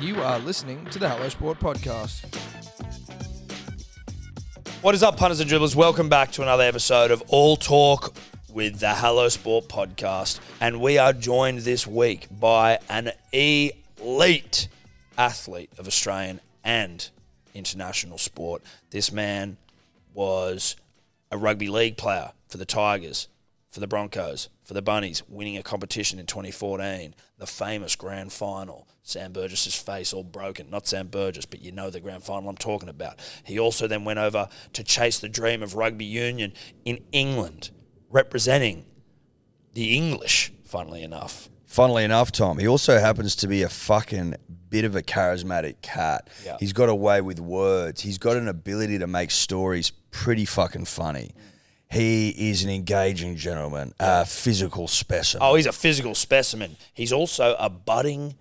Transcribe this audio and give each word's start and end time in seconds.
You 0.00 0.22
are 0.22 0.38
listening 0.38 0.84
to 0.86 1.00
the 1.00 1.08
Hello 1.08 1.28
Sport 1.28 1.58
podcast. 1.58 2.22
What 4.80 4.94
is 4.94 5.02
up, 5.02 5.16
punters 5.16 5.40
and 5.40 5.50
dribblers? 5.50 5.74
Welcome 5.74 6.08
back 6.08 6.30
to 6.32 6.42
another 6.42 6.62
episode 6.62 7.10
of 7.10 7.20
All 7.26 7.56
Talk 7.56 8.14
with 8.48 8.78
the 8.78 8.94
Hello 8.94 9.28
Sport 9.28 9.66
podcast. 9.66 10.38
And 10.60 10.80
we 10.80 10.98
are 10.98 11.12
joined 11.12 11.60
this 11.60 11.84
week 11.84 12.28
by 12.30 12.78
an 12.88 13.10
elite 13.32 14.68
athlete 15.16 15.70
of 15.78 15.88
Australian 15.88 16.40
and 16.62 17.10
international 17.52 18.18
sport. 18.18 18.62
This 18.90 19.10
man 19.10 19.56
was 20.14 20.76
a 21.32 21.36
rugby 21.36 21.68
league 21.68 21.96
player 21.96 22.30
for 22.48 22.58
the 22.58 22.64
Tigers, 22.64 23.26
for 23.68 23.80
the 23.80 23.86
Broncos, 23.86 24.48
for 24.62 24.74
the 24.74 24.82
Bunnies, 24.82 25.22
winning 25.28 25.56
a 25.56 25.62
competition 25.62 26.18
in 26.18 26.26
2014, 26.26 27.14
the 27.36 27.46
famous 27.46 27.96
grand 27.96 28.32
final. 28.32 28.88
Sam 29.02 29.32
Burgess's 29.32 29.74
face 29.74 30.12
all 30.12 30.24
broken. 30.24 30.70
Not 30.70 30.86
Sam 30.86 31.08
Burgess, 31.08 31.46
but 31.46 31.62
you 31.62 31.72
know 31.72 31.90
the 31.90 32.00
grand 32.00 32.24
final 32.24 32.48
I'm 32.48 32.56
talking 32.56 32.88
about. 32.88 33.18
He 33.44 33.58
also 33.58 33.86
then 33.86 34.04
went 34.04 34.18
over 34.18 34.48
to 34.72 34.84
chase 34.84 35.18
the 35.18 35.28
dream 35.28 35.62
of 35.62 35.74
rugby 35.74 36.04
union 36.04 36.52
in 36.84 37.04
England, 37.12 37.70
representing 38.10 38.86
the 39.74 39.96
English, 39.96 40.52
funnily 40.64 41.02
enough. 41.02 41.48
Funnily 41.66 42.04
enough, 42.04 42.32
Tom, 42.32 42.58
he 42.58 42.66
also 42.66 42.98
happens 42.98 43.36
to 43.36 43.46
be 43.46 43.62
a 43.62 43.68
fucking 43.68 44.34
bit 44.70 44.84
of 44.84 44.96
a 44.96 45.02
charismatic 45.02 45.80
cat. 45.82 46.28
Yeah. 46.44 46.56
He's 46.58 46.72
got 46.72 46.88
a 46.88 46.94
way 46.94 47.20
with 47.20 47.40
words. 47.40 48.00
He's 48.00 48.18
got 48.18 48.36
an 48.36 48.48
ability 48.48 48.98
to 48.98 49.06
make 49.06 49.30
stories 49.30 49.90
pretty 50.10 50.46
fucking 50.46 50.86
funny. 50.86 51.32
He 51.90 52.50
is 52.50 52.64
an 52.64 52.70
engaging 52.70 53.36
gentleman, 53.36 53.94
a 53.98 54.26
physical 54.26 54.88
specimen. 54.88 55.46
Oh, 55.46 55.54
he's 55.54 55.66
a 55.66 55.72
physical 55.72 56.14
specimen. 56.14 56.76
He's 56.92 57.12
also 57.12 57.56
a 57.58 57.70
budding 57.70 58.34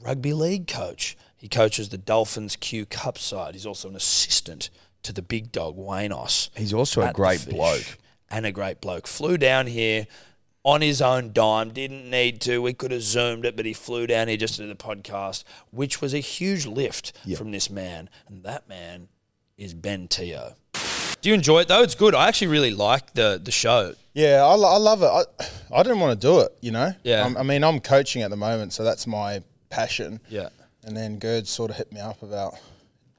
rugby 0.00 0.32
league 0.32 0.66
coach. 0.66 1.16
He 1.36 1.48
coaches 1.48 1.90
the 1.90 1.98
Dolphins 1.98 2.56
Q 2.56 2.86
Cup 2.86 3.18
side. 3.18 3.54
He's 3.54 3.66
also 3.66 3.88
an 3.88 3.96
assistant 3.96 4.70
to 5.02 5.12
the 5.12 5.22
big 5.22 5.52
dog 5.52 5.76
Wayne 5.76 6.12
Oss. 6.12 6.50
He's 6.56 6.72
also 6.72 7.02
a 7.02 7.12
great 7.12 7.46
bloke. 7.48 7.98
And 8.30 8.46
a 8.46 8.52
great 8.52 8.80
bloke. 8.80 9.06
Flew 9.06 9.36
down 9.36 9.66
here 9.66 10.06
on 10.62 10.80
his 10.82 11.02
own 11.02 11.32
dime. 11.32 11.70
Didn't 11.70 12.08
need 12.08 12.40
to. 12.42 12.62
We 12.62 12.72
could 12.72 12.92
have 12.92 13.02
zoomed 13.02 13.44
it, 13.44 13.56
but 13.56 13.66
he 13.66 13.72
flew 13.72 14.06
down 14.06 14.28
here 14.28 14.36
just 14.36 14.56
to 14.56 14.62
do 14.62 14.68
the 14.68 14.74
podcast, 14.74 15.44
which 15.70 16.00
was 16.00 16.14
a 16.14 16.18
huge 16.18 16.64
lift 16.64 17.12
from 17.36 17.50
this 17.50 17.68
man. 17.68 18.08
And 18.26 18.42
that 18.44 18.68
man 18.68 19.08
is 19.58 19.74
Ben 19.74 20.08
Te'o. 20.08 20.54
Do 21.20 21.28
you 21.28 21.34
enjoy 21.34 21.60
it 21.60 21.68
though? 21.68 21.82
It's 21.82 21.94
good. 21.94 22.14
I 22.14 22.28
actually 22.28 22.48
really 22.48 22.72
like 22.72 23.12
the 23.14 23.40
the 23.42 23.50
show. 23.50 23.94
Yeah, 24.14 24.44
I, 24.44 24.54
I 24.54 24.76
love 24.78 25.02
it. 25.02 25.06
I, 25.06 25.22
I 25.78 25.82
didn't 25.82 26.00
want 26.00 26.20
to 26.20 26.26
do 26.26 26.40
it, 26.40 26.52
you 26.60 26.72
know. 26.72 26.92
Yeah. 27.04 27.22
I'm- 27.22 27.36
I 27.36 27.42
mean, 27.44 27.62
I'm 27.62 27.78
coaching 27.78 28.22
at 28.22 28.30
the 28.30 28.36
moment, 28.36 28.72
so 28.72 28.82
that's 28.82 29.06
my 29.06 29.42
passion. 29.68 30.20
Yeah. 30.28 30.48
And 30.84 30.96
then 30.96 31.18
Gerd 31.18 31.46
sort 31.46 31.70
of 31.70 31.76
hit 31.76 31.92
me 31.92 32.00
up 32.00 32.22
about 32.22 32.54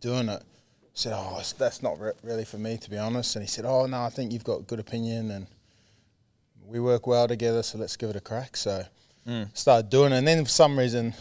doing 0.02 0.28
it. 0.28 0.42
I 0.42 0.94
said, 0.94 1.14
"Oh, 1.16 1.42
that's 1.58 1.82
not 1.82 2.00
re- 2.00 2.12
really 2.24 2.44
for 2.44 2.58
me, 2.58 2.78
to 2.78 2.90
be 2.90 2.98
honest." 2.98 3.36
And 3.36 3.44
he 3.44 3.48
said, 3.48 3.66
"Oh 3.66 3.86
no, 3.86 4.02
I 4.02 4.10
think 4.10 4.34
you've 4.34 4.44
got 4.44 4.60
a 4.60 4.64
good 4.64 4.80
opinion, 4.80 5.32
and 5.32 5.48
we 6.66 6.80
work 6.80 7.08
well 7.08 7.28
together, 7.28 7.64
so 7.64 7.78
let's 7.78 7.96
give 7.96 8.10
it 8.10 8.16
a 8.16 8.20
crack." 8.22 8.58
So 8.58 8.84
mm. 9.28 9.56
started 9.56 9.90
doing 9.90 10.12
it, 10.12 10.18
and 10.18 10.28
then 10.28 10.44
for 10.44 10.50
some 10.50 10.78
reason, 10.78 11.14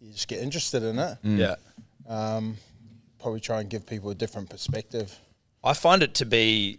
you 0.00 0.12
just 0.12 0.26
get 0.26 0.40
interested 0.40 0.82
in 0.82 0.98
it. 0.98 1.18
Mm. 1.24 1.38
Yeah. 1.38 1.54
Um, 2.08 2.56
probably 3.20 3.40
try 3.40 3.60
and 3.60 3.70
give 3.70 3.86
people 3.86 4.10
a 4.10 4.14
different 4.14 4.50
perspective. 4.50 5.16
I 5.64 5.72
find 5.72 6.02
it 6.02 6.14
to 6.14 6.26
be, 6.26 6.78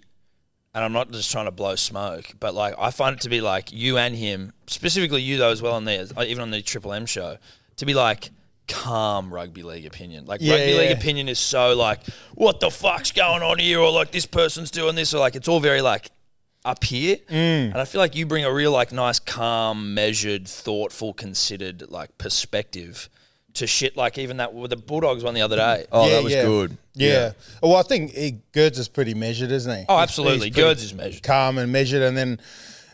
and 0.74 0.84
I'm 0.84 0.94
not 0.94 1.12
just 1.12 1.32
trying 1.32 1.46
to 1.46 1.52
blow 1.52 1.76
smoke, 1.76 2.34
but 2.40 2.54
like 2.54 2.76
I 2.78 2.92
find 2.92 3.16
it 3.16 3.22
to 3.22 3.30
be 3.30 3.42
like 3.42 3.72
you 3.72 3.98
and 3.98 4.16
him, 4.16 4.54
specifically 4.68 5.22
you 5.22 5.38
though 5.38 5.52
as 5.52 5.62
well 5.62 5.74
on 5.74 5.86
there, 5.86 6.06
even 6.26 6.42
on 6.42 6.52
the 6.52 6.62
Triple 6.62 6.94
M 6.94 7.06
show, 7.06 7.38
to 7.78 7.86
be 7.86 7.94
like 7.94 8.30
calm 8.68 9.34
rugby 9.34 9.64
league 9.64 9.86
opinion. 9.86 10.26
Like 10.26 10.42
Yeah, 10.42 10.56
rugby 10.56 10.78
league 10.78 10.92
opinion 10.98 11.30
is 11.30 11.40
so 11.40 11.76
like, 11.76 12.06
what 12.36 12.60
the 12.60 12.70
fuck's 12.70 13.12
going 13.12 13.42
on 13.42 13.58
here, 13.58 13.80
or 13.80 13.92
like 13.92 14.12
this 14.12 14.26
person's 14.26 14.72
doing 14.72 14.96
this, 14.96 15.14
or 15.14 15.20
like 15.20 15.36
it's 15.36 15.48
all 15.48 15.60
very 15.60 15.82
like 15.82 16.12
up 16.64 16.84
here. 16.84 17.18
Mm. 17.30 17.72
And 17.72 17.78
I 17.78 17.86
feel 17.86 18.00
like 18.00 18.16
you 18.16 18.26
bring 18.26 18.46
a 18.46 18.54
real 18.54 18.72
like 18.72 18.92
nice, 18.92 19.20
calm, 19.20 19.94
measured, 19.94 20.48
thoughtful, 20.48 21.14
considered 21.14 21.90
like 21.90 22.18
perspective 22.18 23.10
to 23.54 23.68
shit. 23.68 23.96
Like 23.96 24.18
even 24.18 24.38
that 24.38 24.54
with 24.54 24.72
the 24.72 24.78
Bulldogs 24.78 25.24
one 25.24 25.34
the 25.34 25.42
other 25.42 25.58
day. 25.58 25.86
Oh, 25.92 26.08
Yeah, 26.08 26.16
that 26.16 26.24
was 26.24 26.34
yeah. 26.34 26.44
good. 26.44 26.78
Yeah. 26.96 27.34
Well, 27.62 27.76
I 27.76 27.84
think 27.84 28.12
he, 28.12 28.40
Gerds 28.54 28.80
is 28.80 28.88
pretty 28.88 29.14
measured, 29.14 29.52
isn't 29.52 29.80
he? 29.80 29.86
Oh, 29.90 30.00
absolutely. 30.00 30.48
he's 30.48 30.56
pretty 30.56 30.70
Gerds 30.70 30.84
is 30.84 30.94
measured. 30.94 31.24
calm 31.24 31.58
and 31.58 31.72
measured, 31.72 32.02
and 32.02 32.18
then 32.18 32.40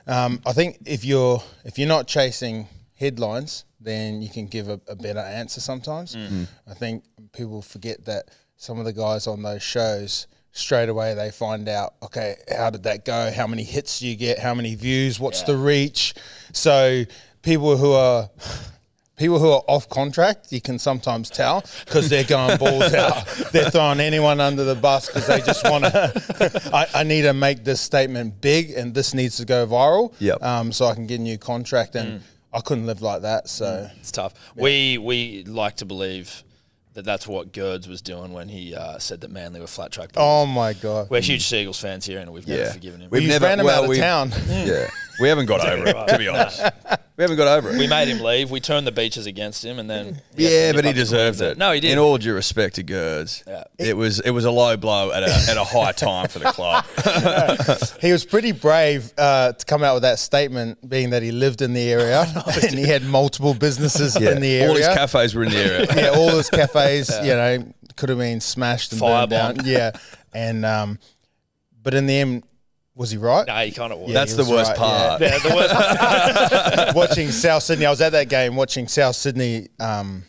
um, 0.08 0.42
I 0.46 0.54
think 0.54 0.80
if 0.86 1.06
you're 1.06 1.42
if 1.64 1.78
you're 1.78 1.88
not 1.88 2.08
chasing 2.08 2.68
headlines, 2.96 3.66
then 3.80 4.22
you 4.22 4.30
can 4.30 4.48
give 4.48 4.70
a, 4.70 4.80
a 4.88 4.96
better 4.96 5.20
answer 5.20 5.62
sometimes. 5.62 6.16
Mm. 6.16 6.48
I 6.68 6.74
think 6.74 7.04
people 7.34 7.62
forget 7.62 8.06
that 8.06 8.30
some 8.58 8.80
of 8.80 8.86
the 8.86 8.94
guys 8.94 9.28
on 9.28 9.42
those 9.42 9.64
shows 9.64 10.28
straight 10.54 10.90
away 10.90 11.14
they 11.14 11.32
find 11.32 11.70
out 11.70 11.94
okay 12.04 12.36
how 12.54 12.70
did 12.70 12.84
that 12.84 13.06
go 13.06 13.32
how 13.32 13.48
many 13.48 13.64
hits 13.64 14.00
do 14.00 14.08
you 14.08 14.18
get 14.18 14.38
how 14.38 14.54
many 14.54 14.76
views 14.76 15.18
what's 15.18 15.44
the 15.44 15.56
reach 15.56 16.14
so 16.52 17.06
people 17.42 17.78
who 17.78 17.94
are 17.94 18.30
people 19.22 19.40
who 19.40 19.50
are 19.52 19.64
off 19.68 19.88
contract, 19.88 20.52
you 20.52 20.60
can 20.60 20.78
sometimes 20.80 21.30
tell 21.30 21.64
because 21.86 22.10
they're 22.10 22.24
going 22.26 22.58
balls 22.58 22.94
out. 23.06 23.26
They're 23.52 23.70
throwing 23.70 24.00
anyone 24.02 24.40
under 24.42 24.64
the 24.64 24.76
bus 24.76 25.08
because 25.08 25.28
they 25.28 25.40
just 25.42 25.64
want 25.64 25.86
to. 25.86 26.72
I, 26.74 27.02
I 27.02 27.04
need 27.04 27.22
to 27.22 27.34
make 27.34 27.64
this 27.64 27.80
statement 27.80 28.42
big, 28.42 28.72
and 28.72 28.94
this 28.94 29.14
needs 29.14 29.38
to 29.38 29.46
go 29.46 29.66
viral. 29.66 30.14
Yep. 30.20 30.42
Um, 30.44 30.72
so 30.72 30.88
I 30.88 30.96
can 30.96 31.08
get 31.08 31.20
a 31.20 31.24
new 31.24 31.38
contract, 31.38 31.96
and 31.96 32.22
I 32.52 32.60
couldn't 32.62 32.86
live 32.88 33.02
like 33.02 33.22
that. 33.22 33.48
So 33.48 33.90
It's 34.00 34.12
tough. 34.12 34.34
We 34.56 34.98
we 34.98 35.44
like 35.46 35.78
to 35.78 35.86
believe 35.86 36.44
that 36.94 37.06
that's 37.06 37.26
what 37.26 37.54
Gerds 37.54 37.88
was 37.88 38.02
doing 38.02 38.34
when 38.34 38.50
he 38.50 38.76
uh, 38.76 39.00
said 39.00 39.22
that 39.22 39.32
Manly 39.32 39.62
were 39.62 39.68
flat 39.68 39.92
track. 39.94 40.10
oh 40.18 40.46
my 40.46 40.74
god, 40.74 41.10
We're 41.10 41.22
huge 41.22 41.46
Seagulls 41.46 41.80
fans 41.80 42.06
here, 42.06 42.20
and 42.20 42.34
we've 42.34 42.48
never 42.48 42.66
forgiven 42.72 43.00
him. 43.02 43.10
We've 43.10 43.24
we 43.24 43.30
never- 43.30 43.46
ran 43.46 43.60
him 43.60 43.66
well, 43.68 43.84
out 43.86 43.90
of 43.90 43.96
town. 43.98 44.32
Yeah. 44.50 44.88
We 45.22 45.30
haven't 45.30 45.46
got 45.46 45.66
over 45.68 45.88
it, 45.88 46.08
to 46.10 46.18
be 46.18 46.28
honest. 46.28 46.62
We 47.18 47.24
haven't 47.24 47.38
got 47.38 47.48
over 47.60 47.70
it. 47.70 47.78
we 47.78 47.88
made 47.88 48.08
him 48.08 48.20
leave. 48.24 48.50
We 48.50 48.60
turned 48.60 48.88
the 48.88 48.92
beaches 48.92 49.28
against 49.28 49.64
him, 49.64 49.78
and 49.80 49.88
then 49.90 50.22
Yeah, 50.36 50.72
but 50.74 50.84
he 50.84 50.90
up 50.90 50.96
to 50.96 51.00
deserved 51.02 51.38
Queensland. 51.38 51.52
it. 51.52 51.58
No, 51.60 51.72
he 51.72 51.80
did. 51.80 51.92
In 51.92 52.00
all 52.00 52.18
due 52.18 52.34
respect 52.34 52.76
to 52.76 52.84
Gerds, 52.84 53.44
Yeah. 53.48 53.64
it 53.78 53.96
was 53.96 54.20
it 54.22 54.32
was 54.32 54.46
a 54.46 54.52
low 54.52 54.76
blow 54.78 55.12
at 55.12 55.22
a, 55.24 55.52
at 55.52 55.58
a 55.58 55.64
high 55.64 55.92
time 55.92 56.28
for 56.30 56.40
the 56.40 56.46
club. 56.52 56.84
He 58.02 58.12
was 58.12 58.26
pretty 58.26 58.52
brave 58.52 59.14
uh, 59.18 59.54
to 59.54 59.66
come 59.66 59.84
out 59.84 59.94
with 59.94 60.04
that 60.04 60.18
statement, 60.18 60.88
being 60.90 61.12
that 61.12 61.22
he 61.22 61.32
lived 61.32 61.62
in 61.62 61.74
the 61.74 61.92
area 61.92 62.26
and 62.64 62.74
he 62.74 62.88
had 62.88 63.04
multiple 63.04 63.54
businesses 63.54 64.16
in 64.16 64.42
the 64.42 64.54
area. 64.56 64.70
All 64.70 64.76
his 64.76 64.88
cafes 64.88 65.36
were 65.36 65.44
in 65.44 65.52
the 65.52 65.58
area. 65.58 65.88
yeah, 65.96 66.10
all 66.18 66.30
his 66.30 66.50
cafes, 66.50 67.12
you 67.22 67.34
know, 67.34 67.72
could 67.96 68.10
have 68.10 68.18
been 68.18 68.42
smashed 68.42 68.92
and 68.94 69.02
burned 69.02 69.30
down. 69.30 69.58
Yeah, 69.66 69.92
and 70.34 70.66
um, 70.66 70.98
but 71.84 71.94
in 71.94 72.08
the 72.08 72.18
end, 72.18 72.44
was 72.96 73.12
he 73.12 73.18
right? 73.18 73.48
no, 73.48 73.56
he 73.56 73.72
kind 73.72 73.94
of 73.94 74.00
was. 74.00 74.10
Yeah, 74.10 74.14
That's 74.16 74.36
he 74.36 74.44
the 74.44 74.50
worst 74.50 74.70
right, 74.72 74.78
part. 74.78 75.22
Yeah, 75.22 75.38
the 75.40 75.56
worst- 75.56 75.74
part. 75.74 76.96
watching 76.96 77.32
South 77.32 77.64
Sydney, 77.64 77.86
I 77.86 77.90
was 77.90 78.02
at 78.02 78.12
that 78.12 78.30
game 78.30 78.56
watching 78.56 78.88
South 78.88 79.16
Sydney, 79.16 79.68
um, 79.80 80.24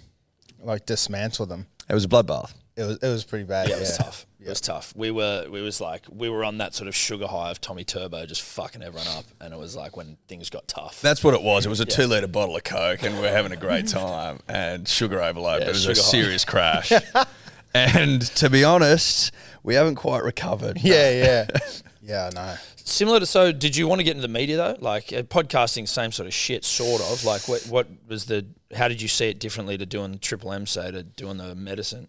like 0.62 0.87
dismantle 0.87 1.47
them. 1.47 1.67
It 1.89 1.95
was 1.95 2.05
a 2.05 2.09
bloodbath. 2.09 2.55
It 2.77 2.84
was 2.84 2.97
it 2.99 3.09
was 3.09 3.25
pretty 3.25 3.45
bad. 3.45 3.69
Yeah, 3.69 3.75
Yeah, 3.75 3.78
it 3.78 3.81
was 3.81 3.99
tough. 3.99 4.27
It 4.41 4.49
was 4.49 4.61
tough. 4.61 4.93
We 4.97 5.12
were, 5.12 5.47
we 5.49 5.62
was 5.62 5.81
like, 5.81 6.05
we 6.11 6.28
were 6.28 6.43
on 6.45 6.59
that 6.59 6.75
sort 6.75 6.89
of 6.89 6.97
sugar 6.97 7.28
high 7.28 7.53
of 7.53 7.61
Tommy 7.61 7.84
Turbo, 7.84 8.27
just 8.27 8.43
fucking 8.43 8.83
everyone 8.83 9.06
up, 9.09 9.25
and 9.41 9.55
it 9.55 9.56
was 9.59 9.77
like 9.77 9.97
when 9.97 10.17
things 10.27 10.51
got 10.51 10.67
tough. 10.67 11.01
That's 11.01 11.22
what 11.22 11.34
it 11.34 11.43
was. 11.43 11.65
It 11.65 11.69
was 11.69 11.78
a 11.78 11.84
two 11.84 12.06
litre 12.09 12.27
bottle 12.27 12.56
of 12.56 12.65
Coke, 12.65 13.05
and 13.05 13.21
we 13.21 13.27
are 13.27 13.31
having 13.31 13.53
a 13.53 13.56
great 13.56 13.87
time. 13.87 14.41
And 14.49 14.89
sugar 14.89 15.22
overload. 15.22 15.61
Yeah, 15.62 15.69
it 15.69 15.72
was 15.72 15.84
a 15.87 15.91
high. 15.91 15.95
serious 15.95 16.45
crash. 16.45 16.93
and 17.75 18.22
to 18.22 18.51
be 18.51 18.65
honest, 18.65 19.33
we 19.62 19.75
haven't 19.75 19.95
quite 19.97 20.25
recovered. 20.25 20.78
yeah, 20.83 21.11
yeah, 21.11 21.47
yeah. 22.03 22.31
I 22.33 22.35
know. 22.35 22.55
Similar 22.77 23.21
to 23.21 23.27
so, 23.27 23.53
did 23.53 23.77
you 23.77 23.87
want 23.89 24.01
to 24.01 24.05
get 24.05 24.17
into 24.17 24.27
the 24.27 24.33
media 24.33 24.57
though? 24.57 24.77
Like 24.81 25.13
uh, 25.13 25.23
podcasting, 25.23 25.89
same 25.89 26.13
sort 26.13 26.27
of 26.27 26.35
shit, 26.35 26.65
sort 26.65 27.01
of. 27.03 27.25
Like, 27.25 27.49
what 27.49 27.63
what 27.69 27.89
was 28.09 28.27
the? 28.27 28.47
How 28.75 28.89
did 28.89 29.01
you 29.01 29.09
see 29.09 29.29
it 29.29 29.39
differently 29.39 29.79
to 29.79 29.87
doing 29.87 30.13
the 30.13 30.19
Triple 30.19 30.53
M, 30.53 30.67
say, 30.67 30.91
to 30.91 31.03
doing 31.03 31.39
the 31.39 31.54
medicine? 31.54 32.09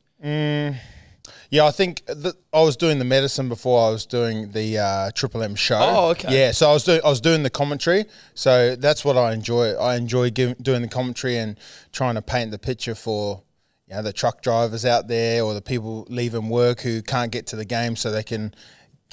Yeah, 1.50 1.66
I 1.66 1.72
think 1.72 2.04
that 2.08 2.36
I 2.52 2.62
was 2.62 2.76
doing 2.76 3.00
the 3.00 3.06
medicine 3.06 3.48
before 3.48 3.88
I 3.88 3.92
was 3.92 4.06
doing 4.06 4.52
the 4.52 4.80
uh, 4.80 5.12
Triple 5.12 5.44
M 5.44 5.56
show. 5.56 5.78
Oh, 5.80 6.10
okay. 6.10 6.36
Yeah, 6.36 6.52
so 6.52 6.70
I 6.70 6.74
was 6.74 6.84
doing 6.84 7.02
I 7.06 7.10
was 7.10 7.22
doing 7.22 7.44
the 7.44 7.50
commentary. 7.50 8.06
So 8.34 8.76
that's 8.76 9.06
what 9.06 9.18
I 9.18 9.34
enjoy. 9.34 9.74
I 9.74 9.96
enjoy 9.96 10.32
giv 10.32 10.58
doing 10.62 10.82
the 10.82 10.88
commentary 10.88 11.38
and 11.38 11.60
trying 11.92 12.16
to 12.16 12.22
paint 12.22 12.52
the 12.52 12.60
picture 12.60 12.96
for 12.96 13.44
you 13.88 13.96
know 13.96 14.02
the 14.02 14.14
truck 14.14 14.42
drivers 14.42 14.84
out 14.84 15.08
there 15.08 15.44
or 15.44 15.54
the 15.54 15.62
people 15.62 16.08
leaving 16.10 16.50
work 16.50 16.82
who 16.82 17.02
can't 17.02 17.32
get 17.32 17.46
to 17.48 17.56
the 17.56 17.66
game, 17.66 17.96
so 17.96 18.12
they 18.12 18.24
can 18.24 18.56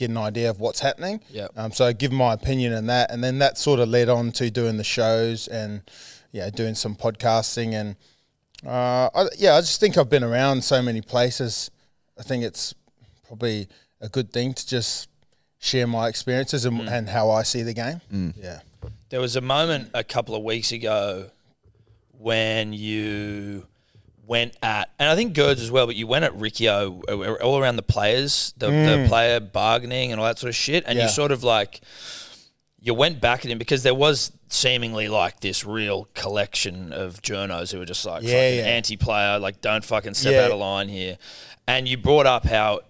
get 0.00 0.10
an 0.10 0.16
idea 0.16 0.50
of 0.50 0.58
what's 0.58 0.80
happening. 0.80 1.20
Yep. 1.30 1.52
Um, 1.56 1.72
so 1.72 1.84
I 1.84 1.92
give 1.92 2.10
my 2.10 2.32
opinion 2.32 2.72
in 2.72 2.86
that, 2.86 3.10
and 3.10 3.22
then 3.22 3.38
that 3.38 3.58
sort 3.58 3.80
of 3.80 3.88
led 3.88 4.08
on 4.08 4.32
to 4.32 4.50
doing 4.50 4.76
the 4.76 4.84
shows 4.84 5.46
and 5.46 5.82
yeah, 6.32 6.50
doing 6.50 6.74
some 6.74 6.96
podcasting 6.96 7.72
and 7.72 7.96
uh, 8.66 9.08
I, 9.14 9.28
yeah, 9.38 9.54
I 9.54 9.60
just 9.60 9.80
think 9.80 9.96
I've 9.96 10.10
been 10.10 10.24
around 10.24 10.62
so 10.64 10.82
many 10.82 11.00
places. 11.00 11.70
I 12.18 12.22
think 12.22 12.44
it's 12.44 12.74
probably 13.26 13.68
a 14.00 14.08
good 14.08 14.32
thing 14.32 14.52
to 14.52 14.66
just 14.66 15.08
share 15.58 15.86
my 15.86 16.08
experiences 16.08 16.66
and, 16.66 16.80
and 16.88 17.08
how 17.08 17.30
I 17.30 17.42
see 17.42 17.62
the 17.62 17.72
game. 17.72 18.34
Yeah. 18.36 18.60
There 19.08 19.20
was 19.20 19.36
a 19.36 19.40
moment 19.40 19.90
a 19.94 20.04
couple 20.04 20.34
of 20.34 20.42
weeks 20.42 20.72
ago 20.72 21.30
when 22.12 22.74
you 22.74 23.66
went 24.30 24.56
at, 24.62 24.88
and 25.00 25.08
I 25.10 25.16
think 25.16 25.34
Gerds 25.34 25.60
as 25.60 25.70
well, 25.72 25.86
but 25.86 25.96
you 25.96 26.06
went 26.06 26.24
at 26.24 26.32
Riccio 26.36 27.02
all 27.42 27.58
around 27.58 27.74
the 27.76 27.82
players, 27.82 28.54
the, 28.56 28.68
the 28.68 29.04
player 29.08 29.40
bargaining 29.40 30.12
and 30.12 30.20
all 30.20 30.26
that 30.26 30.38
sort 30.38 30.48
of 30.50 30.54
shit, 30.56 30.84
and 30.86 30.94
Mm. 30.96 31.00
Yeah. 31.00 31.06
you 31.08 31.10
sort 31.10 31.32
of 31.32 31.42
like 31.44 31.80
you 32.82 32.94
went 32.94 33.20
back 33.20 33.44
at 33.44 33.50
him 33.50 33.58
because 33.58 33.82
there 33.82 33.94
was 33.94 34.32
seemingly 34.48 35.08
like 35.08 35.40
this 35.40 35.64
real 35.66 36.08
collection 36.14 36.92
of 36.92 37.20
journos 37.22 37.72
who 37.72 37.78
were 37.78 37.84
just 37.84 38.06
like 38.06 38.22
Yeah, 38.22 38.30
fucking 38.34 38.58
yeah. 38.58 38.64
anti-player, 38.78 39.38
like 39.38 39.60
don't 39.60 39.84
fucking 39.84 40.14
step 40.14 40.32
Yeah. 40.32 40.44
out 40.44 40.50
of 40.52 40.58
line 40.60 40.88
here. 40.88 41.18
And 41.66 41.86
you 41.88 41.96
brought 41.98 42.26
up 42.26 42.44
how 42.46 42.80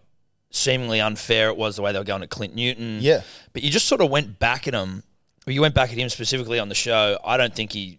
seemingly 0.50 1.00
unfair 1.00 1.48
it 1.48 1.56
was 1.56 1.76
the 1.76 1.82
way 1.82 1.92
they 1.92 1.98
were 1.98 2.04
going 2.04 2.22
at 2.22 2.28
Clint 2.30 2.54
Newton. 2.54 2.98
Yeah. 3.00 3.22
But 3.52 3.62
you 3.62 3.70
just 3.70 3.86
sort 3.88 4.00
of 4.00 4.10
went 4.10 4.38
back 4.38 4.68
at 4.68 4.74
him. 4.74 5.02
You 5.46 5.60
went 5.62 5.74
back 5.74 5.90
at 5.90 5.98
him 5.98 6.08
specifically 6.08 6.58
on 6.58 6.68
the 6.68 6.74
show. 6.74 7.18
I 7.24 7.36
don't 7.36 7.54
think 7.54 7.72
he, 7.72 7.98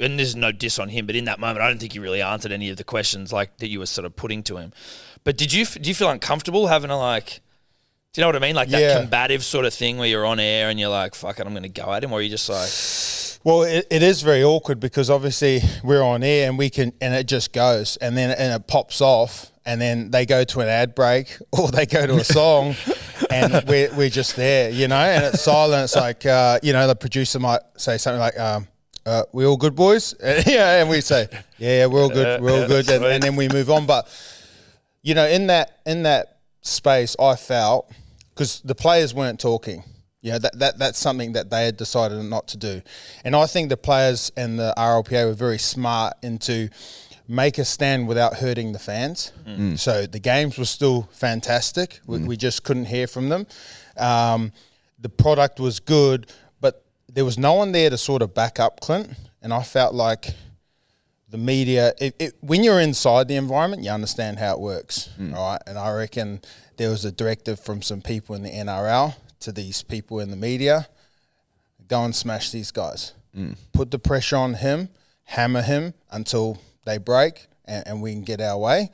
and 0.00 0.18
there's 0.18 0.34
no 0.36 0.52
diss 0.52 0.78
on 0.78 0.88
him, 0.88 1.06
but 1.06 1.14
in 1.16 1.24
that 1.26 1.38
moment, 1.38 1.60
I 1.60 1.68
don't 1.68 1.78
think 1.78 1.92
he 1.92 1.98
really 1.98 2.22
answered 2.22 2.52
any 2.52 2.70
of 2.70 2.76
the 2.76 2.84
questions 2.84 3.32
like 3.32 3.58
that 3.58 3.68
you 3.68 3.78
were 3.78 3.86
sort 3.86 4.04
of 4.06 4.16
putting 4.16 4.42
to 4.44 4.56
him. 4.56 4.72
But 5.24 5.36
did 5.36 5.52
you 5.52 5.64
do 5.66 5.88
you 5.88 5.94
feel 5.94 6.08
uncomfortable 6.10 6.66
having 6.68 6.90
a 6.90 6.98
like? 6.98 7.40
Do 8.12 8.20
you 8.20 8.22
know 8.22 8.28
what 8.28 8.36
I 8.36 8.40
mean? 8.40 8.56
Like 8.56 8.70
that 8.70 8.80
Yeah. 8.80 9.00
combative 9.00 9.44
sort 9.44 9.64
of 9.66 9.72
thing 9.74 9.96
where 9.98 10.08
you're 10.08 10.26
on 10.26 10.40
air 10.40 10.68
and 10.68 10.80
you're 10.80 10.88
like, 10.88 11.14
"Fuck 11.14 11.38
it, 11.38 11.46
I'm 11.46 11.52
going 11.52 11.62
to 11.62 11.68
go 11.68 11.92
at 11.92 12.02
him," 12.02 12.12
or 12.12 12.20
you 12.20 12.28
just 12.28 12.48
like, 12.48 12.68
Well, 13.44 13.62
it, 13.62 13.86
it 13.90 14.02
is 14.02 14.22
very 14.22 14.42
awkward 14.42 14.80
because 14.80 15.08
obviously 15.08 15.60
we're 15.84 16.02
on 16.02 16.22
air 16.24 16.48
and 16.48 16.58
we 16.58 16.70
can, 16.70 16.92
and 17.00 17.14
it 17.14 17.28
just 17.28 17.52
goes, 17.52 17.96
and 17.98 18.16
then 18.16 18.30
and 18.32 18.52
it 18.52 18.66
pops 18.66 19.00
off, 19.00 19.52
and 19.64 19.80
then 19.80 20.10
they 20.10 20.26
go 20.26 20.42
to 20.42 20.60
an 20.60 20.68
ad 20.68 20.94
break 20.96 21.36
or 21.52 21.68
they 21.70 21.86
go 21.86 22.04
to 22.06 22.14
a 22.16 22.24
song, 22.24 22.74
and 23.30 23.62
we're 23.68 23.94
we're 23.94 24.10
just 24.10 24.34
there, 24.34 24.70
you 24.70 24.88
know, 24.88 24.96
and 24.96 25.26
it's 25.26 25.42
silent. 25.42 25.84
It's 25.84 25.94
like, 25.94 26.26
uh, 26.26 26.58
you 26.64 26.72
know, 26.72 26.88
the 26.88 26.96
producer 26.96 27.38
might 27.38 27.60
say 27.76 27.96
something 27.96 28.18
like, 28.20 28.38
um, 28.40 28.66
uh, 29.06 29.24
"We 29.32 29.44
all 29.44 29.56
good, 29.56 29.74
boys?" 29.74 30.14
And, 30.14 30.46
yeah, 30.46 30.80
and 30.80 30.88
we 30.90 31.00
say, 31.00 31.28
"Yeah, 31.58 31.78
yeah, 31.78 31.86
we're 31.86 32.02
all 32.02 32.08
good, 32.08 32.40
we're 32.40 32.52
all 32.52 32.66
good," 32.66 32.88
and, 32.88 33.04
and 33.04 33.22
then 33.22 33.36
we 33.36 33.48
move 33.48 33.70
on. 33.70 33.86
But 33.86 34.08
you 35.02 35.14
know, 35.14 35.26
in 35.26 35.46
that 35.48 35.80
in 35.86 36.02
that 36.04 36.38
space, 36.62 37.16
I 37.18 37.36
felt 37.36 37.90
because 38.34 38.60
the 38.60 38.74
players 38.74 39.14
weren't 39.14 39.40
talking. 39.40 39.84
You 40.22 40.32
know, 40.32 40.38
that, 40.38 40.58
that 40.58 40.78
that's 40.78 40.98
something 40.98 41.32
that 41.32 41.48
they 41.48 41.64
had 41.64 41.76
decided 41.78 42.22
not 42.24 42.46
to 42.48 42.58
do, 42.58 42.82
and 43.24 43.34
I 43.34 43.46
think 43.46 43.70
the 43.70 43.76
players 43.78 44.30
and 44.36 44.58
the 44.58 44.74
RLPA 44.76 45.26
were 45.26 45.32
very 45.34 45.58
smart 45.58 46.14
into 46.22 46.68
make 47.26 47.58
a 47.58 47.64
stand 47.64 48.08
without 48.08 48.34
hurting 48.38 48.72
the 48.72 48.78
fans. 48.78 49.32
So 49.76 50.04
the 50.04 50.18
games 50.18 50.58
were 50.58 50.64
still 50.64 51.08
fantastic. 51.12 52.00
We, 52.04 52.18
we 52.18 52.36
just 52.36 52.64
couldn't 52.64 52.86
hear 52.86 53.06
from 53.06 53.28
them. 53.28 53.46
Um, 53.96 54.52
the 54.98 55.08
product 55.08 55.60
was 55.60 55.78
good, 55.78 56.26
but 56.26 56.49
there 57.12 57.24
was 57.24 57.38
no 57.38 57.54
one 57.54 57.72
there 57.72 57.90
to 57.90 57.98
sort 57.98 58.22
of 58.22 58.34
back 58.34 58.60
up 58.60 58.80
Clint, 58.80 59.10
and 59.42 59.52
I 59.52 59.62
felt 59.62 59.94
like 59.94 60.34
the 61.28 61.38
media, 61.38 61.92
it, 62.00 62.14
it, 62.18 62.34
when 62.40 62.64
you're 62.64 62.80
inside 62.80 63.28
the 63.28 63.36
environment, 63.36 63.84
you 63.84 63.90
understand 63.90 64.38
how 64.38 64.54
it 64.54 64.60
works, 64.60 65.10
hmm. 65.16 65.32
right? 65.32 65.60
And 65.66 65.78
I 65.78 65.92
reckon 65.92 66.40
there 66.76 66.90
was 66.90 67.04
a 67.04 67.12
directive 67.12 67.60
from 67.60 67.82
some 67.82 68.02
people 68.02 68.34
in 68.34 68.42
the 68.42 68.50
NRL 68.50 69.14
to 69.40 69.52
these 69.52 69.82
people 69.82 70.18
in 70.20 70.30
the 70.30 70.36
media 70.36 70.88
go 71.86 72.04
and 72.04 72.14
smash 72.14 72.50
these 72.50 72.70
guys. 72.70 73.12
Hmm. 73.34 73.52
Put 73.72 73.90
the 73.90 73.98
pressure 73.98 74.36
on 74.36 74.54
him, 74.54 74.88
hammer 75.24 75.62
him 75.62 75.94
until 76.10 76.60
they 76.84 76.98
break 76.98 77.46
and, 77.64 77.86
and 77.86 78.02
we 78.02 78.12
can 78.12 78.22
get 78.22 78.40
our 78.40 78.58
way. 78.58 78.90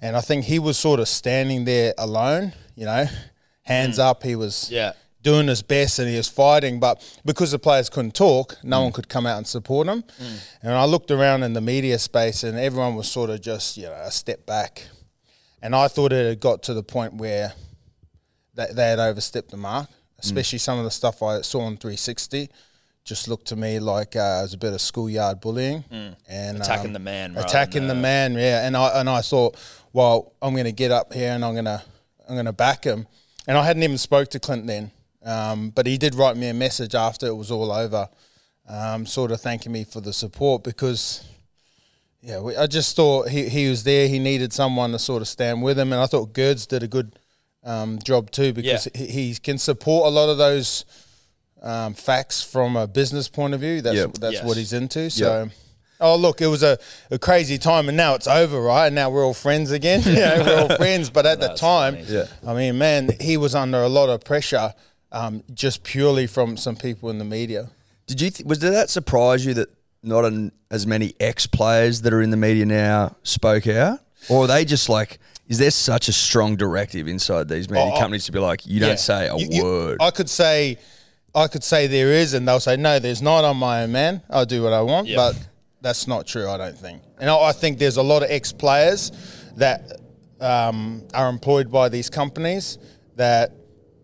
And 0.00 0.16
I 0.16 0.20
think 0.20 0.44
he 0.44 0.58
was 0.58 0.78
sort 0.78 1.00
of 1.00 1.08
standing 1.08 1.64
there 1.64 1.94
alone, 1.98 2.52
you 2.76 2.86
know, 2.86 3.06
hands 3.62 3.96
hmm. 3.96 4.02
up. 4.02 4.22
He 4.22 4.36
was 4.36 4.70
Yeah. 4.70 4.92
Doing 5.22 5.48
his 5.48 5.62
best 5.62 5.98
and 5.98 6.08
he 6.08 6.16
was 6.16 6.28
fighting, 6.28 6.80
but 6.80 7.02
because 7.24 7.50
the 7.50 7.58
players 7.58 7.88
couldn't 7.90 8.14
talk, 8.14 8.56
no 8.62 8.82
one 8.82 8.92
could 8.92 9.08
come 9.08 9.26
out 9.26 9.36
and 9.38 9.46
support 9.46 9.86
him. 9.86 10.02
And 10.62 10.72
I 10.72 10.84
looked 10.86 11.10
around 11.10 11.42
in 11.42 11.52
the 11.52 11.60
media 11.60 11.98
space 11.98 12.42
and 12.42 12.58
everyone 12.58 12.94
was 12.94 13.10
sort 13.10 13.30
of 13.30 13.40
just, 13.40 13.76
you 13.76 13.84
know, 13.84 13.92
a 13.92 14.10
step 14.10 14.46
back. 14.46 14.86
And 15.62 15.74
I 15.74 15.88
thought 15.88 16.12
it 16.12 16.26
had 16.26 16.40
got 16.40 16.62
to 16.64 16.74
the 16.74 16.82
point 16.82 17.14
where 17.14 17.52
they, 18.54 18.66
they 18.72 18.88
had 18.90 18.98
overstepped 18.98 19.50
the 19.50 19.56
mark, 19.58 19.88
especially 20.20 20.58
some 20.58 20.78
of 20.78 20.84
the 20.84 20.90
stuff 20.90 21.22
I 21.22 21.42
saw 21.42 21.60
on 21.60 21.76
360 21.76 22.48
just 23.04 23.28
looked 23.28 23.46
to 23.48 23.56
me 23.56 23.80
like 23.80 24.14
uh, 24.14 24.38
it 24.40 24.42
was 24.42 24.54
a 24.54 24.58
bit 24.58 24.72
of 24.72 24.80
schoolyard 24.80 25.40
bullying 25.40 25.84
and 26.28 26.58
Attacking 26.58 26.88
um, 26.88 26.92
the 26.92 26.98
man 26.98 27.36
attacking 27.36 27.86
the 27.88 27.94
uh, 27.94 28.00
man. 28.00 28.34
Yeah, 28.34 28.66
and 28.66 28.76
I 28.76 29.00
and 29.00 29.08
I 29.08 29.22
thought, 29.22 29.56
well, 29.92 30.34
I'm 30.40 30.52
going 30.52 30.66
to 30.66 30.72
get 30.72 30.90
up 30.90 31.12
here 31.12 31.30
and 31.32 31.44
I'm 31.44 31.54
going 31.54 31.64
to 31.64 31.82
I'm 32.28 32.34
going 32.34 32.44
to 32.46 32.52
back 32.52 32.84
him. 32.84 33.06
And 33.46 33.56
I 33.56 33.64
hadn't 33.64 33.82
even 33.82 33.98
spoke 33.98 34.28
to 34.30 34.38
Clint 34.38 34.66
then, 34.66 34.92
um, 35.24 35.70
but 35.70 35.86
he 35.86 35.98
did 35.98 36.14
write 36.14 36.36
me 36.36 36.48
a 36.48 36.54
message 36.54 36.94
after 36.94 37.26
it 37.26 37.34
was 37.36 37.50
all 37.50 37.70
over, 37.72 38.08
um, 38.68 39.06
sort 39.06 39.30
of 39.32 39.40
thanking 39.40 39.72
me 39.72 39.84
for 39.84 40.00
the 40.00 40.12
support 40.12 40.62
because. 40.64 41.24
Yeah, 42.22 42.40
we, 42.40 42.54
I 42.54 42.66
just 42.66 42.96
thought 42.96 43.30
he, 43.30 43.48
he 43.48 43.70
was 43.70 43.82
there. 43.84 44.06
He 44.06 44.18
needed 44.18 44.52
someone 44.52 44.92
to 44.92 44.98
sort 44.98 45.22
of 45.22 45.28
stand 45.28 45.62
with 45.62 45.78
him, 45.78 45.90
and 45.90 46.02
I 46.02 46.04
thought 46.04 46.34
Gerds 46.34 46.68
did 46.68 46.82
a 46.82 46.86
good 46.86 47.18
um, 47.64 47.98
job 48.04 48.30
too 48.30 48.52
because 48.52 48.88
Yeah. 48.94 49.00
he, 49.06 49.06
he 49.30 49.34
can 49.36 49.56
support 49.56 50.06
a 50.06 50.10
lot 50.10 50.28
of 50.28 50.36
those 50.36 50.84
um, 51.62 51.94
facts 51.94 52.42
from 52.42 52.76
a 52.76 52.86
business 52.86 53.26
point 53.26 53.54
of 53.54 53.60
view. 53.60 53.80
That's 53.80 53.96
Yep. 53.96 54.12
that's 54.20 54.34
Yes. 54.34 54.44
what 54.44 54.58
he's 54.58 54.74
into. 54.74 55.08
So, 55.08 55.48
oh 55.98 56.16
look, 56.16 56.42
it 56.42 56.48
was 56.48 56.62
a, 56.62 56.76
a 57.10 57.18
crazy 57.18 57.56
time, 57.56 57.88
and 57.88 57.96
now 57.96 58.14
it's 58.16 58.26
over, 58.26 58.60
right? 58.60 58.88
And 58.88 58.94
now 58.94 59.08
we're 59.08 59.24
all 59.24 59.32
friends 59.32 59.70
again. 59.70 60.02
you 60.04 60.16
know, 60.16 60.42
we're 60.44 60.60
all 60.60 60.76
friends. 60.76 61.08
But 61.08 61.24
at 61.24 61.40
the 61.40 61.54
time. 61.54 61.96
Yeah. 62.06 62.26
I 62.46 62.52
mean, 62.52 62.76
man, 62.76 63.12
he 63.18 63.38
was 63.38 63.54
under 63.54 63.82
a 63.82 63.88
lot 63.88 64.10
of 64.10 64.22
pressure, 64.24 64.74
um, 65.12 65.42
just 65.54 65.82
purely 65.82 66.26
from 66.26 66.56
some 66.56 66.76
people 66.76 67.10
in 67.10 67.18
the 67.18 67.24
media. 67.24 67.70
Did 68.06 68.20
you 68.20 68.30
th- 68.30 68.46
was 68.46 68.58
did 68.58 68.72
that 68.72 68.90
surprise 68.90 69.44
you 69.44 69.54
that 69.54 69.68
not 70.02 70.24
an, 70.24 70.52
as 70.70 70.86
many 70.86 71.14
ex 71.20 71.46
players 71.46 72.02
that 72.02 72.12
are 72.12 72.22
in 72.22 72.30
the 72.30 72.36
media 72.36 72.64
now 72.66 73.16
spoke 73.22 73.66
out, 73.66 74.00
or 74.28 74.44
are 74.44 74.46
they 74.46 74.64
just 74.64 74.88
like? 74.88 75.18
Is 75.48 75.58
there 75.58 75.70
such 75.72 76.06
a 76.08 76.12
strong 76.12 76.54
directive 76.54 77.08
inside 77.08 77.48
these 77.48 77.68
media 77.68 77.86
Oh, 77.92 77.96
oh. 77.96 77.98
companies 77.98 78.24
to 78.26 78.32
be 78.32 78.38
like, 78.38 78.64
you 78.66 78.78
don't 78.78 78.90
Yeah. 78.90 78.94
say 78.94 79.26
a 79.26 79.36
You- 79.36 79.48
you- 79.50 79.64
word? 79.64 79.98
I 80.00 80.12
could 80.12 80.30
say, 80.30 80.78
I 81.34 81.48
could 81.48 81.64
say 81.64 81.88
there 81.88 82.12
is, 82.12 82.34
and 82.34 82.46
they'll 82.46 82.60
say 82.60 82.76
no, 82.76 83.00
there's 83.00 83.20
not. 83.20 83.44
I'm 83.44 83.56
my 83.56 83.82
own 83.82 83.90
man. 83.90 84.22
I'll 84.30 84.46
do 84.46 84.62
what 84.62 84.72
I 84.72 84.80
want, 84.82 85.08
Yeah. 85.08 85.16
but 85.16 85.36
that's 85.80 86.06
not 86.06 86.26
true. 86.28 86.48
I 86.48 86.56
don't 86.56 86.78
think. 86.78 87.02
And 87.18 87.28
I, 87.28 87.36
I 87.36 87.52
think 87.52 87.78
there's 87.80 87.96
a 87.96 88.02
lot 88.02 88.22
of 88.22 88.30
ex 88.30 88.52
players 88.52 89.10
that 89.56 89.90
um, 90.40 91.02
are 91.14 91.28
employed 91.28 91.70
by 91.70 91.88
these 91.88 92.08
companies 92.08 92.78
that 93.16 93.52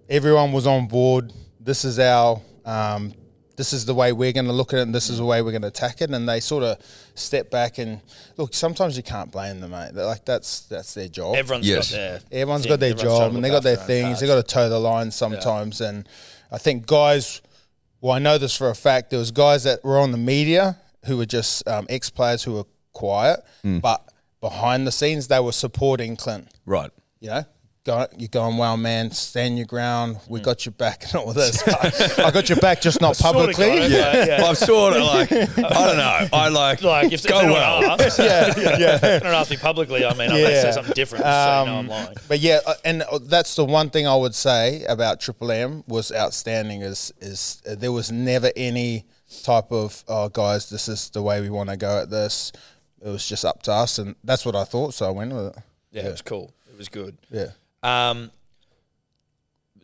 everyone 0.09 0.53
was 0.53 0.67
on 0.67 0.87
board. 0.87 1.33
This 1.61 1.85
is 1.85 1.99
our. 1.99 2.41
Um, 2.65 3.15
this 3.57 3.73
is 3.73 3.87
the 3.87 3.95
way 3.95 4.13
we're 4.13 4.33
going 4.35 4.45
to 4.47 4.53
look 4.53 4.75
at 4.75 4.81
it, 4.81 4.83
and 4.83 4.95
this 4.95 5.09
is 5.09 5.17
the 5.17 5.25
way 5.25 5.41
we're 5.41 5.51
going 5.51 5.63
to 5.63 5.69
attack 5.69 6.03
it. 6.03 6.11
And 6.11 6.29
they 6.29 6.41
sort 6.41 6.63
of 6.63 6.77
step 7.15 7.51
back 7.51 7.79
and 7.79 8.03
look. 8.37 8.53
Sometimes 8.53 8.99
you 8.99 9.03
can't 9.03 9.33
blame 9.33 9.61
them, 9.61 9.71
mate. 9.71 9.93
They're 9.95 10.05
like 10.05 10.27
that's 10.27 10.61
that's 10.67 10.93
their 10.93 11.09
job. 11.09 11.37
Everyone's 11.37 11.67
Yes. 11.67 11.91
got 11.91 11.97
their 11.97 12.21
Everyone's 12.33 12.63
thing. 12.65 12.69
got 12.71 12.81
their 12.81 12.91
Everyone's 12.91 13.19
job 13.19 13.35
and 13.35 13.45
they 13.45 13.51
look 13.51 13.57
got 13.57 13.63
their 13.63 13.79
after 13.79 13.87
their 13.87 13.97
own 14.05 14.09
things. 14.11 14.21
They 14.21 14.27
cards. 14.27 14.43
got 14.43 14.49
to 14.49 14.55
toe 14.55 14.69
the 14.69 14.79
line 14.79 15.11
sometimes. 15.11 15.81
And 15.81 16.07
I 16.53 16.59
think 16.59 16.87
guys, 16.87 17.41
well, 18.03 18.13
I 18.13 18.19
know 18.19 18.37
this 18.37 18.55
for 18.55 18.69
a 18.69 18.75
fact. 18.75 19.09
There 19.11 19.19
was 19.19 19.31
guys 19.31 19.65
that 19.65 19.83
were 19.83 19.99
on 19.99 20.13
the 20.13 20.19
media 20.19 20.77
who 21.07 21.17
were 21.17 21.25
just 21.27 21.67
um, 21.67 21.87
ex 21.89 22.11
players 22.11 22.43
who 22.43 22.53
were 22.53 22.65
quiet, 22.93 23.41
but 23.65 24.07
behind 24.43 24.87
the 24.87 24.93
scenes 24.93 25.29
they 25.29 25.41
were 25.41 25.53
supporting 25.53 26.15
Clint. 26.17 26.49
right. 26.67 26.91
You 27.21 27.31
know, 27.31 27.45
go, 27.87 28.07
you're 28.19 28.29
going 28.29 28.59
well, 28.59 28.77
man. 28.77 29.11
Stand 29.13 29.57
your 29.57 29.67
ground. 29.67 30.19
We 30.29 30.41
got 30.41 30.67
your 30.67 30.73
back 30.73 31.05
and 31.05 31.15
all 31.17 31.33
this. 31.33 31.67
I 32.19 32.31
got 32.31 32.49
your 32.49 32.59
back, 32.59 32.81
just 32.83 33.01
not 33.01 33.17
Sorta 33.17 33.39
got 33.39 33.55
publicly. 33.55 33.95
Yeah, 33.97 34.27
yeah. 34.27 34.45
I'm 34.45 34.55
sort 34.57 34.95
of 34.97 35.03
like 35.05 35.33
I 35.33 35.47
don't 35.47 35.97
know. 35.97 36.29
I 36.33 36.49
like 36.49 36.83
Like 36.83 37.13
if, 37.13 37.25
go 37.27 37.41
if 37.45 37.51
well. 37.51 37.85
Ask, 38.01 38.19
yeah, 38.19 38.53
yeah. 38.79 38.99
I 39.03 39.19
don't 39.21 39.27
ask 39.35 39.51
me 39.51 39.57
publicly. 39.57 40.05
I 40.05 40.13
mean, 40.15 40.31
I 40.31 40.35
may 40.35 40.53
Yeah. 40.53 40.63
say 40.63 40.73
something 40.73 40.95
different, 40.95 41.25
just 41.25 41.45
so 41.45 41.61
you 41.61 41.67
know 41.67 41.73
I'm 41.73 41.79
Um, 41.79 41.89
lying. 41.89 42.17
But 42.29 42.41
yeah, 42.41 42.59
uh, 42.67 42.75
and 42.85 43.03
uh, 43.03 43.19
that's 43.23 43.55
the 43.55 43.65
one 43.65 43.89
thing 43.91 44.07
I 44.07 44.17
would 44.17 44.35
say 44.35 44.85
about 44.89 45.21
Triple 45.21 45.51
M 45.53 45.85
was 45.87 46.11
outstanding. 46.13 46.83
Is 46.83 47.13
is 47.21 47.63
uh, 47.71 47.75
there 47.77 47.93
was 47.93 48.11
never 48.13 48.51
any 48.57 49.05
type 49.45 49.71
of 49.73 50.05
oh 50.09 50.29
guys, 50.29 50.69
this 50.71 50.89
is 50.89 51.11
the 51.11 51.23
way 51.23 51.41
we 51.41 51.51
want 51.51 51.71
to 51.71 51.77
go 51.77 52.01
at 52.03 52.11
this. 52.11 52.53
It 53.01 53.09
was 53.11 53.27
just 53.29 53.45
up 53.45 53.63
to 53.65 53.73
us, 53.73 53.99
and 53.99 54.17
that's 54.25 54.45
what 54.45 54.57
I 54.57 54.65
thought. 54.65 54.95
So 54.95 55.07
I 55.07 55.11
went 55.11 55.33
with 55.33 55.47
it. 55.57 55.63
Yeah, 55.93 56.07
it 56.09 56.11
was 56.11 56.23
cool. 56.23 56.53
It 56.69 56.77
was 56.77 56.89
good. 56.89 57.17
Yeah. 57.31 57.51
Um, 57.87 58.31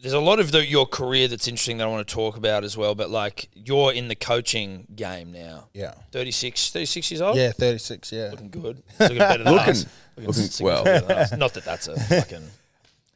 there's 0.00 0.14
a 0.14 0.20
lot 0.20 0.40
of 0.40 0.50
the, 0.50 0.66
your 0.66 0.86
career 0.86 1.28
that's 1.28 1.46
interesting 1.46 1.76
that 1.78 1.84
I 1.84 1.86
want 1.90 2.06
to 2.06 2.12
talk 2.12 2.36
about 2.36 2.64
as 2.64 2.76
well. 2.76 2.94
But 2.96 3.10
like, 3.10 3.48
you're 3.54 3.92
in 3.92 4.08
the 4.08 4.16
coaching 4.16 4.88
game 4.96 5.30
now. 5.30 5.68
Yeah. 5.74 5.94
36, 6.10 6.70
36 6.70 7.10
years 7.12 7.20
old. 7.20 7.36
Yeah, 7.36 7.52
36, 7.52 8.10
yeah. 8.12 8.30
looking 8.32 8.50
good. 8.50 8.82
Looking 8.98 9.18
better 9.18 9.44
than 9.44 9.52
Looking- 9.54 9.70
us. 9.70 9.86
looking- 10.16 10.32
significantly 10.32 10.64
well. 10.64 10.84
better 10.84 11.06
than 11.06 11.18
us. 11.18 11.32
Not 11.36 11.54
that 11.54 11.64
that's 11.64 11.88
a 11.88 11.98
fucking. 11.98 12.42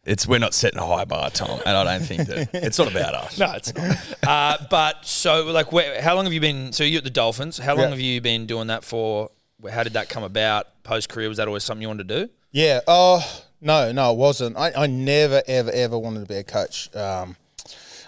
It's 0.08 0.24
we're 0.24 0.38
not 0.38 0.54
setting 0.54 0.78
a 0.78 0.86
high 0.86 1.04
bar, 1.04 1.30
Tom, 1.30 1.58
and 1.66 1.76
I 1.76 1.82
don't 1.82 2.06
think 2.06 2.28
that 2.28 2.50
it's 2.54 2.78
not 2.78 2.88
about 2.88 3.12
us. 3.14 3.40
No, 3.40 3.52
it's 3.54 3.74
not. 3.74 3.96
uh, 4.24 4.56
but 4.70 5.04
so, 5.04 5.46
like, 5.46 5.72
where, 5.72 6.00
how 6.00 6.14
long 6.14 6.26
have 6.26 6.32
you 6.32 6.38
been? 6.40 6.72
So 6.72 6.84
you're 6.84 6.98
at 6.98 7.02
the 7.04 7.10
Dolphins. 7.10 7.58
How 7.58 7.72
long 7.74 7.86
Yeah. 7.86 7.90
have 7.90 7.98
you 7.98 8.20
been 8.20 8.46
doing 8.46 8.68
that 8.68 8.84
for? 8.84 9.30
How 9.68 9.82
did 9.82 9.94
that 9.94 10.08
come 10.08 10.22
about? 10.22 10.68
Post 10.84 11.08
career, 11.08 11.28
was 11.28 11.38
that 11.38 11.48
always 11.48 11.64
something 11.64 11.82
you 11.82 11.88
wanted 11.88 12.06
to 12.06 12.26
do? 12.26 12.32
Yeah. 12.52 12.82
Oh 12.86 13.18
no, 13.66 13.90
no, 13.90 14.12
it 14.12 14.16
wasn't. 14.16 14.56
I, 14.56 14.72
I 14.76 14.86
never, 14.86 15.42
ever, 15.48 15.72
ever 15.72 15.98
wanted 15.98 16.20
to 16.20 16.26
be 16.26 16.36
a 16.36 16.44
coach. 16.44 16.94
Um, 16.94 17.36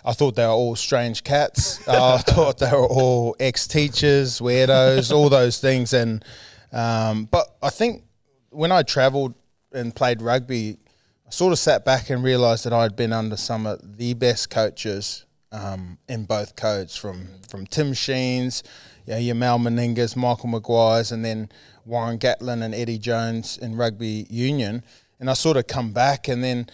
I 0.05 0.13
thought 0.13 0.37
they 0.37 0.47
were 0.47 0.53
all 0.53 0.77
strange 0.77 1.25
cats. 1.25 1.87
Uh, 1.89 2.15
I 2.15 2.19
thought 2.33 2.59
they 2.59 2.71
were 2.71 2.87
all 2.87 3.35
ex-teachers, 3.41 4.39
weirdos, 4.39 5.13
all 5.13 5.29
those 5.29 5.61
things. 5.61 5.93
And 5.93 6.25
um, 6.73 7.25
but 7.25 7.57
I 7.61 7.71
think 7.71 8.05
when 8.51 8.71
I 8.71 8.85
travelled 8.85 9.35
and 9.73 9.93
played 9.93 10.23
rugby, 10.23 10.79
I 11.27 11.31
sort 11.31 11.53
of 11.53 11.59
sat 11.59 11.85
back 11.85 12.09
and 12.09 12.23
realised 12.23 12.65
that 12.65 12.73
I'd 12.73 12.95
been 12.95 13.13
under 13.13 13.37
some 13.37 13.67
of 13.67 13.99
the 13.99 14.15
best 14.15 14.51
coaches 14.51 15.27
um, 15.51 15.99
in 16.09 16.25
both 16.25 16.55
codes, 16.55 16.97
from 16.97 17.29
from 17.49 17.67
Tim 17.67 17.95
Sheens, 17.95 18.63
you 19.07 19.15
know, 19.15 19.19
your 19.19 19.35
Mal 19.35 19.59
Meningas, 19.59 20.15
Michael 20.15 20.51
Maguire's, 20.51 21.11
and 21.11 21.25
then 21.25 21.51
Warren 21.85 22.19
Gatland 22.19 22.63
and 22.63 22.77
Eddie 22.77 22.99
Jones 22.99 23.59
in 23.59 23.75
rugby 23.75 24.27
union. 24.31 24.85
And 25.21 25.29
I 25.29 25.35
sort 25.35 25.57
of 25.57 25.67
come 25.67 25.93
back, 25.93 26.29
and 26.29 26.43
then 26.45 26.69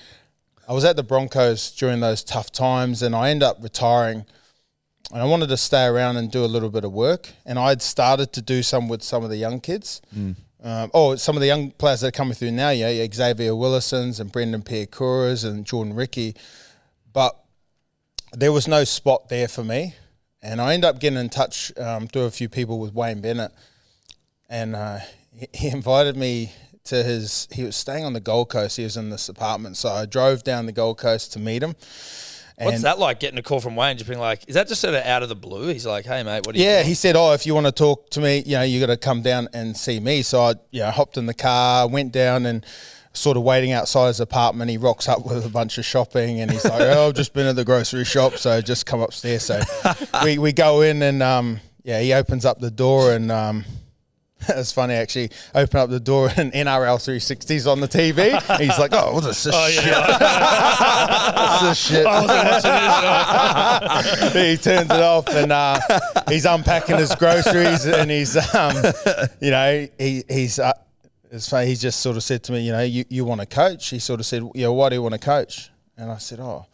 I 0.68 0.72
was 0.72 0.84
at 0.84 0.96
the 0.96 1.02
Broncos 1.02 1.70
during 1.72 2.00
those 2.00 2.22
tough 2.22 2.50
times, 2.52 3.02
and 3.02 3.14
I 3.14 3.30
end 3.30 3.42
up 3.42 3.58
retiring. 3.62 4.24
And 5.12 5.20
I 5.22 5.26
wanted 5.26 5.48
to 5.48 5.56
stay 5.56 5.84
around 5.84 6.16
and 6.16 6.30
do 6.30 6.44
a 6.44 6.46
little 6.46 6.70
bit 6.70 6.84
of 6.84 6.92
work. 6.92 7.30
And 7.44 7.58
I'd 7.58 7.82
started 7.82 8.32
to 8.32 8.42
do 8.42 8.62
some 8.62 8.88
with 8.88 9.02
some 9.02 9.22
of 9.22 9.30
the 9.30 9.36
young 9.36 9.60
kids. 9.60 10.00
Um, 10.62 10.90
oh, 10.94 11.14
some 11.16 11.36
of 11.36 11.40
the 11.40 11.46
young 11.46 11.72
players 11.72 12.00
that 12.00 12.08
are 12.08 12.10
coming 12.10 12.32
through 12.32 12.52
now, 12.52 12.70
yeah, 12.70 12.88
yeah 12.88 13.06
Xavier 13.12 13.54
Willisons 13.54 14.18
and 14.18 14.32
Brendan 14.32 14.62
Piakuras 14.62 15.44
and 15.44 15.66
Jordan 15.66 15.94
Riki. 15.94 16.34
But 17.12 17.38
there 18.32 18.50
was 18.50 18.66
no 18.66 18.84
spot 18.84 19.28
there 19.28 19.46
for 19.46 19.62
me. 19.62 19.94
And 20.42 20.60
I 20.60 20.72
ended 20.72 20.88
up 20.88 21.00
getting 21.00 21.18
in 21.18 21.28
touch 21.28 21.70
um, 21.78 22.08
through 22.08 22.24
a 22.24 22.30
few 22.30 22.48
people 22.48 22.78
with 22.78 22.94
Wayne 22.94 23.20
Bennett. 23.20 23.52
And 24.48 24.74
uh, 24.74 25.00
he 25.52 25.68
invited 25.68 26.16
me 26.16 26.52
to 26.84 27.02
his, 27.02 27.48
he 27.50 27.64
was 27.64 27.76
staying 27.76 28.04
on 28.04 28.12
the 28.12 28.20
Gold 28.20 28.50
Coast. 28.50 28.76
He 28.76 28.84
was 28.84 28.96
in 28.96 29.10
this 29.10 29.28
apartment. 29.28 29.76
So 29.76 29.88
I 29.88 30.04
drove 30.06 30.42
down 30.42 30.66
the 30.66 30.72
Gold 30.72 30.98
Coast 30.98 31.32
to 31.32 31.38
meet 31.38 31.62
him. 31.62 31.74
What's 32.58 32.82
that 32.82 32.98
like? 32.98 33.18
Getting 33.18 33.38
a 33.38 33.42
call 33.42 33.60
from 33.60 33.74
Wayne, 33.74 33.96
just 33.96 34.08
being 34.08 34.20
like, 34.20 34.44
is 34.46 34.54
that 34.54 34.68
just 34.68 34.80
sort 34.80 34.94
of 34.94 35.02
out 35.02 35.24
of 35.24 35.28
the 35.28 35.34
blue? 35.34 35.68
He's 35.68 35.86
like, 35.86 36.04
hey 36.04 36.22
mate, 36.22 36.46
what 36.46 36.54
do 36.54 36.60
you? 36.60 36.64
Yeah, 36.64 36.76
doing?" 36.78 36.88
he 36.88 36.94
said, 36.94 37.16
"Oh, 37.16 37.32
if 37.32 37.46
you 37.46 37.54
want 37.54 37.66
to 37.66 37.72
talk 37.72 38.10
to 38.10 38.20
me, 38.20 38.44
you 38.46 38.52
know, 38.52 38.62
you 38.62 38.78
got 38.78 38.86
to 38.86 38.96
come 38.96 39.22
down 39.22 39.48
and 39.52 39.76
see 39.76 39.98
me." 39.98 40.22
So 40.22 40.40
I, 40.40 40.54
you 40.70 40.80
know, 40.80 40.90
hopped 40.92 41.16
in 41.16 41.26
the 41.26 41.34
car, 41.34 41.88
went 41.88 42.12
down, 42.12 42.46
and 42.46 42.64
sort 43.12 43.36
of 43.36 43.42
waiting 43.42 43.72
outside 43.72 44.06
his 44.08 44.20
apartment. 44.20 44.70
He 44.70 44.76
rocks 44.76 45.08
up 45.08 45.26
with 45.26 45.44
a 45.44 45.48
bunch 45.48 45.78
of 45.78 45.84
shopping, 45.84 46.40
and 46.40 46.48
he's 46.48 46.64
like, 46.64 46.80
"Oh, 46.80 47.08
I've 47.08 47.14
just 47.14 47.32
been 47.32 47.46
at 47.48 47.56
the 47.56 47.64
grocery 47.64 48.04
shop, 48.04 48.36
so 48.36 48.60
just 48.60 48.86
come 48.86 49.00
upstairs." 49.00 49.44
So 49.44 49.60
we 50.22 50.38
we 50.38 50.52
go 50.52 50.82
in, 50.82 51.02
and 51.02 51.24
um, 51.24 51.58
yeah, 51.82 52.00
he 52.00 52.12
opens 52.12 52.44
up 52.44 52.60
the 52.60 52.70
door, 52.70 53.12
and 53.12 53.32
um. 53.32 53.64
It's 54.48 54.72
funny 54.72 54.94
actually. 54.94 55.30
Open 55.54 55.80
up 55.80 55.90
the 55.90 56.00
door 56.00 56.30
and 56.36 56.52
NRL 56.52 56.98
360s 56.98 57.70
on 57.70 57.80
the 57.80 57.88
TV. 57.88 58.32
He's 58.58 58.78
like, 58.78 58.92
"Oh, 58.92 59.14
what's 59.14 59.26
this 59.42 59.42
shit? 59.42 59.94
what's 61.54 61.62
this 61.62 61.78
shit?" 61.78 62.06
he 64.34 64.56
turns 64.56 64.90
it 64.90 65.02
off 65.02 65.28
and 65.28 65.52
uh, 65.52 65.80
he's 66.28 66.44
unpacking 66.44 66.96
his 66.96 67.14
groceries 67.14 67.86
and 67.86 68.10
he's, 68.10 68.36
um, 68.54 68.76
you 69.40 69.50
know, 69.50 69.88
he, 69.98 70.24
he's. 70.28 70.58
Uh, 70.58 70.72
it's 71.30 71.48
funny. 71.48 71.66
He 71.66 71.74
just 71.74 72.00
sort 72.00 72.16
of 72.16 72.22
said 72.22 72.44
to 72.44 72.52
me, 72.52 72.60
you 72.60 72.72
know, 72.72 72.82
you, 72.82 73.04
you 73.08 73.24
want 73.24 73.40
to 73.40 73.46
coach? 73.46 73.90
He 73.90 73.98
sort 73.98 74.20
of 74.20 74.26
said, 74.26 74.42
yeah, 74.54 74.68
why 74.68 74.88
do 74.88 74.94
you 74.94 75.02
want 75.02 75.14
to 75.14 75.20
coach? 75.20 75.70
And 75.96 76.12
I 76.12 76.18
said, 76.18 76.38
oh, 76.38 76.66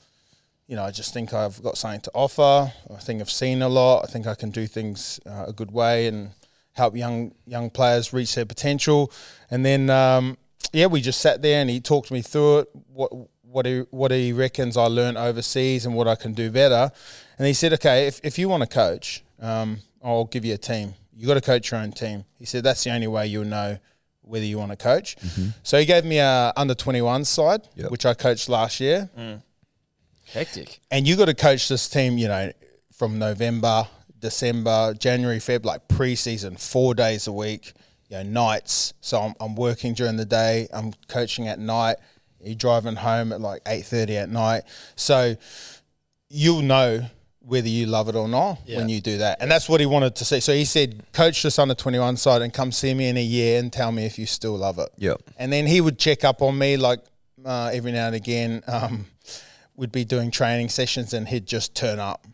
you 0.67 0.77
know, 0.77 0.85
I 0.85 0.91
just 0.91 1.15
think 1.15 1.33
I've 1.33 1.62
got 1.62 1.79
something 1.79 2.03
to 2.03 2.11
offer. 2.15 2.73
I 2.95 2.99
think 2.99 3.23
I've 3.23 3.31
seen 3.31 3.62
a 3.62 3.69
lot. 3.69 4.05
I 4.05 4.07
think 4.07 4.27
I 4.27 4.35
can 4.35 4.50
do 4.50 4.67
things 4.67 5.19
uh, 5.25 5.47
a 5.49 5.53
good 5.53 5.71
way 5.71 6.09
and 6.09 6.33
help 6.73 6.97
young 6.97 7.33
young 7.47 7.71
players 7.71 8.12
reach 8.12 8.35
their 8.35 8.47
potential. 8.47 9.12
And 9.50 9.65
then, 9.65 9.91
um, 9.91 10.37
yeah, 10.73 10.87
we 10.87 11.00
just 11.00 11.21
sat 11.21 11.43
there 11.43 11.61
and 11.61 11.69
he 11.71 11.81
talked 11.81 12.11
me 12.11 12.23
through 12.23 12.61
it. 12.61 12.69
What 12.93 13.11
what 13.43 13.67
he 13.67 13.81
what 13.91 14.11
he 14.12 14.33
reckons 14.33 14.77
I 14.77 14.87
learned 14.87 15.19
overseas 15.19 15.85
and 15.87 15.95
what 15.95 16.07
I 16.07 16.15
can 16.15 16.33
do 16.35 16.50
better. 16.50 16.91
And 17.39 17.47
he 17.47 17.53
said, 17.55 17.73
okay, 17.75 18.07
if 18.07 18.21
if 18.23 18.39
you 18.39 18.49
want 18.49 18.62
to 18.62 18.69
coach, 18.69 19.23
um, 19.41 19.79
I'll 20.03 20.25
give 20.27 20.45
you 20.45 20.55
a 20.55 20.59
team. 20.59 20.95
You 21.17 21.27
got 21.27 21.35
to 21.35 21.41
coach 21.41 21.71
your 21.71 21.81
own 21.81 21.93
team. 21.93 22.25
He 22.39 22.45
said 22.47 22.62
that's 22.65 22.83
the 22.85 22.91
only 22.91 23.07
way 23.09 23.27
you'll 23.27 23.45
know 23.45 23.79
whether 24.23 24.45
you 24.45 24.59
want 24.59 24.71
to 24.71 24.77
coach. 24.77 25.17
So 25.65 25.79
he 25.79 25.85
gave 25.85 26.05
me 26.05 26.19
a 26.19 26.53
under 26.57 26.75
twenty 26.75 27.03
one 27.03 27.25
side, 27.25 27.62
Yep. 27.75 27.91
which 27.91 28.07
I 28.07 28.15
coached 28.15 28.49
last 28.49 28.79
year 28.81 29.11
hectic. 30.33 30.81
and 30.91 31.07
you 31.07 31.17
got 31.17 31.27
to 31.27 31.35
coach 31.35 31.69
this 31.69 31.89
team, 31.89 32.17
you 32.19 32.29
know, 32.29 32.53
from 32.93 33.19
November, 33.19 33.89
December, 34.21 34.95
January, 34.95 35.39
Feb, 35.39 35.65
like 35.65 35.89
preseason, 35.89 36.61
four 36.61 36.95
days 36.95 37.27
a 37.27 37.33
week, 37.33 37.73
you 38.09 38.17
know, 38.17 38.23
nights. 38.23 38.95
So 39.00 39.21
I'm, 39.21 39.35
I'm 39.41 39.55
working 39.55 39.95
during 39.95 40.17
the 40.17 40.25
day, 40.25 40.69
I'm 40.73 40.93
coaching 41.09 41.49
at 41.49 41.59
night. 41.59 41.97
You're 42.43 42.55
driving 42.55 42.97
home 42.97 43.33
at 43.33 43.41
like 43.41 43.61
eight 43.67 43.85
thirty 43.85 44.17
at 44.17 44.31
night, 44.31 44.62
so 44.97 45.37
you'll 46.31 46.62
know 46.62 47.03
whether 47.41 47.69
you 47.69 47.87
love 47.87 48.09
it 48.09 48.15
or 48.15 48.29
not 48.29 48.59
when 48.67 48.89
you 48.89 49.00
do 49.00 49.19
that. 49.19 49.39
And 49.41 49.50
that's 49.50 49.69
what 49.69 49.81
he 49.81 49.87
wanted 49.87 50.15
to 50.17 50.25
see. 50.25 50.41
So 50.41 50.53
he 50.53 50.65
said, 50.65 51.03
coach 51.12 51.43
this 51.43 51.59
under 51.59 51.75
21 51.75 52.17
side 52.17 52.43
and 52.43 52.53
come 52.53 52.71
see 52.71 52.95
me 52.95 53.09
in 53.09 53.17
a 53.17 53.23
year 53.23 53.59
and 53.59 53.73
tell 53.73 53.91
me 53.91 54.05
if 54.05 54.19
you 54.19 54.27
still 54.27 54.57
love 54.57 54.79
it. 54.79 54.89
Yep. 54.99 55.23
And 55.37 55.53
then 55.53 55.67
he 55.67 55.81
would 55.81 55.99
check 55.99 56.23
up 56.23 56.43
on 56.43 56.57
me 56.59 56.77
like 56.77 57.00
uh, 57.45 57.71
every 57.73 57.93
now 57.93 58.07
and 58.07 58.15
again. 58.15 58.62
Um, 58.67 59.07
we'd 59.75 59.91
be 59.91 60.05
doing 60.05 60.31
training 60.31 60.69
sessions 60.69 61.15
and 61.15 61.27
he'd 61.29 61.47
just 61.47 61.75
turn 61.75 61.99
up. 61.99 62.27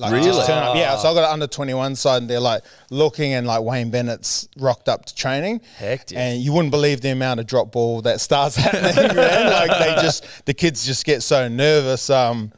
Like 0.00 0.12
Really? 0.12 0.24
just 0.26 0.46
turn 0.46 0.58
up. 0.58 0.74
Yeah. 0.76 0.96
So 0.96 1.10
I 1.10 1.14
got 1.14 1.24
an 1.24 1.32
under 1.34 1.46
21 1.46 1.94
side 1.94 2.22
and 2.22 2.30
they're 2.30 2.40
like 2.40 2.62
looking 2.90 3.34
and 3.34 3.46
like 3.46 3.62
Wayne 3.62 3.90
Bennett's 3.90 4.48
rocked 4.58 4.88
up 4.88 5.04
to 5.04 5.14
training. 5.14 5.60
Hectic. 5.76 6.16
And 6.16 6.40
you 6.40 6.52
wouldn't 6.52 6.70
believe 6.70 7.02
the 7.02 7.10
amount 7.10 7.38
of 7.40 7.46
drop 7.46 7.70
ball 7.72 8.00
that 8.02 8.20
starts 8.20 8.56
happening, 8.64 9.14
man. 9.14 9.52
Like 9.52 9.78
they 9.78 10.02
just, 10.02 10.24
the 10.46 10.54
kids 10.54 10.84
just 10.86 11.04
get 11.04 11.22
so 11.22 11.48
nervous. 11.48 12.08
Um, 12.10 12.52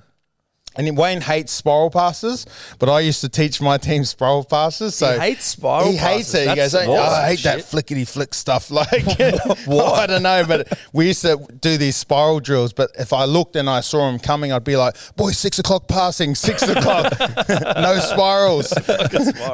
and 0.76 0.97
Wayne 0.97 1.21
hates 1.21 1.52
spiral 1.52 1.91
passes, 1.91 2.47
but 2.79 2.88
I 2.88 3.00
used 3.00 3.21
to 3.23 3.29
teach 3.29 3.61
my 3.61 3.76
team 3.79 4.05
spiral 4.05 4.45
passes. 4.45 4.95
So 4.95 5.12
He 5.12 5.19
hates 5.21 5.45
spiral 5.45 5.91
He 5.91 5.97
hates 5.97 6.33
passes. 6.33 6.35
it. 6.35 6.49
He 6.50 6.55
That's 6.57 6.73
goes, 6.75 6.87
"Oh, 6.88 6.97
I 6.97 7.26
hate 7.29 7.43
that 7.45 7.59
flickety 7.61 8.09
flick 8.09 8.35
stuff. 8.35 8.71
Like, 8.71 8.88
I 9.69 10.07
don't 10.07 10.23
know, 10.23 10.45
but 10.47 10.73
we 10.93 11.07
used 11.09 11.23
to 11.23 11.37
do 11.61 11.76
these 11.76 11.97
spiral 11.97 12.41
drills. 12.41 12.73
But 12.73 12.91
if 12.99 13.12
I 13.12 13.25
looked 13.25 13.57
and 13.57 13.69
I 13.69 13.81
saw 13.81 14.09
him 14.09 14.19
coming, 14.19 14.52
I'd 14.52 14.64
be 14.64 14.76
like, 14.76 14.97
"Boy, 15.17 15.31
six 15.33 15.59
o'clock 15.59 15.88
passing, 15.88 16.35
six 16.35 16.62
o'clock, 16.62 17.12
no 17.19 17.99
spirals, 18.00 18.73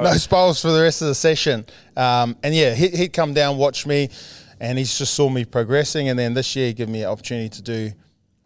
no 0.03 0.13
spirals 0.15 0.61
for 0.63 0.71
the 0.71 0.81
rest 0.83 1.03
of 1.03 1.09
the 1.09 1.15
session." 1.15 1.67
Um, 1.97 2.37
and 2.45 2.55
yeah, 2.55 2.75
he'd, 2.75 2.95
he'd 2.95 3.13
come 3.13 3.35
down, 3.35 3.57
watch 3.59 3.87
me, 3.87 4.09
and 4.61 4.79
he 4.79 4.85
just 4.85 5.15
saw 5.15 5.29
me 5.29 5.45
progressing. 5.45 6.09
And 6.09 6.19
then 6.19 6.35
this 6.35 6.55
year, 6.55 6.69
he 6.69 6.73
gave 6.75 6.89
me 6.89 7.03
an 7.03 7.09
opportunity 7.11 7.49
to 7.49 7.63
do 7.63 7.91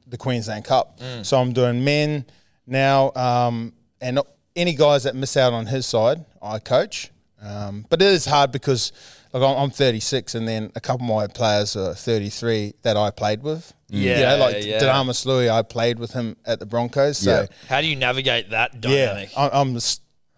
the 0.07 0.17
Queensland 0.17 0.64
Cup. 0.64 0.99
So 1.23 1.38
I'm 1.38 1.52
doing 1.52 1.83
men 1.85 2.25
now, 2.66 3.12
um, 3.14 3.73
and 4.00 4.21
any 4.57 4.75
guys 4.75 5.04
that 5.04 5.14
miss 5.14 5.37
out 5.37 5.52
on 5.52 5.66
his 5.66 5.87
side, 5.87 6.25
I 6.40 6.59
coach. 6.59 7.11
Um, 7.40 7.87
but 7.88 8.00
it 8.00 8.09
is 8.09 8.25
hard 8.25 8.52
because 8.52 8.92
like 9.33 9.42
I'm, 9.42 9.57
I'm 9.57 9.71
36, 9.71 10.35
and 10.35 10.47
then 10.47 10.71
a 10.75 10.81
couple 10.81 11.07
of 11.07 11.14
my 11.14 11.26
players 11.26 11.75
are 11.76 11.95
33 11.95 12.75
that 12.83 12.97
I 12.97 13.11
played 13.11 13.42
with. 13.42 13.73
Yeah, 13.88 14.16
you 14.16 14.23
know, 14.23 14.37
like 14.45 14.64
yeah. 14.64 14.78
Dunamis 14.78 15.26
Lui, 15.26 15.50
I 15.50 15.62
played 15.62 15.99
with 15.99 16.12
him 16.12 16.37
at 16.45 16.59
the 16.61 16.66
Broncos. 16.66 17.19
So 17.19 17.40
Yeah. 17.42 17.47
How 17.69 17.81
do 17.81 17.87
you 17.87 17.97
navigate 17.97 18.50
that 18.50 18.75
yeah, 18.75 19.07
dynamic? 19.07 19.31
I, 19.37 19.50
I'm. 19.52 19.76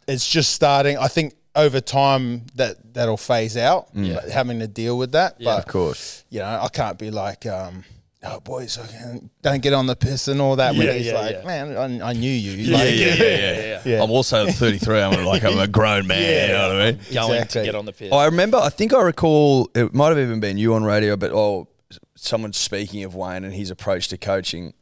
It's 0.07 0.28
just 0.28 0.52
starting. 0.52 0.99
I 0.99 1.09
think 1.09 1.35
over 1.57 1.81
time 1.81 2.43
that 2.57 2.95
that'll 2.95 3.16
phase 3.16 3.57
out. 3.57 3.88
but 3.95 4.28
having 4.28 4.59
to 4.61 4.69
deal 4.69 4.99
with 4.99 5.12
that. 5.12 5.37
but 5.38 5.59
Of 5.59 5.66
course. 5.66 6.25
you 6.31 6.40
know, 6.40 6.61
I 6.62 6.69
can't 6.69 6.99
be 6.99 7.11
like, 7.11 7.47
um, 7.47 7.85
oh 8.26 8.40
boys, 8.40 8.78
I 8.78 8.87
can't- 8.87 9.31
don't 9.43 9.62
get 9.62 9.73
on 9.73 9.87
the 9.87 9.97
piss 9.97 10.28
and 10.28 10.40
all 10.40 10.57
that. 10.57 10.75
when 10.75 10.87
Yeah, 10.87 10.93
he's 10.95 11.07
yeah, 11.07 11.14
like, 11.14 11.37
yeah. 11.37 11.64
man, 11.64 12.00
I, 12.02 12.11
I 12.11 12.12
knew 12.12 12.31
you. 12.31 12.52
Yeah, 12.52 12.76
Like, 12.76 12.90
yeah, 12.95 13.14
yeah, 13.14 13.26
yeah, 13.61 13.81
Yeah. 13.85 14.02
I'm 14.02 14.11
also 14.11 14.47
33. 14.50 15.00
I'm 15.00 15.25
like 15.25 15.45
I'm 15.45 15.59
a 15.59 15.66
grown 15.69 16.07
man. 16.07 16.49
You 16.49 16.54
know 16.54 16.69
what 16.69 16.76
I 16.76 16.85
mean? 16.93 17.00
Going 17.12 17.33
Exactly. 17.43 17.61
to 17.61 17.64
get 17.66 17.75
on 17.75 17.85
the 17.85 17.93
piss. 17.93 18.12
I 18.12 18.25
remember. 18.26 18.57
I 18.59 18.69
think 18.71 18.93
I 18.95 19.02
recall. 19.02 19.71
It 19.75 19.95
might 19.95 20.09
have 20.09 20.19
even 20.19 20.40
been 20.40 20.57
you 20.59 20.75
on 20.75 20.85
radio, 20.85 21.16
but 21.16 21.33
oh, 21.33 21.69
someone 22.16 22.52
speaking 22.52 23.04
of 23.04 23.14
Wayne 23.14 23.45
and 23.45 23.52
his 23.54 23.71
approach 23.71 24.09
to 24.09 24.16
coaching, 24.19 24.73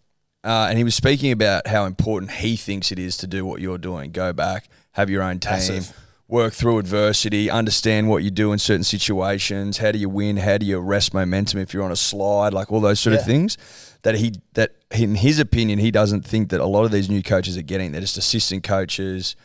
uh, 0.45 0.67
and 0.69 0.79
he 0.79 0.85
was 0.85 0.95
speaking 0.95 1.33
about 1.33 1.67
how 1.67 1.85
important 1.85 2.31
he 2.33 2.57
thinks 2.57 2.93
it 2.93 2.99
is 2.99 3.17
to 3.19 3.27
do 3.27 3.45
what 3.45 3.61
you're 3.61 3.79
doing. 3.79 4.13
Go 4.13 4.33
back, 4.33 4.69
have 4.93 5.11
your 5.11 5.23
own 5.23 5.39
team, 5.41 5.53
Massive. 5.53 5.93
Work 6.33 6.55
through 6.55 6.79
adversity, 6.79 7.51
understand 7.51 8.09
what 8.09 8.25
you 8.25 8.31
do 8.31 8.53
in 8.53 8.59
certain 8.59 8.83
situations. 8.83 9.79
How 9.79 9.93
do 9.93 9.99
you 9.99 10.09
win? 10.09 10.39
How 10.39 10.57
do 10.59 10.65
you 10.67 10.79
arrest 10.79 11.13
momentum 11.13 11.61
if 11.61 11.73
you're 11.75 11.83
on 11.85 11.93
a 11.93 11.97
slide? 11.97 12.55
Like 12.55 12.73
all 12.73 12.81
those 12.81 12.99
sort 13.01 13.15
of 13.15 13.25
things. 13.25 13.59
That 14.03 14.17
he 14.17 14.33
that 14.55 14.75
in 14.91 15.15
his 15.15 15.39
opinion, 15.39 15.79
he 15.79 15.91
doesn't 15.93 16.23
think 16.25 16.49
that 16.51 16.61
a 16.61 16.67
lot 16.67 16.85
of 16.85 16.91
these 16.91 17.09
new 17.09 17.23
coaches 17.23 17.57
are 17.57 17.63
getting. 17.63 17.93
They're 17.93 18.01
just 18.01 18.17
assistant 18.17 18.65
coaches 18.65 19.37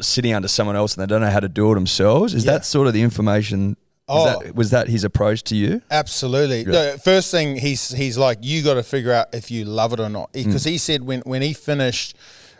sitting 0.00 0.34
under 0.34 0.48
someone 0.48 0.76
else 0.76 0.94
and 0.94 1.02
they 1.02 1.06
don't 1.06 1.20
know 1.22 1.30
how 1.30 1.40
to 1.40 1.48
do 1.48 1.72
it 1.72 1.74
themselves. 1.74 2.34
Is 2.34 2.44
Yeah. 2.44 2.52
that 2.52 2.64
sort 2.66 2.86
of 2.88 2.92
the 2.92 3.02
information? 3.02 3.76
Was, 4.08 4.36
Oh. 4.36 4.40
that, 4.44 4.54
was 4.54 4.70
that 4.70 4.88
his 4.88 5.04
approach 5.04 5.42
to 5.44 5.56
you? 5.56 5.82
Absolutely. 5.90 6.64
The 6.64 7.00
first 7.04 7.30
thing 7.30 7.56
he's 7.56 7.90
he's 7.90 8.16
like, 8.18 8.38
you 8.42 8.62
got 8.62 8.74
to 8.74 8.82
figure 8.82 9.12
out 9.12 9.28
if 9.32 9.50
you 9.50 9.64
love 9.64 9.92
it 9.92 10.00
or 10.00 10.08
not. 10.08 10.32
Mm. 10.32 10.44
Because 10.46 10.64
he 10.64 10.78
said 10.78 11.02
when 11.02 11.20
when 11.22 11.42
he 11.42 11.52
finished 11.52 12.14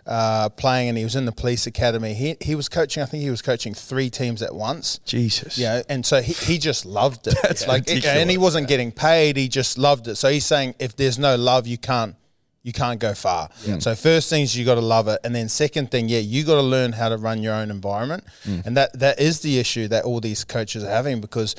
uh, 0.08 0.48
playing 0.48 0.88
and 0.88 0.96
he 0.98 1.04
was 1.04 1.14
in 1.14 1.26
the 1.26 1.32
police 1.32 1.66
academy, 1.66 2.14
he 2.14 2.36
he 2.40 2.54
was 2.54 2.68
coaching. 2.68 3.02
I 3.02 3.06
think 3.06 3.22
he 3.22 3.30
was 3.30 3.42
coaching 3.42 3.74
three 3.74 4.08
teams 4.08 4.40
at 4.42 4.54
once. 4.54 4.98
Jesus. 5.04 5.58
Yeah, 5.58 5.82
and 5.88 6.04
so 6.04 6.22
he, 6.22 6.32
he 6.32 6.58
just 6.58 6.86
loved 6.86 7.26
it. 7.26 7.36
That's 7.42 7.68
like, 7.68 7.82
ridiculous. 7.82 8.16
and 8.16 8.30
he 8.30 8.38
wasn't 8.38 8.68
getting 8.68 8.90
paid. 8.90 9.36
He 9.36 9.48
just 9.48 9.76
loved 9.76 10.08
it. 10.08 10.16
So 10.16 10.30
he's 10.30 10.46
saying, 10.46 10.74
if 10.78 10.96
there's 10.96 11.18
no 11.18 11.36
love, 11.36 11.66
you 11.66 11.76
can't 11.76 12.16
you 12.62 12.72
can't 12.72 12.98
go 12.98 13.14
far. 13.14 13.50
So 13.80 13.94
first 13.94 14.28
things 14.30 14.56
you 14.56 14.64
got 14.64 14.74
to 14.74 14.80
love 14.80 15.08
it, 15.08 15.20
and 15.24 15.34
then 15.34 15.48
second 15.48 15.90
thing, 15.90 16.08
yeah, 16.08 16.18
you 16.18 16.44
got 16.44 16.56
to 16.56 16.62
learn 16.62 16.92
how 16.92 17.08
to 17.10 17.16
run 17.16 17.42
your 17.42 17.54
own 17.54 17.70
environment, 17.70 18.24
and 18.44 18.76
that 18.76 18.98
that 18.98 19.20
is 19.20 19.40
the 19.40 19.58
issue 19.58 19.88
that 19.88 20.04
all 20.04 20.20
these 20.20 20.42
coaches 20.44 20.84
are 20.84 20.90
having 20.90 21.20
because 21.20 21.54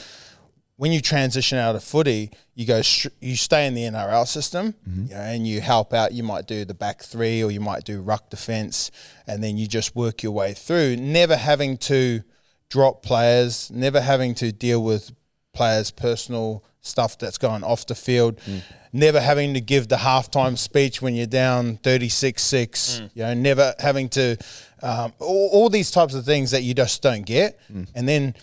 when 0.79 0.93
you 0.93 1.01
transition 1.01 1.57
out 1.57 1.75
of 1.75 1.83
footy, 1.83 2.31
you 2.55 2.65
go 2.65 2.77
you 3.19 3.35
stay 3.35 3.67
in 3.67 3.73
the 3.73 3.81
NRL 3.81 4.25
system, 4.25 4.73
mm-hmm. 4.87 5.07
you 5.07 5.13
know, 5.13 5.19
and 5.19 5.45
you 5.45 5.59
help 5.59 5.93
out. 5.93 6.13
You 6.13 6.23
might 6.23 6.47
do 6.47 6.63
the 6.63 6.73
back 6.73 7.03
three, 7.03 7.43
or 7.43 7.51
you 7.51 7.59
might 7.59 7.83
do 7.83 7.99
ruck 7.99 8.29
defense, 8.29 8.89
and 9.27 9.43
then 9.43 9.57
you 9.57 9.67
just 9.67 9.93
work 9.93 10.23
your 10.23 10.31
way 10.31 10.53
through, 10.53 10.95
never 10.95 11.35
having 11.35 11.75
to 11.79 12.23
drop 12.69 13.03
players, 13.03 13.69
never 13.69 13.99
having 13.99 14.33
to 14.35 14.53
deal 14.53 14.81
with 14.81 15.11
players' 15.51 15.91
personal 15.91 16.63
stuff 16.79 17.17
that's 17.17 17.37
going 17.37 17.61
off 17.61 17.85
the 17.85 17.93
field, 17.95 18.37
mm. 18.37 18.61
never 18.93 19.19
having 19.19 19.53
to 19.55 19.59
give 19.59 19.89
the 19.89 19.97
halftime 19.97 20.57
speech 20.57 21.01
when 21.01 21.13
you're 21.13 21.25
down 21.25 21.75
36 21.83 22.41
6, 22.41 23.01
mm. 23.01 23.09
you 23.15 23.23
know, 23.23 23.33
never 23.33 23.75
having 23.79 24.07
to, 24.07 24.37
um, 24.81 25.11
all, 25.19 25.49
all 25.51 25.69
these 25.69 25.91
types 25.91 26.13
of 26.13 26.23
things 26.23 26.51
that 26.51 26.63
you 26.63 26.73
just 26.73 27.01
don't 27.01 27.25
get. 27.25 27.59
Mm. 27.69 27.89
And 27.95 28.07
then 28.07 28.35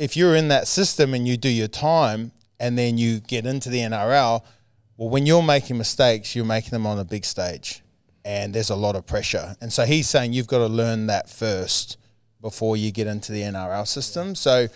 if 0.00 0.16
you're 0.16 0.34
in 0.34 0.48
that 0.48 0.66
system 0.66 1.12
and 1.12 1.28
you 1.28 1.36
do 1.36 1.50
your 1.50 1.68
time 1.68 2.32
and 2.58 2.78
then 2.78 2.96
you 2.96 3.20
get 3.20 3.44
into 3.44 3.68
the 3.68 3.80
NRL, 3.80 4.42
well, 4.96 5.10
when 5.10 5.26
you're 5.26 5.42
making 5.42 5.76
mistakes, 5.76 6.34
you're 6.34 6.46
making 6.46 6.70
them 6.70 6.86
on 6.86 6.98
a 6.98 7.04
big 7.04 7.26
stage 7.26 7.82
and 8.24 8.54
there's 8.54 8.70
a 8.70 8.74
lot 8.76 8.96
of 8.96 9.06
pressure. 9.06 9.56
And 9.60 9.70
so 9.70 9.84
he's 9.84 10.08
saying 10.08 10.32
you've 10.32 10.46
got 10.46 10.58
to 10.58 10.68
learn 10.68 11.06
that 11.08 11.28
first 11.28 11.98
before 12.40 12.78
you 12.78 12.90
get 12.90 13.06
into 13.06 13.30
the 13.30 13.42
NRL 13.42 13.86
system. 13.86 14.34
So 14.34 14.68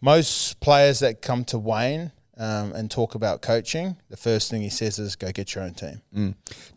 most 0.00 0.58
players 0.60 1.00
that 1.00 1.20
come 1.20 1.44
to 1.46 1.58
Wayne 1.58 2.10
um, 2.38 2.72
and 2.72 2.90
talk 2.90 3.14
about 3.14 3.42
coaching, 3.42 3.96
the 4.08 4.16
first 4.16 4.50
thing 4.50 4.62
he 4.62 4.70
says 4.70 4.98
is 4.98 5.16
go 5.16 5.32
get 5.32 5.54
your 5.54 5.64
own 5.64 5.74
team. 5.74 6.00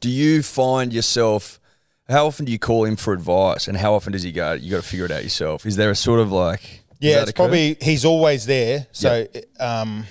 Do 0.02 0.10
you 0.10 0.44
find 0.44 0.92
yourself? 0.92 1.62
How 2.10 2.28
often 2.28 2.44
do 2.46 2.52
you 2.52 2.60
call 2.60 2.84
him 2.84 2.98
for 2.98 3.14
advice, 3.14 3.68
and 3.70 3.78
how 3.78 3.94
often 3.94 4.12
does 4.12 4.22
he 4.22 4.32
go? 4.34 4.52
You 4.52 4.70
got 4.70 4.84
to 4.84 4.88
figure 4.88 5.06
it 5.06 5.12
out 5.12 5.24
yourself. 5.24 5.66
Is 5.66 5.78
there 5.78 5.90
a 5.90 5.96
sort 5.96 6.20
of 6.20 6.32
like? 6.32 6.82
Yeah, 7.06 7.22
it's 7.22 7.32
probably 7.32 7.78
he's 7.82 8.06
always 8.06 8.46
there. 8.46 8.88
So 8.92 9.28
um, 9.60 10.06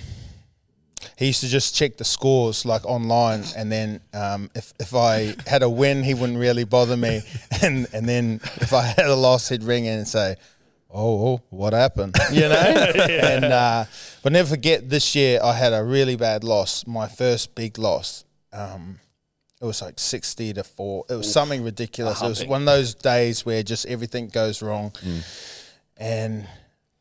he 1.17 1.27
used 1.27 1.41
to 1.41 1.47
just 1.47 1.75
check 1.75 1.97
the 1.97 2.03
scores 2.03 2.65
like 2.65 2.85
online, 2.85 3.43
and 3.55 3.71
then 3.71 4.01
um, 4.13 4.49
if 4.55 4.73
if 4.79 4.95
I 4.95 5.35
had 5.45 5.63
a 5.63 5.69
win, 5.69 6.03
he 6.03 6.13
wouldn't 6.13 6.39
really 6.39 6.63
bother 6.63 6.97
me, 6.97 7.21
and 7.61 7.87
and 7.93 8.07
then 8.07 8.39
if 8.57 8.73
I 8.73 8.83
had 8.83 9.05
a 9.05 9.15
loss, 9.15 9.49
he'd 9.49 9.63
ring 9.63 9.85
in 9.85 9.99
and 9.99 10.07
say. 10.07 10.35
Oh, 10.97 11.27
oh, 11.27 11.41
what 11.49 11.73
happened? 11.73 12.15
You 12.31 12.47
know, 12.47 12.55
and 13.09 13.43
uh, 13.43 13.83
but 14.23 14.31
never 14.31 14.47
forget 14.47 14.89
this 14.89 15.13
year 15.13 15.41
I 15.43 15.51
had 15.51 15.73
a 15.73 15.83
really 15.83 16.15
bad 16.15 16.45
loss, 16.45 16.87
my 16.87 17.09
first 17.09 17.53
big 17.53 17.77
loss. 17.77 18.23
Um, 18.53 19.01
it 19.59 19.65
was 19.65 19.81
like 19.81 19.99
sixty 19.99 20.53
to 20.53 20.63
four. 20.63 21.03
It 21.09 21.15
was 21.15 21.29
something 21.29 21.65
ridiculous. 21.65 22.21
It 22.21 22.29
was 22.29 22.45
one 22.45 22.61
of 22.61 22.65
those 22.67 22.95
days 22.95 23.45
where 23.45 23.61
just 23.61 23.85
everything 23.87 24.29
goes 24.29 24.61
wrong 24.61 24.93
and 25.97 26.47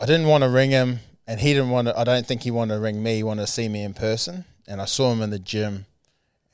I 0.00 0.06
didn't 0.06 0.26
want 0.26 0.42
to 0.44 0.50
ring 0.50 0.70
him, 0.70 1.00
and 1.26 1.40
he 1.40 1.52
didn't 1.52 1.70
want 1.70 1.88
to. 1.88 1.98
I 1.98 2.04
don't 2.04 2.26
think 2.26 2.42
he 2.42 2.50
wanted 2.50 2.74
to 2.74 2.80
ring 2.80 3.02
me. 3.02 3.16
He 3.16 3.22
wanted 3.22 3.46
to 3.46 3.52
see 3.52 3.68
me 3.68 3.82
in 3.82 3.94
person, 3.94 4.44
and 4.66 4.80
I 4.80 4.84
saw 4.86 5.12
him 5.12 5.22
in 5.22 5.30
the 5.30 5.38
gym, 5.38 5.86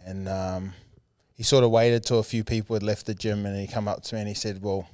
and 0.04 0.28
um, 0.28 0.72
he 1.34 1.42
sort 1.42 1.64
of 1.64 1.70
waited 1.70 2.04
till 2.04 2.18
a 2.18 2.22
few 2.24 2.44
people 2.44 2.74
had 2.74 2.82
left 2.82 3.06
the 3.06 3.14
gym, 3.14 3.46
and 3.46 3.58
he 3.58 3.66
come 3.66 3.88
up 3.88 4.02
to 4.04 4.14
me 4.14 4.20
and 4.20 4.28
he 4.28 4.34
said, 4.34 4.62
"Well, 4.62 4.88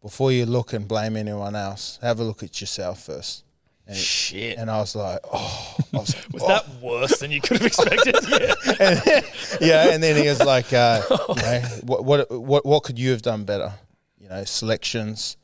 before 0.00 0.30
you 0.30 0.46
look 0.46 0.72
and 0.72 0.86
blame 0.86 1.16
anyone 1.16 1.56
else, 1.56 1.98
have 2.02 2.20
a 2.20 2.24
look 2.24 2.42
at 2.44 2.60
yourself 2.60 3.02
first. 3.04 3.42
And, 3.88 3.96
Shit. 3.96 4.58
and 4.58 4.70
I 4.70 4.78
was 4.78 4.94
like, 4.96 5.18
"Oh, 5.32 5.76
I 5.92 5.98
was, 5.98 6.14
like, 6.14 6.28
Was 6.32 6.42
"Oh." 6.44 6.48
that 6.48 6.68
worse 6.80 7.18
than 7.18 7.30
you 7.30 7.40
could 7.40 7.58
have 7.58 7.66
expected? 7.66 8.16
yeah. 8.80 9.20
yeah, 9.60 9.92
and 9.92 10.02
then 10.02 10.20
he 10.20 10.28
was 10.28 10.40
like, 10.40 10.72
uh, 10.72 11.02
you 11.10 11.34
know, 11.34 11.60
what, 11.82 12.04
what 12.04 12.30
what 12.30 12.66
what 12.66 12.82
could 12.84 12.98
you 12.98 13.10
have 13.10 13.22
done 13.22 13.44
better? 13.44 13.72
You 14.18 14.28
know, 14.28 14.44
selections, 14.44 15.36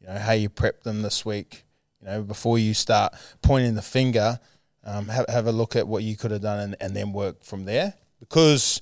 you 0.00 0.06
know, 0.08 0.18
how 0.18 0.32
you 0.32 0.48
prepped 0.48 0.82
them 0.82 1.02
this 1.02 1.24
week. 1.24 1.64
You 2.00 2.08
know, 2.08 2.22
before 2.22 2.58
you 2.58 2.74
start 2.74 3.14
pointing 3.42 3.74
the 3.74 3.82
finger, 3.82 4.38
um, 4.84 5.08
have 5.08 5.26
have 5.28 5.46
a 5.46 5.52
look 5.52 5.76
at 5.76 5.86
what 5.86 6.02
you 6.02 6.16
could 6.16 6.30
have 6.30 6.42
done, 6.42 6.60
and, 6.60 6.76
and 6.80 6.94
then 6.94 7.12
work 7.12 7.42
from 7.42 7.64
there. 7.64 7.94
Because 8.20 8.80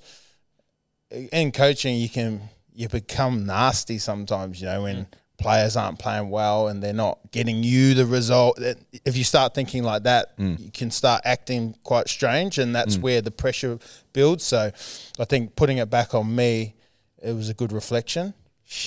eh, 1.11 1.27
in 1.33 1.53
coaching, 1.53 1.97
you 1.97 2.09
can 2.09 2.49
you 2.75 2.89
become 2.89 3.47
nasty 3.47 3.99
sometimes. 3.99 4.61
You 4.61 4.69
know, 4.69 4.83
when 4.83 4.97
mm. 4.97 5.07
players 5.39 5.77
aren't 5.77 5.99
playing 5.99 6.31
well 6.31 6.69
and 6.69 6.83
they're 6.83 6.93
not 6.93 7.19
getting 7.33 7.63
you 7.63 7.95
the 7.95 8.07
result. 8.07 8.61
Eh, 8.61 8.75
if 9.05 9.17
you 9.17 9.25
start 9.25 9.55
thinking 9.55 9.83
like 9.83 10.03
that, 10.05 10.37
mm. 10.39 10.59
you 10.61 10.71
can 10.71 10.91
start 10.91 11.23
acting 11.25 11.75
quite 11.83 12.09
strange, 12.09 12.59
and 12.59 12.75
that's 12.75 12.97
mm. 12.97 13.03
where 13.03 13.21
the 13.23 13.31
pressure 13.31 13.79
builds. 14.13 14.45
So, 14.45 14.71
I 15.19 15.25
think 15.25 15.57
putting 15.57 15.79
it 15.79 15.91
back 15.91 16.15
on 16.15 16.35
me, 16.35 16.75
it 17.23 17.33
was 17.33 17.49
a 17.49 17.55
good 17.55 17.73
reflection. 17.73 18.35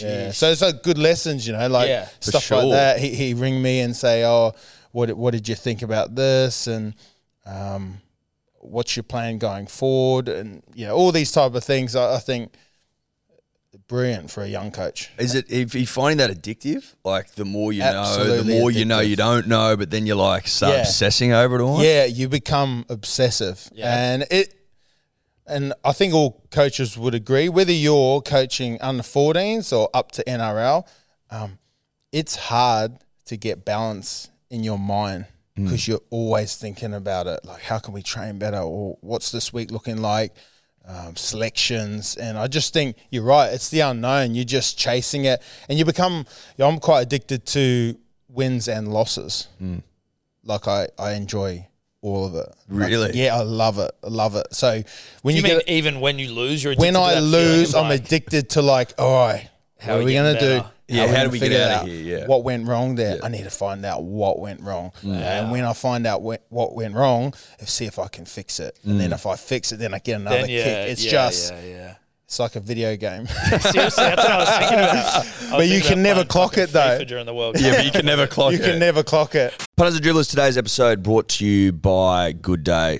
Yeah. 0.01 0.31
So 0.31 0.51
it's 0.51 0.61
like 0.61 0.83
good 0.83 0.97
lessons, 0.97 1.47
you 1.47 1.53
know, 1.53 1.67
like 1.67 1.87
Yeah, 1.87 2.07
stuff 2.19 2.49
like 2.51 2.69
that. 2.71 2.99
He 2.99 3.09
he 3.15 3.33
ring 3.33 3.61
me 3.61 3.79
and 3.79 3.95
say, 3.95 4.25
"Oh, 4.25 4.53
what 4.91 5.11
what 5.15 5.31
did 5.31 5.47
you 5.47 5.55
think 5.55 5.81
about 5.81 6.15
this?" 6.15 6.67
and 6.67 6.93
um, 7.45 8.01
what's 8.59 8.95
your 8.97 9.03
plan 9.03 9.37
going 9.37 9.67
forward, 9.67 10.27
and 10.27 10.61
you 10.75 10.85
know, 10.85 10.95
all 10.95 11.11
these 11.11 11.31
type 11.31 11.55
of 11.55 11.63
things. 11.63 11.95
I, 11.95 12.15
I 12.15 12.19
think 12.19 12.53
brilliant 13.87 14.29
for 14.29 14.43
a 14.43 14.47
young 14.47 14.69
coach. 14.71 15.09
Is 15.17 15.33
it 15.33 15.49
if 15.49 15.73
you 15.73 15.87
finding 15.87 16.17
that 16.17 16.29
addictive? 16.29 16.93
Like 17.03 17.31
the 17.31 17.45
more 17.45 17.71
you 17.73 17.79
know, 17.79 18.43
the 18.43 18.43
more 18.59 18.69
you 18.71 18.85
know 18.85 18.99
you 18.99 19.15
don't 19.15 19.47
know, 19.47 19.75
but 19.77 19.89
then 19.89 20.05
you're 20.05 20.15
like 20.15 20.47
start 20.47 20.73
Yeah. 20.73 20.81
obsessing 20.81 21.31
over 21.33 21.55
it 21.59 21.61
all. 21.63 21.81
Yeah, 21.81 22.05
you 22.05 22.27
become 22.29 22.85
obsessive, 22.89 23.69
Yeah. 23.73 23.95
and 23.97 24.25
it. 24.29 24.55
And 25.49 25.73
I 25.83 25.91
think 25.91 26.13
all 26.13 26.43
coaches 26.51 26.97
would 26.97 27.15
agree, 27.15 27.49
whether 27.49 27.71
you're 27.71 28.21
coaching 28.21 28.77
under 28.81 29.03
14s 29.03 29.75
or 29.75 29.89
up 29.93 30.12
to 30.13 30.23
NRL, 30.23 30.88
um, 31.31 31.57
it's 32.12 32.35
hard 32.35 32.99
to 33.25 33.38
get 33.38 33.65
balance 33.65 34.29
in 34.49 34.63
your 34.63 34.79
mind 34.79 35.25
because 35.55 35.88
you're 35.89 36.01
always 36.09 36.55
thinking 36.55 36.93
about 36.93 37.27
it. 37.27 37.41
Like, 37.43 37.62
how 37.63 37.79
can 37.79 37.93
we 37.93 38.01
train 38.01 38.39
better? 38.39 38.59
Or 38.59 38.97
what's 39.01 39.31
this 39.31 39.51
week 39.51 39.71
looking 39.71 39.97
like? 39.97 40.33
Um, 40.85 41.15
selections. 41.15 42.15
And 42.15 42.38
I 42.38 42.47
just 42.47 42.73
think 42.73 42.95
you're 43.12 43.23
right. 43.23 43.53
It's 43.53 43.69
the 43.69 43.81
unknown. 43.81 44.35
You're 44.35 44.45
just 44.45 44.77
chasing 44.77 45.25
it. 45.25 45.41
And 45.67 45.77
you 45.77 45.85
become, 45.85 46.25
you 46.57 46.63
know, 46.63 46.69
I'm 46.69 46.79
quite 46.79 47.01
addicted 47.01 47.45
to 47.47 47.95
wins 48.29 48.67
and 48.67 48.88
losses. 48.93 49.47
Like, 50.45 50.67
I, 50.67 50.88
I 50.97 51.12
enjoy 51.13 51.67
all 52.01 52.25
of 52.25 52.35
it. 52.35 52.47
Like, 52.69 52.89
Really? 52.89 53.12
yeah, 53.13 53.35
I 53.35 53.41
love 53.41 53.77
it. 53.79 53.91
I 54.03 54.07
love 54.07 54.35
it. 54.35 54.47
So 54.53 54.81
when 55.21 55.35
You 55.35 55.41
you, 55.41 55.47
mean 55.47 55.57
get 55.57 55.69
even 55.69 55.99
when 55.99 56.19
you 56.19 56.31
lose, 56.31 56.63
you're 56.63 56.75
when 56.75 56.95
addicted 56.95 56.99
to 56.99 57.05
I 57.05 57.13
that 57.15 57.21
lose, 57.21 57.71
feeling 57.71 57.85
I'm 57.85 57.89
like, 57.91 58.05
addicted 58.05 58.49
to 58.51 58.62
like, 58.62 58.93
all 58.97 59.27
right, 59.27 59.49
How 59.79 59.93
what 59.93 59.95
are 59.95 59.99
we 59.99 60.05
we 60.05 60.13
gonna 60.13 60.33
do? 60.39 60.39
better? 60.59 60.71
Yeah, 60.88 61.05
we 61.05 61.07
how 61.12 61.15
do 61.15 61.17
gonna 61.17 61.29
we 61.29 61.39
get 61.39 61.45
figure 61.45 61.63
out 61.67 61.81
of 61.83 61.88
here? 61.88 62.17
Yeah. 62.19 62.25
What 62.25 62.43
went 62.43 62.67
wrong 62.67 62.95
there? 62.95 63.19
I 63.23 63.27
need 63.27 63.43
to 63.43 63.51
find 63.51 63.85
out 63.85 64.03
what 64.03 64.39
went 64.39 64.62
wrong. 64.62 64.91
And 65.03 65.51
when 65.51 65.63
I 65.63 65.73
find 65.73 66.07
out 66.07 66.21
what, 66.23 66.43
what 66.49 66.73
went 66.73 66.95
wrong, 66.95 67.33
if 67.59 67.69
see 67.69 67.85
if 67.85 67.99
I 67.99 68.07
can 68.07 68.25
fix 68.25 68.59
it. 68.59 68.79
And 68.83 68.99
then 68.99 69.12
mm. 69.12 69.13
if 69.13 69.27
I 69.27 69.35
fix 69.35 69.71
it, 69.71 69.77
then 69.77 69.93
I 69.93 69.99
get 69.99 70.19
another 70.19 70.38
then 70.41 70.49
yeah, 70.49 70.63
kick. 70.63 70.89
It's 70.93 71.05
yeah, 71.05 71.12
just, 71.12 71.53
yeah, 71.53 71.62
yeah. 71.63 71.95
It's 72.29 72.37
like 72.37 72.55
a 72.55 72.59
video 72.59 72.95
game. 72.95 73.25
Seriously, 73.59 74.03
that's 74.03 74.23
what 74.23 74.31
I 74.31 74.37
was 74.37 74.49
thinking 74.49 74.77
about. 74.77 75.25
Was 75.25 75.49
But 75.49 75.67
you 75.67 75.81
can 75.81 76.03
never 76.03 76.23
clock 76.23 76.59
it, 76.59 76.69
though. 76.69 76.99
FIFA 76.99 77.07
during 77.07 77.25
the 77.25 77.33
World 77.33 77.55
Cup. 77.55 77.63
Yeah, 77.63 77.71
but 77.77 77.85
you 77.85 77.91
can 77.91 78.05
never 78.05 78.27
clock 78.35 78.51
you 78.51 78.59
it. 78.59 78.61
You 78.61 78.67
can 78.73 78.79
never 78.79 79.01
clock 79.01 79.33
it. 79.33 79.51
Punters 79.75 79.95
and 79.95 80.05
Dribblers, 80.05 80.29
today's 80.29 80.55
episode 80.55 81.01
brought 81.01 81.27
to 81.29 81.45
you 81.47 81.71
by 81.71 82.33
Good 82.33 82.63
Day, 82.63 82.99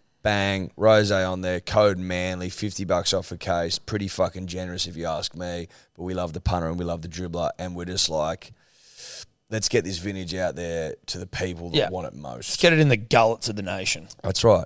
bang, 0.23 0.71
rose 0.77 1.11
on 1.11 1.41
there, 1.41 1.59
code 1.59 1.97
Manly, 1.97 2.49
50 2.49 2.85
bucks 2.85 3.13
off 3.13 3.31
a 3.31 3.37
case. 3.37 3.79
Pretty 3.79 4.07
fucking 4.07 4.47
generous 4.47 4.87
if 4.87 4.95
you 4.95 5.05
ask 5.05 5.35
me. 5.35 5.67
But 5.95 6.03
we 6.03 6.13
love 6.13 6.33
the 6.33 6.41
punter 6.41 6.67
and 6.69 6.77
we 6.79 6.85
love 6.85 7.01
the 7.01 7.07
dribbler. 7.07 7.51
And 7.59 7.75
we're 7.75 7.85
just 7.85 8.09
like, 8.09 8.53
let's 9.49 9.69
get 9.69 9.83
this 9.83 9.97
vintage 9.97 10.33
out 10.35 10.55
there 10.55 10.95
to 11.07 11.17
the 11.17 11.27
people 11.27 11.69
that 11.71 11.77
Yeah. 11.77 11.89
want 11.89 12.07
it 12.07 12.13
most. 12.13 12.49
Let's 12.49 12.57
get 12.57 12.73
it 12.73 12.79
in 12.79 12.89
the 12.89 12.97
gullets 12.97 13.49
of 13.49 13.55
the 13.55 13.61
nation. 13.63 14.07
That's 14.23 14.43
right. 14.43 14.65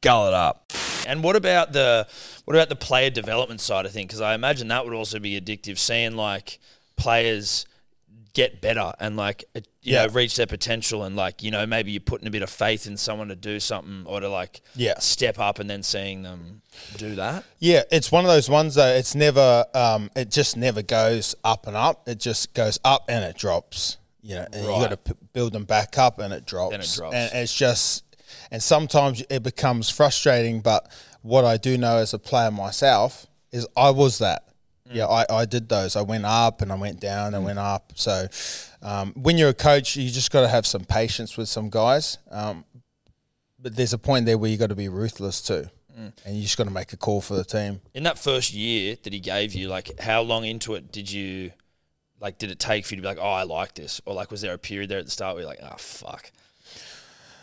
Gullet 0.00 0.34
up. 0.34 0.72
And 1.06 1.24
what 1.24 1.34
about 1.36 1.72
the 1.72 2.06
what 2.44 2.54
about 2.54 2.68
the 2.68 2.76
player 2.76 3.10
development 3.10 3.60
side 3.60 3.84
of 3.86 3.92
things? 3.92 4.06
Because 4.08 4.20
I 4.20 4.34
imagine 4.34 4.68
that 4.68 4.84
would 4.84 4.94
also 4.94 5.18
be 5.18 5.40
addictive. 5.40 5.78
Seeing 5.78 6.14
like 6.16 6.60
players 6.96 7.66
get 8.34 8.60
better 8.60 8.92
and 9.00 9.16
like 9.16 9.44
you 9.54 9.62
Yeah. 9.82 10.06
know 10.06 10.12
reach 10.12 10.36
their 10.36 10.46
potential 10.46 11.02
and 11.04 11.16
like 11.16 11.42
you 11.42 11.50
know 11.50 11.66
maybe 11.66 11.90
you're 11.90 12.00
putting 12.00 12.28
a 12.28 12.30
bit 12.30 12.42
of 12.42 12.50
faith 12.50 12.86
in 12.86 12.96
someone 12.96 13.28
to 13.28 13.36
do 13.36 13.58
something 13.58 14.04
or 14.06 14.20
to 14.20 14.28
like 14.28 14.60
Yeah. 14.76 14.98
step 14.98 15.38
up 15.38 15.58
and 15.58 15.68
then 15.68 15.82
seeing 15.82 16.22
them 16.22 16.62
do 16.96 17.14
that. 17.16 17.44
Yeah, 17.58 17.82
it's 17.90 18.12
one 18.12 18.24
of 18.24 18.30
those 18.30 18.48
ones 18.48 18.74
though. 18.76 18.86
It's 18.94 19.14
never, 19.14 19.64
um, 19.74 20.10
it 20.14 20.30
just 20.30 20.56
never 20.56 20.82
goes 20.82 21.34
up 21.42 21.66
and 21.66 21.74
up. 21.76 22.08
It 22.08 22.18
just 22.20 22.54
goes 22.54 22.78
up 22.84 23.04
and 23.08 23.24
it 23.24 23.36
drops. 23.36 23.96
You 24.22 24.34
know, 24.34 24.46
and 24.52 24.62
you 24.62 24.68
got 24.70 24.90
to 24.90 24.96
p- 24.98 25.12
build 25.32 25.52
them 25.54 25.64
back 25.64 25.96
up 25.96 26.18
and 26.18 26.32
it 26.34 26.44
drops. 26.44 26.72
Then 26.72 26.80
it 26.80 26.90
drops. 26.94 27.14
And 27.14 27.30
it's 27.42 27.54
just, 27.54 28.04
and 28.50 28.62
sometimes 28.62 29.22
it 29.30 29.42
becomes 29.42 29.88
frustrating. 29.88 30.60
But 30.60 30.90
what 31.22 31.44
I 31.44 31.56
do 31.56 31.78
know 31.78 31.96
as 31.96 32.12
a 32.12 32.18
player 32.18 32.50
myself 32.50 33.26
is 33.52 33.66
I 33.76 33.90
was 33.90 34.18
that. 34.18 34.47
Yeah, 34.90 35.06
I, 35.06 35.26
I 35.30 35.44
did 35.44 35.68
those. 35.68 35.96
I 35.96 36.02
went 36.02 36.24
up 36.24 36.62
and 36.62 36.72
I 36.72 36.76
went 36.76 37.00
down 37.00 37.34
and 37.34 37.44
went 37.44 37.58
up. 37.58 37.92
So 37.94 38.26
um, 38.82 39.12
when 39.14 39.36
you're 39.36 39.50
a 39.50 39.54
coach, 39.54 39.96
you 39.96 40.10
just 40.10 40.30
got 40.30 40.42
to 40.42 40.48
have 40.48 40.66
some 40.66 40.84
patience 40.84 41.36
with 41.36 41.48
some 41.48 41.68
guys. 41.70 42.18
Um, 42.30 42.64
but 43.58 43.76
there's 43.76 43.92
a 43.92 43.98
point 43.98 44.26
there 44.26 44.38
where 44.38 44.50
you 44.50 44.56
got 44.56 44.68
to 44.68 44.76
be 44.76 44.88
ruthless 44.88 45.42
too, 45.42 45.66
and 46.24 46.36
you 46.36 46.42
just 46.42 46.56
got 46.56 46.64
to 46.64 46.70
make 46.70 46.92
a 46.92 46.96
call 46.96 47.20
for 47.20 47.34
the 47.34 47.44
team. 47.44 47.80
In 47.92 48.04
that 48.04 48.18
first 48.18 48.52
year 48.52 48.96
that 49.02 49.12
he 49.12 49.18
gave 49.18 49.52
you, 49.52 49.68
like 49.68 49.98
how 50.00 50.22
long 50.22 50.44
into 50.44 50.74
it 50.74 50.92
did 50.92 51.10
you 51.10 51.52
like 52.20 52.38
did 52.38 52.50
it 52.50 52.58
take 52.58 52.86
for 52.86 52.94
you 52.94 52.96
to 52.96 53.02
be 53.02 53.08
like, 53.08 53.18
oh, 53.20 53.30
I 53.30 53.42
like 53.42 53.74
this, 53.74 54.00
or 54.06 54.14
like 54.14 54.30
was 54.30 54.40
there 54.40 54.54
a 54.54 54.58
period 54.58 54.90
there 54.90 54.98
at 54.98 55.04
the 55.04 55.10
start 55.10 55.34
where 55.34 55.42
you're 55.42 55.50
like, 55.50 55.60
oh 55.62 55.76
fuck, 55.76 56.30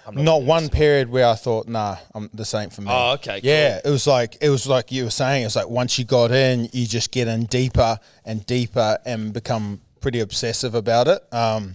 I'm 0.08 0.24
Not 0.24 0.38
doing 0.38 0.48
one 0.48 0.64
this? 0.64 0.70
period 0.72 1.10
where 1.10 1.28
I 1.28 1.36
thought, 1.36 1.68
nah, 1.68 1.98
I'm 2.14 2.30
the 2.34 2.46
same 2.46 2.70
for 2.70 2.82
me. 2.82 2.88
Oh, 2.92 3.14
okay, 3.14 3.42
cool. 3.42 3.50
Yeah, 3.50 3.80
it 3.84 3.90
was 3.90 4.06
like 4.08 4.38
it 4.42 4.50
was 4.50 4.68
like 4.68 4.92
you 4.92 5.06
were 5.06 5.10
saying. 5.10 5.46
It's 5.46 5.56
like 5.56 5.70
once 5.70 5.98
you 5.98 6.06
got 6.06 6.32
in, 6.32 6.70
you 6.74 6.86
just 6.86 7.12
get 7.12 7.28
in 7.28 7.46
deeper 7.46 8.00
and 8.24 8.46
deeper 8.46 8.98
and 9.06 9.34
become 9.34 9.82
pretty 10.02 10.20
obsessive 10.20 10.76
about 10.76 11.08
it. 11.08 11.22
Um, 11.34 11.74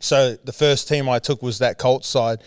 so 0.00 0.36
the 0.44 0.52
first 0.52 0.88
team 0.88 1.08
I 1.08 1.18
took 1.18 1.42
was 1.42 1.58
that 1.60 1.78
Colts 1.78 2.06
side, 2.06 2.42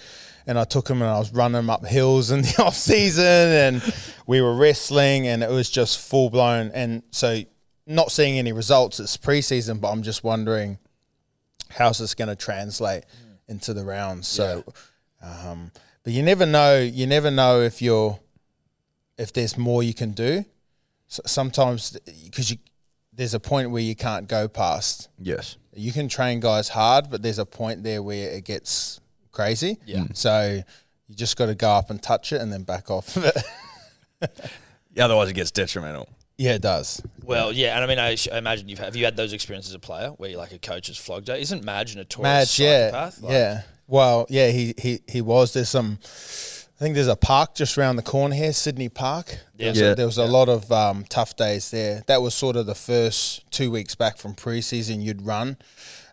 and 0.47 0.57
I 0.59 0.63
took 0.63 0.85
them 0.87 1.01
and 1.01 1.09
I 1.11 1.17
was 1.19 1.33
running 1.33 1.53
them 1.53 1.69
up 1.69 1.85
hills 1.85 2.31
in 2.31 2.41
the 2.43 2.63
off 2.63 2.75
season, 2.75 3.25
and 3.25 3.93
we 4.27 4.41
were 4.41 4.55
wrestling, 4.55 5.27
and 5.27 5.41
it 5.43 5.49
was 5.49 5.69
just 5.69 5.99
full 5.99 6.29
blown. 6.29 6.71
And 6.73 7.03
so, 7.11 7.41
not 7.87 8.11
seeing 8.11 8.37
any 8.37 8.51
results. 8.53 8.99
It's 8.99 9.17
preseason, 9.17 9.81
but 9.81 9.89
I'm 9.91 10.03
just 10.03 10.23
wondering 10.23 10.77
how's 11.69 11.97
this 11.99 12.13
going 12.13 12.27
to 12.27 12.35
translate 12.35 13.05
into 13.47 13.73
the 13.73 13.83
rounds. 13.83 14.27
So, 14.27 14.63
um, 15.21 15.71
but 16.03 16.13
you 16.13 16.23
never 16.23 16.45
know. 16.45 16.79
You 16.79 17.07
never 17.07 17.29
know 17.31 17.61
if 17.61 17.81
you're 17.81 18.19
if 19.17 19.33
there's 19.33 19.57
more 19.57 19.83
you 19.83 19.93
can 19.93 20.11
do. 20.11 20.45
So 21.07 21.21
sometimes 21.25 21.97
because 22.25 22.51
you 22.51 22.57
there's 23.13 23.33
a 23.33 23.39
point 23.39 23.71
where 23.71 23.81
you 23.81 23.95
can't 23.95 24.27
go 24.27 24.47
past. 24.47 25.09
Yes. 25.19 25.57
You 25.75 25.91
can 25.91 26.07
train 26.07 26.39
guys 26.39 26.69
hard, 26.69 27.09
but 27.09 27.21
there's 27.21 27.39
a 27.39 27.45
point 27.45 27.83
there 27.83 28.01
where 28.01 28.29
it 28.31 28.45
gets 28.45 28.99
crazy. 29.31 29.77
Yeah. 29.85 30.05
So 30.13 30.61
you 31.07 31.15
just 31.15 31.35
got 31.37 31.47
to 31.47 31.55
go 31.55 31.69
up 31.71 31.89
and 31.89 32.01
touch 32.01 32.31
it 32.31 32.41
and 32.41 32.51
then 32.51 32.63
back 32.63 32.89
off 32.89 33.15
of 33.17 33.25
it. 33.25 33.37
Otherwise, 34.97 35.29
it 35.29 35.33
gets 35.33 35.51
detrimental. 35.51 36.07
yeah, 36.37 36.53
it 36.53 36.61
does. 36.61 37.01
Well, 37.23 37.51
yeah, 37.51 37.75
and 37.75 37.83
I 37.83 37.87
mean, 37.87 37.99
I, 37.99 38.15
sh- 38.15 38.27
I 38.31 38.37
imagine 38.37 38.67
you've 38.69 38.79
have 38.79 38.95
you 38.95 39.05
had 39.05 39.15
those 39.15 39.33
experiences 39.33 39.71
as 39.71 39.75
a 39.75 39.79
player 39.79 40.09
where 40.17 40.29
you're 40.29 40.39
like 40.39 40.51
a 40.53 40.59
coach 40.59 40.87
has 40.87 40.97
flogged 40.97 41.29
you? 41.29 41.35
Isn't 41.35 41.63
Madge 41.63 41.93
a 41.93 41.97
notorious 41.97 42.59
Madge, 42.59 42.59
yeah. 42.59 43.09
Like, 43.21 43.31
yeah. 43.31 43.61
Well, 43.91 44.25
yeah, 44.29 44.47
he, 44.51 44.73
he 44.77 45.01
he 45.07 45.21
was. 45.21 45.51
There's 45.53 45.69
some. 45.69 45.99
I 46.01 46.83
think 46.83 46.95
there's 46.95 47.07
a 47.07 47.15
park 47.15 47.53
just 47.53 47.77
around 47.77 47.97
the 47.97 48.01
corner 48.01 48.33
here, 48.33 48.53
Sydney 48.53 48.89
Park. 48.89 49.37
There 49.55 49.69
was, 49.69 49.79
Yeah. 49.79 49.91
a, 49.91 49.95
there 49.95 50.05
was 50.07 50.17
a 50.17 50.25
lot 50.25 50.49
of 50.49 50.71
um, 50.71 51.03
tough 51.09 51.35
days 51.35 51.69
there. 51.69 52.01
That 52.07 52.23
was 52.23 52.33
sort 52.33 52.55
of 52.55 52.65
the 52.65 52.73
first 52.73 53.43
two 53.51 53.69
weeks 53.69 53.93
back 53.93 54.17
from 54.17 54.33
preseason. 54.33 55.03
You'd 55.03 55.21
run. 55.23 55.57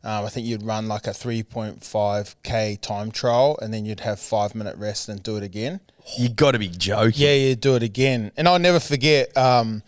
Um, 0.04 0.26
I 0.26 0.28
think 0.28 0.46
you'd 0.46 0.62
run 0.62 0.86
like 0.86 1.06
a 1.06 1.10
3.5k 1.14 2.80
time 2.80 3.10
trial, 3.10 3.58
and 3.62 3.72
then 3.72 3.84
you'd 3.86 4.00
have 4.00 4.20
five 4.20 4.54
minute 4.54 4.76
rest 4.76 5.08
and 5.08 5.22
do 5.22 5.36
it 5.36 5.42
again. 5.42 5.80
You 6.18 6.28
got 6.28 6.52
to 6.52 6.58
be 6.58 6.68
joking. 6.68 7.12
Yeah, 7.22 7.34
you 7.34 7.54
do 7.54 7.74
it 7.76 7.82
again. 7.82 8.32
And 8.36 8.46
I'll 8.48 8.58
never 8.58 8.80
forget 8.80 9.34
um, 9.36 9.82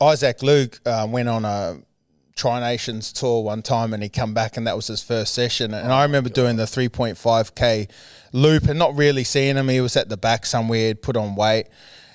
Isaac 0.00 0.42
Luke 0.42 0.80
uh, 0.86 1.06
went 1.08 1.28
on 1.28 1.44
a 1.44 1.78
Tri 2.40 2.58
Nations 2.58 3.12
tour 3.12 3.42
one 3.42 3.60
time 3.60 3.92
and 3.92 4.02
he 4.02 4.08
come 4.08 4.32
back 4.32 4.56
and 4.56 4.66
that 4.66 4.74
was 4.74 4.86
his 4.86 5.02
first 5.02 5.34
session. 5.34 5.74
And 5.74 5.92
I 5.92 6.04
remember 6.04 6.30
doing 6.30 6.56
the 6.56 6.64
3.5k 6.64 7.90
loop 8.32 8.64
and 8.64 8.78
not 8.78 8.96
really 8.96 9.24
seeing 9.24 9.56
him. 9.56 9.68
He 9.68 9.82
was 9.82 9.94
at 9.94 10.08
the 10.08 10.16
back 10.16 10.46
somewhere, 10.46 10.88
he'd 10.88 11.02
put 11.02 11.18
on 11.18 11.36
weight. 11.36 11.66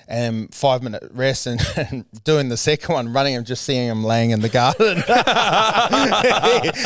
And 0.08 0.52
five 0.52 0.82
minute 0.82 1.04
rest 1.12 1.46
and, 1.46 1.60
and 1.76 2.04
doing 2.24 2.48
the 2.48 2.56
second 2.56 2.92
one, 2.92 3.12
running 3.12 3.36
and 3.36 3.46
just 3.46 3.62
seeing 3.62 3.88
him 3.88 4.02
laying 4.02 4.30
in 4.30 4.40
the 4.40 4.48
garden. 4.48 4.96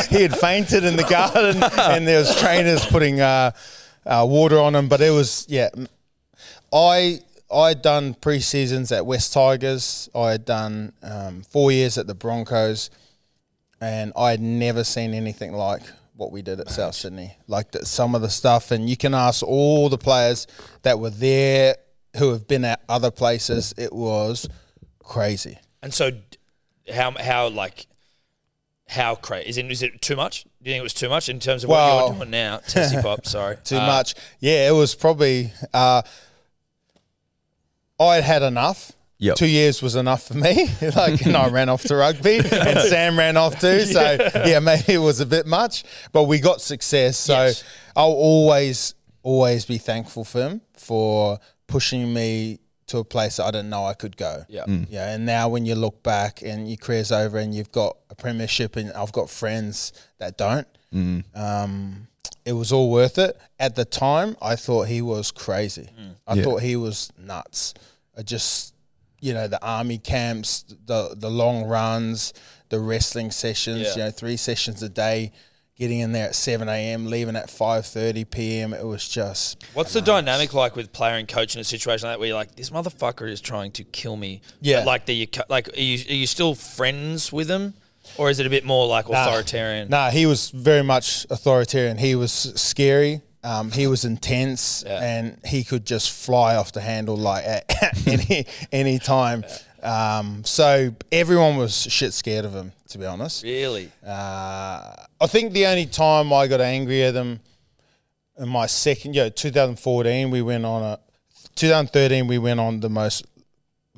he, 0.09 0.17
he 0.17 0.23
had 0.23 0.35
fainted 0.35 0.83
in 0.83 0.95
the 0.95 1.05
garden, 1.07 1.61
and 1.77 2.07
there 2.07 2.19
was 2.19 2.39
trainers 2.39 2.83
putting 2.85 3.21
uh, 3.21 3.51
uh, 4.07 4.25
water 4.27 4.59
on 4.59 4.73
him. 4.73 4.87
But 4.87 5.01
it 5.01 5.11
was 5.11 5.45
yeah, 5.47 5.69
I 6.73 7.19
I'd 7.53 7.83
done 7.83 8.15
pre 8.15 8.39
seasons 8.39 8.91
at 8.91 9.05
Wests 9.05 9.31
Tigers. 9.31 10.09
I 10.15 10.31
had 10.31 10.45
done 10.45 10.93
um, 11.03 11.43
four 11.43 11.71
years 11.71 11.99
at 11.99 12.07
the 12.07 12.15
Broncos, 12.15 12.89
and 13.81 14.13
I 14.15 14.31
had 14.31 14.39
never 14.41 14.83
seen 14.83 15.13
anything 15.13 15.51
like 15.53 15.81
what 16.15 16.31
we 16.31 16.41
did 16.41 16.59
at 16.59 16.69
South 16.69 16.93
Sydney. 16.95 17.35
Like 17.47 17.71
the, 17.71 17.85
some 17.85 18.13
of 18.15 18.21
the 18.21 18.29
stuff, 18.29 18.71
and 18.71 18.89
you 18.89 18.95
can 18.95 19.13
ask 19.13 19.43
all 19.43 19.89
the 19.89 19.97
players 19.97 20.45
that 20.83 20.99
were 20.99 21.09
there 21.09 21.75
who 22.17 22.31
have 22.31 22.47
been 22.47 22.63
at 22.63 22.81
other 22.87 23.09
places. 23.11 23.73
It 23.77 23.91
was 23.91 24.47
crazy. 25.03 25.57
And 25.81 25.93
so, 25.93 26.11
how 26.93 27.11
how 27.11 27.47
like 27.49 27.87
how 28.87 29.15
crazy 29.15 29.49
is 29.49 29.57
it? 29.57 29.71
Is 29.71 29.81
it 29.83 30.01
too 30.01 30.15
much? 30.15 30.43
Do 30.43 30.49
you 30.69 30.73
think 30.73 30.81
it 30.81 30.83
was 30.83 30.93
too 30.93 31.09
much 31.09 31.27
in 31.29 31.39
terms 31.39 31.63
of 31.63 31.69
what 31.71 31.77
Well- 31.77 32.07
you're 32.09 32.17
doing 32.17 32.29
now? 32.29 32.57
Tessie 32.67 32.97
pop, 33.01 33.25
sorry, 33.25 33.57
Too 33.63 33.77
Uh, 33.77 33.87
much. 33.87 34.13
Yeah, 34.39 34.69
it 34.69 34.73
was 34.73 34.93
probably. 34.93 35.51
Uh, 35.73 36.03
I 37.99 38.15
had 38.15 38.23
had 38.23 38.41
enough. 38.43 38.91
Yep. 39.21 39.35
two 39.35 39.47
years 39.47 39.81
was 39.83 39.95
enough 39.95 40.23
for 40.27 40.33
me. 40.33 40.67
like, 40.95 41.21
and 41.25 41.37
I 41.37 41.47
ran 41.49 41.69
off 41.69 41.83
to 41.83 41.95
rugby, 41.95 42.37
and 42.39 42.79
Sam 42.89 43.17
ran 43.17 43.37
off 43.37 43.59
too. 43.59 43.81
So 43.85 44.17
yeah, 44.45 44.59
maybe 44.59 44.93
it 44.93 44.97
was 44.97 45.19
a 45.19 45.25
bit 45.25 45.45
much, 45.45 45.83
but 46.11 46.23
we 46.23 46.39
got 46.39 46.59
success. 46.59 47.17
So 47.17 47.33
Yes. 47.45 47.63
I'll 47.95 48.07
always, 48.11 48.95
always 49.23 49.65
be 49.65 49.77
thankful 49.77 50.23
for 50.25 50.41
him 50.41 50.61
for 50.73 51.39
pushing 51.67 52.11
me 52.13 52.59
to 52.87 52.97
a 52.97 53.03
place 53.05 53.37
that 53.37 53.45
I 53.45 53.51
didn't 53.51 53.69
know 53.69 53.85
I 53.85 53.93
could 53.93 54.17
go. 54.17 54.43
Yeah. 54.49 54.65
Yeah, 54.67 55.07
mm. 55.07 55.15
and 55.15 55.25
now 55.25 55.47
when 55.49 55.65
you 55.65 55.75
look 55.75 56.01
back 56.03 56.41
and 56.41 56.67
your 56.67 56.77
career's 56.77 57.11
over 57.11 57.37
and 57.37 57.53
you've 57.53 57.71
got 57.71 57.97
a 58.09 58.15
premiership 58.15 58.75
and 58.75 58.91
I've 58.93 59.11
got 59.13 59.29
friends 59.29 59.93
that 60.17 60.37
don't, 60.37 60.67
mm. 60.93 61.23
um, 61.37 62.07
it 62.43 62.53
was 62.53 62.71
all 62.73 62.89
worth 62.91 63.17
it. 63.17 63.39
At 63.59 63.75
the 63.75 63.85
time, 63.85 64.35
I 64.41 64.55
thought 64.55 64.87
he 64.87 65.01
was 65.01 65.31
crazy. 65.31 65.89
Mm. 65.97 66.15
I 66.27 66.33
Yeah. 66.33 66.43
thought 66.43 66.61
he 66.63 66.75
was 66.75 67.11
nuts. 67.17 67.73
I 68.17 68.23
just, 68.23 68.73
you 69.21 69.33
know, 69.33 69.47
the 69.47 69.63
army 69.63 69.97
camps, 69.97 70.65
the 70.85 71.15
the 71.17 71.29
long 71.29 71.63
runs, 71.63 72.33
the 72.67 72.79
wrestling 72.79 73.31
sessions. 73.31 73.81
Yeah. 73.81 73.91
You 73.91 73.97
know, 74.03 74.11
three 74.11 74.35
sessions 74.35 74.83
a 74.83 74.89
day. 74.89 75.31
Getting 75.77 75.99
in 75.99 76.11
there 76.11 76.27
at 76.27 76.35
seven 76.35 76.69
a.m., 76.69 77.07
leaving 77.07 77.35
at 77.35 77.49
five 77.49 77.87
thirty 77.87 78.23
p.m. 78.23 78.71
It 78.71 78.85
was 78.85 79.07
just 79.07 79.65
What's 79.73 79.93
the 79.93 80.01
dynamic 80.01 80.53
like 80.53 80.75
with 80.75 80.93
player 80.93 81.15
and 81.15 81.27
coach 81.27 81.55
in 81.55 81.61
a 81.61 81.63
situation 81.63 82.07
like 82.07 82.13
that 82.13 82.19
where 82.19 82.27
you're 82.27 82.37
like, 82.37 82.53
this 82.55 82.69
motherfucker 82.69 83.27
is 83.27 83.41
trying 83.41 83.71
to 83.71 83.83
kill 83.83 84.15
me? 84.15 84.41
Yeah. 84.59 84.81
But 84.81 84.85
like, 84.85 85.05
the 85.07 85.13
you 85.15 85.27
like, 85.49 85.69
are 85.69 85.81
you 85.81 85.97
are 86.07 86.13
you 86.13 86.27
still 86.27 86.53
friends 86.53 87.33
with 87.33 87.49
him, 87.49 87.73
or 88.17 88.29
is 88.29 88.39
it 88.39 88.45
a 88.45 88.49
bit 88.49 88.63
more 88.63 88.85
like 88.85 89.09
authoritarian? 89.09 89.89
Nah, 89.89 90.11
he 90.11 90.27
was 90.27 90.51
very 90.51 90.83
much 90.83 91.25
authoritarian. 91.31 91.97
He 91.97 92.13
was 92.13 92.31
scary. 92.31 93.21
Um, 93.43 93.71
he 93.71 93.87
was 93.87 94.05
intense, 94.05 94.83
Yeah. 94.85 95.01
and 95.01 95.37
he 95.45 95.63
could 95.63 95.85
just 95.85 96.11
fly 96.11 96.55
off 96.55 96.71
the 96.71 96.81
handle 96.81 97.17
like 97.17 97.43
at 97.45 97.65
any 98.07 98.45
any 98.71 98.99
time. 98.99 99.43
Um, 99.81 100.43
so 100.45 100.93
everyone 101.11 101.57
was 101.57 101.73
shit 101.73 102.13
scared 102.13 102.45
of 102.45 102.53
him, 102.53 102.71
to 102.89 102.97
be 102.99 103.05
honest. 103.05 103.43
Really? 103.43 103.91
Uh, 104.05 104.93
I 105.19 105.27
think 105.27 105.53
the 105.53 105.65
only 105.65 105.87
time 105.87 106.31
I 106.31 106.45
got 106.47 106.61
angry 106.61 107.03
at 107.03 107.15
him 107.15 107.39
in 108.37 108.47
my 108.47 108.67
second 108.67 109.15
year, 109.15 109.29
2014, 109.31 110.29
we 110.29 110.41
went 110.43 110.65
on 110.65 110.83
a 110.83 110.99
2013 111.55 112.27
we 112.27 112.37
went 112.37 112.59
on 112.59 112.79
the 112.79 112.89
most 112.89 113.25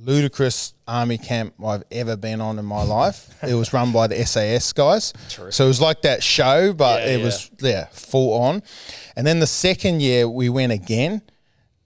ludicrous 0.05 0.73
army 0.87 1.17
camp 1.17 1.53
I've 1.65 1.83
ever 1.91 2.15
been 2.17 2.41
on 2.41 2.59
in 2.59 2.65
my 2.65 2.83
life. 2.83 3.33
it 3.43 3.53
was 3.53 3.73
run 3.73 3.91
by 3.91 4.07
the 4.07 4.23
SAS 4.25 4.73
guys. 4.73 5.13
So 5.27 5.65
it 5.65 5.67
was 5.67 5.81
like 5.81 6.01
that 6.03 6.21
show, 6.23 6.73
but 6.73 7.01
Yeah, 7.01 7.07
it 7.13 7.17
yeah. 7.19 7.25
was 7.25 7.51
yeah, 7.61 7.85
full 7.91 8.33
on. 8.41 8.63
And 9.15 9.25
then 9.25 9.39
the 9.39 9.47
second 9.47 10.01
year 10.01 10.27
we 10.29 10.49
went 10.49 10.71
again 10.71 11.21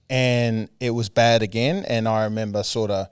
and 0.09 0.69
it 0.79 0.91
was 0.91 1.09
bad 1.09 1.41
again 1.43 1.83
and 1.87 2.07
I 2.07 2.23
remember 2.23 2.63
sort 2.63 2.91
of 2.91 3.07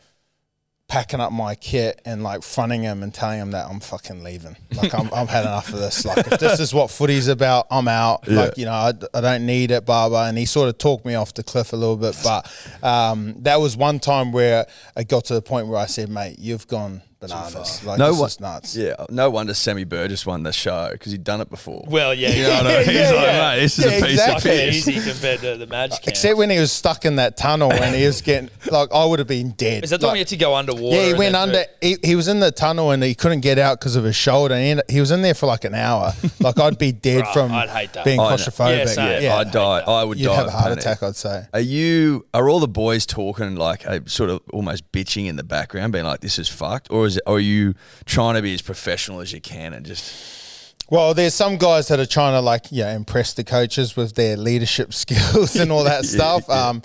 packing 0.87 1.19
up 1.19 1.31
my 1.31 1.55
kit 1.55 1.99
and 2.05 2.21
like 2.23 2.43
fronting 2.43 2.83
him 2.83 3.01
and 3.01 3.13
telling 3.13 3.39
him 3.39 3.51
that 3.51 3.67
I'm 3.67 3.79
fucking 3.79 4.23
leaving. 4.23 4.55
Like 4.75 4.93
I'm, 4.93 5.09
I've 5.13 5.29
had 5.29 5.45
enough 5.45 5.69
of 5.69 5.79
this. 5.79 6.05
Like 6.05 6.19
if 6.19 6.39
this 6.39 6.59
is 6.59 6.73
what 6.73 6.91
footy's 6.91 7.27
about, 7.27 7.67
I'm 7.71 7.87
out. 7.87 8.27
Like 8.27 8.57
you 8.57 8.65
know, 8.65 8.71
I, 8.71 8.93
I 9.13 9.21
don't 9.21 9.45
need 9.45 9.71
it, 9.71 9.85
blah. 9.85 10.27
And 10.27 10.37
he 10.37 10.45
sort 10.45 10.69
of 10.69 10.77
talked 10.77 11.05
me 11.05 11.15
off 11.15 11.33
the 11.33 11.43
cliff 11.43 11.73
a 11.73 11.75
little 11.75 11.97
bit, 11.97 12.17
but 12.23 12.51
um, 12.83 13.35
that 13.39 13.59
was 13.59 13.75
one 13.75 13.99
time 13.99 14.31
where 14.31 14.67
I 14.95 15.03
got 15.03 15.25
to 15.25 15.33
the 15.33 15.41
point 15.41 15.67
where 15.67 15.79
I 15.79 15.85
said, 15.87 16.09
"Mate, 16.09 16.37
you've 16.39 16.67
gone 16.67 17.01
bananas. 17.19 17.83
Like 17.83 17.97
No 17.99 18.11
this 18.11 18.39
one- 18.39 18.51
nuts." 18.53 18.75
Yeah, 18.75 18.95
no 19.09 19.29
wonder 19.29 19.53
Sammy 19.53 19.83
Burgess 19.83 20.25
won 20.25 20.43
the 20.43 20.51
show 20.53 20.89
because 20.91 21.11
he'd 21.11 21.23
done 21.23 21.41
it 21.41 21.49
before. 21.49 21.83
Well, 21.87 22.13
yeah. 22.13 22.29
You 22.29 22.43
know 22.43 22.49
what 22.49 22.65
I 22.67 22.69
mean? 22.77 22.85
He's 22.85 22.95
Yeah, 22.95 23.11
like, 23.11 23.25
yeah. 23.27 23.49
mate, 23.55 23.59
this 23.61 23.79
is 23.79 23.85
Yeah, 23.85 23.91
a 23.91 24.01
piece 24.01 24.11
exactly. 24.11 24.33
of 24.35 24.41
Fucking 24.43 24.67
piss. 24.71 24.87
easy 24.87 25.11
compared 25.11 25.39
to 25.41 25.57
the 25.57 25.67
Madge 25.67 25.91
camp. 25.91 26.07
Except 26.07 26.37
when 26.37 26.49
he 26.49 26.59
was 26.59 26.71
stuck 26.71 27.05
in 27.05 27.15
that 27.17 27.37
tunnel 27.37 27.71
and 27.73 27.95
he 27.95 28.05
was 28.05 28.21
getting 28.21 28.49
like 28.71 28.89
I 28.93 29.05
would 29.05 29.19
have 29.19 29.27
been 29.27 29.51
dead. 29.51 29.83
is 29.83 29.89
that 29.91 29.99
the 30.01 30.07
one 30.07 30.13
Like- 30.13 30.17
you 30.17 30.21
had 30.21 30.27
to 30.29 30.37
go 30.37 30.55
underwater? 30.55 30.95
Yeah, 30.95 31.07
he 31.07 31.13
went 31.13 31.35
under. 31.35 31.65
He, 31.81 31.97
he 32.03 32.15
was 32.15 32.27
in 32.27 32.39
the 32.39 32.51
tunnel 32.51 32.91
and 32.91 33.03
he 33.03 33.15
couldn't 33.15 33.41
get 33.41 33.57
out 33.59 33.79
because 33.79 33.95
of 33.95 34.03
his 34.03 34.15
shoulder. 34.15 34.53
And 34.55 34.81
he, 34.87 34.95
he 34.95 34.99
was 34.99 35.11
in 35.11 35.21
there 35.21 35.33
for 35.33 35.45
like 35.45 35.63
an 35.65 35.75
hour. 35.75 36.13
Like 36.39 36.59
I'd 36.59 36.77
be 36.77 36.91
dead 36.91 37.21
Right, 37.21 37.33
from 37.33 37.51
I'd 37.53 37.69
hate 37.69 37.93
that. 37.93 38.05
being 38.05 38.19
I 38.19 38.33
claustrophobic. 38.35 38.77
Yeah, 38.77 38.85
same. 38.85 39.23
Yeah, 39.23 39.37
I'd 39.37 39.51
die. 39.51 39.79
I 39.79 40.03
would 40.03 40.19
You'd 40.19 40.27
die. 40.27 40.35
have 40.35 40.47
a 40.47 40.51
heart 40.51 40.71
attack, 40.77 41.01
I'd 41.01 41.15
say. 41.15 41.45
Are 41.53 41.59
you? 41.59 42.25
Are 42.33 42.47
all 42.49 42.59
the 42.59 42.67
boys 42.67 43.05
talking 43.07 43.55
like 43.55 43.83
sort 44.07 44.29
of 44.29 44.41
almost 44.53 44.91
bitching 44.91 45.25
in 45.27 45.37
the 45.37 45.43
background, 45.43 45.91
being 45.93 46.05
like, 46.05 46.19
"This 46.21 46.37
is 46.37 46.47
fucked," 46.47 46.91
or 46.91 47.04
is 47.05 47.17
it? 47.17 47.23
Or 47.25 47.37
are 47.37 47.39
you 47.39 47.73
trying 48.05 48.35
to 48.35 48.41
be 48.41 48.53
as 48.53 48.61
professional 48.61 49.19
as 49.21 49.31
you 49.31 49.41
can 49.41 49.73
and 49.73 49.85
just? 49.85 50.75
Well, 50.89 51.13
there's 51.15 51.33
some 51.33 51.57
guys 51.57 51.87
that 51.87 51.99
are 51.99 52.05
trying 52.05 52.33
to 52.33 52.41
like 52.41 52.65
yeah 52.71 52.95
impress 52.95 53.33
the 53.33 53.43
coaches 53.43 53.95
with 53.95 54.13
their 54.15 54.37
leadership 54.37 54.93
skills 55.03 55.55
and 55.55 55.71
all 55.71 55.83
that 55.85 56.03
Yeah, 56.03 56.09
stuff. 56.09 56.45
yeah. 56.47 56.67
Um, 56.69 56.81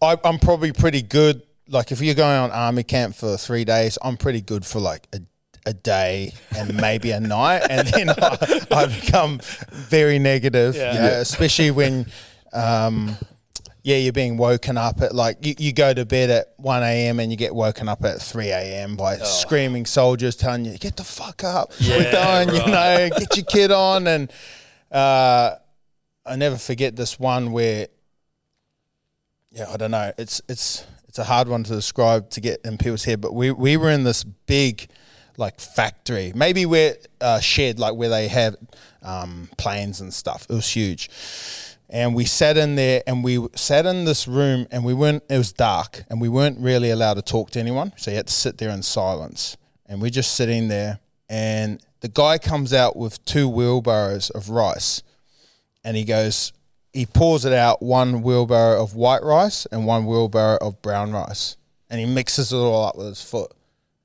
I, 0.00 0.16
I'm 0.24 0.38
probably 0.38 0.72
pretty 0.72 1.02
good. 1.02 1.42
Like 1.68 1.90
if 1.92 2.00
you're 2.00 2.14
going 2.14 2.36
on 2.38 2.50
army 2.50 2.82
camp 2.82 3.14
for 3.14 3.36
three 3.36 3.64
days, 3.64 3.98
I'm 4.02 4.16
pretty 4.16 4.40
good 4.40 4.64
for 4.66 4.78
like 4.80 5.06
a, 5.12 5.20
a 5.64 5.72
day 5.72 6.32
and 6.56 6.74
maybe 6.76 7.12
a 7.12 7.20
night, 7.20 7.62
and 7.70 7.86
then 7.88 8.10
I, 8.18 8.60
I 8.70 8.86
become 8.86 9.40
very 9.70 10.18
negative. 10.18 10.74
Yeah. 10.76 10.92
you 10.92 10.98
know, 11.00 11.04
Yeah. 11.06 11.20
especially 11.20 11.70
when. 11.70 12.06
Um, 12.52 13.16
yeah, 13.84 13.96
you're 13.96 14.12
being 14.12 14.36
woken 14.36 14.78
up 14.78 15.00
at 15.00 15.12
like 15.14 15.44
you, 15.44 15.54
you 15.58 15.72
go 15.72 15.92
to 15.92 16.04
bed 16.06 16.30
at 16.30 16.54
one 16.56 16.82
a.m. 16.82 17.18
and 17.18 17.30
you 17.32 17.36
get 17.36 17.54
woken 17.54 17.88
up 17.88 18.04
at 18.04 18.20
three 18.22 18.50
a.m. 18.50 18.96
by 18.96 19.16
screaming 19.18 19.86
soldiers 19.86 20.36
telling 20.36 20.64
you 20.64 20.78
get 20.78 20.96
the 20.96 21.04
fuck 21.04 21.42
up, 21.42 21.72
we're 21.80 22.02
Yeah, 22.02 22.44
going, 22.44 22.48
you 22.54 22.66
know, 22.66 23.10
get 23.18 23.36
your 23.36 23.46
kid 23.46 23.72
on, 23.72 24.06
and 24.06 24.32
uh, 24.90 25.56
I 26.24 26.36
never 26.36 26.56
forget 26.58 26.94
this 26.94 27.18
one 27.18 27.50
where, 27.50 27.88
yeah, 29.50 29.68
I 29.68 29.76
don't 29.76 29.90
know, 29.90 30.12
it's 30.16 30.40
it's 30.48 30.86
it's 31.08 31.18
a 31.18 31.24
hard 31.24 31.48
one 31.48 31.64
to 31.64 31.74
describe 31.74 32.30
to 32.30 32.40
get 32.40 32.60
in 32.64 32.78
people's 32.78 33.04
head, 33.04 33.20
but 33.20 33.34
we 33.34 33.50
we 33.50 33.76
were 33.76 33.90
in 33.90 34.04
this 34.04 34.22
big 34.22 34.88
like 35.36 35.58
factory, 35.58 36.32
maybe 36.36 36.66
where 36.66 36.94
uh, 37.20 37.40
shed 37.40 37.80
like 37.80 37.94
where 37.94 38.10
they 38.10 38.28
have 38.28 38.54
um, 39.02 39.48
planes 39.58 40.00
and 40.00 40.14
stuff. 40.14 40.46
It 40.48 40.54
was 40.54 40.68
huge 40.68 41.10
and 41.92 42.14
we 42.14 42.24
sat 42.24 42.56
in 42.56 42.74
there 42.74 43.02
and 43.06 43.22
we 43.22 43.46
sat 43.54 43.84
in 43.84 44.06
this 44.06 44.26
room 44.26 44.66
and 44.70 44.82
we 44.82 44.94
weren't 44.94 45.22
it 45.28 45.36
was 45.36 45.52
dark 45.52 46.04
and 46.08 46.20
we 46.22 46.28
weren't 46.28 46.58
really 46.58 46.90
allowed 46.90 47.14
to 47.14 47.22
talk 47.22 47.50
to 47.50 47.60
anyone 47.60 47.92
so 47.98 48.10
you 48.10 48.16
had 48.16 48.26
to 48.26 48.32
sit 48.32 48.56
there 48.58 48.70
in 48.70 48.82
silence. 48.82 49.58
And 49.86 50.00
we're 50.00 50.10
just 50.10 50.34
sitting 50.34 50.68
there 50.68 51.00
and 51.28 51.84
the 52.00 52.08
guy 52.08 52.38
comes 52.38 52.72
out 52.72 52.96
with 52.96 53.22
two 53.26 53.46
wheelbarrows 53.46 54.30
of 54.30 54.48
rice 54.48 55.02
and 55.84 55.96
he 55.96 56.04
goes 56.04 56.54
he 56.94 57.04
pours 57.04 57.44
it 57.44 57.52
out 57.52 57.82
one 57.82 58.22
wheelbarrow 58.22 58.82
of 58.82 58.94
white 58.94 59.22
rice 59.22 59.66
and 59.66 59.86
one 59.86 60.06
wheelbarrow 60.06 60.58
of 60.60 60.80
brown 60.82 61.12
rice. 61.12 61.56
And 61.88 62.00
he 62.00 62.06
mixes 62.06 62.52
it 62.52 62.56
all 62.56 62.86
up 62.86 62.96
with 62.96 63.08
his 63.08 63.22
foot 63.22 63.52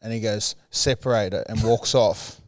and 0.01 0.11
he 0.11 0.19
goes 0.19 0.55
separate 0.71 1.33
it 1.33 1.45
and 1.47 1.63
walks 1.63 1.95
off 1.95 2.41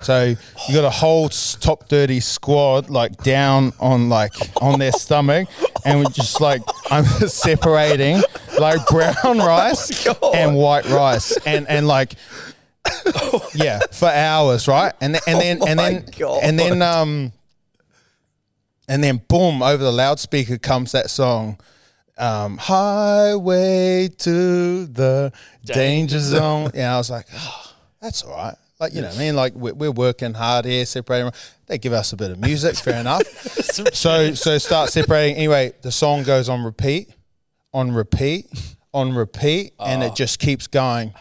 so 0.00 0.34
you 0.68 0.74
got 0.74 0.84
a 0.84 0.90
whole 0.90 1.28
top 1.28 1.88
thirty 1.88 2.20
squad 2.20 2.88
like 2.88 3.16
down 3.18 3.72
on 3.80 4.08
like 4.08 4.32
on 4.62 4.78
their 4.78 4.92
stomach, 4.92 5.48
and 5.84 5.98
we're 5.98 6.10
just 6.10 6.40
like 6.40 6.62
I'm 6.90 7.04
separating 7.04 8.22
like 8.58 8.86
brown 8.86 9.38
rice 9.38 10.06
and 10.34 10.56
white 10.56 10.86
rice, 10.86 11.36
and 11.44 11.68
and 11.68 11.88
like 11.88 12.14
yeah 13.54 13.80
for 13.90 14.08
hours, 14.08 14.68
right? 14.68 14.92
And 15.00 15.14
then 15.14 15.22
and 15.26 15.40
then 15.40 15.58
and 15.68 15.78
then 15.78 16.04
God. 16.16 16.40
and 16.42 16.58
then 16.58 16.80
um 16.82 17.32
and 18.88 19.02
then 19.02 19.20
boom 19.28 19.62
over 19.62 19.82
the 19.82 19.92
loudspeaker 19.92 20.58
comes 20.58 20.92
that 20.92 21.10
song. 21.10 21.58
Um, 22.16 22.56
highway 22.56 24.08
to 24.08 24.86
the 24.86 25.32
danger 25.64 26.18
zone. 26.18 26.70
Yeah, 26.74 26.94
I 26.94 26.98
was 26.98 27.10
like, 27.10 27.26
oh, 27.32 27.74
that's 28.00 28.24
all 28.24 28.34
right. 28.34 28.56
Like, 28.80 28.94
you 28.94 29.00
know, 29.00 29.08
what 29.08 29.16
I 29.16 29.18
mean, 29.18 29.34
like 29.34 29.54
we're, 29.54 29.74
we're 29.74 29.90
working 29.90 30.34
hard 30.34 30.64
here, 30.64 30.86
separating. 30.86 31.32
They 31.66 31.78
give 31.78 31.92
us 31.92 32.12
a 32.12 32.16
bit 32.16 32.30
of 32.30 32.38
music, 32.38 32.76
fair 32.76 33.00
enough. 33.00 33.26
so, 33.26 34.34
so 34.34 34.58
start 34.58 34.90
separating. 34.90 35.36
Anyway, 35.36 35.72
the 35.82 35.90
song 35.90 36.22
goes 36.22 36.48
on 36.48 36.62
repeat, 36.64 37.12
on 37.74 37.90
repeat, 37.92 38.46
on 38.94 39.14
repeat, 39.14 39.72
and 39.80 40.02
it 40.04 40.14
just 40.14 40.38
keeps 40.38 40.68
going 40.68 41.12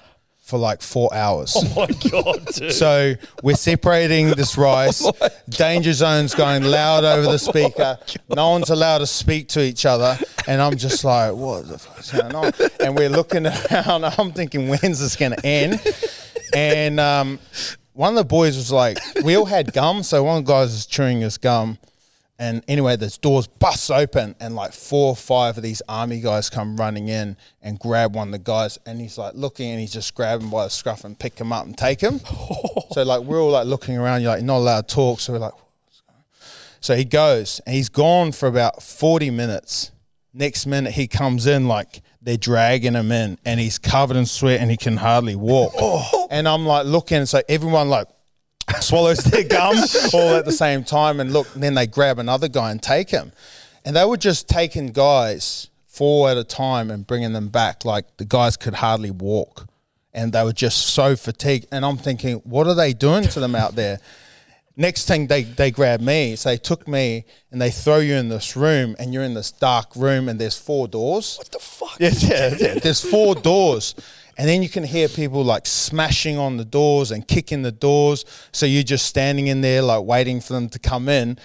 for 0.48 0.58
like 0.60 0.82
four 0.82 1.14
hours. 1.14 1.54
Oh 1.58 1.74
my 1.76 2.10
god, 2.10 2.46
dude. 2.54 2.72
So 2.72 3.16
we're 3.44 3.56
separating 3.56 4.30
this 4.30 4.56
rice. 4.58 5.06
Danger 5.50 5.92
zone's 5.94 6.36
going 6.36 6.64
loud 6.64 7.04
over 7.04 7.24
the 7.24 7.40
speaker. 7.40 7.98
No 8.30 8.52
one's 8.52 8.70
allowed 8.70 9.00
to 9.00 9.08
speak 9.08 9.50
to 9.50 9.62
each 9.62 9.86
other. 9.86 10.18
And 10.48 10.62
I'm 10.62 10.78
just 10.78 11.04
like, 11.04 11.34
what 11.34 11.68
the 11.68 11.78
fuck's 11.78 12.12
going 12.14 12.34
on? 12.34 12.54
And 12.80 12.96
we're 12.96 13.10
looking 13.10 13.46
around. 13.48 14.06
I'm 14.06 14.32
thinking, 14.32 14.70
when's 14.70 15.00
this 15.02 15.18
going 15.18 15.34
to 15.34 15.46
end? 15.46 15.82
And 16.54 17.00
um, 17.00 17.40
one 17.94 18.10
of 18.14 18.18
the 18.18 18.26
boys 18.26 18.56
was 18.56 18.72
like, 18.72 18.98
we 19.24 19.36
all 19.36 19.46
had 19.46 19.74
gum. 19.74 20.04
So 20.04 20.24
one 20.24 20.38
of 20.40 20.46
the 20.46 20.52
guys 20.52 20.70
was 20.70 20.86
chewing 20.86 21.22
his 21.22 21.38
gum. 21.38 21.78
And 22.40 22.64
anyway, 22.68 22.96
this 22.98 23.18
doors 23.18 23.48
busts 23.48 23.90
open, 23.90 24.36
and 24.40 24.56
like 24.56 24.72
four 24.72 25.10
or 25.10 25.16
five 25.16 25.58
of 25.58 25.64
these 25.64 25.82
army 25.90 26.22
guys 26.22 26.52
come 26.52 26.78
running 26.78 27.08
in 27.08 27.36
and 27.64 27.80
grab 27.80 28.16
one 28.16 28.28
of 28.28 28.32
the 28.32 28.38
guys, 28.38 28.78
and 28.86 29.02
he's 29.02 29.18
like 29.18 29.34
looking, 29.34 29.72
and 29.72 29.80
he's 29.80 29.92
just 29.92 30.14
grab 30.14 30.42
him 30.42 30.52
by 30.52 30.66
the 30.66 30.70
scruff 30.70 31.04
and 31.04 31.18
pick 31.18 31.40
him 31.40 31.52
up 31.52 31.66
and 31.66 31.76
take 31.76 32.00
him. 32.00 32.20
so 32.92 33.02
like 33.02 33.22
we're 33.22 33.42
all 33.42 33.50
like 33.50 33.66
looking 33.66 33.98
around, 33.98 34.22
you're 34.22 34.36
like 34.36 34.44
not 34.44 34.58
allowed 34.58 34.88
to 34.88 34.96
talk, 34.96 35.20
so 35.20 35.34
we're 35.34 35.40
like, 35.40 35.54
What's 35.54 36.02
going 36.02 36.20
on?" 36.20 36.24
so 36.80 36.96
he 36.96 37.06
goes, 37.06 37.60
and 37.66 37.74
he's 37.76 37.90
gone 37.90 38.32
for 38.32 38.46
about 38.46 38.84
forty 38.84 39.32
minutes, 39.32 39.92
Next 40.38 40.68
minute 40.68 40.94
he 40.94 41.08
comes 41.08 41.48
in 41.48 41.68
like 41.68 42.02
they're 42.22 42.38
dragging 42.38 42.94
him 42.94 43.12
in, 43.12 43.40
and 43.44 43.60
he's 43.60 43.80
covered 43.80 44.18
in 44.18 44.28
sweat 44.28 44.60
and 44.62 44.70
he 44.70 44.78
can 44.78 44.98
hardly 44.98 45.36
walk. 45.36 45.74
Oh. 45.80 46.28
And 46.30 46.48
I'm 46.48 46.66
like 46.66 46.86
looking, 46.86 47.26
so 47.26 47.42
everyone 47.50 47.90
like 47.90 48.08
swallows 48.82 49.20
their 49.20 49.46
gum 49.46 49.76
all 50.14 50.36
at 50.36 50.46
the 50.46 50.52
same 50.52 50.84
time, 50.84 51.20
and 51.20 51.34
look, 51.34 51.52
then 51.56 51.74
they 51.74 51.88
grab 51.88 52.20
another 52.20 52.48
guy 52.48 52.70
and 52.70 52.84
take 52.84 53.10
him, 53.10 53.32
and 53.84 53.96
they 53.96 54.06
were 54.06 54.18
just 54.18 54.48
taking 54.48 54.92
guys 54.92 55.70
four 55.88 56.30
at 56.30 56.38
a 56.38 56.44
time 56.44 56.92
and 56.92 57.08
bringing 57.08 57.34
them 57.34 57.48
back 57.48 57.84
like 57.84 58.18
the 58.18 58.26
guys 58.26 58.58
could 58.58 58.76
hardly 58.76 59.10
walk, 59.10 59.68
and 60.14 60.34
they 60.34 60.44
were 60.44 60.54
just 60.54 60.88
so 60.88 61.16
fatigued. 61.16 61.66
And 61.72 61.84
I'm 61.84 61.98
thinking, 61.98 62.36
what 62.44 62.68
are 62.68 62.76
they 62.76 62.94
doing 62.94 63.24
to 63.24 63.40
them 63.40 63.56
out 63.56 63.74
there? 63.74 64.00
Next 64.80 65.08
thing 65.08 65.26
they, 65.26 65.42
they 65.42 65.72
grab 65.72 66.02
me, 66.02 66.36
so 66.36 66.50
they 66.50 66.58
took 66.58 66.88
me 66.88 67.26
and 67.52 67.60
they 67.60 67.72
throw 67.72 67.98
you 67.98 68.14
in 68.14 68.30
this 68.30 68.56
room, 68.56 68.96
and 69.00 69.12
you're 69.12 69.24
in 69.24 69.34
this 69.34 69.52
dark 69.52 69.96
room, 69.96 70.30
and 70.30 70.40
there's 70.40 70.56
four 70.56 70.88
doors. 70.88 71.38
What 71.38 71.52
the 71.52 71.58
fuck? 71.58 71.98
Yeah, 72.00 72.12
yeah, 72.14 72.56
yeah. 72.60 72.74
There's 72.76 73.02
four 73.02 73.34
doors. 73.34 73.96
And 74.38 74.48
then 74.48 74.62
you 74.62 74.70
can 74.70 74.84
hear 74.84 75.10
people 75.10 75.44
like 75.44 75.66
smashing 75.66 76.38
on 76.38 76.58
the 76.58 76.66
doors 76.66 77.10
and 77.10 77.28
kicking 77.28 77.64
the 77.64 77.72
doors. 77.72 78.24
So 78.52 78.68
you're 78.68 78.84
just 78.84 79.08
standing 79.08 79.48
in 79.48 79.62
there, 79.62 79.82
like 79.82 80.04
waiting 80.04 80.42
for 80.42 80.54
them 80.54 80.70
to 80.70 80.78
come 80.78 81.10
in. 81.10 81.40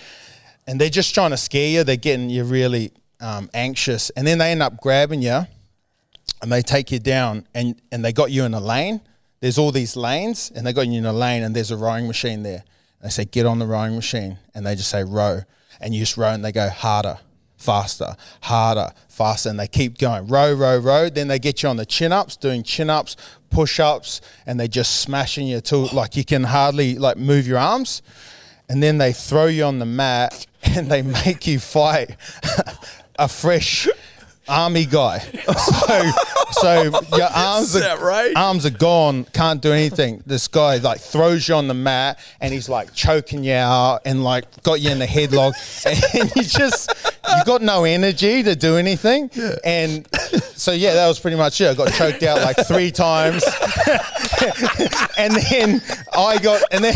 And 0.67 0.79
they're 0.79 0.91
just 0.91 1.15
trying 1.15 1.31
to 1.31 1.39
scare 1.39 1.69
you. 1.69 1.85
They're 1.85 1.97
getting 1.97 2.29
you 2.29 2.45
really 2.45 2.93
um, 3.19 3.49
anxious. 3.55 4.11
And 4.11 4.27
then 4.27 4.37
they 4.37 4.51
end 4.51 4.63
up 4.63 4.79
grabbing 4.79 5.23
you 5.23 5.47
and 6.43 6.53
they 6.53 6.61
take 6.61 6.93
you 6.93 6.99
down 6.99 7.47
and, 7.55 7.81
and 7.91 8.05
they 8.05 8.13
got 8.13 8.31
you 8.31 8.45
in 8.45 8.53
a 8.53 8.61
lane. 8.61 9.01
There's 9.41 9.57
all 9.57 9.73
these 9.73 9.97
lanes 9.97 10.53
and 10.55 10.67
they 10.67 10.75
got 10.75 10.87
you 10.87 10.99
in 10.99 11.07
a 11.07 11.15
lane 11.15 11.43
and 11.45 11.57
there's 11.57 11.71
a 11.71 11.79
rowing 11.79 12.07
machine 12.07 12.43
there. 12.43 12.63
They 13.03 13.09
say, 13.09 13.25
get 13.25 13.47
on 13.47 13.59
the 13.59 13.67
rowing 13.67 13.95
machine. 13.95 14.39
And 14.55 14.65
they 14.65 14.75
just 14.75 14.91
say, 14.91 15.05
row. 15.05 15.41
And 15.81 15.95
you 15.95 16.01
just 16.01 16.17
row 16.17 16.29
and 16.29 16.45
they 16.45 16.53
go 16.53 16.69
harder, 16.69 17.19
faster, 17.57 18.17
harder, 18.43 18.93
faster. 19.09 19.51
And 19.51 19.59
they 19.59 19.67
keep 19.67 19.99
going, 19.99 20.29
row, 20.29 20.55
row, 20.55 20.79
row. 20.79 21.09
Then 21.09 21.29
they 21.29 21.39
get 21.39 21.63
you 21.63 21.69
on 21.69 21.77
the 21.77 21.87
chin 21.87 22.13
ups, 22.13 22.37
doing 22.37 22.63
chin 22.63 22.89
ups, 22.89 23.17
push 23.51 23.81
ups, 23.81 24.21
and 24.47 24.59
they 24.59 24.69
just 24.69 25.01
smashing 25.01 25.47
you 25.47 25.61
to 25.63 25.77
like 25.77 26.17
you 26.17 26.25
can 26.25 26.45
hardly 26.45 26.97
like 26.97 27.17
move 27.17 27.47
your 27.47 27.59
arms. 27.59 28.03
And 28.69 28.83
then 28.83 28.99
they 28.99 29.13
throw 29.13 29.47
you 29.47 29.65
on 29.65 29.81
the 29.81 29.87
mat 29.87 30.47
and 30.63 30.89
they 30.89 31.03
make 31.03 31.47
you 31.47 31.59
fight 31.59 32.17
a 33.19 33.29
fresh 33.29 33.89
army 34.49 34.87
guy. 34.87 35.19
So, 35.53 36.13
so 36.53 36.83
your 37.17 37.29
arms 37.35 37.77
are, 37.77 37.83
outrageous. 37.83 38.37
arms 38.37 38.67
are 38.67 38.71
gone, 38.71 39.25
can't 39.25 39.61
do 39.61 39.73
anything. 39.73 40.23
This 40.27 40.49
guy 40.49 40.79
like 40.79 41.01
throws 41.01 41.49
you 41.49 41.55
on 41.55 41.69
the 41.69 41.75
mat 41.75 42.19
and 42.41 42.53
he's 42.53 42.69
like 42.69 42.95
choking 42.95 43.45
you 43.45 43.55
out 43.55 44.01
and 44.05 44.23
like 44.25 44.63
got 44.63 44.81
you 44.81 44.91
in 44.91 44.99
the 44.99 45.07
headlock 45.07 45.53
and 46.21 46.31
you 46.37 46.43
just 46.43 46.91
you 47.37 47.45
got 47.45 47.63
no 47.63 47.85
energy 47.85 48.43
to 48.43 48.55
do 48.55 48.77
anything. 48.77 49.31
And 49.65 50.07
so 50.55 50.73
yeah, 50.73 50.95
that 50.95 51.09
was 51.09 51.19
pretty 51.19 51.37
much 51.37 51.61
it. 51.61 51.69
I 51.69 51.75
got 51.75 51.93
choked 51.93 52.23
out 52.23 52.43
like 52.43 52.57
three 52.67 52.91
times. 52.91 53.45
and 55.19 55.35
then 55.35 55.83
I 56.17 56.39
got 56.39 56.63
and 56.71 56.85
then 56.85 56.95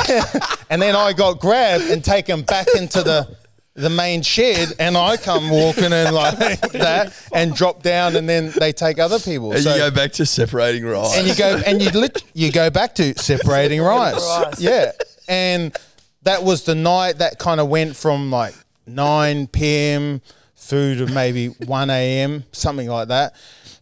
and 0.70 0.82
then 0.82 0.96
I 0.96 1.12
got 1.12 1.40
grabbed 1.40 1.84
and 1.84 2.04
taken 2.04 2.42
back 2.42 2.66
into 2.76 3.02
the 3.02 3.36
the 3.76 3.90
main 3.90 4.22
shed 4.22 4.72
and 4.78 4.96
I 4.96 5.16
come 5.18 5.50
walking 5.50 5.92
in 5.92 6.12
like 6.14 6.38
that 6.72 7.12
and 7.32 7.54
drop 7.54 7.82
down 7.82 8.16
and 8.16 8.28
then 8.28 8.50
they 8.58 8.72
take 8.72 8.98
other 8.98 9.18
people. 9.18 9.52
And 9.52 9.62
So- 9.62 9.72
you 9.74 9.78
go 9.78 9.90
back 9.90 10.12
to 10.12 10.26
separating 10.26 10.84
rice. 10.84 11.16
and 11.16 11.28
you 11.28 11.34
go 11.34 11.60
and 11.66 11.80
you 11.82 11.90
lit, 11.90 12.22
you 12.34 12.50
go 12.50 12.70
back 12.70 12.94
to 12.96 13.14
separating 13.18 13.80
rice. 13.82 14.58
Yeah, 14.58 14.92
and 15.28 15.76
that 16.22 16.42
was 16.42 16.64
the 16.64 16.74
night 16.74 17.18
that 17.18 17.38
kind 17.38 17.60
of 17.60 17.68
went 17.68 17.96
from 17.96 18.30
like 18.30 18.54
nine 18.86 19.46
p.m. 19.46 20.22
through 20.56 20.96
to 20.96 21.06
maybe 21.12 21.48
one 21.66 21.90
a.m. 21.90 22.44
something 22.52 22.88
like 22.88 23.08
that, 23.08 23.34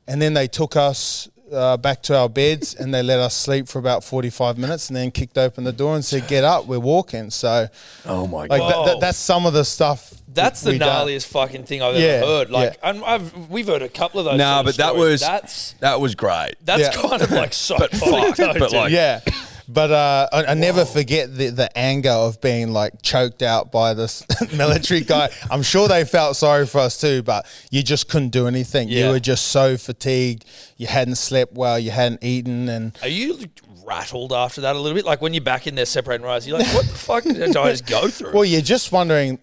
and 0.08 0.20
then 0.20 0.34
they 0.34 0.46
took 0.48 0.76
us. 0.76 1.28
Uh, 1.54 1.76
back 1.76 2.02
to 2.02 2.16
our 2.18 2.28
beds 2.28 2.74
and 2.74 2.92
they 2.92 3.02
let 3.02 3.20
us 3.20 3.34
sleep 3.34 3.68
for 3.68 3.78
about 3.78 4.02
45 4.02 4.58
minutes 4.58 4.88
and 4.88 4.96
then 4.96 5.10
kicked 5.12 5.38
open 5.38 5.62
the 5.62 5.72
door 5.72 5.94
and 5.94 6.04
said 6.04 6.26
get 6.26 6.42
up 6.42 6.66
we're 6.66 6.80
walking 6.80 7.30
so 7.30 7.68
oh 8.06 8.26
my 8.26 8.46
like 8.46 8.60
god. 8.60 8.70
that, 8.72 8.92
that, 8.94 9.00
that's 9.00 9.18
some 9.18 9.46
of 9.46 9.52
the 9.52 9.64
stuff 9.64 10.12
That's 10.32 10.62
the 10.62 10.72
we 10.72 10.78
done. 10.78 11.06
gnarliest 11.06 11.28
fucking 11.28 11.64
thing 11.64 11.80
I've 11.80 11.94
Yeah, 11.94 12.00
ever 12.22 12.26
heard. 12.26 12.50
Like, 12.50 12.74
yeah. 12.82 12.90
and 12.90 13.04
I've, 13.04 13.48
we've 13.48 13.68
heard 13.68 13.82
a 13.82 13.88
couple 13.88 14.18
of 14.18 14.24
those. 14.26 14.36
Nah, 14.38 14.64
but 14.64 14.76
that 14.78 14.88
stories. 14.94 15.10
was 15.12 15.20
that's 15.20 15.72
that 15.80 16.00
was 16.00 16.14
great. 16.16 16.54
that's 16.64 16.82
Yeah. 16.96 17.02
kind 17.08 17.22
of 17.22 17.30
like 17.30 17.52
so 17.54 17.76
But 17.78 17.92
funny. 17.92 18.32
fuck, 18.32 18.58
but 18.58 18.72
like- 18.72 18.90
Yeah. 18.92 19.20
But 19.68 19.90
uh, 19.90 20.28
I, 20.32 20.44
I 20.46 20.54
never 20.54 20.84
forget 20.84 21.34
the, 21.34 21.48
the 21.50 21.78
anger 21.78 22.10
of 22.10 22.40
being 22.40 22.72
like 22.72 23.00
choked 23.02 23.42
out 23.42 23.72
by 23.72 23.94
this 23.94 24.24
military 24.52 25.00
guy. 25.00 25.30
I'm 25.50 25.62
sure 25.62 25.88
they 25.88 26.04
felt 26.04 26.36
sorry 26.36 26.66
for 26.66 26.78
us 26.80 27.00
too, 27.00 27.22
but 27.22 27.46
you 27.70 27.82
just 27.82 28.08
couldn't 28.08 28.30
do 28.30 28.46
anything. 28.46 28.88
Yeah. 28.88 29.06
You 29.06 29.12
were 29.12 29.20
just 29.20 29.48
so 29.48 29.76
fatigued. 29.76 30.44
You 30.76 30.86
hadn't 30.86 31.16
slept 31.16 31.54
well. 31.54 31.78
You 31.78 31.90
hadn't 31.92 32.22
eaten, 32.22 32.68
and 32.68 32.98
Are 33.02 33.08
you 33.08 33.38
rattled 33.86 34.32
after 34.32 34.60
that 34.62 34.76
a 34.76 34.78
little 34.78 34.96
bit? 34.96 35.04
Like 35.04 35.22
when 35.22 35.32
you're 35.34 35.42
back 35.44 35.66
in 35.66 35.74
there 35.74 35.86
separating 35.86 36.26
rice, 36.26 36.46
you're 36.46 36.58
like, 36.58 36.72
what 36.74 36.86
the 36.86 36.94
fuck 36.94 37.24
did 37.24 37.56
I 37.56 37.70
just 37.70 37.86
go 37.86 38.08
through? 38.08 38.32
well, 38.32 38.44
you're 38.44 38.60
just 38.60 38.92
wondering. 38.92 39.38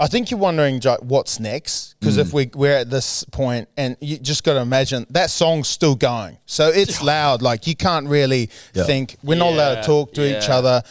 I 0.00 0.06
think 0.06 0.30
you're 0.30 0.40
wondering 0.40 0.80
what's 1.02 1.38
next 1.38 1.94
because 2.00 2.16
Mm. 2.16 2.20
if 2.22 2.32
we 2.32 2.50
we're 2.54 2.76
at 2.78 2.88
this 2.90 3.22
point, 3.24 3.68
and 3.76 3.96
you 4.00 4.16
just 4.16 4.42
got 4.44 4.54
to 4.54 4.60
imagine 4.60 5.06
that 5.10 5.28
song's 5.30 5.68
still 5.68 5.94
going, 5.94 6.38
so 6.46 6.68
it's 6.68 7.02
loud. 7.02 7.42
Like 7.42 7.66
you 7.66 7.76
can't 7.76 8.08
really 8.08 8.48
Yeah. 8.74 8.84
think. 8.84 9.16
We're 9.22 9.36
not 9.38 9.52
allowed 9.52 9.74
to 9.76 9.82
talk 9.82 10.14
to 10.14 10.22
each 10.38 10.48
other. 10.48 10.82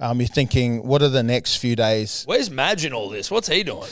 Um, 0.00 0.20
you're 0.20 0.28
thinking, 0.28 0.86
what 0.86 1.02
are 1.02 1.08
the 1.08 1.22
next 1.22 1.56
few 1.56 1.74
days? 1.74 2.22
Where's 2.26 2.50
Madge 2.50 2.84
in 2.84 2.92
all 2.92 3.08
this? 3.08 3.30
What's 3.30 3.48
he 3.48 3.62
doing? 3.64 3.88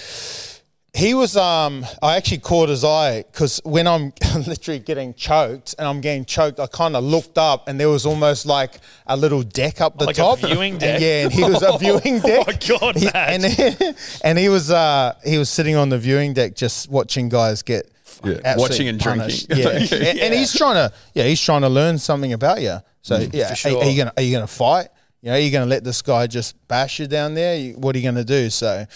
He 0.97 1.13
was. 1.13 1.37
Um, 1.37 1.85
I 2.03 2.17
actually 2.17 2.39
caught 2.39 2.71
his 2.71 2.83
eye 2.85 3.23
because 3.31 3.61
when 3.65 3.87
I'm 3.87 4.15
literally 4.47 4.79
getting 4.81 5.13
choked 5.13 5.75
and 5.79 5.87
I'm 5.87 6.01
getting 6.01 6.25
choked, 6.25 6.59
I 6.59 6.67
kind 6.67 6.97
of 6.97 7.05
looked 7.05 7.37
up 7.37 7.69
and 7.69 7.79
there 7.79 7.91
was 7.91 8.07
almost 8.07 8.47
like 8.47 8.81
a 9.07 9.15
little 9.17 9.43
deck 9.43 9.81
up 9.83 9.99
the 9.99 10.07
Like 10.07 10.17
a 10.17 10.21
top. 10.23 10.39
viewing 10.39 10.73
And 10.73 10.81
deck? 10.81 11.01
yeah, 11.03 11.25
and 11.25 11.33
he 11.33 11.45
was 11.45 11.63
a 11.63 11.77
viewing 11.85 12.21
Oh 12.25 12.27
deck. 12.27 12.47
my 12.47 12.79
God, 12.79 12.97
He- 12.97 13.05
Matt. 13.05 13.29
and 13.31 13.97
and 14.25 14.39
he 14.39 14.49
was 14.49 14.71
uh, 14.71 15.15
he 15.25 15.37
was 15.37 15.51
sitting 15.51 15.77
on 15.77 15.91
the 15.91 15.99
viewing 15.99 16.33
deck 16.33 16.55
just 16.57 16.91
watching 16.91 17.29
guys 17.29 17.61
get 17.63 17.91
Yeah, 18.25 18.57
watching 18.57 18.89
and 18.89 18.99
punished. 18.99 19.49
drinking. 19.51 19.65
Yeah. 19.93 19.99
And, 20.09 20.19
and 20.19 20.35
he's 20.35 20.55
trying 20.57 20.77
to 20.77 20.95
yeah 21.15 21.25
he's 21.25 21.41
trying 21.43 21.61
to 21.63 21.69
learn 21.69 21.99
something 21.99 22.33
about 22.33 22.63
you. 22.63 22.79
So 23.03 23.19
yeah, 23.33 23.53
For 23.55 23.69
are- 23.69 23.77
are, 23.83 23.85
you 23.91 23.99
gonna 23.99 24.13
are 24.17 24.23
you 24.23 24.33
gonna 24.35 24.47
fight? 24.47 24.89
You 25.21 25.29
know, 25.31 25.37
are 25.37 25.41
you 25.41 25.51
gonna 25.51 25.67
let 25.67 25.85
this 25.85 26.01
guy 26.01 26.27
just 26.27 26.57
bash 26.69 27.01
you 27.01 27.07
down 27.07 27.35
there? 27.35 27.73
What 27.73 27.95
are 27.95 27.99
you 27.99 28.05
gonna 28.09 28.25
do? 28.25 28.49
So. 28.49 28.87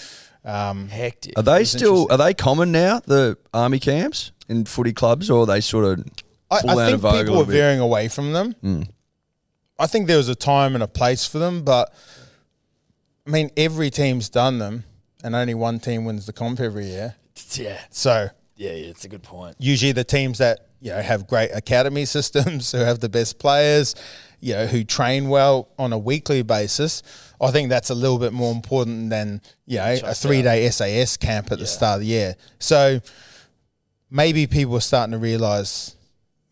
Um, 0.45 0.89
Hectic. 0.89 1.35
Are 1.37 1.43
they 1.43 1.65
still 1.65 2.07
are 2.11 2.17
they 2.19 2.35
common 2.35 2.73
now? 2.73 3.01
The 3.01 3.37
army 3.53 3.79
camps 3.79 4.33
in 4.49 4.65
footy 4.65 4.93
clubs, 4.93 5.31
or 5.31 5.43
are 5.43 5.47
they 5.47 5.61
sort 5.61 5.85
of 5.85 6.05
I, 6.51 6.57
I 6.57 6.61
think 6.61 6.95
of 6.95 7.01
vogue 7.01 7.15
a 7.15 7.19
people 7.25 7.41
are 7.43 7.45
veering 7.45 7.79
away 7.81 8.09
from 8.09 8.33
them. 8.33 8.89
I 9.79 9.87
think 9.87 10.07
there 10.07 10.17
was 10.17 10.29
a 10.29 10.35
time 10.35 10.75
and 10.75 10.83
a 10.83 10.89
place 10.89 11.25
for 11.27 11.39
them, 11.39 11.63
but 11.63 11.93
I 13.27 13.31
mean, 13.31 13.51
every 13.57 13.91
team's 13.91 14.29
done 14.29 14.59
them, 14.59 14.85
and 15.23 15.35
only 15.35 15.55
one 15.55 15.79
team 15.81 16.05
wins 16.05 16.27
the 16.27 16.33
comp 16.33 16.61
every 16.61 16.87
year. 16.87 17.15
Yeah, 17.55 17.79
So 17.91 18.29
yeah, 18.57 18.73
yeah. 18.73 18.87
It's 18.89 19.05
a 19.05 19.09
good 19.09 19.23
point. 19.23 19.57
usually 19.59 19.93
the 19.93 20.05
teams 20.05 20.39
that 20.39 20.67
you 20.81 20.91
know 20.91 21.01
have 21.01 21.27
great 21.27 21.51
academy 21.53 22.05
systems, 22.17 22.73
who 22.73 22.79
have 22.79 23.01
the 23.01 23.09
best 23.09 23.39
players, 23.39 23.95
you 24.41 24.55
know, 24.55 24.67
who 24.67 24.85
train 24.85 25.29
well 25.29 25.69
on 25.79 25.93
a 25.93 25.99
weekly 25.99 26.43
basis. 26.43 27.03
I 27.41 27.51
think 27.51 27.71
that's 27.71 27.91
a 27.91 27.95
little 27.95 28.19
bit 28.19 28.33
more 28.33 28.53
important 28.53 29.11
than 29.11 29.41
you 29.67 29.79
know 29.79 29.99
a 30.05 30.15
three 30.15 30.43
day 30.43 30.69
SAS 30.71 31.17
camp 31.17 31.51
at 31.53 31.59
the 31.59 31.67
start 31.67 31.97
of 31.97 32.01
the 32.01 32.07
year. 32.07 32.37
So 32.59 33.01
maybe 34.11 34.47
people 34.47 34.77
are 34.77 34.81
starting 34.81 35.13
to 35.13 35.19
realize, 35.19 35.97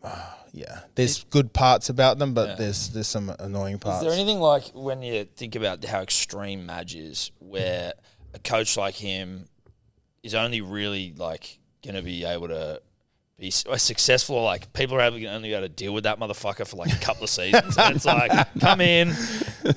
ah, 0.03 0.37
yeah, 0.51 0.79
there's 0.95 1.23
good 1.25 1.53
parts 1.53 1.89
about 1.89 2.17
them, 2.17 2.33
but 2.33 2.57
there's 2.57 2.89
there's 2.89 3.07
some 3.07 3.29
annoying 3.39 3.79
parts. 3.79 4.03
Is 4.03 4.09
there 4.11 4.19
anything 4.19 4.39
like 4.39 4.71
when 4.73 5.01
you 5.03 5.25
think 5.25 5.55
about 5.55 5.83
how 5.85 6.01
extreme 6.01 6.65
Madge 6.65 6.95
is, 6.95 7.31
where 7.39 7.93
a 8.33 8.39
coach 8.39 8.77
like 8.77 8.95
him 8.95 9.45
is 10.23 10.33
only 10.33 10.61
really 10.61 11.13
like 11.15 11.59
going 11.83 11.95
to 11.95 12.01
be 12.01 12.25
able 12.25 12.47
to 12.47 12.81
be 13.39 13.53
uh, 13.67 13.77
successful? 13.77 14.35
Or 14.35 14.43
like 14.43 14.71
people 14.73 14.97
are 14.97 15.01
able, 15.01 15.19
to 15.19 15.25
only 15.25 15.53
able 15.53 15.63
to 15.63 15.69
deal 15.69 15.93
with 15.93 16.03
that 16.03 16.19
motherfucker 16.19 16.67
for 16.67 16.77
like 16.77 16.93
a 16.93 16.99
couple 16.99 17.23
of 17.23 17.29
seasons, 17.29 17.77
and 17.77 17.95
it's 17.95 18.05
like 18.05 18.31
come 18.59 18.81
in, 18.81 19.13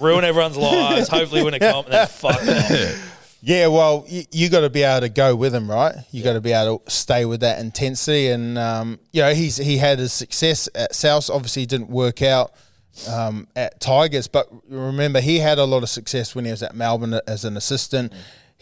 ruin 0.00 0.24
everyone's 0.24 0.56
lives, 0.56 1.08
hopefully 1.08 1.42
win 1.42 1.54
a 1.54 1.58
comp, 1.58 1.86
and 1.86 1.94
then 1.94 2.06
fuck 2.06 2.36
off. 2.36 3.08
Yeah, 3.44 3.66
well, 3.66 4.04
you, 4.06 4.22
you 4.30 4.48
got 4.48 4.60
to 4.60 4.70
be 4.70 4.84
able 4.84 5.00
to 5.00 5.08
go 5.08 5.34
with 5.34 5.52
him, 5.52 5.68
right? 5.68 5.96
You 6.12 6.22
got 6.22 6.34
to 6.34 6.40
be 6.40 6.52
able 6.52 6.78
to 6.78 6.90
stay 6.90 7.24
with 7.24 7.40
that 7.40 7.58
intensity, 7.58 8.28
and 8.28 8.56
um, 8.56 9.00
you 9.10 9.20
know 9.20 9.34
he's 9.34 9.56
he 9.56 9.78
had 9.78 9.98
his 9.98 10.12
success 10.12 10.68
at 10.76 10.94
South. 10.94 11.28
Obviously, 11.28 11.66
didn't 11.66 11.90
work 11.90 12.22
out 12.22 12.52
um, 13.08 13.48
at 13.56 13.80
Tigers, 13.80 14.28
but 14.28 14.48
remember 14.68 15.20
he 15.20 15.40
had 15.40 15.58
a 15.58 15.64
lot 15.64 15.82
of 15.82 15.88
success 15.88 16.36
when 16.36 16.44
he 16.44 16.52
was 16.52 16.62
at 16.62 16.76
Melbourne 16.76 17.18
as 17.26 17.44
an 17.44 17.56
assistant. 17.56 18.12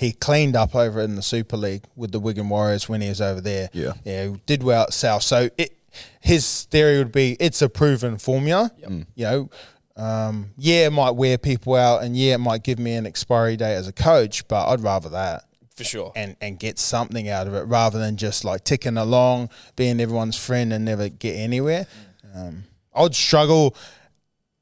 He 0.00 0.12
cleaned 0.12 0.56
up 0.56 0.74
over 0.74 1.00
in 1.00 1.14
the 1.14 1.22
Super 1.22 1.58
League 1.58 1.84
with 1.94 2.10
the 2.10 2.18
Wigan 2.18 2.48
Warriors 2.48 2.88
when 2.88 3.02
he 3.02 3.08
was 3.10 3.20
over 3.20 3.40
there. 3.40 3.68
Yeah. 3.74 3.92
yeah, 4.02 4.28
he 4.28 4.40
did 4.46 4.62
well 4.62 4.84
at 4.84 4.94
South. 4.94 5.22
So 5.22 5.50
it, 5.58 5.76
his 6.20 6.64
theory 6.64 6.96
would 6.98 7.12
be 7.12 7.36
it's 7.38 7.60
a 7.60 7.68
proven 7.68 8.16
formula. 8.16 8.70
You 8.78 9.04
know, 9.16 9.50
um, 9.96 10.52
yeah, 10.56 10.86
it 10.86 10.92
might 10.92 11.10
wear 11.10 11.36
people 11.36 11.74
out, 11.74 12.02
and 12.02 12.16
yeah, 12.16 12.34
it 12.34 12.38
might 12.38 12.62
give 12.62 12.78
me 12.78 12.94
an 12.94 13.04
expiry 13.04 13.58
date 13.58 13.74
as 13.74 13.88
a 13.88 13.92
coach, 13.92 14.48
but 14.48 14.68
I'd 14.68 14.80
rather 14.80 15.10
that. 15.10 15.44
For 15.76 15.84
sure. 15.84 16.12
and 16.16 16.36
and 16.42 16.58
get 16.58 16.78
something 16.78 17.28
out 17.28 17.46
of 17.46 17.54
it 17.54 17.62
rather 17.62 17.98
than 17.98 18.16
just 18.16 18.44
like 18.44 18.64
ticking 18.64 18.96
along, 18.96 19.50
being 19.76 20.00
everyone's 20.00 20.38
friend 20.38 20.72
and 20.72 20.84
never 20.84 21.08
get 21.10 21.34
anywhere. 21.34 21.86
Um, 22.34 22.64
I 22.94 23.02
would 23.02 23.14
struggle. 23.14 23.76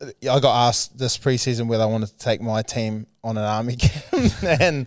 I 0.00 0.38
got 0.38 0.68
asked 0.68 0.96
this 0.96 1.18
preseason 1.18 1.66
whether 1.66 1.82
I 1.82 1.86
wanted 1.86 2.10
to 2.10 2.18
take 2.18 2.40
my 2.40 2.62
team 2.62 3.06
on 3.24 3.36
an 3.36 3.44
army 3.44 3.76
camp, 3.76 4.32
and 4.42 4.86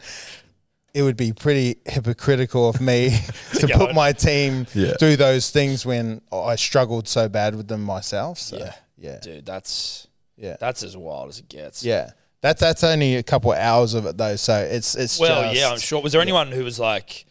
it 0.93 1.03
would 1.03 1.17
be 1.17 1.31
pretty 1.33 1.77
hypocritical 1.85 2.67
of 2.69 2.81
me 2.81 3.09
to 3.59 3.67
put 3.67 3.89
on. 3.89 3.95
my 3.95 4.11
team 4.13 4.67
Yeah. 4.73 4.93
through 4.99 5.15
those 5.17 5.49
things 5.49 5.85
when 5.85 6.21
I 6.31 6.55
struggled 6.55 7.07
so 7.07 7.29
bad 7.29 7.55
with 7.55 7.67
them 7.67 7.83
myself. 7.83 8.37
So, 8.39 8.57
Yeah. 8.57 8.73
yeah, 8.97 9.19
Dude, 9.21 9.45
that's 9.45 10.07
yeah, 10.37 10.57
that's 10.59 10.83
as 10.83 10.97
wild 10.97 11.29
as 11.29 11.39
it 11.39 11.47
gets. 11.49 11.83
yeah. 11.83 12.11
That's 12.41 12.59
that's 12.59 12.83
only 12.83 13.15
a 13.17 13.23
couple 13.23 13.51
of 13.51 13.59
hours 13.59 13.93
of 13.93 14.05
it 14.07 14.17
though, 14.17 14.35
so 14.35 14.57
it's 14.57 14.95
it's 14.95 15.19
Well, 15.19 15.43
just, 15.43 15.55
yeah, 15.61 15.69
I'm 15.69 15.77
sure. 15.79 16.01
Was 16.01 16.11
there 16.11 16.21
anyone 16.21 16.51
who 16.51 16.63
was 16.63 16.79
like, 16.79 17.25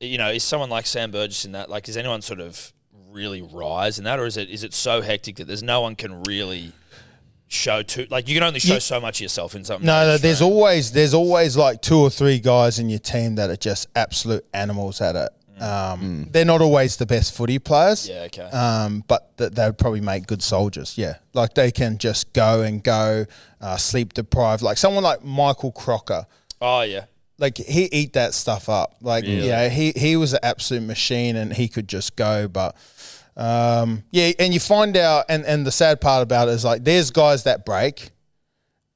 you 0.00 0.18
know, 0.18 0.30
is 0.30 0.42
someone 0.42 0.68
like 0.68 0.84
Sam 0.86 1.12
Burgess 1.12 1.44
in 1.44 1.52
that? 1.52 1.70
Like, 1.70 1.84
does 1.84 1.96
anyone 1.96 2.22
sort 2.22 2.40
of 2.40 2.72
really 3.10 3.40
rise 3.40 3.98
in 3.98 4.04
that, 4.04 4.18
or 4.18 4.26
is 4.26 4.36
it 4.36 4.50
is 4.50 4.64
it 4.64 4.74
so 4.74 5.00
hectic 5.00 5.36
that 5.36 5.46
there's 5.46 5.62
no 5.62 5.80
one 5.80 5.94
can 5.94 6.24
really 6.24 6.72
show 7.48 7.82
too? 7.82 8.06
Like, 8.10 8.28
you 8.28 8.34
can 8.34 8.42
only 8.42 8.60
show 8.60 8.74
You- 8.74 8.80
so 8.80 9.00
much 9.00 9.18
of 9.18 9.22
yourself 9.22 9.54
in 9.54 9.64
something. 9.64 9.86
No, 9.86 10.04
no. 10.06 10.18
There's 10.18 10.40
extreme. 10.40 10.52
always 10.52 10.92
there's 10.92 11.14
always 11.14 11.56
like 11.56 11.82
two 11.82 11.98
or 11.98 12.10
three 12.10 12.38
guys 12.40 12.78
in 12.78 12.88
your 12.88 12.98
team 12.98 13.36
that 13.36 13.50
are 13.50 13.56
just 13.56 13.86
absolute 13.94 14.44
animals 14.54 15.00
at 15.00 15.16
it. 15.16 15.30
Um, 15.62 16.28
They're 16.32 16.44
not 16.44 16.60
always 16.60 16.96
the 16.98 17.06
best 17.06 17.34
footy 17.34 17.58
players. 17.58 18.06
Mm. 18.06 18.08
Yeah, 18.10 18.20
okay. 18.24 18.42
Um, 18.54 19.04
but 19.08 19.38
th- 19.38 19.52
they 19.52 19.64
would 19.64 19.78
probably 19.78 20.02
make 20.02 20.26
good 20.26 20.42
soldiers. 20.42 20.98
Yeah, 20.98 21.16
like 21.32 21.54
they 21.54 21.70
can 21.70 21.96
just 21.96 22.34
go 22.34 22.60
and 22.60 22.82
go, 22.82 23.24
uh, 23.62 23.76
sleep 23.78 24.12
deprived. 24.12 24.60
Like 24.62 24.76
someone 24.76 25.02
like 25.02 25.24
Michael 25.24 25.72
Crocker. 25.72 26.26
oh 26.60 26.82
yeah, 26.82 27.06
Like 27.38 27.56
he 27.56 27.84
eat 27.90 28.12
that 28.12 28.34
stuff 28.34 28.68
up. 28.68 28.96
Like 29.00 29.24
Really? 29.24 29.46
yeah, 29.48 29.70
he 29.70 29.92
he 29.96 30.16
was 30.16 30.34
an 30.34 30.40
absolute 30.42 30.82
machine, 30.82 31.36
and 31.36 31.54
he 31.54 31.68
could 31.68 31.88
just 31.88 32.16
go. 32.16 32.48
But 32.48 32.76
um, 33.36 34.02
yeah, 34.10 34.32
and 34.38 34.54
you 34.54 34.60
find 34.60 34.96
out, 34.96 35.26
and 35.28 35.44
and 35.44 35.66
the 35.66 35.72
sad 35.72 36.00
part 36.00 36.22
about 36.22 36.48
it 36.48 36.52
is 36.52 36.64
like 36.64 36.84
there's 36.84 37.10
guys 37.10 37.44
that 37.44 37.64
break, 37.66 38.10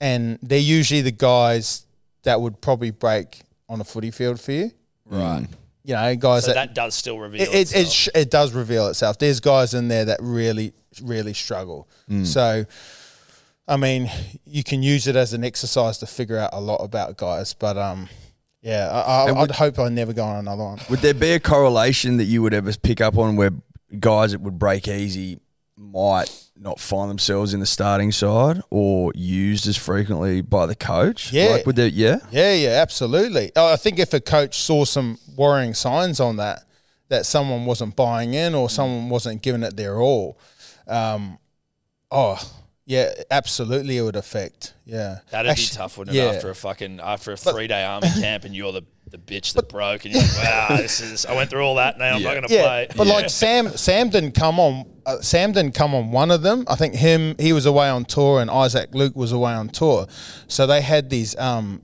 and 0.01 0.39
they're 0.43 0.59
usually 0.59 1.03
the 1.03 1.11
guys 1.13 1.85
that 2.23 2.41
would 2.41 2.61
probably 2.61 2.91
break 2.91 3.43
on 3.69 3.81
a 3.81 3.85
footy 3.85 4.11
field 4.11 4.41
for 4.41 4.53
you. 4.53 4.71
right. 5.07 5.47
You 5.83 5.95
know, 5.95 6.15
guys 6.17 6.45
So 6.45 6.53
that, 6.53 6.69
that 6.69 6.75
does 6.75 6.95
still 6.95 7.19
reveal 7.19 7.41
it, 7.41 7.49
it, 7.49 7.55
itself. 7.55 7.85
it, 7.87 7.91
sh- 7.91 8.09
it 8.15 8.31
does 8.31 8.53
reveal 8.53 8.89
itself. 8.89 9.19
There's 9.19 9.41
guys 9.41 9.73
in 9.73 9.89
there 9.89 10.05
that 10.05 10.19
really, 10.23 10.75
really 11.03 11.33
struggle. 11.33 11.89
So, 12.23 12.67
I 13.67 13.77
mean, 13.79 14.11
you 14.45 14.63
can 14.63 14.83
use 14.83 15.07
it 15.07 15.17
as 15.17 15.33
an 15.33 15.43
exercise 15.43 15.97
to 15.99 16.07
figure 16.07 16.37
out 16.37 16.51
a 16.53 16.61
lot 16.61 16.77
about 16.85 17.17
guys. 17.17 17.55
But 17.55 17.79
um, 17.79 18.09
yeah, 18.61 18.91
I, 18.91 19.01
I, 19.01 19.29
And 19.31 19.39
I'd 19.39 19.41
would- 19.41 19.51
hope 19.53 19.79
I 19.79 19.89
never 19.89 20.13
go 20.13 20.25
on 20.25 20.37
another 20.41 20.65
one. 20.65 20.81
Would 20.91 21.01
there 21.01 21.15
be 21.15 21.31
a 21.33 21.41
correlation 21.41 22.19
that 22.19 22.25
you 22.25 22.43
would 22.43 22.53
ever 22.55 22.73
pick 22.75 23.01
up 23.01 23.17
on 23.17 23.37
where 23.37 23.51
guys 23.99 24.33
that 24.33 24.41
would 24.41 24.59
break 24.59 24.89
easy 24.89 25.41
might 25.77 26.31
not 26.57 26.79
find 26.79 27.11
themselves 27.11 27.55
in 27.55 27.61
the 27.61 27.67
starting 27.67 28.13
side 28.13 28.61
or 28.71 29.13
used 29.15 29.67
as 29.67 29.77
frequently 29.77 30.43
by 30.43 30.67
the 30.67 30.75
coach? 30.75 31.33
Yeah. 31.33 31.49
Like 31.49 31.67
would 31.67 31.77
there, 31.77 31.89
yeah? 31.89 32.19
Yeah, 32.31 32.53
yeah, 32.53 32.71
absolutely. 32.71 33.51
I 33.57 33.77
think 33.77 33.99
if 33.99 34.13
a 34.13 34.21
coach 34.21 34.59
saw 34.59 34.85
some 34.85 35.19
worrying 35.37 35.75
signs 35.75 36.21
on 36.21 36.37
that, 36.37 36.65
that 37.09 37.27
someone 37.27 37.65
wasn't 37.65 37.97
buying 37.97 38.35
in 38.35 38.55
or 38.55 38.69
someone 38.71 39.09
wasn't 39.09 39.43
giving 39.43 39.63
it 39.63 39.77
their 39.77 40.01
all, 40.01 40.39
um, 40.87 41.39
oh, 42.11 42.39
yeah, 42.91 43.13
absolutely, 43.31 43.97
it 43.99 44.03
would 44.03 44.17
affect. 44.17 44.75
Yeah, 44.85 45.19
That'd 45.31 45.49
Actu- 45.53 45.63
be 45.63 45.77
tough, 45.77 45.97
wouldn't 45.97 46.17
it? 46.17 46.19
yeah. 46.19 46.31
After 46.33 46.51
a 46.51 46.55
fucking 46.57 46.99
after 47.01 47.31
a 47.31 47.37
three 47.37 47.69
day 47.69 47.85
army 47.85 48.09
camp, 48.21 48.43
and 48.45 48.53
you're 48.53 48.73
the 48.73 48.83
the 49.09 49.19
bitch 49.19 49.55
that 49.55 49.69
broke, 49.69 50.05
and 50.05 50.13
you're 50.15 50.23
like, 50.25 50.39
wow, 50.39 50.67
this 50.77 51.01
is. 51.01 51.25
I 51.25 51.37
went 51.37 51.51
through 51.51 51.63
all 51.65 51.77
that. 51.77 51.99
Now 51.99 52.17
I'm 52.17 52.23
not 52.23 52.35
going 52.35 52.49
to 52.49 52.53
yeah, 52.53 52.63
play. 52.63 52.89
but 52.97 53.07
like 53.07 53.31
Sam, 53.31 53.69
Sam 53.69 54.09
didn't 54.11 54.33
come 54.33 54.59
on. 54.59 54.87
Uh, 55.07 55.21
Sam 55.21 55.53
didn't 55.53 55.75
come 55.77 55.95
on 55.95 56.11
one 56.11 56.33
of 56.33 56.43
them. 56.43 56.65
I 56.67 56.75
think 56.75 56.97
him. 56.97 57.37
He 57.39 57.53
was 57.53 57.65
away 57.65 57.89
on 57.89 58.05
tour, 58.05 58.41
and 58.41 58.51
Isaac 58.51 58.93
Luke 58.93 59.15
was 59.15 59.31
away 59.31 59.53
on 59.53 59.69
tour. 59.69 60.09
So 60.49 60.67
they 60.67 60.81
had 60.81 61.11
these 61.11 61.37
um, 61.39 61.83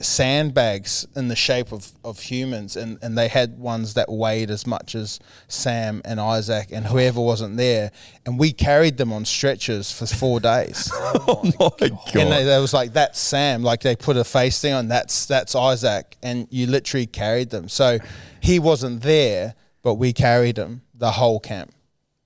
sandbags 0.00 1.06
in 1.16 1.28
the 1.28 1.36
shape 1.36 1.72
of, 1.72 1.92
of 2.04 2.20
humans, 2.20 2.76
and, 2.76 2.98
and 3.02 3.16
they 3.16 3.28
had 3.28 3.58
ones 3.58 3.94
that 3.94 4.10
weighed 4.10 4.50
as 4.50 4.66
much 4.66 4.94
as 4.94 5.18
Sam 5.48 6.02
and 6.04 6.20
Isaac 6.20 6.68
and 6.72 6.86
whoever 6.86 7.20
wasn't 7.20 7.56
there, 7.56 7.90
and 8.26 8.38
we 8.38 8.52
carried 8.52 8.96
them 8.96 9.12
on 9.12 9.24
stretchers 9.24 9.92
for 9.92 10.06
four 10.06 10.40
days. 10.40 10.90
Oh 11.30 11.42
my 11.80 11.88
god. 11.88 12.16
And 12.16 12.32
they, 12.32 12.44
they 12.44 12.58
was 12.58 12.72
like, 12.72 12.92
"That's 12.92 13.18
Sam." 13.18 13.62
Like 13.62 13.80
they 13.80 13.96
put 13.96 14.16
a 14.16 14.24
face 14.24 14.60
thing 14.60 14.72
on. 14.72 14.88
That's 14.88 15.26
that's 15.26 15.54
Isaac, 15.54 16.16
and 16.22 16.46
you 16.50 16.66
literally 16.66 17.06
carried 17.06 17.50
them. 17.50 17.68
So 17.68 17.98
he 18.40 18.58
wasn't 18.58 19.02
there, 19.02 19.54
but 19.82 19.94
we 19.94 20.12
carried 20.12 20.56
him 20.56 20.82
the 20.94 21.12
whole 21.12 21.40
camp. 21.40 21.72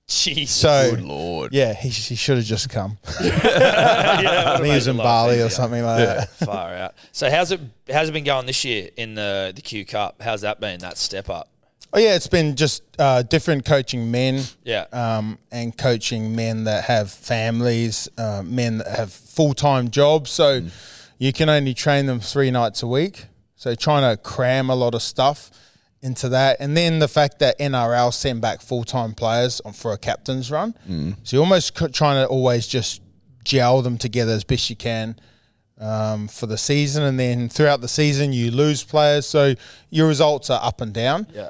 Jeez. 0.07 0.49
So 0.49 0.91
Good 0.91 1.03
lord. 1.03 1.53
yeah, 1.53 1.73
he, 1.73 1.87
he 1.89 2.15
should 2.15 2.37
have 2.37 2.45
just 2.45 2.69
come. 2.69 2.97
I 3.07 4.55
think 4.57 4.65
he 4.65 4.71
was 4.73 4.87
in 4.87 4.97
Bali 4.97 5.41
or 5.41 5.49
something 5.49 5.83
like 5.83 6.05
that. 6.05 6.29
Far 6.45 6.73
out. 6.73 6.95
So 7.11 7.29
how's 7.29 7.51
it 7.51 7.61
how's 7.91 8.09
it 8.09 8.11
been 8.11 8.25
going 8.25 8.45
this 8.45 8.65
year 8.65 8.89
in 8.97 9.15
the 9.15 9.53
the 9.55 9.61
Q 9.61 9.85
Cup? 9.85 10.21
How's 10.21 10.41
that 10.41 10.59
been? 10.59 10.79
That 10.79 10.97
step 10.97 11.29
up? 11.29 11.49
Oh 11.93 11.99
yeah, 11.99 12.15
it's 12.15 12.27
been 12.27 12.55
just 12.55 12.83
uh, 12.99 13.21
different 13.23 13.65
coaching 13.65 14.11
men. 14.11 14.41
Yeah. 14.63 14.85
Um, 14.91 15.37
and 15.51 15.77
coaching 15.77 16.35
men 16.35 16.63
that 16.63 16.85
have 16.85 17.11
families, 17.11 18.09
uh, 18.17 18.41
men 18.43 18.79
that 18.79 18.87
have 18.87 19.13
full 19.13 19.53
time 19.53 19.89
jobs. 19.89 20.31
So 20.31 20.63
you 21.17 21.31
can 21.31 21.49
only 21.49 21.73
train 21.73 22.07
them 22.07 22.19
three 22.19 22.51
nights 22.51 22.83
a 22.83 22.87
week. 22.87 23.27
So 23.55 23.75
trying 23.75 24.09
to 24.15 24.21
cram 24.21 24.69
a 24.69 24.75
lot 24.75 24.95
of 24.95 25.01
stuff 25.01 25.51
into 26.03 26.29
that, 26.29 26.57
and 26.59 26.75
then 26.75 26.99
the 26.99 27.07
fact 27.07 27.39
that 27.39 27.57
NRL 27.59 28.13
send 28.13 28.41
back 28.41 28.61
full 28.61 28.83
time 28.83 29.13
players 29.13 29.61
on 29.61 29.73
for 29.73 29.93
a 29.93 29.97
captain's 29.97 30.51
run. 30.51 30.75
So 31.23 31.37
you're 31.37 31.43
almost 31.43 31.75
trying 31.93 32.23
to 32.23 32.27
always 32.27 32.67
just 32.67 33.01
gel 33.43 33.81
them 33.81 33.97
together 33.97 34.33
as 34.33 34.43
best 34.43 34.69
you 34.69 34.75
can 34.75 35.15
um, 35.79 36.27
for 36.27 36.45
the 36.45 36.57
season, 36.57 37.03
and 37.03 37.19
then 37.19 37.49
throughout 37.49 37.81
the 37.81 37.87
season 37.87 38.33
you 38.33 38.51
lose 38.51 38.83
players, 38.83 39.25
so 39.25 39.55
your 39.89 40.07
results 40.07 40.49
are 40.49 40.59
up 40.63 40.81
and 40.81 40.93
down. 40.93 41.25
Yeah. 41.33 41.49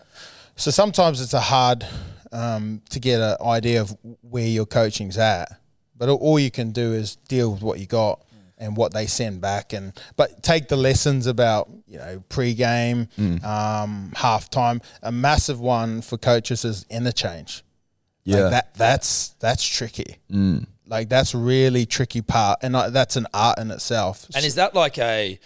So 0.55 0.71
sometimes 0.71 1.19
it's 1.19 1.33
a 1.33 1.39
hard 1.41 1.85
um, 2.31 2.81
to 2.91 2.99
get 2.99 3.19
an 3.19 3.37
idea 3.45 3.81
of 3.81 3.97
where 4.21 4.47
your 4.47 4.65
coaching's 4.65 5.17
at, 5.17 5.51
but 5.97 6.09
all 6.09 6.39
you 6.39 6.51
can 6.51 6.71
do 6.71 6.93
is 6.93 7.15
deal 7.27 7.51
with 7.53 7.61
what 7.63 7.79
you 7.79 7.87
got 7.87 8.21
and 8.63 8.77
what 8.77 8.93
they 8.93 9.05
send 9.05 9.41
back, 9.41 9.73
and 9.73 9.93
but 10.15 10.41
take 10.41 10.67
the 10.69 10.77
lessons 10.77 11.27
about 11.27 11.69
you 11.87 11.97
know 11.97 12.23
pre-game, 12.29 13.07
um, 13.43 14.11
halftime. 14.15 14.81
A 15.01 15.11
massive 15.11 15.59
one 15.59 16.01
for 16.01 16.17
coaches 16.17 16.65
is 16.65 16.85
interchange. 16.89 17.63
Like 18.25 18.37
Yeah. 18.37 18.49
that 18.49 18.73
that's 18.75 19.29
that's 19.39 19.63
tricky. 19.63 20.17
Like 20.87 21.09
that's 21.09 21.33
really 21.35 21.85
tricky 21.85 22.21
part, 22.21 22.59
and 22.61 22.75
uh, 22.75 22.89
that's 22.89 23.15
an 23.15 23.27
art 23.33 23.57
in 23.59 23.71
itself. 23.71 24.27
And 24.35 24.45
is 24.45 24.55
that 24.55 24.73
like 24.75 24.97
a? 24.97 25.39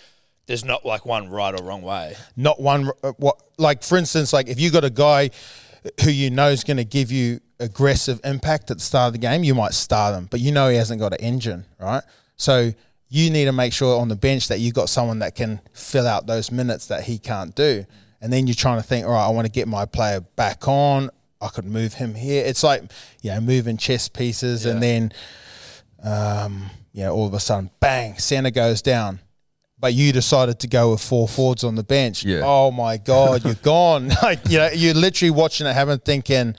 There's 0.46 0.64
not 0.64 0.86
like 0.86 1.06
one 1.06 1.30
right 1.30 1.54
or 1.60 1.64
wrong 1.64 1.82
way. 1.82 2.16
not 2.38 2.62
one 2.62 2.90
uh, 3.04 3.12
what 3.18 3.36
like 3.58 3.84
for 3.84 3.98
instance 3.98 4.32
like 4.32 4.48
if 4.48 4.60
you 4.62 4.72
got 4.72 4.86
a 4.86 4.90
guy 4.90 5.30
who 6.04 6.10
you 6.12 6.30
know 6.30 6.50
is 6.50 6.64
going 6.64 6.78
to 6.78 6.86
give 6.86 7.12
you 7.12 7.40
aggressive 7.60 8.22
impact 8.24 8.72
at 8.72 8.78
the 8.78 8.84
start 8.84 9.08
of 9.08 9.14
the 9.14 9.20
game 9.20 9.44
you 9.44 9.54
might 9.56 9.74
start 9.74 10.16
him 10.16 10.28
but 10.32 10.40
you 10.40 10.52
know 10.54 10.70
he 10.70 10.78
hasn't 10.78 11.00
got 11.02 11.12
an 11.12 11.20
engine 11.20 11.66
right 11.82 12.04
so 12.38 12.72
you 13.10 13.30
need 13.30 13.46
to 13.46 13.52
make 13.52 13.74
sure 13.74 14.00
on 14.00 14.08
the 14.08 14.16
bench 14.16 14.48
that 14.50 14.60
you 14.60 14.72
got 14.72 14.90
someone 14.90 15.20
that 15.20 15.36
can 15.36 15.62
fill 15.74 16.08
out 16.08 16.28
those 16.28 16.52
minutes 16.52 16.88
that 16.88 17.04
he 17.04 17.18
can't 17.18 17.56
do 17.56 17.86
and 18.22 18.34
then 18.34 18.48
you're 18.48 18.54
trying 18.54 18.78
to 18.78 18.84
think 18.88 19.06
all 19.06 19.14
right 19.14 19.26
I 19.26 19.30
want 19.30 19.46
to 19.46 19.52
get 19.52 19.68
my 19.68 19.86
player 19.86 20.22
back 20.22 20.68
on 20.68 21.10
I 21.40 21.50
could 21.50 21.66
move 21.66 21.94
him 21.94 22.16
here 22.16 22.44
it's 22.46 22.64
like 22.64 22.84
you 23.22 23.32
know 23.32 23.40
moving 23.40 23.78
chess 23.78 24.08
pieces 24.10 24.66
and 24.66 24.82
then 24.84 25.12
um, 26.04 26.70
you 26.94 27.04
know, 27.04 27.14
all 27.14 27.28
of 27.28 27.34
a 27.34 27.40
sudden, 27.40 27.70
bang, 27.80 28.18
center 28.18 28.52
goes 28.52 28.82
down. 28.82 29.20
But 29.80 29.94
you 29.94 30.12
decided 30.12 30.60
to 30.62 30.68
go 30.68 30.92
with 30.92 31.02
four 31.02 31.28
forwards 31.28 31.64
on 31.64 31.76
the 31.76 31.84
bench. 31.84 32.26
Yeah. 32.26 32.42
Oh 32.44 32.72
my 32.72 32.98
God, 32.98 33.46
you're 33.46 33.54
gone. 33.54 34.10
Like, 34.24 34.50
you 34.50 34.58
know, 34.58 34.70
you're 34.74 34.96
literally 34.96 35.30
watching 35.30 35.68
it 35.68 35.74
happen 35.74 36.00
thinking, 36.00 36.56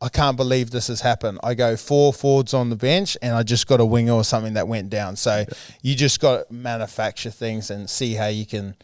I 0.00 0.08
can't 0.08 0.36
believe 0.36 0.70
this 0.70 0.86
has 0.88 1.02
happened. 1.02 1.40
I 1.42 1.54
go 1.54 1.76
four 1.76 2.12
forwards 2.12 2.54
on 2.54 2.70
the 2.70 2.76
bench 2.76 3.18
and 3.20 3.34
I 3.34 3.42
just 3.42 3.66
got 3.66 3.80
a 3.80 3.84
winger 3.84 4.12
or 4.12 4.24
something 4.24 4.54
that 4.54 4.66
went 4.66 4.88
down. 4.88 5.16
So 5.16 5.44
you 5.82 5.94
just 5.94 6.20
got 6.20 6.48
to 6.48 6.52
manufacture 6.52 7.30
things 7.30 7.70
and 7.70 7.88
see 7.88 8.14
how 8.14 8.28
you 8.28 8.46
can 8.46 8.76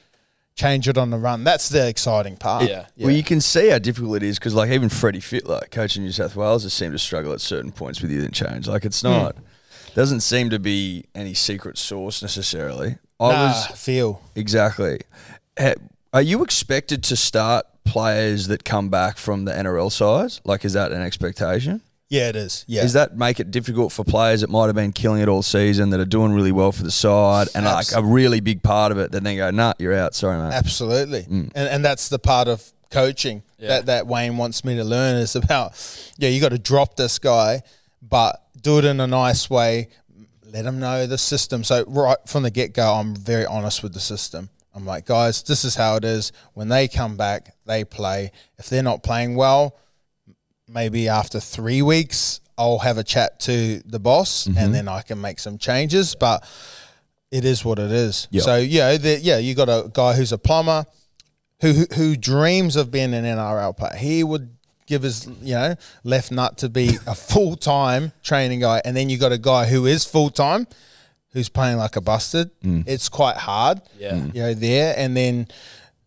change 0.54 0.88
it 0.88 0.98
on 0.98 1.10
the 1.10 1.18
run. 1.18 1.44
That's 1.44 1.68
the 1.68 1.88
exciting 1.88 2.36
part. 2.36 2.68
Yeah. 2.68 2.86
Well, 2.98 3.12
you 3.12 3.22
can 3.22 3.40
see 3.40 3.68
how 3.68 3.78
difficult 3.78 4.16
it 4.16 4.22
is 4.24 4.38
because, 4.38 4.54
like, 4.54 4.70
even 4.70 4.88
Freddy 4.88 5.20
Fittler, 5.20 5.70
coach 5.70 5.96
in 5.96 6.02
New 6.02 6.12
South 6.12 6.34
Wales, 6.34 6.64
has 6.64 6.72
seemed 6.72 6.92
to 6.92 6.98
struggle 6.98 7.32
at 7.32 7.40
certain 7.40 7.72
points 7.72 8.00
with 8.00 8.10
the 8.10 8.18
interchange. 8.18 8.66
Like, 8.66 8.84
it's 8.84 9.00
hmm. 9.02 9.08
not, 9.08 9.36
doesn't 9.94 10.20
seem 10.20 10.50
to 10.50 10.58
be 10.58 11.06
any 11.14 11.34
secret 11.34 11.78
sauce 11.78 12.22
necessarily. 12.22 12.98
I 13.20 13.32
Nah, 13.32 13.46
was 13.46 13.66
feel. 13.68 14.22
exactly. 14.34 15.00
Are 16.12 16.22
you 16.22 16.42
expected 16.42 17.02
to 17.04 17.16
start 17.16 17.66
players 17.86 18.48
that 18.48 18.64
come 18.64 18.88
back 18.88 19.16
from 19.16 19.44
the 19.44 19.52
NRL 19.52 19.90
sides? 19.90 20.40
Like, 20.44 20.64
is 20.64 20.74
that 20.74 20.92
an 20.92 21.00
expectation? 21.00 21.80
Yeah, 22.08 22.28
it 22.28 22.36
is. 22.36 22.64
Yeah. 22.68 22.82
Does 22.82 22.92
that 22.92 23.16
make 23.16 23.40
it 23.40 23.50
difficult 23.50 23.92
for 23.92 24.04
players 24.04 24.42
that 24.42 24.50
might 24.50 24.66
have 24.66 24.76
been 24.76 24.92
killing 24.92 25.20
it 25.20 25.28
all 25.28 25.42
season 25.42 25.90
that 25.90 25.98
are 25.98 26.04
doing 26.04 26.32
really 26.32 26.52
well 26.52 26.70
for 26.70 26.84
the 26.84 26.90
side 26.90 27.48
and 27.54 27.64
like 27.64 27.88
a 27.94 28.02
really 28.02 28.38
big 28.40 28.62
part 28.62 28.92
of 28.92 28.98
it 28.98 29.10
that 29.10 29.24
then 29.24 29.36
go, 29.36 29.50
nah, 29.50 29.72
you're 29.78 29.94
out. 29.94 30.14
Sorry, 30.14 30.38
mate. 30.38 30.54
Absolutely. 30.54 31.22
Mm. 31.22 31.50
And 31.54 31.68
and 31.68 31.84
that's 31.84 32.08
the 32.08 32.20
part 32.20 32.46
of 32.46 32.72
coaching 32.90 33.42
that, 33.58 33.86
that 33.86 34.06
Wayne 34.06 34.36
wants 34.36 34.64
me 34.64 34.76
to 34.76 34.84
learn 34.84 35.16
is 35.16 35.34
about 35.34 35.72
yeah, 36.16 36.28
you 36.28 36.40
got 36.40 36.50
to 36.50 36.58
drop 36.58 36.96
this 36.96 37.18
guy, 37.18 37.62
but 38.00 38.40
do 38.60 38.78
it 38.78 38.84
in 38.84 39.00
a 39.00 39.06
nice 39.06 39.50
way. 39.50 39.88
Let 40.44 40.64
him 40.64 40.78
know 40.78 41.08
the 41.08 41.18
system. 41.18 41.64
So 41.64 41.84
right 41.88 42.18
from 42.26 42.44
the 42.44 42.52
get 42.52 42.72
go, 42.72 42.94
I'm 42.94 43.16
very 43.16 43.46
honest 43.46 43.82
with 43.82 43.94
the 43.94 44.00
system. 44.00 44.48
I'm 44.76 44.84
like, 44.84 45.06
guys, 45.06 45.42
this 45.42 45.64
is 45.64 45.74
how 45.74 45.96
it 45.96 46.04
is. 46.04 46.32
When 46.52 46.68
they 46.68 46.86
come 46.86 47.16
back, 47.16 47.56
they 47.64 47.82
play. 47.82 48.30
If 48.58 48.68
they're 48.68 48.82
not 48.82 49.02
playing 49.02 49.34
well, 49.34 49.76
maybe 50.68 51.08
after 51.08 51.40
three 51.40 51.80
weeks, 51.80 52.40
I'll 52.58 52.80
have 52.80 52.98
a 52.98 53.04
chat 53.04 53.40
to 53.40 53.80
the 53.86 53.98
boss 53.98 54.46
and 54.46 54.56
mm-hmm. 54.56 54.72
then 54.72 54.88
I 54.88 55.00
can 55.00 55.20
make 55.20 55.38
some 55.38 55.56
changes. 55.56 56.14
But 56.14 56.46
it 57.30 57.44
is 57.44 57.64
what 57.64 57.78
it 57.78 57.90
is. 57.90 58.28
Yep. 58.30 58.42
So 58.42 58.56
yeah, 58.56 58.96
the, 58.96 59.18
yeah, 59.18 59.38
you 59.38 59.54
got 59.54 59.68
a 59.68 59.90
guy 59.92 60.12
who's 60.12 60.32
a 60.32 60.38
plumber 60.38 60.84
who, 61.60 61.72
who 61.72 61.86
who 61.94 62.16
dreams 62.16 62.76
of 62.76 62.90
being 62.90 63.14
an 63.14 63.24
NRL 63.24 63.76
player. 63.76 63.96
He 63.96 64.22
would 64.22 64.54
give 64.86 65.02
his 65.02 65.26
you 65.42 65.54
know 65.54 65.74
left 66.04 66.30
nut 66.30 66.58
to 66.58 66.68
be 66.68 66.98
a 67.06 67.14
full 67.14 67.56
time 67.56 68.12
training 68.22 68.60
guy, 68.60 68.82
and 68.84 68.96
then 68.96 69.08
you 69.08 69.18
got 69.18 69.32
a 69.32 69.38
guy 69.38 69.66
who 69.66 69.86
is 69.86 70.04
full 70.04 70.30
time, 70.30 70.66
who's 71.36 71.50
playing 71.50 71.76
like 71.76 71.96
a 71.96 72.00
busted. 72.00 72.50
It's 72.62 73.10
quite 73.10 73.36
hard. 73.36 73.82
Yeah. 73.98 74.14
you 74.32 74.42
know 74.42 74.54
there, 74.54 74.94
and 74.96 75.14
then 75.14 75.48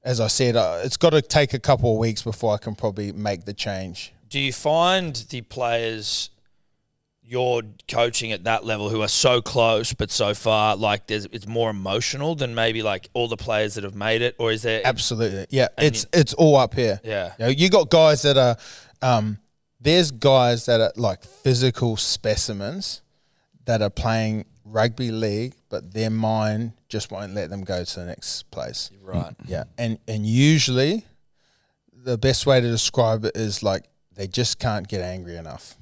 as 0.04 0.20
I 0.20 0.26
said, 0.26 0.56
uh, 0.56 0.82
it's 0.84 0.98
got 0.98 1.12
to 1.12 1.22
take 1.22 1.54
a 1.54 1.60
couple 1.60 1.94
of 1.94 2.00
weeks 2.00 2.24
before 2.24 2.56
I 2.56 2.58
can 2.58 2.74
probably 2.74 3.12
make 3.12 3.46
the 3.46 3.54
change. 3.54 4.12
Do 4.28 4.40
you 4.40 4.52
find 4.52 5.16
the 5.30 5.42
players 5.42 6.32
you're 7.22 7.62
coaching 7.88 8.32
at 8.32 8.46
that 8.46 8.66
level 8.66 8.90
who 8.90 9.04
are 9.04 9.08
so 9.08 9.40
close 9.40 9.94
but 9.94 10.10
so 10.10 10.34
far, 10.34 10.76
like 10.76 11.06
there's 11.06 11.26
it's 11.26 11.46
more 11.46 11.70
emotional 11.70 12.34
than 12.34 12.56
maybe 12.56 12.82
like 12.82 13.08
all 13.14 13.28
the 13.28 13.38
players 13.38 13.76
that 13.76 13.84
have 13.84 13.94
made 13.94 14.24
it, 14.24 14.36
or 14.40 14.52
is 14.52 14.64
there? 14.64 14.82
Absolutely, 14.84 15.46
yeah. 15.52 15.68
It's 15.78 16.08
it's 16.12 16.34
all 16.34 16.56
up 16.56 16.74
here. 16.74 17.00
Yeah. 17.04 17.34
you, 17.38 17.46
know, 17.46 17.52
you 17.52 17.70
got 17.70 17.92
guys 17.92 18.24
that 18.24 18.36
are, 18.36 18.58
um, 19.04 19.38
there's 19.80 20.10
guys 20.10 20.66
that 20.66 20.82
are 20.82 20.92
like 20.96 21.24
physical 21.24 21.98
specimens 21.98 23.04
that 23.66 23.84
are 23.84 23.92
playing 23.92 24.46
rugby 24.70 25.12
league, 25.12 25.56
but 25.70 25.94
their 25.94 26.10
mind 26.10 26.74
just 26.88 27.12
won't 27.12 27.34
let 27.34 27.50
them 27.50 27.64
go 27.64 27.84
to 27.84 28.00
the 28.00 28.06
next 28.06 28.50
place. 28.52 28.92
Right. 29.02 29.38
Mm, 29.38 29.50
yeah, 29.50 29.64
and 29.78 30.00
and 30.08 30.26
usually, 30.26 31.06
the 31.92 32.18
best 32.18 32.46
way 32.46 32.62
to 32.62 32.68
describe 32.68 33.26
it 33.26 33.36
is 33.36 33.64
like 33.64 33.86
they 34.16 34.28
just 34.28 34.60
can't 34.60 34.88
get 34.88 35.02
angry 35.02 35.38
enough. 35.38 35.76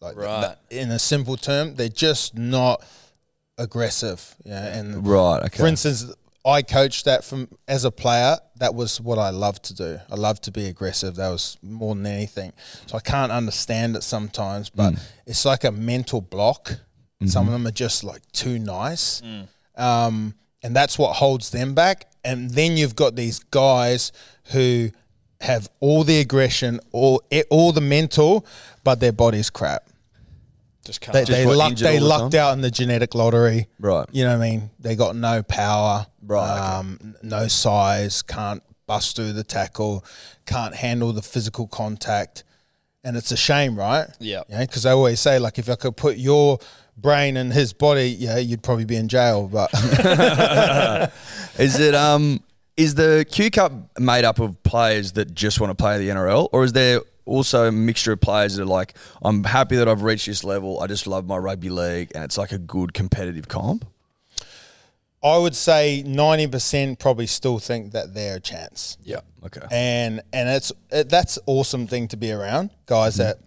Like 0.00 0.16
Right. 0.16 0.56
th- 0.70 0.82
in 0.82 0.90
a 0.90 0.98
simple 0.98 1.36
term, 1.36 1.74
they're 1.74 1.88
just 1.88 2.34
not 2.34 2.82
aggressive. 3.58 4.34
Yeah, 4.44 4.64
and 4.64 5.06
Right, 5.06 5.42
okay. 5.44 5.58
for 5.58 5.66
instance, 5.66 6.06
I 6.44 6.62
coached 6.62 7.04
that 7.04 7.22
from 7.22 7.48
as 7.68 7.84
a 7.84 7.90
player. 7.90 8.38
That 8.56 8.74
was 8.74 9.00
what 9.00 9.18
I 9.18 9.30
loved 9.30 9.62
to 9.64 9.74
do. 9.74 10.00
I 10.10 10.14
loved 10.14 10.42
to 10.44 10.50
be 10.50 10.66
aggressive. 10.66 11.16
That 11.16 11.28
was 11.28 11.58
more 11.62 11.94
than 11.94 12.06
anything. 12.06 12.52
So 12.86 12.96
I 12.96 13.00
can't 13.00 13.30
understand 13.30 13.94
it 13.96 14.02
sometimes, 14.02 14.70
but 14.70 14.94
mm. 14.94 15.00
it's 15.26 15.44
like 15.44 15.64
a 15.64 15.70
mental 15.70 16.20
block. 16.22 16.78
Some 17.26 17.46
of 17.46 17.52
them 17.52 17.66
are 17.66 17.70
just 17.72 18.02
like 18.02 18.22
too 18.32 18.58
nice, 18.58 19.20
um, 19.76 20.34
and 20.62 20.74
that's 20.74 20.98
what 20.98 21.16
holds 21.16 21.50
them 21.50 21.74
back. 21.74 22.06
And 22.24 22.50
then 22.50 22.76
you've 22.76 22.96
got 22.96 23.14
these 23.16 23.40
guys 23.40 24.12
who 24.52 24.90
have 25.40 25.68
all 25.80 26.02
the 26.04 26.18
aggression, 26.20 26.80
all 26.92 27.22
all 27.50 27.72
the 27.72 27.80
mental, 27.82 28.46
but 28.84 29.00
their 29.00 29.12
body's 29.12 29.50
crap. 29.50 29.84
Just 30.84 31.02
can't. 31.02 31.12
They, 31.12 31.24
they, 31.24 31.46
what, 31.46 31.56
lucked, 31.58 31.78
they 31.80 31.98
the 31.98 32.04
lucked 32.04 32.32
time? 32.32 32.40
out 32.40 32.52
in 32.54 32.62
the 32.62 32.70
genetic 32.70 33.14
lottery. 33.14 33.68
Right. 33.78 34.06
You 34.12 34.24
know 34.24 34.38
what 34.38 34.44
I 34.44 34.50
mean? 34.50 34.70
They 34.78 34.96
got 34.96 35.14
no 35.14 35.42
power. 35.42 36.06
Right. 36.26 36.58
Um, 36.78 36.98
n- 37.02 37.16
No 37.22 37.48
size, 37.48 38.22
can't 38.22 38.62
bust 38.86 39.16
through 39.16 39.34
the 39.34 39.44
tackle, 39.44 40.04
can't 40.46 40.74
handle 40.74 41.12
the 41.12 41.22
physical 41.22 41.66
contact. 41.66 42.44
And 43.04 43.16
it's 43.16 43.30
a 43.30 43.36
shame, 43.36 43.78
right? 43.78 44.08
Yeah. 44.20 44.42
Yeah. 44.48 44.60
Because 44.60 44.84
I 44.86 44.92
always 44.92 45.20
say, 45.20 45.38
like, 45.38 45.58
if 45.58 45.68
I 45.70 45.74
could 45.74 45.96
put 45.96 46.16
your 46.16 46.58
brain 47.00 47.36
and 47.36 47.52
his 47.52 47.72
body, 47.72 48.08
yeah, 48.08 48.38
you'd 48.38 48.62
probably 48.62 48.84
be 48.84 48.96
in 48.96 49.08
jail. 49.08 49.48
But 49.48 49.70
Is 51.58 51.78
it 51.78 51.94
um 51.94 52.42
is 52.76 52.94
the 52.94 53.26
Q 53.30 53.50
Cup 53.50 53.72
made 53.98 54.24
up 54.24 54.38
of 54.38 54.62
players 54.62 55.12
that 55.12 55.34
just 55.34 55.60
want 55.60 55.70
to 55.70 55.74
play 55.74 55.98
the 55.98 56.08
NRL, 56.08 56.48
or 56.52 56.64
is 56.64 56.72
there 56.72 57.02
also 57.26 57.66
a 57.66 57.72
mixture 57.72 58.12
of 58.12 58.20
players 58.20 58.56
that 58.56 58.62
are 58.62 58.66
like, 58.66 58.96
I'm 59.22 59.44
happy 59.44 59.76
that 59.76 59.86
I've 59.88 60.02
reached 60.02 60.26
this 60.26 60.44
level. 60.44 60.80
I 60.80 60.86
just 60.86 61.06
love 61.06 61.26
my 61.26 61.36
rugby 61.36 61.68
league, 61.68 62.10
and 62.14 62.24
it's 62.24 62.38
like 62.38 62.52
a 62.52 62.58
good 62.58 62.94
competitive 62.94 63.48
comp. 63.48 63.86
I 65.22 65.36
would 65.36 65.54
say 65.54 66.02
90% 66.06 66.98
probably 66.98 67.26
still 67.26 67.58
think 67.58 67.92
that 67.92 68.14
they're 68.14 68.36
a 68.36 68.40
chance. 68.40 68.96
Yeah. 69.02 69.20
Okay. 69.44 69.60
and 69.70 70.22
and 70.32 70.48
it's 70.48 70.72
it, 70.90 71.08
that's 71.08 71.38
awesome 71.46 71.86
thing 71.86 72.08
to 72.08 72.16
be 72.16 72.30
around 72.32 72.70
guys 72.86 73.16
that 73.16 73.38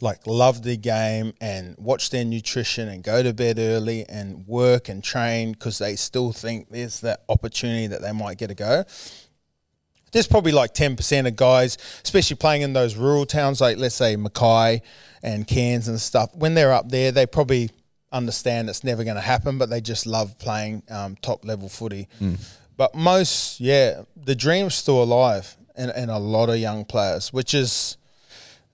like 0.00 0.26
love 0.26 0.62
the 0.62 0.76
game 0.76 1.34
and 1.40 1.76
watch 1.78 2.10
their 2.10 2.24
nutrition 2.24 2.88
and 2.88 3.02
go 3.02 3.22
to 3.22 3.32
bed 3.32 3.58
early 3.58 4.04
and 4.08 4.46
work 4.46 4.88
and 4.88 5.02
train 5.02 5.52
because 5.52 5.78
they 5.78 5.96
still 5.96 6.32
think 6.32 6.68
there's 6.70 7.00
that 7.00 7.24
opportunity 7.28 7.86
that 7.88 8.00
they 8.02 8.12
might 8.12 8.38
get 8.38 8.50
a 8.50 8.54
go. 8.54 8.84
There's 10.12 10.26
probably 10.26 10.52
like 10.52 10.72
ten 10.72 10.96
percent 10.96 11.26
of 11.26 11.36
guys, 11.36 11.76
especially 12.02 12.36
playing 12.36 12.62
in 12.62 12.72
those 12.72 12.96
rural 12.96 13.26
towns 13.26 13.60
like 13.60 13.76
let's 13.76 13.94
say 13.94 14.16
Mackay 14.16 14.82
and 15.22 15.46
Cairns 15.46 15.88
and 15.88 16.00
stuff. 16.00 16.34
When 16.34 16.54
they're 16.54 16.72
up 16.72 16.88
there, 16.88 17.12
they 17.12 17.26
probably 17.26 17.70
understand 18.10 18.70
it's 18.70 18.84
never 18.84 19.04
going 19.04 19.16
to 19.16 19.20
happen, 19.22 19.58
but 19.58 19.68
they 19.68 19.82
just 19.82 20.06
love 20.06 20.38
playing 20.38 20.82
um, 20.88 21.16
top 21.20 21.44
level 21.44 21.68
footy. 21.68 22.08
But 22.78 22.94
most, 22.94 23.60
yeah, 23.60 24.02
the 24.16 24.34
dream's 24.34 24.74
still 24.74 25.02
alive 25.02 25.56
in, 25.76 25.90
in 25.90 26.08
a 26.08 26.18
lot 26.18 26.48
of 26.48 26.56
young 26.58 26.84
players, 26.86 27.32
which 27.32 27.52
is 27.52 27.96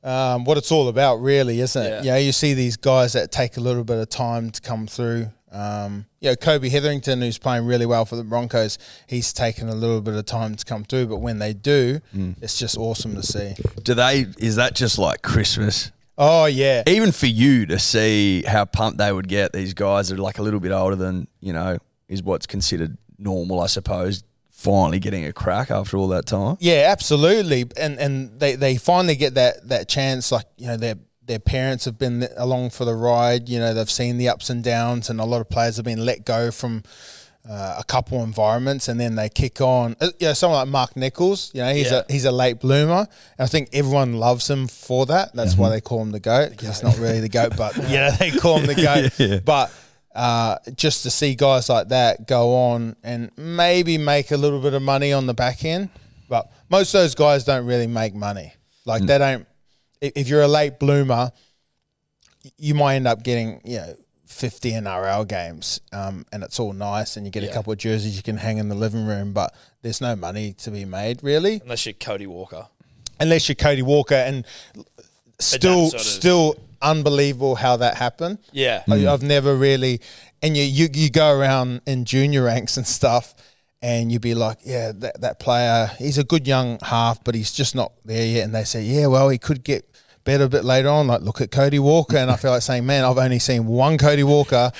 um, 0.05 0.45
what 0.45 0.59
it's 0.59 0.71
all 0.71 0.89
about, 0.89 1.17
really, 1.17 1.61
isn't 1.61 1.83
it? 1.83 1.89
Yeah. 2.05 2.15
Yeah. 2.15 2.17
you 2.19 2.33
see 2.33 2.55
these 2.55 2.77
guys 2.77 3.15
that 3.15 3.33
take 3.33 3.57
a 3.57 3.61
little 3.61 3.85
bit 3.85 3.99
of 3.99 4.09
time 4.09 4.51
to 4.51 4.61
come 4.61 4.87
through. 4.87 5.31
Um, 5.51 6.07
you 6.21 6.31
know, 6.31 6.37
Kobe 6.37 6.69
Hetherington, 6.69 7.21
who's 7.21 7.39
playing 7.39 7.65
really 7.65 7.87
well 7.87 8.05
for 8.05 8.17
the 8.17 8.25
Broncos, 8.25 8.77
he's 9.07 9.33
taken 9.33 9.69
a 9.69 9.75
little 9.75 10.01
bit 10.01 10.15
of 10.15 10.27
time 10.27 10.57
to 10.57 10.65
come 10.65 10.83
through, 10.85 11.07
but 11.07 11.19
when 11.19 11.39
they 11.39 11.53
do, 11.53 12.01
it's 12.43 12.59
just 12.59 12.77
awesome 12.77 13.15
to 13.15 13.23
see. 13.23 13.55
Do 13.83 13.95
they? 13.95 14.27
Is 14.39 14.57
that 14.57 14.75
just 14.75 14.99
like 14.99 15.23
Christmas? 15.23 15.93
Oh 16.19 16.47
yeah, 16.47 16.83
Even 16.87 17.11
for 17.13 17.27
you 17.27 17.67
to 17.67 17.79
see 17.79 18.43
how 18.43 18.65
pumped 18.65 18.99
they 18.99 19.13
would 19.13 19.27
get 19.29 19.53
these 19.53 19.75
guys 19.75 20.09
that 20.09 20.19
are 20.19 20.23
like 20.23 20.39
a 20.39 20.43
little 20.43 20.61
bit 20.61 20.71
older 20.73 20.95
than 20.97 21.27
you 21.41 21.53
know 21.53 21.79
is 22.09 22.23
what's 22.23 22.47
considered 22.47 22.97
normal, 23.19 23.61
I 23.61 23.67
suppose. 23.67 24.23
Finally 24.65 24.99
getting 24.99 25.25
a 25.27 25.33
crack 25.33 25.71
after 25.71 25.97
all 25.99 26.09
that 26.09 26.27
time. 26.27 26.57
Yeah, 26.59 26.89
absolutely. 26.91 27.67
And 27.77 27.99
and 27.99 28.41
they, 28.41 28.57
they 28.57 28.77
finally 28.77 29.15
get 29.17 29.35
that 29.35 29.69
that 29.69 29.89
chance. 29.89 30.33
Like 30.33 30.47
you 30.57 30.67
know, 30.69 30.77
their 30.77 30.97
their 31.27 31.39
parents 31.39 31.85
have 31.85 31.99
been 31.99 32.27
along 32.37 32.71
for 32.71 32.85
the 32.85 32.95
ride. 32.95 33.49
You 33.49 33.59
know, 33.61 33.75
they've 33.75 33.91
seen 33.91 34.17
the 34.19 34.29
ups 34.31 34.51
and 34.51 34.65
downs, 34.65 35.11
and 35.11 35.21
a 35.21 35.25
lot 35.25 35.41
of 35.41 35.49
players 35.51 35.77
have 35.77 35.85
been 35.85 36.05
let 36.05 36.25
go 36.25 36.51
from. 36.51 36.83
Uh, 37.47 37.77
a 37.79 37.85
couple 37.85 38.23
environments 38.25 38.89
and 38.89 38.99
then 38.99 39.17
they 39.17 39.29
kick 39.29 39.61
on. 39.61 39.95
Uh, 40.01 40.09
you 40.19 40.29
know, 40.29 40.33
someone 40.33 40.59
like 40.61 40.69
Mark 40.69 40.97
Nichols, 40.97 41.51
you 41.53 41.61
know, 41.61 41.75
he's 41.75 41.91
Yeah. 41.91 42.01
a 42.09 42.11
he's 42.13 42.25
a 42.25 42.33
late 42.33 42.59
bloomer. 42.59 43.01
And 43.37 43.45
I 43.45 43.47
think 43.47 43.69
everyone 43.75 44.15
loves 44.15 44.49
him 44.49 44.67
for 44.67 45.05
that. 45.05 45.35
That's 45.35 45.55
why 45.55 45.69
they 45.69 45.83
call 45.83 46.01
him 46.01 46.11
the 46.11 46.21
goat 46.21 46.53
because 46.53 46.69
he's 46.69 46.83
not 46.83 46.97
really 46.97 47.21
the 47.21 47.29
goat, 47.29 47.53
but 47.55 47.77
you 47.91 47.97
know 47.99 48.11
they 48.13 48.31
call 48.31 48.61
him 48.61 48.67
the 48.67 48.75
goat. 48.75 49.43
But 49.45 49.71
uh, 50.15 50.57
just 50.77 51.03
to 51.03 51.11
see 51.11 51.35
guys 51.35 51.69
like 51.69 51.89
that 51.89 52.27
go 52.27 52.55
on 52.55 52.97
and 53.03 53.31
maybe 53.37 53.99
make 53.99 54.31
a 54.31 54.37
little 54.37 54.61
bit 54.61 54.75
of 54.75 54.83
money 54.83 55.13
on 55.13 55.27
the 55.27 55.35
back 55.35 55.65
end, 55.65 55.89
but 56.29 56.51
most 56.69 56.95
of 56.95 57.01
those 57.01 57.15
guys 57.15 57.45
don't 57.45 57.67
really 57.67 57.87
make 57.87 58.15
money. 58.15 58.53
Like 58.85 59.03
they 59.07 59.19
don't. 59.19 59.47
If 60.01 60.13
if 60.17 60.29
you're 60.29 60.43
a 60.43 60.49
late 60.49 60.79
bloomer, 60.79 61.33
you 62.59 62.75
might 62.75 62.97
end 62.97 63.09
up 63.09 63.23
getting 63.23 63.61
you 63.65 63.79
know 63.79 63.95
50 64.27 64.73
NRL 64.73 65.27
games, 65.29 65.81
um, 65.93 66.27
and 66.33 66.43
it's 66.43 66.59
all 66.61 66.73
nice, 66.73 67.17
and 67.17 67.25
you 67.27 67.31
get 67.33 67.43
Yeah. 67.43 67.51
a 67.51 67.53
couple 67.53 67.73
of 67.73 67.79
jerseys 67.79 68.17
you 68.17 68.23
can 68.23 68.37
hang 68.37 68.59
in 68.59 68.69
the 68.69 68.75
living 68.75 69.07
room, 69.07 69.33
but 69.33 69.55
there's 69.83 70.01
no 70.01 70.17
money 70.17 70.53
to 70.55 70.71
be 70.71 70.85
made 70.85 71.23
really, 71.23 71.61
Unless 71.63 71.87
you're 71.87 71.93
Cody 71.95 72.27
Walker. 72.27 72.67
unless 73.21 73.49
you're 73.49 73.55
Cody 73.57 73.83
Walker, 73.83 74.15
and 74.17 74.45
still, 75.39 75.91
sort 75.91 76.01
of- 76.03 76.07
still 76.07 76.55
unbelievable 76.85 77.57
how 77.57 77.79
that 77.79 77.97
happened. 77.97 78.39
Yeah. 78.53 78.85
I, 78.87 78.99
mm. 78.99 79.07
I've 79.09 79.23
never 79.23 79.57
really, 79.57 80.01
and 80.43 80.57
you, 80.57 80.63
you 80.63 80.89
you 80.93 81.11
go 81.11 81.37
around 81.37 81.81
in 81.87 82.05
junior 82.05 82.45
ranks 82.45 82.77
and 82.77 82.87
stuff, 82.87 83.35
and 83.83 84.13
you'd 84.13 84.23
be 84.23 84.35
like, 84.35 84.59
yeah, 84.65 84.93
that, 84.95 85.21
that 85.21 85.41
player, 85.41 85.91
he's 85.99 86.19
a 86.19 86.25
good 86.25 86.47
young 86.47 86.79
half, 86.81 87.23
but 87.25 87.35
he's 87.35 87.53
just 87.53 87.75
not 87.75 87.93
there 88.05 88.27
yet. 88.27 88.45
And 88.45 88.55
they 88.55 88.65
say, 88.65 88.83
yeah, 88.83 89.09
well, 89.09 89.29
he 89.29 89.39
could 89.39 89.65
get 89.65 89.85
bet 90.25 90.41
a 90.41 90.49
bit 90.49 90.65
later 90.65 90.89
on, 90.89 91.07
like 91.07 91.21
look 91.21 91.41
at 91.41 91.51
Cody 91.51 91.79
Walker, 91.79 92.17
and 92.17 92.31
I 92.31 92.37
feel 92.37 92.51
like 92.51 92.63
saying, 92.63 92.87
man, 92.87 93.05
I've 93.05 93.19
only 93.19 93.39
seen 93.39 93.67
one 93.67 93.99
Cody 93.99 94.23
Walker 94.25 94.73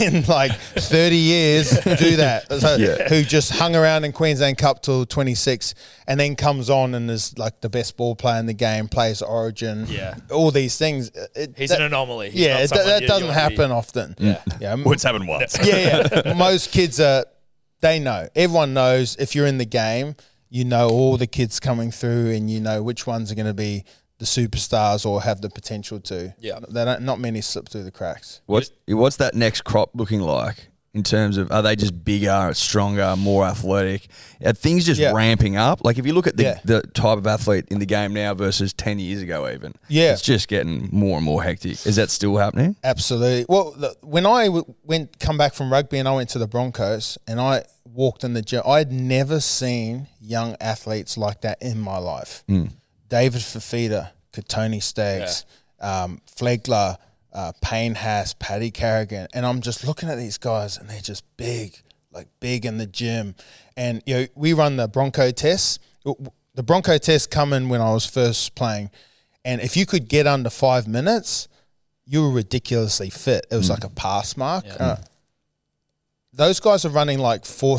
in 0.00 0.24
like 0.24 0.52
30 0.52 1.16
years 1.16 1.70
do 1.70 2.16
that. 2.16 2.44
So, 2.60 2.76
Yeah. 2.76 3.08
Who 3.08 3.22
just 3.22 3.52
hung 3.52 3.76
around 3.76 4.04
in 4.04 4.12
Queensland 4.12 4.56
Cup 4.58 4.80
till 4.82 5.04
26, 5.04 5.74
and 6.08 6.18
then 6.18 6.34
comes 6.36 6.70
on 6.70 6.94
and 6.94 7.10
is 7.10 7.36
like 7.38 7.60
the 7.60 7.68
best 7.68 7.96
ball 7.96 8.14
player 8.16 8.38
in 8.40 8.46
the 8.46 8.54
game, 8.54 8.88
plays 8.88 9.20
Origin, 9.22 9.86
Yeah. 9.88 10.14
all 10.32 10.50
these 10.50 10.78
things. 10.78 11.10
It- 11.34 11.54
He's 11.56 11.68
that- 11.70 11.80
an 11.80 11.86
anomaly. 11.86 12.30
He's 12.30 12.40
yeah, 12.40 12.54
not 12.54 12.62
it, 12.64 12.70
that 12.70 13.02
you- 13.02 13.08
doesn't 13.08 13.24
you 13.28 13.28
wanna 13.34 13.48
be- 13.48 13.54
happen 13.56 13.70
often. 13.72 14.14
Yeah. 14.18 14.40
yeah. 14.60 14.74
Well, 14.74 14.92
it's 14.92 15.02
happened 15.02 15.28
once. 15.28 15.56
yeah, 15.62 16.08
yeah. 16.24 16.32
Most 16.36 16.70
kids 16.72 16.98
are, 17.00 17.26
they 17.82 17.98
know. 17.98 18.28
Everyone 18.34 18.72
knows 18.72 19.16
if 19.18 19.34
you're 19.34 19.46
in 19.46 19.58
the 19.58 19.66
game, 19.66 20.16
you 20.48 20.64
know 20.64 20.88
all 20.88 21.16
the 21.18 21.26
kids 21.26 21.60
coming 21.60 21.90
through 21.90 22.30
and 22.30 22.48
you 22.50 22.60
know 22.60 22.82
which 22.82 23.06
ones 23.06 23.30
are 23.30 23.34
going 23.34 23.46
to 23.46 23.52
be 23.54 23.84
the 24.18 24.24
superstars 24.24 25.04
or 25.04 25.22
have 25.22 25.40
the 25.40 25.50
potential 25.50 26.00
to. 26.00 26.34
Yeah. 26.38 26.58
They 26.68 26.84
don't, 26.84 27.02
not 27.02 27.20
many 27.20 27.40
slip 27.40 27.68
through 27.68 27.84
the 27.84 27.90
cracks. 27.90 28.40
What's 28.46 28.70
what's 28.88 29.16
that 29.16 29.34
next 29.34 29.62
crop 29.62 29.90
looking 29.94 30.20
like 30.20 30.68
in 30.94 31.02
terms 31.02 31.36
of 31.36 31.52
are 31.52 31.60
they 31.60 31.76
just 31.76 32.02
bigger, 32.02 32.50
stronger, 32.54 33.14
more 33.16 33.44
athletic? 33.44 34.08
Are 34.42 34.54
things 34.54 34.86
just 34.86 34.98
Yeah. 34.98 35.12
ramping 35.12 35.56
up? 35.58 35.84
Like 35.84 35.98
if 35.98 36.06
you 36.06 36.14
look 36.14 36.26
at 36.26 36.38
the, 36.38 36.42
Yeah. 36.44 36.58
the 36.64 36.80
type 36.94 37.18
of 37.18 37.26
athlete 37.26 37.66
in 37.70 37.78
the 37.78 37.84
game 37.84 38.14
now 38.14 38.32
versus 38.32 38.72
ten 38.72 38.98
years 38.98 39.20
ago, 39.20 39.46
even 39.52 39.74
Yeah. 39.88 40.12
it's 40.12 40.22
just 40.22 40.48
getting 40.48 40.88
more 40.90 41.16
and 41.18 41.24
more 41.26 41.42
hectic. 41.42 41.84
Is 41.86 41.96
that 41.96 42.10
still 42.10 42.38
happening? 42.38 42.76
Absolutely. 42.82 43.44
Well, 43.48 43.72
the, 43.72 43.94
when 44.00 44.24
I 44.24 44.46
w- 44.46 44.74
went 44.84 45.18
come 45.20 45.36
back 45.36 45.52
from 45.52 45.70
rugby 45.70 45.98
and 45.98 46.08
I 46.08 46.14
went 46.14 46.30
to 46.30 46.38
the 46.38 46.46
Broncos 46.48 47.18
and 47.28 47.38
I 47.38 47.64
walked 47.84 48.24
in 48.24 48.32
the 48.32 48.40
gym, 48.42 48.62
I'd 48.66 48.90
never 48.90 49.40
seen 49.40 50.06
young 50.22 50.56
athletes 50.58 51.18
like 51.18 51.42
that 51.42 51.60
in 51.60 51.78
my 51.78 51.98
life. 51.98 52.42
Hmm. 52.48 52.66
David 53.08 53.40
Fifita, 53.40 54.10
Kotoni 54.32 54.82
Staggs, 54.82 55.44
um, 55.80 56.20
Flegler, 56.36 56.96
uh, 57.32 57.52
Payne 57.60 57.94
Haas, 57.94 58.34
Paddy 58.34 58.70
Carrigan, 58.70 59.28
and 59.34 59.44
I'm 59.44 59.60
just 59.60 59.86
looking 59.86 60.08
at 60.08 60.16
these 60.16 60.38
guys 60.38 60.78
and 60.78 60.88
they're 60.88 61.00
just 61.00 61.24
big, 61.36 61.76
like 62.12 62.28
big 62.40 62.64
in 62.64 62.78
the 62.78 62.86
gym. 62.86 63.34
And 63.76 64.02
you 64.06 64.14
know, 64.14 64.26
we 64.34 64.52
run 64.54 64.76
the 64.76 64.88
Bronco 64.88 65.30
test. 65.30 65.80
The 66.54 66.62
Bronco 66.62 66.96
test 66.98 67.30
come 67.30 67.52
in 67.52 67.68
when 67.68 67.80
I 67.82 67.92
was 67.92 68.06
first 68.06 68.54
playing, 68.54 68.90
and 69.44 69.60
if 69.60 69.76
you 69.76 69.84
could 69.86 70.08
get 70.08 70.26
under 70.26 70.48
five 70.50 70.88
minutes, 70.88 71.48
you 72.06 72.22
were 72.22 72.30
ridiculously 72.30 73.10
fit. 73.10 73.46
It 73.50 73.56
was 73.56 73.68
like 73.68 73.84
a 73.84 73.90
pass 73.90 74.36
mark. 74.36 74.64
Uh, 74.78 74.96
those 76.32 76.60
guys 76.60 76.84
are 76.84 76.90
running 76.90 77.18
like 77.18 77.44
four 77.44 77.78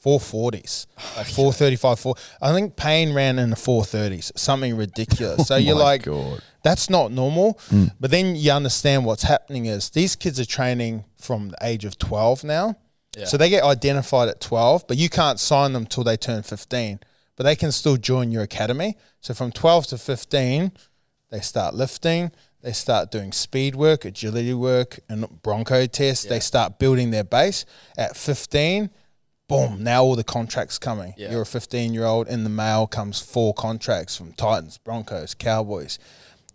four 0.00 0.20
forties, 0.20 0.86
like 1.16 1.26
four 1.26 1.52
thirty 1.52 1.76
five 1.76 1.98
four. 1.98 2.14
I 2.40 2.52
think 2.52 2.76
Payne 2.76 3.12
ran 3.14 3.38
in 3.38 3.50
the 3.50 3.56
four 3.56 3.84
thirties, 3.84 4.32
something 4.36 4.76
ridiculous. 4.76 5.48
So 5.48 5.54
oh 5.56 5.58
you're 5.58 5.76
Oh 5.76 5.78
like, 5.78 6.02
God. 6.04 6.40
that's 6.62 6.88
not 6.90 7.12
normal. 7.12 7.58
Hmm. 7.68 7.86
But 8.00 8.10
then 8.10 8.36
you 8.36 8.50
understand 8.52 9.04
what's 9.04 9.24
happening 9.24 9.66
is 9.66 9.90
these 9.90 10.16
kids 10.16 10.38
are 10.40 10.44
training 10.46 11.04
from 11.16 11.48
the 11.50 11.56
age 11.62 11.84
of 11.84 11.98
twelve 11.98 12.44
now. 12.44 12.76
So 13.24 13.36
they 13.36 13.50
get 13.50 13.64
identified 13.64 14.28
at 14.28 14.40
twelve, 14.40 14.86
but 14.86 14.96
you 14.96 15.08
can't 15.08 15.40
sign 15.40 15.72
them 15.72 15.86
till 15.86 16.04
they 16.04 16.16
turn 16.16 16.42
fifteen. 16.44 17.00
But 17.36 17.44
they 17.44 17.56
can 17.56 17.72
still 17.72 17.96
join 17.96 18.30
your 18.30 18.42
academy. 18.42 18.96
So 19.20 19.34
from 19.34 19.50
twelve 19.50 19.86
to 19.88 19.98
fifteen, 19.98 20.70
they 21.30 21.40
start 21.40 21.74
lifting, 21.74 22.30
they 22.62 22.72
start 22.72 23.10
doing 23.10 23.32
speed 23.32 23.74
work, 23.74 24.04
agility 24.04 24.54
work, 24.54 25.00
and 25.08 25.26
bronco 25.42 25.86
tests. 25.86 26.24
They 26.26 26.38
start 26.40 26.78
building 26.78 27.10
their 27.10 27.24
base. 27.24 27.64
At 27.96 28.16
15, 28.16 28.90
boom, 29.48 29.82
now 29.82 30.04
all 30.04 30.14
the 30.14 30.24
contracts 30.24 30.78
coming. 30.78 31.14
Yeah. 31.16 31.32
You're 31.32 31.42
a 31.42 31.46
15 31.46 31.94
year 31.94 32.04
old, 32.04 32.28
in 32.28 32.44
the 32.44 32.50
mail 32.50 32.86
comes 32.86 33.20
four 33.20 33.54
contracts 33.54 34.16
from 34.16 34.32
Titans, 34.32 34.78
Broncos, 34.78 35.34
Cowboys. 35.34 35.98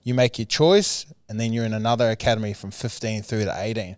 You 0.03 0.13
make 0.13 0.37
your 0.37 0.45
choice, 0.45 1.05
and 1.27 1.39
then 1.39 1.53
you're 1.53 1.65
in 1.65 1.73
another 1.73 2.09
academy 2.09 2.53
from 2.53 2.71
15 2.71 3.23
through 3.23 3.45
to 3.45 3.53
18. 3.55 3.93
By 3.93 3.97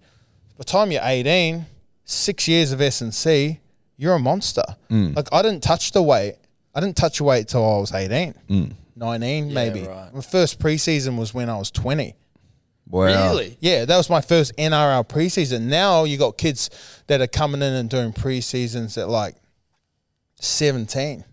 the 0.58 0.64
time 0.64 0.92
you're 0.92 1.02
18, 1.04 1.66
six 2.06 2.48
years 2.48 2.72
of 2.72 2.80
S&C, 2.80 3.60
you're 3.98 4.14
a 4.14 4.20
monster. 4.20 4.64
Mm. 4.90 5.16
Like, 5.16 5.28
I 5.32 5.42
didn't 5.42 5.64
touch 5.64 5.92
the 5.92 6.02
weight. 6.02 6.36
I 6.74 6.80
didn't 6.80 6.98
touch 6.98 7.20
a 7.20 7.24
weight 7.24 7.48
till 7.48 7.64
I 7.64 7.80
was 7.80 7.94
18. 7.94 8.34
Mm. 8.50 8.74
19 8.96 9.54
maybe. 9.54 9.82
right. 9.82 10.14
My 10.14 10.22
first 10.22 10.60
preseason 10.60 11.18
was 11.18 11.34
when 11.34 11.50
I 11.50 11.58
was 11.58 11.72
20. 11.72 12.16
Wow. 12.88 13.30
Really? 13.30 13.58
Yeah, 13.62 13.86
that 13.86 13.98
was 13.98 14.10
my 14.10 14.22
first 14.22 14.56
NRL 14.58 15.08
preseason. 15.08 15.64
Now 15.64 16.04
you 16.04 16.18
got 16.18 16.38
kids 16.38 16.70
that 17.08 17.20
are 17.22 17.28
coming 17.28 17.62
in 17.62 17.74
and 17.74 17.90
doing 17.90 18.14
preseasons 18.14 18.98
at 18.98 19.10
like 19.10 19.36
17. 20.40 21.24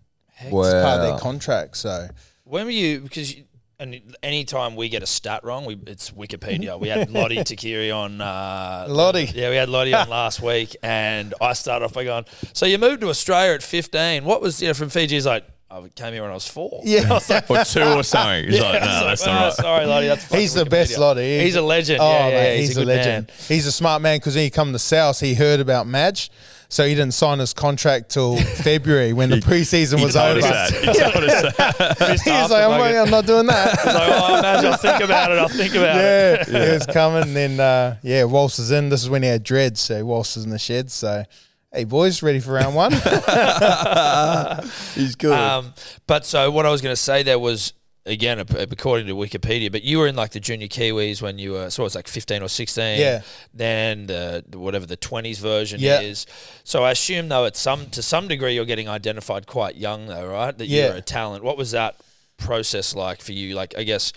It's 0.40 0.50
part 0.50 0.64
of 0.64 1.03
their 1.03 1.18
contract. 1.18 1.76
So 1.76 2.09
When 2.44 2.64
were 2.64 2.70
you? 2.70 3.00
Because 3.00 3.34
you, 3.34 3.44
and 3.78 4.00
anytime 4.22 4.76
we 4.76 4.88
get 4.88 5.03
a 5.03 5.07
stat 5.07 5.44
wrong, 5.44 5.64
we, 5.64 5.78
it's 5.86 6.11
Wikipedia. 6.11 6.78
We 6.78 6.88
had 6.88 7.11
Lote 7.11 7.30
Tuqiri 7.32 7.94
on. 7.94 8.20
Uh, 8.20 8.86
Lote. 8.88 9.34
Yeah, 9.34 9.50
we 9.50 9.57
had 9.57 9.68
Lote 9.68 9.92
on 9.92 10.09
last 10.09 10.40
week, 10.40 10.76
and 10.82 11.34
I 11.40 11.53
started 11.53 11.84
off 11.84 11.92
by 11.92 12.05
going, 12.05 12.24
"So 12.53 12.64
you 12.66 12.78
moved 12.78 13.00
to 13.00 13.09
Australia 13.09 13.55
at 13.55 13.62
15. 13.62 14.24
What 14.24 14.40
was 14.40 14.62
you 14.62 14.68
know 14.68 14.74
from 14.74 14.88
Fiji?" 14.88 15.16
He's 15.16 15.26
like, 15.26 15.44
"I 15.72 15.88
came 15.88 16.12
here 16.12 16.22
when 16.22 16.30
I 16.30 16.34
was 16.34 16.46
four. 16.46 16.80
Yeah. 16.84 17.00
I 17.10 17.12
was 17.14 17.28
like, 17.30 17.50
Or 17.50 17.64
two 17.64 17.82
or 17.82 18.02
something. 18.02 18.48
He's 18.50 18.60
like, 18.60 18.82
I 18.82 18.86
was 18.86 18.86
no, 18.86 18.94
like, 18.94 19.04
that's 19.06 19.22
"Oh, 19.22 19.26
not 19.32 19.42
right. 19.44 19.52
Sorry, 19.54 19.86
Lote. 19.86 20.06
That's 20.06 20.34
he's 20.34 20.54
the 20.54 20.60
fucking 20.60 20.70
best 20.70 20.92
Wikipedia." 20.92 20.98
Lote. 20.98 21.42
He's 21.44 21.56
a 21.56 21.62
legend. 21.62 22.00
Oh, 22.02 22.10
yeah, 22.10 22.28
yeah, 22.28 22.34
mate, 22.42 22.60
he's, 22.60 22.70
a, 22.76 22.80
good 22.80 22.86
legend. 22.88 23.26
man. 23.28 23.36
He's 23.48 23.66
a 23.66 23.72
smart 23.72 24.02
man 24.02 24.18
because 24.18 24.34
when 24.34 24.44
he 24.44 24.50
come 24.50 24.72
to 24.72 24.78
South. 24.78 25.20
He 25.20 25.34
heard 25.34 25.60
about 25.60 25.86
Madge. 25.86 26.30
So 26.68 26.86
he 26.86 26.94
didn't 26.94 27.12
sign 27.12 27.38
his 27.38 27.52
contract 27.52 28.08
till 28.08 28.36
February 28.64 29.12
when 29.12 29.28
the 29.28 29.36
preseason 29.40 29.98
He 29.98 30.04
was 30.06 30.14
told 30.14 30.38
over. 30.38 30.46
us 30.46 30.70
that. 30.70 30.72
He 30.72 30.86
told 31.12 31.24
us 31.28 31.56
that. 31.58 32.00
Missed 32.00 32.24
He's 32.24 32.32
like, 32.32 32.50
I'm, 32.64 32.80
fucking- 32.80 32.96
I'm 32.96 33.10
not 33.10 33.26
doing 33.26 33.44
that. 33.46 33.70
He's 33.78 33.84
like, 33.94 34.08
oh, 34.10 34.38
imagine, 34.38 34.70
I'll 34.72 34.78
think 34.78 35.00
about 35.04 35.32
it. 35.32 35.38
I'll 35.38 35.48
think 35.50 35.74
about 35.74 35.96
it. 35.98 36.48
yeah, 36.48 36.66
he 36.68 36.72
was 36.72 36.86
coming. 36.86 37.34
Then 37.34 37.60
uh, 37.60 37.96
yeah, 38.02 38.24
Walsh 38.24 38.58
is 38.58 38.70
in. 38.70 38.88
This 38.88 39.02
is 39.02 39.10
when 39.10 39.22
he 39.22 39.28
had 39.28 39.42
dreads, 39.42 39.80
so 39.80 40.02
Walsh 40.06 40.34
is 40.38 40.44
in 40.44 40.50
the 40.50 40.58
shed. 40.58 40.90
So, 40.90 41.24
hey 41.72 41.84
boys, 41.84 42.22
ready 42.22 42.40
for 42.40 42.52
round 42.52 42.74
one? 42.74 42.92
He's 44.94 45.14
good. 45.16 45.32
Um, 45.32 45.72
but 46.06 46.24
so 46.26 46.50
what 46.50 46.66
I 46.66 46.70
was 46.70 46.80
going 46.82 46.92
to 46.92 47.00
say 47.00 47.22
there 47.22 47.38
was 47.38 47.72
again 48.04 48.40
according 48.40 49.06
to 49.06 49.14
Wikipedia, 49.14 49.70
but 49.70 49.82
you 49.84 49.98
were 49.98 50.06
in 50.08 50.16
like 50.16 50.32
the 50.32 50.40
junior 50.40 50.66
Kiwis 50.68 51.22
when 51.22 51.38
you 51.38 51.52
were 51.52 51.70
so 51.70 51.82
it 51.82 51.84
was 51.84 51.94
like 51.94 52.08
fifteen 52.08 52.42
or 52.42 52.48
sixteen. 52.48 53.00
Yeah. 53.00 53.22
Then 53.54 54.06
the 54.06 54.44
the- 54.48 54.58
whatever 54.58 54.86
the 54.86 54.96
twenties 54.96 55.38
version 55.38 55.80
Yeah. 55.80 56.00
is. 56.00 56.26
So 56.64 56.82
I 56.84 56.90
assume 56.92 57.28
though 57.28 57.46
at 57.46 57.56
some 57.56 57.86
to 57.90 58.02
some 58.02 58.28
degree 58.28 58.54
you're 58.54 58.64
getting 58.64 58.88
identified 58.88 59.46
quite 59.46 59.76
young 59.76 60.06
though, 60.06 60.26
right? 60.28 60.56
That 60.56 60.66
Yeah. 60.66 60.88
you're 60.88 60.96
a 60.96 61.00
talent. 61.00 61.44
What 61.44 61.56
was 61.56 61.70
that 61.72 61.96
process 62.38 62.94
like 62.94 63.22
for 63.22 63.32
you? 63.32 63.54
Like 63.54 63.74
I 63.78 63.84
guess 63.84 64.12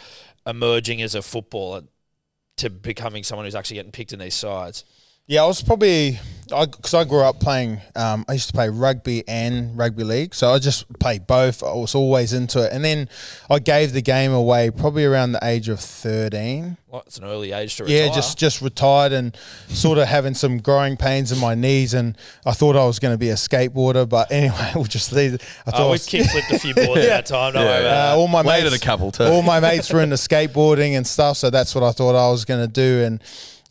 emerging 0.47 1.01
as 1.01 1.15
a 1.15 1.21
footballer 1.21 1.83
to 2.57 2.69
becoming 2.69 3.23
someone 3.23 3.45
who's 3.45 3.55
actually 3.55 3.75
getting 3.75 3.91
picked 3.91 4.13
in 4.13 4.19
these 4.19 4.35
sides. 4.35 4.85
Yeah, 5.27 5.43
I 5.43 5.47
was 5.47 5.61
probably 5.63 6.19
because 6.47 6.93
I, 6.93 7.03
grew 7.05 7.21
up 7.21 7.39
playing. 7.39 7.81
Um, 7.95 8.23
I 8.29 8.33
used 8.33 8.45
to 8.49 8.53
play 8.53 8.69
rugby 8.69 9.27
and 9.27 9.75
rugby 9.75 10.03
league, 10.03 10.35
so 10.35 10.51
I 10.53 10.59
just 10.59 10.87
played 10.99 11.25
both. 11.25 11.63
I 11.63 11.73
was 11.73 11.95
always 11.95 12.33
into 12.33 12.63
it, 12.63 12.71
and 12.71 12.85
then 12.85 13.09
I 13.49 13.57
gave 13.57 13.93
the 13.93 14.03
game 14.03 14.31
away 14.31 14.69
probably 14.69 15.05
around 15.05 15.31
the 15.31 15.39
age 15.43 15.67
of 15.69 15.79
thirteen. 15.79 16.77
Well, 16.87 17.01
it's 17.07 17.17
an 17.17 17.23
early 17.23 17.51
age 17.51 17.75
to 17.77 17.85
retire. 17.85 18.05
Yeah, 18.05 18.13
just 18.13 18.37
just 18.37 18.61
retired 18.61 19.11
and 19.13 19.35
sort 19.67 19.97
of 19.97 20.07
having 20.07 20.35
some 20.35 20.59
growing 20.59 20.95
pains 20.97 21.31
in 21.31 21.39
my 21.39 21.55
knees, 21.55 21.95
and 21.95 22.15
I 22.45 22.51
thought 22.51 22.75
I 22.75 22.85
was 22.85 22.99
going 22.99 23.15
to 23.15 23.17
be 23.17 23.29
a 23.31 23.35
skateboarder, 23.35 24.07
but 24.07 24.31
anyway, 24.31 24.71
we'll 24.75 24.83
just 24.83 25.11
leave. 25.11 25.41
I 25.65 25.71
thought 25.71 25.79
I 25.79 25.83
Oh, 25.83 25.87
we 25.87 25.91
was- 25.93 26.05
kick 26.05 26.29
flipped 26.29 26.51
a 26.51 26.59
few 26.59 26.75
boards 26.75 27.01
at 27.01 27.07
that 27.07 27.25
time. 27.25 27.53
Don't 27.53 27.65
worry 27.65 27.79
about 27.81 28.13
uh, 28.15 28.19
all 28.19 28.27
my 28.27 28.41
Later 28.43 28.69
mates, 28.69 28.79
the 28.79 28.85
couple 28.85 29.11
too. 29.11 29.23
all 29.23 29.41
my 29.41 29.59
mates 29.71 29.91
were 29.91 30.01
into 30.01 30.15
skateboarding 30.17 30.95
and 30.95 31.07
stuff, 31.07 31.37
so 31.37 31.49
that's 31.49 31.73
what 31.73 31.83
I 31.83 31.91
thought 31.91 32.13
I 32.15 32.29
was 32.29 32.45
going 32.45 32.61
to 32.61 32.71
do, 32.71 33.03
and 33.03 33.23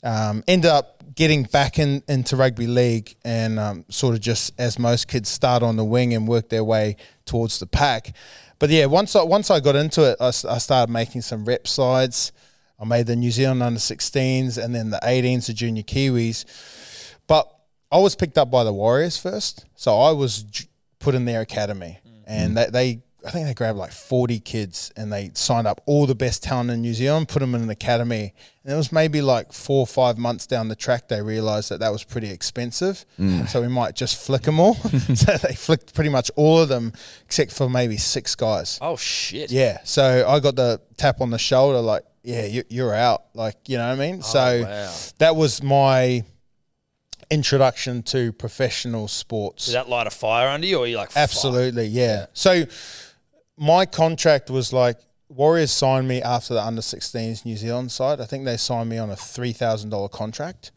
um, 0.02 0.42
ended 0.48 0.70
up 0.72 0.93
getting 1.14 1.44
back 1.44 1.78
in, 1.78 2.02
into 2.08 2.36
rugby 2.36 2.66
league, 2.66 3.14
and 3.24 3.58
um, 3.58 3.84
sort 3.88 4.14
of 4.14 4.20
just 4.20 4.52
as 4.58 4.78
most 4.78 5.08
kids 5.08 5.28
start 5.28 5.62
on 5.62 5.76
the 5.76 5.84
wing 5.84 6.14
and 6.14 6.26
work 6.26 6.48
their 6.48 6.64
way 6.64 6.96
towards 7.24 7.58
the 7.58 7.66
pack. 7.66 8.14
But 8.58 8.70
yeah, 8.70 8.86
once 8.86 9.14
I 9.16 9.22
once 9.22 9.50
I 9.50 9.60
got 9.60 9.76
into 9.76 10.10
it, 10.10 10.16
I 10.20 10.30
started 10.30 10.92
making 10.92 11.22
some 11.22 11.44
rep 11.44 11.66
sides. 11.66 12.32
I 12.78 12.84
made 12.84 13.06
the 13.06 13.16
New 13.16 13.30
Zealand 13.30 13.62
under 13.62 13.78
16s 13.78 14.62
and 14.62 14.74
then 14.74 14.90
the 14.90 14.98
18s, 15.02 15.46
the 15.46 15.52
junior 15.52 15.82
Kiwis. 15.82 16.44
But 17.26 17.48
I 17.90 17.98
was 17.98 18.16
picked 18.16 18.36
up 18.36 18.50
by 18.50 18.64
the 18.64 18.72
Warriors 18.72 19.16
first, 19.16 19.64
so 19.76 19.98
I 19.98 20.10
was 20.10 20.42
j- 20.42 20.66
put 20.98 21.14
in 21.14 21.24
their 21.24 21.40
academy, 21.40 22.00
and 22.26 22.56
they, 22.56 22.66
they 22.66 23.02
I 23.26 23.30
think 23.30 23.46
they 23.46 23.54
grabbed 23.54 23.78
like 23.78 23.92
forty 23.92 24.38
kids, 24.38 24.92
and 24.96 25.12
they 25.12 25.30
signed 25.34 25.66
up 25.66 25.80
all 25.86 26.06
the 26.06 26.14
best 26.14 26.42
talent 26.42 26.70
in 26.70 26.82
New 26.82 26.94
Zealand, 26.94 27.28
put 27.28 27.40
them 27.40 27.54
in 27.54 27.62
an 27.62 27.70
academy, 27.70 28.34
and 28.64 28.72
it 28.72 28.76
was 28.76 28.92
maybe 28.92 29.22
like 29.22 29.52
four 29.52 29.80
or 29.80 29.86
five 29.86 30.18
months 30.18 30.46
down 30.46 30.68
the 30.68 30.76
track 30.76 31.08
they 31.08 31.22
realised 31.22 31.70
that 31.70 31.80
that 31.80 31.90
was 31.90 32.04
pretty 32.04 32.30
expensive, 32.30 33.04
mm. 33.18 33.48
so 33.48 33.60
we 33.60 33.68
might 33.68 33.94
just 33.94 34.24
flick 34.24 34.42
them 34.42 34.60
all. 34.60 34.74
so 35.14 35.36
they 35.38 35.54
flicked 35.54 35.94
pretty 35.94 36.10
much 36.10 36.30
all 36.36 36.60
of 36.60 36.68
them, 36.68 36.92
except 37.24 37.52
for 37.52 37.68
maybe 37.68 37.96
six 37.96 38.34
guys. 38.34 38.78
Oh 38.80 38.96
shit! 38.96 39.50
Yeah, 39.50 39.78
so 39.84 40.24
I 40.28 40.40
got 40.40 40.56
the 40.56 40.80
tap 40.96 41.20
on 41.20 41.30
the 41.30 41.38
shoulder, 41.38 41.80
like, 41.80 42.04
yeah, 42.22 42.46
you, 42.46 42.64
you're 42.68 42.94
out, 42.94 43.24
like, 43.34 43.68
you 43.68 43.78
know 43.78 43.88
what 43.88 44.00
I 44.00 44.10
mean. 44.10 44.18
Oh, 44.18 44.22
so 44.22 44.62
wow. 44.62 44.94
that 45.18 45.36
was 45.36 45.62
my 45.62 46.24
introduction 47.30 48.02
to 48.02 48.32
professional 48.32 49.08
sports. 49.08 49.66
Did 49.66 49.74
that 49.74 49.88
light 49.88 50.06
a 50.06 50.10
fire 50.10 50.48
under 50.48 50.66
you, 50.66 50.78
or 50.78 50.84
are 50.84 50.86
you 50.86 50.96
like? 50.96 51.10
Absolutely, 51.16 51.86
yeah. 51.86 52.26
So 52.32 52.64
my 53.56 53.86
contract 53.86 54.50
was 54.50 54.72
like 54.72 54.98
Warriors 55.28 55.70
signed 55.70 56.06
me 56.06 56.22
after 56.22 56.54
the 56.54 56.62
under 56.62 56.82
16s 56.82 57.44
New 57.44 57.56
Zealand 57.56 57.90
side. 57.90 58.20
I 58.20 58.24
think 58.24 58.44
they 58.44 58.56
signed 58.56 58.88
me 58.88 58.98
on 58.98 59.10
a 59.10 59.16
three 59.16 59.52
thousand 59.52 59.90
dollar 59.90 60.08
contract. 60.08 60.70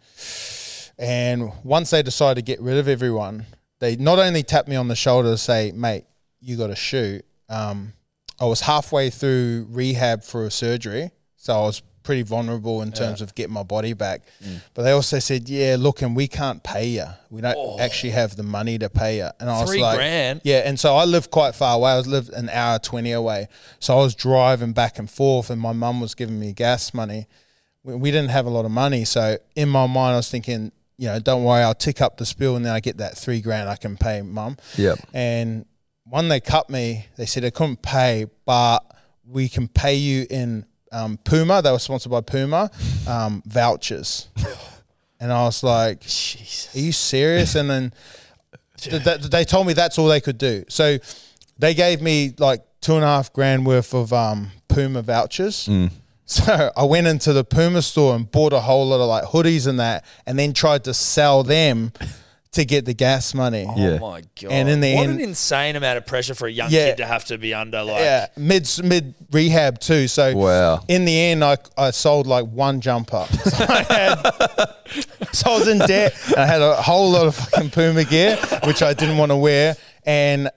And 0.98 1.52
once 1.64 1.92
they 1.92 2.02
decided 2.02 2.44
to 2.44 2.52
get 2.52 2.60
rid 2.60 2.78
of 2.78 2.88
everyone, 2.88 3.46
they 3.80 3.96
not 3.96 4.18
only 4.20 4.42
tapped 4.42 4.68
me 4.68 4.76
on 4.76 4.88
the 4.88 4.96
shoulder 4.96 5.32
to 5.32 5.38
say, 5.38 5.72
"Mate, 5.72 6.06
you 6.40 6.58
got 6.58 6.68
to 6.68 6.76
shoot." 6.76 7.24
Um, 7.50 7.94
I 8.40 8.46
was 8.46 8.62
halfway 8.62 9.10
through 9.10 9.68
rehab 9.70 10.24
for 10.24 10.46
a 10.46 10.52
surgery, 10.52 11.12
so 11.36 11.54
I 11.54 11.62
was 11.62 11.82
pretty 12.08 12.22
vulnerable 12.22 12.82
in 12.82 12.90
terms 12.94 13.22
of 13.22 13.36
getting 13.36 13.54
my 13.54 13.64
body 13.64 13.92
back. 13.92 14.22
Mm. 14.42 14.62
But 14.74 14.84
they 14.84 14.92
also 14.92 15.20
said, 15.20 15.50
"Yeah, 15.50 15.76
look, 15.78 16.02
and 16.02 16.16
we 16.16 16.30
can't 16.30 16.64
pay 16.64 16.88
you. 16.88 17.04
We 17.30 17.42
don't 17.42 17.58
oh. 17.58 17.78
actually 17.82 18.12
have 18.12 18.38
the 18.38 18.44
money 18.44 18.78
to 18.78 18.90
pay 18.90 19.18
you." 19.18 19.28
And 19.42 19.50
I 19.50 19.60
was 19.60 19.76
like, 19.76 19.98
grand? 19.98 20.40
yeah, 20.46 20.60
and 20.60 20.80
so 20.80 20.96
I 20.96 21.04
lived 21.04 21.32
quite 21.32 21.54
far 21.54 21.76
away. 21.76 21.92
I 21.92 21.98
was 21.98 22.08
lived 22.08 22.30
an 22.30 22.48
hour 22.48 22.80
twenty 22.80 23.12
away, 23.12 23.50
so 23.80 23.98
I 23.98 24.02
was 24.02 24.16
driving 24.16 24.72
back 24.72 24.98
and 25.00 25.12
forth, 25.12 25.50
and 25.50 25.60
my 25.60 25.74
mum 25.74 26.00
was 26.00 26.16
giving 26.16 26.40
me 26.40 26.54
gas 26.54 26.94
money. 26.94 27.28
We, 27.84 27.96
we 27.96 28.10
didn't 28.10 28.30
have 28.30 28.46
a 28.46 28.50
lot 28.50 28.64
of 28.64 28.72
money, 28.72 29.04
so 29.04 29.38
in 29.58 29.68
my 29.68 29.86
mind, 29.86 30.14
I 30.14 30.18
was 30.18 30.32
thinking, 30.32 30.72
you 30.98 31.10
know, 31.10 31.20
don't 31.20 31.44
worry, 31.44 31.62
I'll 31.62 31.76
tick 31.76 32.00
up 32.00 32.16
the 32.16 32.26
spill, 32.26 32.56
and 32.56 32.66
then 32.66 32.72
I 32.72 32.80
get 32.80 33.00
that 33.00 33.18
three 33.18 33.42
grand 33.42 33.68
I 33.68 33.76
can 33.76 33.98
pay 33.98 34.22
mum. 34.22 34.56
Yep. 34.78 35.00
And 35.14 35.66
when 36.06 36.30
they 36.30 36.40
cut 36.40 36.70
me, 36.70 37.08
they 37.18 37.26
said 37.26 37.44
they 37.44 37.52
couldn't 37.52 37.82
pay, 37.82 38.28
but 38.46 38.80
we 39.26 39.50
can 39.50 39.68
pay 39.68 39.96
you 39.96 40.26
in 40.30 40.66
um, 40.92 41.18
Puma. 41.24 41.62
They 41.62 41.72
were 41.72 41.80
sponsored 41.80 42.12
by 42.12 42.22
Puma 42.22 42.70
um, 43.08 43.42
vouchers, 43.46 44.28
and 45.20 45.32
I 45.32 45.44
was 45.44 45.64
like, 45.64 46.04
"Are 46.76 46.80
you 46.80 46.92
serious?" 46.92 47.56
And 47.56 47.70
then 47.70 47.94
th- 48.78 49.04
th- 49.04 49.22
they 49.22 49.44
told 49.44 49.68
me 49.68 49.74
that's 49.74 49.98
all 49.98 50.08
they 50.08 50.22
could 50.22 50.38
do. 50.38 50.64
So 50.70 50.98
they 51.58 51.74
gave 51.74 52.02
me 52.02 52.34
like 52.38 52.64
two 52.82 52.96
and 52.96 53.04
a 53.04 53.08
half 53.08 53.34
grand 53.34 53.66
worth 53.66 53.94
of 53.94 54.14
um, 54.14 54.52
Puma 54.68 55.02
vouchers. 55.02 55.68
So 56.30 56.74
I 56.76 56.84
went 56.84 57.08
into 57.08 57.32
the 57.32 57.46
Puma 57.46 57.82
store 57.82 58.14
and 58.14 58.30
bought 58.30 58.52
a 58.52 58.60
whole 58.60 58.86
lot 58.86 59.00
of 59.00 59.08
like 59.08 59.24
hoodies 59.24 59.66
and 59.66 59.80
that, 59.80 60.04
and 60.26 60.38
then 60.38 60.52
tried 60.52 60.84
to 60.84 60.94
sell 60.94 61.42
them 61.42 61.94
to 62.54 62.66
get 62.66 62.86
the 62.86 62.94
gas 62.94 63.34
money. 63.34 63.68
Yeah. 63.76 64.00
Oh 64.02 64.12
my 64.12 64.22
god! 64.42 64.52
And 64.52 64.70
in 64.70 64.80
the 64.80 64.96
what 64.96 65.04
end- 65.04 65.20
an 65.20 65.22
insane 65.22 65.76
amount 65.76 65.98
of 65.98 66.06
pressure 66.06 66.34
for 66.34 66.48
a 66.48 66.52
young 66.52 66.70
Yeah. 66.72 66.86
kid 66.90 66.98
to 66.98 67.06
have 67.06 67.26
to 67.26 67.38
be 67.38 67.54
under. 67.54 67.84
Like, 67.84 68.00
Yeah, 68.02 68.28
mid 68.38 68.68
mid 68.84 69.14
rehab 69.32 69.80
too. 69.80 70.08
So 70.08 70.36
Wow. 70.36 70.84
in 70.88 71.06
the 71.06 71.20
end, 71.20 71.44
I, 71.44 71.58
I 71.78 71.92
sold 71.92 72.26
like 72.28 72.46
one 72.48 72.82
jumper. 72.82 73.26
So 73.48 73.66
I, 73.68 73.84
had, 73.84 75.34
so 75.34 75.52
I 75.52 75.58
was 75.60 75.68
in 75.68 75.80
debt. 75.80 76.14
And 76.28 76.38
I 76.38 76.46
had 76.46 76.62
a 76.62 76.76
whole 76.82 77.12
lot 77.12 77.28
of 77.28 77.36
fucking 77.36 77.72
Puma 77.72 78.04
gear, 78.06 78.38
which 78.66 78.82
I 78.82 78.94
didn't 78.94 79.18
want 79.18 79.32
to 79.32 79.36
wear, 79.38 79.76
and 80.06 80.50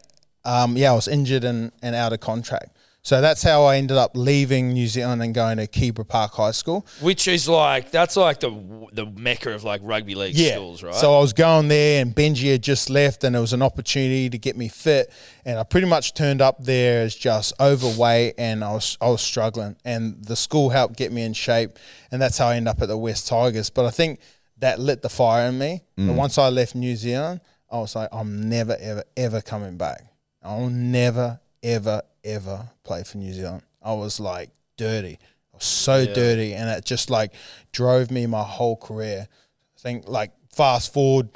um, 0.45 0.77
yeah, 0.77 0.93
I 0.93 0.95
was 0.95 1.09
injured 1.09 1.45
and, 1.45 1.71
and 1.83 1.95
out 1.95 2.13
of 2.13 2.21
contract. 2.21 2.77
So 3.03 3.21
that's 3.21 3.43
how 3.43 3.65
I 3.65 3.77
ended 3.77 3.97
up 3.97 4.13
leaving 4.15 4.73
New 4.73 4.87
Zealand 4.87 5.23
and 5.23 5.35
going 5.35 5.57
to 5.57 5.67
Keebra 5.67 6.07
Park 6.07 6.33
High 6.35 6.51
School. 6.51 6.87
which 7.01 7.27
is 7.29 7.49
like 7.49 7.91
that's 7.91 8.17
like 8.17 8.41
the 8.41 8.51
the 8.93 9.07
mecca 9.07 9.55
of 9.55 9.65
like 9.65 9.81
rugby 9.83 10.15
league 10.15 10.37
schools, 10.37 10.83
right? 10.83 10.95
So 10.95 11.17
I 11.17 11.21
was 11.21 11.33
going 11.33 11.69
there, 11.69 12.03
and 12.03 12.15
Benji 12.15 12.53
had 12.53 12.63
just 12.63 12.91
left, 12.91 13.25
and 13.25 13.35
it 13.35 13.41
was 13.41 13.53
an 13.53 13.63
opportunity 13.63 14.29
to 14.29 14.39
get 14.39 14.57
me 14.57 14.69
fit. 14.69 15.11
And 15.45 15.59
I 15.59 15.63
pretty 15.63 15.87
much 15.87 16.15
turned 16.15 16.43
up 16.43 16.63
there 16.63 17.03
as 17.03 17.15
just 17.15 17.53
overweight, 17.59 18.35
and 18.37 18.63
I 18.63 18.73
was 18.73 18.99
I 19.01 19.09
was 19.09 19.23
struggling. 19.23 19.77
And 19.85 20.23
the 20.25 20.37
school 20.37 20.71
helped 20.71 20.97
get 20.97 21.11
me 21.13 21.23
in 21.23 21.33
shape, 21.33 21.79
and 22.11 22.21
that's 22.21 22.39
how 22.39 22.49
I 22.49 22.57
ended 22.57 22.69
up 22.69 22.83
at 22.83 22.89
the 22.89 22.99
Wests 22.99 23.29
Tigers. 23.29 23.71
But 23.71 23.87
I 23.87 23.91
think 23.91 24.21
that 24.59 24.79
lit 24.79 25.03
the 25.03 25.09
fire 25.09 25.49
in 25.49 25.59
me. 25.59 25.83
Mm. 25.99 26.11
And 26.11 26.17
once 26.17 26.39
I 26.39 26.49
left 26.49 26.75
New 26.75 26.95
Zealand, 26.97 27.41
I 27.71 27.79
was 27.79 27.97
like, 27.97 28.09
I'm 28.13 28.49
never, 28.49 28.77
ever, 28.79 29.05
ever 29.17 29.41
coming 29.41 29.77
back. 29.77 30.03
I'll 30.43 30.69
never, 30.69 31.41
ever, 31.63 32.03
ever 32.25 32.71
play 32.85 33.03
for 33.05 33.19
New 33.19 33.33
Zealand. 33.33 33.63
I 33.83 33.93
was 33.95 34.21
like 34.21 34.51
dirty. 34.77 35.19
I 35.53 35.57
was 35.57 35.65
so 35.65 36.07
dirty, 36.07 36.55
and 36.55 36.69
it 36.71 36.85
just 36.85 37.11
like 37.11 37.33
drove 37.73 38.11
me 38.11 38.27
my 38.27 38.43
whole 38.43 38.77
career. 38.77 39.27
I 39.31 39.81
think 39.81 40.09
like 40.09 40.33
fast 40.55 40.93
forward 40.93 41.29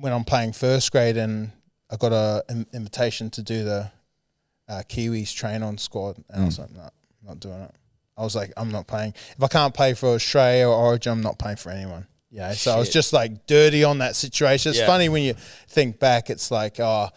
when 0.00 0.12
I'm 0.12 0.24
playing 0.24 0.52
first 0.52 0.92
grade 0.92 1.16
and 1.16 1.52
I 1.90 1.96
got 1.96 2.12
a 2.12 2.44
in- 2.48 2.66
invitation 2.72 3.30
to 3.30 3.42
do 3.42 3.64
the 3.64 3.90
uh, 4.68 4.82
Kiwis 4.88 5.34
train 5.34 5.62
on 5.62 5.78
squad, 5.78 6.16
and 6.28 6.42
I 6.42 6.46
was 6.46 6.58
like, 6.58 6.70
no, 6.72 6.88
not 7.26 7.40
doing 7.40 7.60
it. 7.62 7.74
I 8.16 8.22
was 8.22 8.36
like, 8.36 8.52
I'm 8.56 8.70
not 8.70 8.86
playing. 8.86 9.14
If 9.36 9.42
I 9.42 9.48
can't 9.48 9.74
play 9.74 9.94
for 9.94 10.10
Australia 10.10 10.68
or 10.68 10.74
Origin, 10.74 11.12
I'm 11.12 11.22
not 11.22 11.38
playing 11.38 11.56
for 11.56 11.70
anyone. 11.70 12.06
Yeah, 12.30 12.52
so 12.52 12.70
I 12.72 12.78
was 12.78 12.90
just 12.90 13.12
like 13.12 13.46
dirty 13.46 13.82
on 13.82 13.98
that 13.98 14.14
situation. 14.14 14.70
It's 14.70 14.78
Yeah. 14.78 14.86
funny 14.86 15.08
when 15.08 15.24
you 15.24 15.34
think 15.68 15.98
back. 15.98 16.30
It's 16.30 16.50
like, 16.52 16.78
oh, 16.78 17.08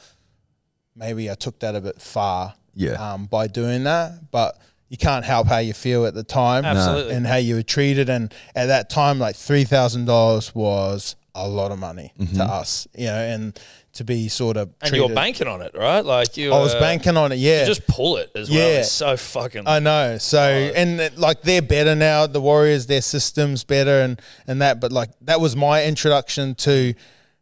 maybe 0.95 1.29
I 1.29 1.35
took 1.35 1.59
that 1.59 1.75
a 1.75 1.81
bit 1.81 2.01
far. 2.01 2.55
Yeah. 2.75 2.93
Um, 2.93 3.25
by 3.25 3.47
doing 3.47 3.83
that, 3.83 4.31
but 4.31 4.59
you 4.89 4.97
can't 4.97 5.23
help 5.25 5.47
how 5.47 5.59
you 5.59 5.73
feel 5.73 6.05
at 6.05 6.13
the 6.15 6.23
time 6.23 6.65
Absolutely. 6.65 7.13
and 7.13 7.25
how 7.27 7.35
you 7.35 7.55
were 7.55 7.63
treated. 7.63 8.09
And 8.09 8.33
at 8.55 8.65
that 8.67 8.89
time, 8.89 9.19
like 9.19 9.35
three 9.35 9.63
thousand 9.63 10.05
dollars 10.05 10.55
was 10.55 11.15
a 11.35 11.47
lot 11.47 11.71
of 11.71 11.79
money 11.79 12.13
to 12.35 12.43
us, 12.43 12.87
you 12.95 13.07
know, 13.07 13.15
and 13.15 13.59
to 13.93 14.03
be 14.03 14.27
sort 14.27 14.57
of 14.57 14.71
and 14.81 14.95
you're 14.95 15.09
banking 15.09 15.47
on 15.47 15.61
it, 15.61 15.71
right? 15.75 16.03
Like 16.03 16.35
you, 16.37 16.51
I 16.51 16.59
was 16.59 16.73
uh, 16.73 16.79
banking 16.79 17.15
on 17.15 17.31
it, 17.31 17.37
yeah. 17.37 17.61
to 17.61 17.65
just 17.65 17.87
pull 17.87 18.17
it 18.17 18.31
as 18.35 18.49
well. 18.49 18.59
Yeah. 18.59 18.79
It's 18.79 18.91
so 18.91 19.15
fucking. 19.17 19.67
I 19.67 19.79
know. 19.79 20.17
So 20.17 20.39
and 20.41 20.99
it- 20.99 21.17
like 21.17 21.41
they're 21.41 21.61
better 21.61 21.95
now. 21.95 22.27
The 22.27 22.41
Warriors, 22.41 22.87
their 22.87 23.01
systems 23.01 23.63
better 23.63 24.01
and 24.01 24.19
and 24.47 24.61
that. 24.61 24.79
But 24.79 24.91
like 24.91 25.09
that 25.21 25.39
was 25.39 25.55
my 25.55 25.85
introduction 25.85 26.55
to 26.55 26.93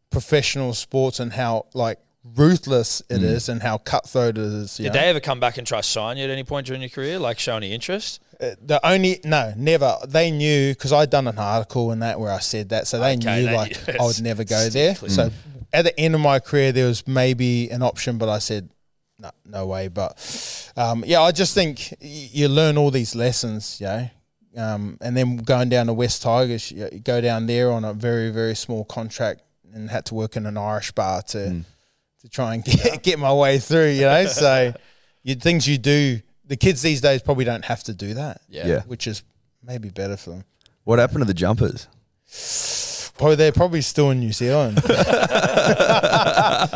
professional 0.09 0.73
sports 0.73 1.19
and 1.19 1.31
how 1.33 1.67
like 1.73 1.99
ruthless 2.23 3.01
it 3.09 3.23
is 3.23 3.49
and 3.49 3.61
how 3.61 3.77
cutthroat 3.77 4.37
it 4.37 4.43
is. 4.43 4.77
Did 4.77 4.87
know? 4.87 4.91
they 4.93 5.09
ever 5.09 5.19
come 5.19 5.39
back 5.39 5.57
and 5.57 5.65
try 5.65 5.81
sign 5.81 6.17
you 6.17 6.23
at 6.23 6.29
any 6.29 6.43
point 6.43 6.67
during 6.67 6.81
your 6.81 6.89
career, 6.89 7.19
like 7.19 7.39
show 7.39 7.57
any 7.57 7.73
interest? 7.73 8.21
Uh, 8.39 8.51
the 8.61 8.85
only 8.87 9.19
no, 9.23 9.53
never. 9.57 9.97
They 10.07 10.31
knew 10.31 10.73
because 10.73 10.93
I'd 10.93 11.09
done 11.09 11.27
an 11.27 11.37
article 11.37 11.91
and 11.91 12.01
that 12.01 12.19
where 12.19 12.31
I 12.31 12.39
said 12.39 12.69
that, 12.69 12.87
so 12.87 12.99
they 12.99 13.13
Okay, 13.13 13.41
knew 13.41 13.45
they 13.47 13.55
like 13.55 13.87
knew. 13.87 13.93
I 13.99 14.05
would 14.05 14.21
never 14.23 14.43
go 14.43 14.69
there. 14.69 14.95
Stickly. 14.95 15.09
So 15.09 15.31
at 15.73 15.83
the 15.83 15.99
end 15.99 16.15
of 16.15 16.21
my 16.21 16.39
career, 16.39 16.71
there 16.71 16.87
was 16.87 17.07
maybe 17.07 17.69
an 17.69 17.81
option, 17.81 18.17
but 18.17 18.29
I 18.29 18.39
said 18.39 18.69
no, 19.19 19.31
no 19.45 19.65
way. 19.67 19.87
But 19.87 20.71
um, 20.75 21.03
yeah, 21.05 21.21
I 21.21 21.31
just 21.31 21.53
think 21.53 21.93
y- 22.01 22.29
you 22.31 22.47
learn 22.47 22.77
all 22.77 22.91
these 22.91 23.15
lessons, 23.15 23.79
you 23.79 23.87
know. 23.87 24.09
Um, 24.57 24.97
and 24.99 25.15
then 25.15 25.37
going 25.37 25.69
down 25.69 25.87
to 25.87 25.93
Wests 25.93 26.19
Tigers, 26.19 26.71
you 26.71 26.89
you 26.91 26.99
go 26.99 27.21
down 27.21 27.45
there 27.45 27.71
on 27.71 27.85
a 27.85 27.93
very 27.93 28.31
very 28.31 28.55
small 28.55 28.83
contract 28.85 29.41
and 29.73 29.89
had 29.89 30.05
to 30.07 30.15
work 30.15 30.35
in 30.35 30.45
an 30.45 30.57
Irish 30.57 30.91
bar 30.91 31.21
to 31.21 31.63
to 32.21 32.29
try 32.29 32.53
and 32.55 32.63
get, 32.63 33.03
get 33.03 33.19
my 33.19 33.33
way 33.33 33.59
through, 33.59 33.89
you 33.91 34.01
know. 34.01 34.25
So 34.25 34.73
you 35.23 35.35
things 35.35 35.67
you 35.67 35.77
do. 35.77 36.19
The 36.47 36.57
kids 36.57 36.81
these 36.81 36.99
days 37.01 37.21
probably 37.21 37.45
don't 37.45 37.63
have 37.65 37.81
to 37.85 37.93
do 37.93 38.13
that 38.15 38.41
Yeah. 38.49 38.67
Yeah. 38.67 38.81
which 38.81 39.07
is 39.07 39.23
maybe 39.63 39.89
better 39.89 40.17
for 40.17 40.31
them. 40.31 40.43
What 40.83 40.99
happened 40.99 41.19
to 41.19 41.25
the 41.25 41.33
jumpers? 41.33 41.87
Probably 43.17 43.35
they're 43.35 43.51
probably 43.53 43.81
still 43.81 44.09
in 44.11 44.19
New 44.19 44.33
Zealand. 44.33 44.81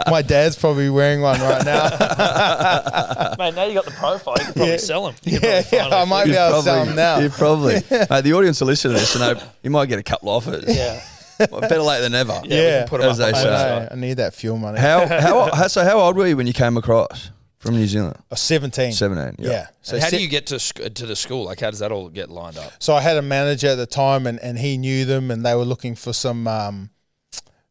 My 0.08 0.24
dad's 0.26 0.56
probably 0.56 0.90
wearing 0.90 1.22
one 1.22 1.40
right 1.42 1.66
now. 1.66 3.36
Mate, 3.40 3.56
now 3.56 3.64
you 3.66 3.74
got 3.74 3.86
the 3.86 3.92
profile. 3.92 4.36
You 4.38 4.44
can 4.46 4.54
probably 4.54 4.72
Yeah. 4.72 4.78
sell 4.78 5.06
them. 5.08 5.16
yeah, 5.24 5.64
yeah, 5.72 5.88
I 5.88 6.06
might 6.06 6.26
be 6.26 6.36
able 6.36 6.58
to 6.58 6.64
sell 6.64 6.86
them 6.86 6.96
now. 6.96 7.20
You 7.20 7.30
probably. 7.30 7.74
Mate, 7.90 8.22
the 8.24 8.34
audience 8.34 8.60
will 8.62 8.68
listen 8.68 8.92
to 8.92 8.98
this 8.98 9.16
and 9.20 9.42
you 9.64 9.70
might 9.72 9.88
get 9.88 10.00
a 10.00 10.04
couple 10.04 10.30
offers. 10.30 10.66
Yeah. 10.68 11.02
Well, 11.40 11.62
better 11.62 11.82
late 11.82 12.02
than 12.02 12.12
never. 12.14 12.42
Yeah, 12.46 12.62
Yeah, 12.62 12.80
can 12.80 12.88
put 12.88 13.02
'em 13.02 13.10
as 13.12 13.20
up 13.20 13.32
they 13.34 13.38
I 13.40 13.44
say. 13.44 13.88
I 13.92 13.96
need 13.96 14.14
that 14.18 14.34
fuel 14.34 14.58
money. 14.58 14.80
How, 14.80 15.06
how 15.20 15.54
how 15.56 15.68
so 15.68 15.84
how 15.84 16.00
old 16.00 16.16
were 16.18 16.28
you 16.28 16.38
when 16.38 16.48
you 16.48 16.54
came 16.54 16.78
across 16.78 17.32
from 17.58 17.76
New 17.76 17.88
Zealand? 17.88 18.16
I 18.18 18.24
was 18.32 18.40
17. 18.42 18.92
Seventeen. 18.94 19.36
Yeah. 19.40 19.68
So 19.82 20.00
how 20.00 20.08
se- 20.08 20.18
do 20.18 20.24
you 20.24 20.30
get 20.30 20.48
to 20.48 20.60
sc- 20.60 20.94
to 20.94 21.06
the 21.06 21.16
school? 21.16 21.46
Like, 21.46 21.60
how 21.60 21.70
does 21.72 21.80
that 21.80 21.92
all 21.92 22.10
get 22.10 22.30
lined 22.30 22.58
up? 22.58 22.72
So 22.80 22.94
I 22.96 23.02
had 23.02 23.18
a 23.18 23.22
manager 23.22 23.68
at 23.68 23.76
the 23.76 23.86
time, 23.88 24.28
and, 24.28 24.40
and 24.40 24.58
he 24.58 24.78
knew 24.78 25.04
them, 25.06 25.32
and 25.32 25.46
they 25.46 25.56
were 25.56 25.66
looking 25.66 25.96
for 25.96 26.14
some 26.14 26.48
um, 26.48 26.90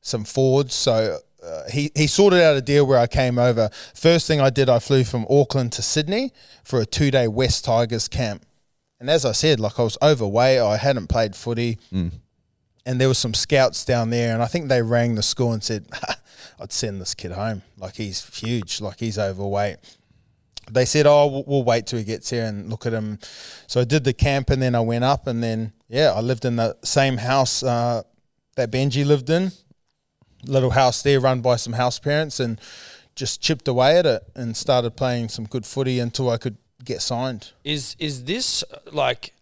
some 0.00 0.24
forwards. 0.24 0.74
So 0.74 1.18
uh, 1.42 1.62
he 1.70 1.90
he 1.94 2.06
sorted 2.06 2.40
out 2.40 2.56
a 2.56 2.60
deal 2.62 2.86
where 2.86 2.98
I 2.98 3.06
came 3.06 3.38
over. 3.38 3.70
First 3.94 4.26
thing 4.26 4.40
I 4.40 4.50
did, 4.50 4.68
I 4.68 4.78
flew 4.78 5.04
from 5.04 5.26
Auckland 5.30 5.72
to 5.72 5.82
Sydney 5.82 6.32
for 6.64 6.80
a 6.80 6.86
two 6.86 7.10
day 7.10 7.28
Wests 7.28 7.62
Tigers 7.62 8.08
camp. 8.08 8.44
And 9.00 9.10
as 9.10 9.24
I 9.26 9.32
said, 9.32 9.60
like 9.60 9.78
I 9.78 9.82
was 9.82 9.98
overweight, 10.00 10.60
I 10.60 10.76
hadn't 10.78 11.08
played 11.08 11.36
footy, 11.36 11.78
and 12.86 13.00
there 13.00 13.08
were 13.08 13.14
some 13.14 13.34
scouts 13.34 13.84
down 13.84 14.10
there, 14.10 14.32
and 14.32 14.42
I 14.42 14.46
think 14.46 14.68
they 14.68 14.82
rang 14.82 15.14
the 15.14 15.22
school 15.22 15.52
and 15.52 15.62
said, 15.62 15.86
"I'd 16.60 16.72
send 16.72 17.00
this 17.00 17.14
kid 17.14 17.32
home. 17.32 17.62
Like 17.78 17.96
he's 17.96 18.24
huge, 18.38 18.80
like 18.80 19.00
he's 19.00 19.18
overweight." 19.18 19.78
they 20.70 20.84
said, 20.84 21.06
"Oh, 21.06 21.44
we'll, 21.46 21.62
wait 21.62 21.86
till 21.86 21.98
he 21.98 22.04
gets 22.04 22.30
here 22.30 22.44
and 22.44 22.70
look 22.70 22.86
at 22.86 22.92
him." 22.92 23.18
So 23.66 23.80
I 23.80 23.84
did 23.84 24.04
the 24.04 24.12
camp, 24.12 24.50
and 24.50 24.62
then 24.62 24.74
I 24.74 24.80
went 24.80 25.04
up, 25.04 25.26
and 25.26 25.42
then 25.42 25.72
yeah, 25.88 26.12
I 26.12 26.20
lived 26.20 26.44
in 26.44 26.56
the 26.56 26.76
same 26.82 27.18
house 27.18 27.62
uh, 27.62 28.02
that 28.56 28.70
Benji 28.70 29.04
lived 29.04 29.30
in, 29.30 29.52
little 30.44 30.70
house 30.70 31.02
there 31.02 31.20
run 31.20 31.40
by 31.40 31.56
some 31.56 31.74
house 31.74 31.98
parents, 31.98 32.40
and 32.40 32.60
just 33.14 33.40
chipped 33.40 33.68
away 33.68 33.98
at 33.98 34.06
it 34.06 34.22
and 34.34 34.56
started 34.56 34.96
playing 34.96 35.28
some 35.28 35.44
good 35.44 35.64
footy 35.64 36.00
until 36.00 36.30
I 36.30 36.36
could 36.36 36.56
get 36.84 37.02
signed. 37.02 37.52
Is 37.62 37.96
is 37.98 38.24
this 38.24 38.64
like 38.92 39.34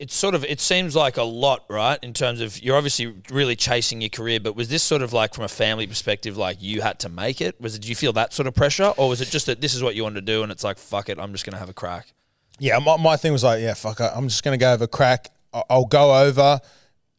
it's 0.00 0.14
sort 0.16 0.34
of 0.34 0.44
it 0.44 0.60
seems 0.60 0.96
like 0.96 1.16
a 1.18 1.22
lot, 1.22 1.64
right? 1.68 1.98
In 2.02 2.12
terms 2.12 2.40
of 2.40 2.60
you're 2.62 2.76
obviously 2.76 3.14
really 3.30 3.54
chasing 3.54 4.00
your 4.00 4.08
career, 4.10 4.40
but 4.40 4.56
was 4.56 4.68
this 4.68 4.82
sort 4.82 5.02
of 5.02 5.12
like 5.12 5.34
from 5.34 5.44
a 5.44 5.48
family 5.48 5.86
perspective, 5.86 6.36
like 6.36 6.56
you 6.60 6.80
had 6.80 6.98
to 7.00 7.08
make 7.08 7.40
it? 7.40 7.60
Was 7.60 7.76
it? 7.76 7.82
Did 7.82 7.88
you 7.90 7.94
feel 7.94 8.12
that 8.14 8.32
sort 8.32 8.46
of 8.48 8.54
pressure, 8.54 8.92
or 8.96 9.08
was 9.08 9.20
it 9.20 9.28
just 9.28 9.46
that 9.46 9.60
this 9.60 9.74
is 9.74 9.82
what 9.82 9.94
you 9.94 10.02
wanted 10.02 10.26
to 10.26 10.32
do, 10.32 10.42
and 10.42 10.50
it's 10.50 10.64
like 10.64 10.78
fuck 10.78 11.08
it, 11.08 11.18
I'm 11.20 11.32
just 11.32 11.44
gonna 11.44 11.58
have 11.58 11.68
a 11.68 11.74
crack? 11.74 12.12
Yeah, 12.58 12.78
my, 12.78 12.96
my 12.96 13.16
thing 13.16 13.32
was 13.32 13.42
like, 13.44 13.62
yeah, 13.62 13.74
fuck 13.74 14.00
it. 14.00 14.10
I'm 14.14 14.28
just 14.28 14.44
to 14.44 14.56
go 14.56 14.72
over 14.74 14.86
crack. 14.86 15.30
I- 15.54 15.62
I'll 15.70 15.86
go 15.86 16.14
over. 16.26 16.60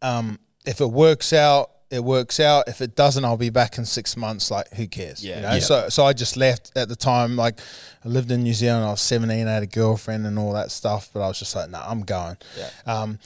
Um, 0.02 0.40
if 0.66 0.82
it 0.82 0.86
works 0.92 1.34
out, 1.34 1.72
it 1.92 2.04
works 2.04 2.40
out. 2.40 2.68
If 2.68 2.82
it 2.82 2.96
doesn't, 2.96 3.24
I'll 3.26 3.38
be 3.38 3.50
back 3.50 3.78
in 3.78 3.86
six 3.86 4.16
months. 4.18 4.50
Like, 4.50 4.70
who 4.74 4.88
cares? 4.88 5.24
Yeah. 5.24 5.36
You 5.36 5.42
know? 5.42 5.54
Yeah. 5.54 5.60
So, 5.60 5.90
so 5.90 6.06
I 6.06 6.14
just 6.14 6.38
left 6.38 6.72
at 6.76 6.88
the 6.90 6.96
time. 6.96 7.36
Like, 7.36 7.60
I 8.04 8.08
lived 8.08 8.32
in 8.32 8.44
New 8.44 8.54
Zealand. 8.54 8.86
I 8.86 8.92
was 8.92 9.02
17. 9.02 9.48
I 9.48 9.52
had 9.52 9.64
a 9.64 9.68
girlfriend 9.68 10.26
and 10.26 10.40
all 10.40 10.54
that 10.54 10.72
stuff. 10.72 11.10
But 11.14 11.22
I 11.22 11.28
was 11.28 11.38
just 11.40 11.56
like, 11.56 11.70
nah, 11.70 11.84
I'm 11.86 12.02
going. 12.02 12.38
Yeah. 12.58 12.70
Um, 12.86 13.20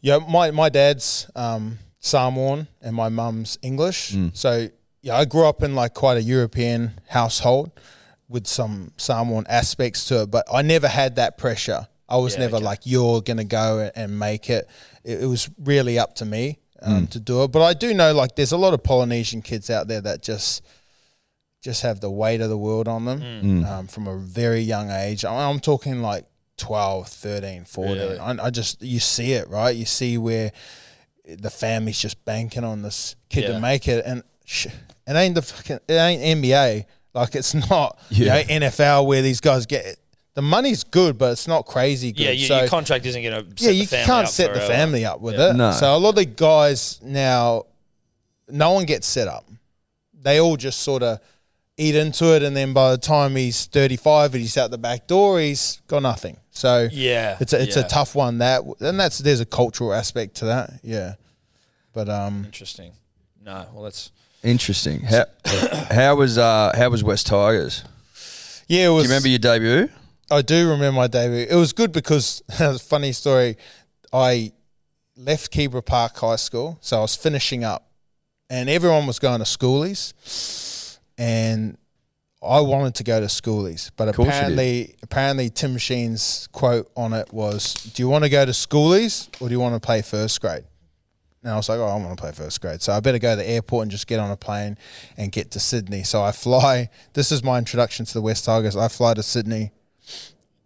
yeah, 0.00 0.18
my 0.18 0.50
my 0.50 0.68
dad's 0.68 1.30
um, 1.36 1.78
Samoan 2.00 2.66
and 2.80 2.94
my 2.96 3.08
mum's 3.08 3.58
English. 3.62 4.16
So 4.32 4.68
yeah, 5.00 5.16
I 5.16 5.24
grew 5.24 5.46
up 5.46 5.62
in 5.62 5.74
like 5.74 5.94
quite 5.94 6.16
a 6.16 6.22
European 6.22 7.00
household 7.08 7.70
with 8.28 8.46
some 8.46 8.92
Samoan 8.96 9.44
aspects 9.48 10.06
to 10.06 10.22
it, 10.22 10.30
but 10.30 10.44
I 10.52 10.62
never 10.62 10.88
had 10.88 11.16
that 11.16 11.38
pressure. 11.38 11.86
I 12.08 12.16
was 12.16 12.34
Yeah, 12.34 12.40
never 12.40 12.56
okay. 12.56 12.64
like 12.64 12.80
you're 12.84 13.20
gonna 13.22 13.44
go 13.44 13.90
and 13.94 14.18
make 14.18 14.50
it. 14.50 14.68
It, 15.04 15.22
it 15.22 15.26
was 15.26 15.48
really 15.58 15.98
up 15.98 16.14
to 16.16 16.24
me 16.24 16.58
um, 16.82 17.06
to 17.08 17.20
do 17.20 17.42
it. 17.44 17.48
But 17.52 17.62
I 17.62 17.74
do 17.74 17.92
know 17.94 18.12
like 18.12 18.36
there's 18.36 18.52
a 18.52 18.56
lot 18.56 18.74
of 18.74 18.82
Polynesian 18.82 19.42
kids 19.42 19.70
out 19.70 19.88
there 19.88 20.00
that 20.00 20.22
just 20.22 20.62
just 21.62 21.82
have 21.82 22.00
the 22.00 22.10
weight 22.10 22.40
of 22.40 22.48
the 22.48 22.58
world 22.58 22.88
on 22.88 23.04
them 23.04 23.20
Mm. 23.20 23.66
um, 23.70 23.86
from 23.86 24.08
a 24.08 24.16
very 24.18 24.60
young 24.60 24.90
age. 24.90 25.24
I- 25.24 25.48
I'm 25.48 25.60
talking 25.60 26.02
like 26.02 26.26
12, 26.56 27.06
13, 27.08 27.64
14. 27.64 27.96
Yeah. 27.96 28.22
I, 28.22 28.46
I 28.46 28.50
just, 28.50 28.82
you 28.82 28.98
see 28.98 29.32
it, 29.34 29.48
right? 29.48 29.70
You 29.74 29.84
see 29.84 30.18
where 30.18 30.50
the 31.24 31.50
family's 31.50 32.00
just 32.00 32.24
banking 32.24 32.64
on 32.64 32.82
this 32.82 33.14
kid 33.28 33.44
Yeah. 33.44 33.52
to 33.52 33.60
make 33.60 33.86
it. 33.86 34.04
And 34.04 34.24
sh- 34.44 34.66
it 35.06 35.12
ain't 35.14 35.36
the 35.36 35.42
fucking, 35.42 35.78
it 35.86 35.92
ain't 35.92 36.42
NBA. 36.42 36.84
Like 37.14 37.36
it's 37.36 37.54
not, 37.70 37.96
Yeah. 38.10 38.38
you 38.38 38.58
know, 38.60 38.66
NFL 38.66 39.06
where 39.06 39.22
these 39.22 39.40
guys 39.40 39.64
get, 39.66 39.98
the 40.34 40.42
money's 40.42 40.82
good, 40.84 41.18
but 41.18 41.32
it's 41.32 41.46
not 41.46 41.66
crazy 41.66 42.12
good. 42.12 42.22
Yeah, 42.22 42.30
you, 42.30 42.46
so, 42.46 42.58
your 42.60 42.68
contract 42.68 43.04
isn't 43.06 43.22
gonna. 43.22 43.44
Yeah, 43.58 43.70
you 43.70 43.86
can't 43.86 44.10
up 44.26 44.28
set 44.28 44.54
the 44.54 44.60
family 44.60 45.04
up 45.04 45.20
with 45.20 45.34
Yeah. 45.38 45.50
it. 45.50 45.56
No. 45.56 45.72
So 45.72 45.94
a 45.94 45.98
lot 45.98 46.10
of 46.10 46.14
the 46.16 46.24
guys 46.24 47.00
now, 47.02 47.64
no 48.48 48.72
one 48.72 48.84
gets 48.86 49.06
set 49.06 49.28
up. 49.28 49.44
They 50.14 50.40
all 50.40 50.56
just 50.56 50.80
sort 50.80 51.02
of 51.02 51.18
eat 51.76 51.94
into 51.94 52.34
it, 52.34 52.42
and 52.42 52.56
then 52.56 52.72
by 52.72 52.92
the 52.92 52.98
time 52.98 53.36
he's 53.36 53.66
thirty-five 53.66 54.34
and 54.34 54.40
he's 54.40 54.56
out 54.56 54.70
the 54.70 54.78
back 54.78 55.06
door, 55.06 55.40
he's 55.40 55.80
got 55.86 56.02
nothing. 56.02 56.36
So 56.50 56.88
Yeah, 56.92 57.36
it's 57.40 57.52
a, 57.52 57.62
it's 57.62 57.76
yeah. 57.76 57.84
a 57.84 57.88
tough 57.88 58.14
one. 58.14 58.38
That 58.38 58.62
and 58.80 58.98
that's 59.00 59.18
there's 59.18 59.40
a 59.40 59.46
cultural 59.46 59.92
aspect 59.92 60.36
to 60.36 60.44
that. 60.46 60.70
Yeah, 60.82 61.14
but 61.92 62.08
um, 62.08 62.44
Interesting. 62.44 62.92
No, 63.44 63.66
well, 63.72 63.84
that's 63.84 64.12
Interesting. 64.44 65.00
How 65.00 65.24
how 65.90 66.16
was 66.16 66.38
uh 66.38 66.72
how 66.76 66.88
was 66.90 67.02
Wests 67.04 67.28
Tigers? 67.28 67.84
yeah, 68.68 68.84
it 68.84 68.88
Do 68.88 68.94
you 68.96 69.02
remember 69.02 69.28
your 69.28 69.38
debut? 69.38 69.88
I 70.30 70.42
do 70.42 70.70
remember 70.70 70.96
my 70.96 71.06
debut. 71.06 71.46
It 71.48 71.56
was 71.56 71.72
good 71.72 71.92
because 71.92 72.42
funny 72.82 73.12
story. 73.12 73.56
I 74.12 74.52
left 75.16 75.52
Keebra 75.52 75.84
Park 75.84 76.16
High 76.16 76.36
School, 76.36 76.78
so 76.80 76.98
I 76.98 77.00
was 77.00 77.16
finishing 77.16 77.64
up, 77.64 77.88
and 78.48 78.68
everyone 78.68 79.06
was 79.06 79.18
going 79.18 79.38
to 79.38 79.44
schoolies, 79.44 80.98
and 81.18 81.76
I 82.42 82.60
wanted 82.60 82.94
to 82.96 83.04
go 83.04 83.20
to 83.20 83.26
schoolies, 83.26 83.90
but 83.96 84.14
course 84.14 84.26
you 84.26 84.32
did. 84.32 84.38
apparently, 84.38 84.94
apparently 85.02 85.50
Tim 85.50 85.76
Sheens' 85.76 86.48
quote 86.50 86.90
on 86.96 87.12
it 87.12 87.32
was, 87.32 87.74
"Do 87.74 88.02
you 88.02 88.08
want 88.08 88.24
to 88.24 88.30
go 88.30 88.44
to 88.44 88.52
schoolies 88.52 89.28
or 89.40 89.48
do 89.48 89.52
you 89.52 89.60
want 89.60 89.74
to 89.74 89.80
play 89.80 90.02
first 90.02 90.40
grade?" 90.40 90.64
And 91.42 91.52
I 91.52 91.56
was 91.56 91.68
like, 91.68 91.78
"Oh, 91.78 91.86
I 91.86 91.96
want 91.96 92.16
to 92.16 92.20
play 92.20 92.32
first 92.32 92.60
grade, 92.60 92.82
so 92.82 92.92
I 92.92 93.00
better 93.00 93.18
go 93.18 93.30
to 93.30 93.36
the 93.36 93.48
airport 93.48 93.82
and 93.82 93.90
just 93.90 94.06
get 94.06 94.18
on 94.18 94.30
a 94.30 94.36
plane 94.36 94.76
and 95.16 95.30
get 95.30 95.50
to 95.52 95.60
Sydney." 95.60 96.02
So 96.02 96.22
I 96.22 96.32
fly. 96.32 96.88
This 97.12 97.32
is 97.32 97.44
my 97.44 97.58
introduction 97.58 98.06
to 98.06 98.14
the 98.14 98.22
Wests 98.22 98.46
Tigers. 98.46 98.76
I 98.76 98.88
fly 98.88 99.14
to 99.14 99.22
Sydney 99.22 99.72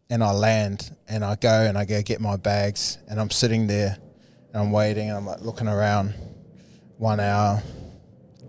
and 0.08 0.22
I 0.22 0.32
land 0.32 0.94
and 1.08 1.24
I 1.24 1.36
go 1.36 1.62
and 1.62 1.76
I 1.76 1.84
go 1.84 2.02
get 2.02 2.20
my 2.20 2.36
bags 2.36 2.98
and 3.08 3.20
I'm 3.20 3.30
sitting 3.30 3.66
there 3.66 3.96
and 4.52 4.62
I'm 4.62 4.72
waiting 4.72 5.08
and 5.08 5.18
I'm 5.18 5.26
like 5.26 5.40
looking 5.40 5.68
around 5.68 6.14
one 6.98 7.18
hour, 7.18 7.62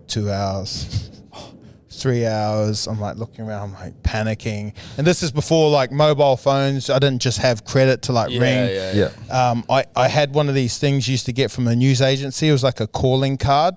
two 0.06 0.30
hours, 0.30 1.10
three 1.90 2.26
hours. 2.26 2.86
I'm 2.86 3.00
like 3.00 3.16
looking 3.16 3.44
around, 3.44 3.70
I'm 3.70 3.74
like 3.74 4.02
panicking. 4.02 4.74
And 4.96 5.06
this 5.06 5.22
is 5.22 5.32
before 5.32 5.70
like 5.70 5.90
mobile 5.90 6.36
phones. 6.36 6.90
I 6.90 6.98
didn't 7.00 7.22
just 7.22 7.38
have 7.38 7.64
credit 7.64 8.02
to 8.02 8.12
like 8.12 8.30
yeah, 8.30 8.40
ring. 8.40 8.74
yeah, 8.74 8.92
yeah. 8.92 9.10
Yeah. 9.26 9.50
Um, 9.50 9.64
I, 9.68 9.84
I 9.96 10.08
had 10.08 10.34
one 10.34 10.48
of 10.48 10.54
these 10.54 10.78
things 10.78 11.08
you 11.08 11.12
used 11.12 11.26
to 11.26 11.32
get 11.32 11.50
from 11.50 11.66
a 11.66 11.74
news 11.74 12.00
agency. 12.00 12.48
It 12.48 12.52
was 12.52 12.64
like 12.64 12.80
a 12.80 12.86
calling 12.86 13.36
card. 13.36 13.74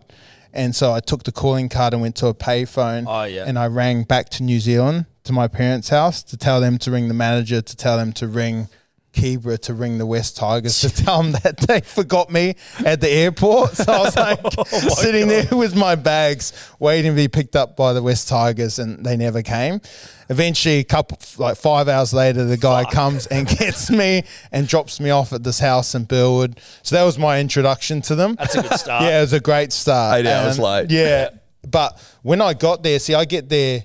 And 0.54 0.76
so 0.76 0.92
I 0.92 1.00
took 1.00 1.24
the 1.24 1.32
calling 1.32 1.70
card 1.70 1.94
and 1.94 2.02
went 2.02 2.18
to 2.18 2.28
a 2.28 2.34
payphone. 2.34 3.06
Oh, 3.08 3.24
yeah. 3.24 3.46
And 3.48 3.58
I 3.58 3.68
rang 3.68 4.04
back 4.04 4.28
to 4.32 4.44
New 4.44 4.60
Zealand 4.60 5.06
to 5.24 5.34
my 5.34 5.48
parents' 5.48 5.90
house 5.90 6.24
to 6.24 6.38
tell 6.38 6.62
them 6.62 6.78
to 6.80 6.92
ring 6.92 7.08
the 7.08 7.14
manager, 7.14 7.62
to 7.62 7.76
tell 7.76 7.98
them 7.98 8.14
to 8.14 8.28
ring 8.28 8.68
Keebra, 9.14 9.60
to 9.60 9.74
ring 9.74 9.98
the 9.98 10.06
Wests 10.06 10.38
Tigers, 10.38 10.80
to 10.82 10.90
tell 10.90 11.22
them 11.22 11.34
that 11.44 11.58
they 11.58 11.82
forgot 11.82 12.32
me 12.32 12.56
at 12.86 13.02
the 13.02 13.10
airport. 13.10 13.76
So 13.76 13.92
I 13.92 14.00
was 14.00 14.16
like 14.16 14.40
Oh 14.58 14.64
sitting 14.64 15.28
there 15.28 15.48
with 15.52 15.76
my 15.76 15.96
bags, 15.96 16.54
waiting 16.80 17.12
to 17.12 17.16
be 17.16 17.28
picked 17.28 17.56
up 17.56 17.76
by 17.76 17.94
the 17.94 18.02
Wests 18.02 18.30
Tigers, 18.30 18.80
and 18.80 19.06
they 19.06 19.18
never 19.18 19.42
came. 19.42 19.82
Eventually, 20.30 20.80
a 20.80 20.84
couple, 20.86 21.20
like 21.38 21.58
five 21.58 21.90
hours 21.90 22.14
later, 22.14 22.46
the 22.46 22.56
guy 22.56 22.86
comes 22.86 23.28
and 23.28 23.48
gets 23.60 23.92
me 23.92 24.24
and 24.52 24.66
drops 24.66 25.02
me 25.02 25.10
off 25.10 25.34
at 25.34 25.44
this 25.44 25.60
house 25.60 25.94
in 25.94 26.06
Burwood. 26.06 26.60
So 26.84 26.96
that 26.96 27.04
was 27.04 27.20
my 27.20 27.42
introduction 27.42 28.02
to 28.04 28.16
them. 28.16 28.36
That's 28.36 28.56
a 28.56 28.62
good 28.62 28.80
start. 28.80 29.04
Yeah, 29.12 29.18
it 29.20 29.22
was 29.22 29.34
a 29.34 29.42
great 29.42 29.74
start. 29.74 30.20
Eight 30.20 30.28
hours 30.28 30.58
late. 30.58 30.90
Yeah. 30.90 31.32
But 31.68 32.00
when 32.22 32.42
I 32.42 32.54
got 32.54 32.82
there, 32.82 32.98
see, 32.98 33.14
I 33.14 33.26
get 33.26 33.50
there 33.50 33.84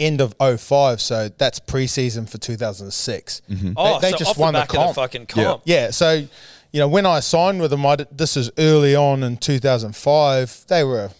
end 0.00 0.20
of 0.20 0.34
05, 0.40 1.00
so 1.00 1.28
that's 1.38 1.60
preseason 1.60 2.28
for 2.28 2.38
2006. 2.38 3.42
Mm-hmm. 3.50 3.72
Oh, 3.76 4.00
They- 4.00 4.06
they 4.06 4.10
so 4.12 4.16
just 4.16 4.30
off 4.32 4.38
won 4.38 4.54
the 4.54 4.60
the 4.60 4.62
back 4.62 4.68
of 4.70 4.72
the 4.74 4.78
comp. 4.84 4.94
fucking 4.96 5.26
comp. 5.26 5.62
Yeah, 5.64 5.90
so 5.90 6.26
you 6.72 6.80
know 6.80 6.88
when 6.88 7.06
I 7.06 7.20
signed 7.20 7.60
with 7.60 7.70
them, 7.70 7.84
I, 7.86 7.96
d- 7.96 8.06
this 8.10 8.36
is 8.36 8.50
early 8.58 8.96
on 8.96 9.22
in 9.22 9.36
2005. 9.36 10.64
They 10.68 10.84
were, 10.84 11.10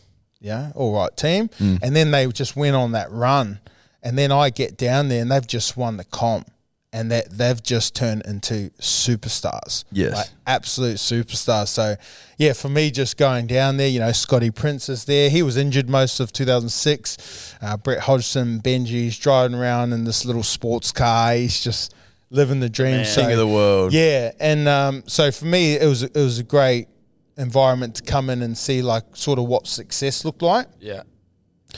yeah, 0.40 0.72
all 0.74 0.94
right 0.94 1.16
team, 1.16 1.48
mm. 1.60 1.78
and 1.82 1.94
then 1.94 2.10
they 2.10 2.26
just 2.28 2.56
went 2.56 2.76
on 2.76 2.92
that 2.92 3.10
run, 3.10 3.60
and 4.02 4.16
then 4.18 4.32
I 4.32 4.50
get 4.50 4.76
down 4.76 5.08
there 5.08 5.22
and 5.22 5.30
they've 5.30 5.46
just 5.46 5.76
won 5.76 5.96
the 5.96 6.04
comp, 6.04 6.50
and 6.92 7.10
that 7.10 7.30
they've 7.30 7.62
just 7.62 7.94
turned 7.94 8.22
into 8.26 8.70
superstars. 8.80 9.84
Yes. 9.92 10.14
like 10.14 10.26
absolute 10.46 10.96
superstars. 10.96 11.68
So 11.68 11.94
yeah, 12.36 12.52
for 12.52 12.68
me, 12.68 12.90
just 12.90 13.16
going 13.16 13.46
down 13.46 13.76
there, 13.76 13.88
you 13.88 14.00
know, 14.00 14.12
Scotty 14.12 14.50
Prince 14.50 14.88
is 14.88 15.04
there. 15.04 15.30
He 15.30 15.42
was 15.42 15.56
injured 15.56 15.88
most 15.88 16.18
of 16.18 16.32
2006. 16.32 17.56
Uh, 17.62 17.76
Brett 17.76 18.00
Hodgson, 18.00 18.60
Benji's 18.60 19.18
driving 19.18 19.56
around 19.56 19.92
in 19.92 20.04
this 20.04 20.24
little 20.24 20.42
sports 20.42 20.90
car. 20.90 21.34
He's 21.34 21.62
just 21.62 21.94
living 22.30 22.60
the 22.60 22.68
dream. 22.68 22.96
Man. 22.96 23.06
So 23.06 23.22
King 23.22 23.32
of 23.32 23.38
the 23.38 23.46
world. 23.46 23.92
yeah, 23.92 24.32
and 24.40 24.66
um, 24.68 25.04
so 25.06 25.30
for 25.30 25.44
me, 25.44 25.74
it 25.74 25.86
was 25.86 26.02
it 26.02 26.14
was 26.14 26.38
a 26.38 26.44
great 26.44 26.88
environment 27.36 27.94
to 27.96 28.02
come 28.02 28.30
in 28.30 28.42
and 28.42 28.56
see 28.56 28.82
like 28.82 29.04
sort 29.14 29.38
of 29.38 29.46
what 29.46 29.66
success 29.66 30.24
looked 30.24 30.42
like. 30.42 30.66
Yeah. 30.80 31.02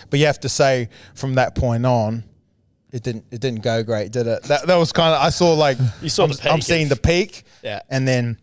But 0.09 0.21
you 0.21 0.27
have 0.27 0.41
to 0.41 0.49
say 0.49 0.89
from 1.15 1.35
that 1.35 1.55
point 1.55 1.85
on, 1.85 2.25
it 2.93 3.03
didn't 3.03 3.25
it 3.31 3.41
didn't 3.41 3.63
go 3.63 3.83
great, 3.83 4.13
did 4.13 4.27
it? 4.27 4.43
That 4.45 4.67
that 4.67 4.77
was 4.77 4.93
kind 4.93 5.15
of 5.15 5.21
I 5.23 5.31
saw 5.31 5.55
like 5.55 5.79
You 6.03 6.09
saw 6.09 6.25
I'm, 6.25 6.31
the 6.31 6.37
peak 6.39 6.53
I'm 6.53 6.61
seeing 6.61 6.89
the 6.89 6.97
peak, 6.97 7.45
Yeah. 7.63 7.81
and 7.89 8.07
then 8.07 8.39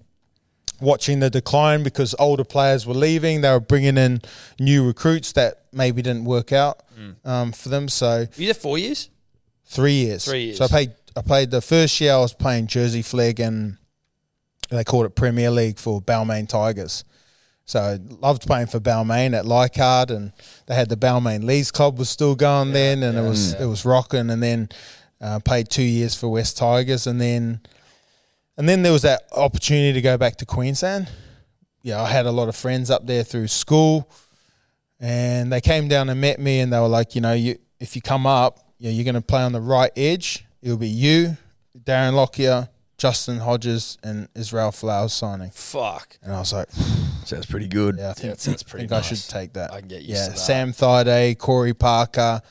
watching 0.81 1.19
the 1.19 1.29
decline 1.29 1.83
because 1.83 2.15
older 2.19 2.43
players 2.43 2.85
were 2.87 2.93
leaving. 2.93 3.41
They 3.41 3.51
were 3.51 3.59
bringing 3.59 3.97
in 3.97 4.21
new 4.59 4.85
recruits 4.85 5.33
that 5.33 5.63
maybe 5.71 6.01
didn't 6.01 6.25
work 6.25 6.51
out 6.51 6.81
Mm. 6.99 7.15
um, 7.25 7.51
for 7.53 7.69
them. 7.69 7.87
So 7.87 8.07
Were 8.07 8.27
you 8.35 8.45
there 8.47 8.53
four 8.53 8.77
years? 8.77 9.09
Three 9.65 9.93
years. 9.93 10.25
Three 10.25 10.45
years. 10.45 10.57
So 10.57 10.65
I 10.65 10.67
played. 10.67 10.91
I 11.15 11.21
played 11.21 11.51
the 11.51 11.61
first 11.61 11.99
year. 12.01 12.13
I 12.13 12.17
was 12.19 12.33
playing 12.33 12.67
Jersey 12.67 13.01
Flegg 13.01 13.39
and 13.39 13.77
they 14.69 14.83
called 14.83 15.05
it 15.05 15.15
Premier 15.15 15.49
League 15.51 15.79
for 15.79 16.01
Balmain 16.01 16.47
Tigers. 16.47 17.03
So 17.69 17.79
I 17.79 17.99
loved 18.19 18.47
playing 18.47 18.65
for 18.65 18.79
Balmain 18.79 19.37
at 19.37 19.45
Leichhardt, 19.45 20.09
and 20.09 20.33
they 20.65 20.73
had 20.73 20.89
the 20.89 20.97
Balmain 20.97 21.43
Leagues 21.43 21.69
Club 21.69 21.99
was 21.99 22.09
still 22.09 22.35
going 22.35 22.73
then, 22.73 23.03
and 23.03 23.15
it 23.15 23.21
was 23.21 23.53
it 23.53 23.65
was 23.67 23.85
rocking. 23.85 24.31
And 24.31 24.41
then 24.41 24.69
uh, 25.21 25.39
played 25.39 25.69
two 25.69 25.83
years 25.83 26.15
for 26.15 26.29
Wests 26.29 26.59
Tigers, 26.59 27.05
and 27.05 27.21
then 27.21 27.61
and 28.57 28.67
then 28.67 28.81
there 28.81 28.91
was 28.91 29.03
that 29.03 29.21
opportunity 29.31 29.93
to 29.93 30.01
go 30.01 30.17
back 30.17 30.37
to 30.37 30.47
Queensland. 30.47 31.11
Yeah, 31.83 32.01
I 32.01 32.07
had 32.07 32.25
a 32.25 32.31
lot 32.31 32.49
of 32.49 32.55
friends 32.55 32.89
up 32.89 33.05
there 33.05 33.23
through 33.23 33.47
school, 33.49 34.11
and 34.99 35.53
they 35.53 35.61
came 35.61 35.87
down 35.87 36.09
and 36.09 36.19
met 36.19 36.39
me, 36.39 36.61
and 36.61 36.73
they 36.73 36.79
were 36.79 36.87
like, 36.87 37.13
you 37.13 37.21
know, 37.21 37.33
you 37.33 37.59
if 37.79 37.95
you 37.95 38.01
come 38.01 38.25
up, 38.25 38.73
yeah, 38.79 38.89
you're 38.89 39.05
going 39.05 39.13
to 39.13 39.21
play 39.21 39.43
on 39.43 39.51
the 39.51 39.61
right 39.61 39.91
edge. 39.95 40.43
It'll 40.63 40.77
be 40.77 40.89
you, 40.89 41.37
Darren 41.77 42.13
Lockyer, 42.13 42.67
Justin 42.99 43.39
Hodges, 43.39 43.97
and 44.03 44.27
Israel 44.35 44.69
Folau's 44.71 45.13
signing. 45.13 45.49
Fuck. 45.49 46.19
And 46.21 46.31
I 46.31 46.39
was 46.39 46.53
like, 46.53 46.69
Sounds 47.25 47.45
pretty 47.47 47.67
good. 47.67 47.97
yeah, 47.97 48.11
I 48.11 48.13
think, 48.13 48.33
that 48.33 48.39
sounds 48.39 48.63
pretty 48.63 48.83
think 48.83 48.91
I 48.91 48.97
nice. 48.97 49.07
should 49.07 49.29
take 49.29 49.53
that. 49.53 49.71
I 49.73 49.79
can 49.79 49.87
get 49.87 50.01
used 50.01 50.09
yeah, 50.11 50.25
to 50.25 50.31
that. 50.31 50.37
Sam 50.37 50.71
Thaiday, 50.73 51.37
Corey 51.37 51.73
Parker, 51.73 52.41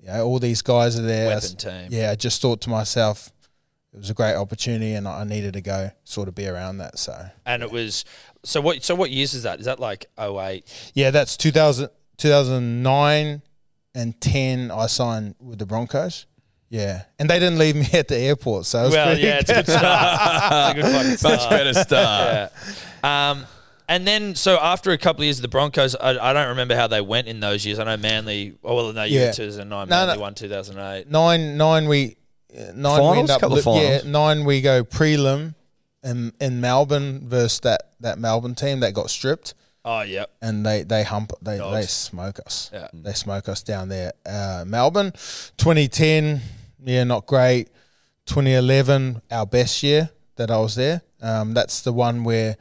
yeah, 0.00 0.22
all 0.22 0.38
these 0.38 0.62
guys 0.62 0.98
are 0.98 1.02
there. 1.02 1.28
Weapon 1.28 1.44
s- 1.44 1.54
team. 1.54 1.88
Yeah, 1.90 2.10
I 2.10 2.14
just 2.14 2.40
thought 2.40 2.60
to 2.62 2.70
myself, 2.70 3.30
it 3.92 3.98
was 3.98 4.08
a 4.10 4.14
great 4.14 4.34
opportunity, 4.36 4.94
and 4.94 5.06
I 5.08 5.20
I 5.20 5.24
needed 5.24 5.54
to 5.54 5.60
go 5.60 5.90
sort 6.04 6.28
of 6.28 6.34
be 6.34 6.46
around 6.46 6.78
that. 6.78 6.98
So 6.98 7.26
And 7.44 7.62
it 7.62 7.70
was 7.70 8.04
so 8.44 8.60
what? 8.60 8.82
So 8.84 8.94
what 8.94 9.10
years 9.10 9.34
is 9.34 9.42
that? 9.42 9.58
Is 9.60 9.66
that 9.66 9.80
like 9.80 10.06
08? 10.18 10.92
yeah, 10.94 11.10
that's 11.10 11.36
2000, 11.36 11.88
2009 12.16 13.42
and 13.94 14.20
ten. 14.20 14.70
I 14.70 14.86
signed 14.86 15.34
with 15.40 15.58
the 15.58 15.66
Broncos. 15.66 16.26
Yeah, 16.70 17.04
and 17.18 17.30
they 17.30 17.38
didn't 17.38 17.58
leave 17.58 17.76
me 17.76 17.86
at 17.94 18.08
the 18.08 18.16
airport, 18.18 18.66
so 18.66 18.80
it 18.80 18.84
was 18.84 18.94
Well, 18.94 19.18
yeah, 19.18 19.38
it's 19.40 19.50
a 19.50 19.54
good 19.54 19.66
start. 19.66 20.76
it's 20.78 20.78
a 20.78 20.82
good 20.82 20.92
fucking 20.92 21.16
start. 21.16 21.38
Much 21.40 21.50
better 21.50 21.74
start. 21.84 22.52
Yeah. 23.04 23.30
Um, 23.30 23.46
and 23.88 24.06
then, 24.06 24.34
so 24.34 24.58
after 24.60 24.90
a 24.90 24.98
couple 24.98 25.22
of 25.22 25.24
years 25.24 25.38
of 25.38 25.42
the 25.42 25.48
Broncos, 25.48 25.94
I, 25.96 26.10
I 26.30 26.32
don't 26.34 26.48
remember 26.48 26.76
how 26.76 26.86
they 26.86 27.00
went 27.00 27.26
in 27.26 27.40
those 27.40 27.64
years. 27.64 27.78
I 27.78 27.84
know 27.84 27.96
Manly. 27.96 28.54
Oh 28.62 28.74
well, 28.76 28.92
no, 28.92 29.04
you 29.04 29.18
Yeah. 29.18 29.26
were 29.28 29.32
2009. 29.32 29.88
No, 29.88 29.96
Manly 29.96 30.14
no. 30.16 30.20
won 30.20 30.34
2008. 30.34 31.10
nine 31.10 31.56
nine 31.56 31.88
we 31.88 32.16
uh, 32.54 32.72
nine 32.74 33.12
we 33.12 33.18
end 33.18 33.30
up 33.30 33.40
Couple 33.40 33.56
of 33.56 33.64
li- 33.66 33.82
yeah 33.82 34.00
nine 34.04 34.44
we 34.44 34.60
go 34.60 34.84
prelim 34.84 35.54
in 36.04 36.32
in 36.38 36.60
Melbourne 36.60 37.26
versus 37.26 37.60
that 37.60 37.92
that 38.00 38.18
Melbourne 38.18 38.54
team 38.54 38.80
that 38.80 38.92
got 38.92 39.08
stripped 39.08 39.54
Oh 39.86 40.02
yeah, 40.02 40.26
and 40.42 40.66
they 40.66 40.82
they 40.82 41.02
hump 41.02 41.32
they 41.40 41.56
they 41.58 41.82
smoke 41.86 42.40
us 42.44 42.70
Yeah. 42.74 42.88
they 42.92 43.14
smoke 43.14 43.48
us 43.48 43.62
down 43.62 43.88
there 43.88 44.12
uh, 44.26 44.64
Melbourne 44.66 45.12
2010 45.56 46.40
yeah 46.84 47.04
not 47.04 47.26
great 47.26 47.68
2011 48.26 49.22
our 49.30 49.46
best 49.46 49.82
year 49.82 50.10
that 50.36 50.50
I 50.50 50.58
was 50.58 50.74
there 50.74 51.02
um, 51.20 51.54
that's 51.54 51.80
the 51.82 51.92
one 51.92 52.22
where 52.24 52.56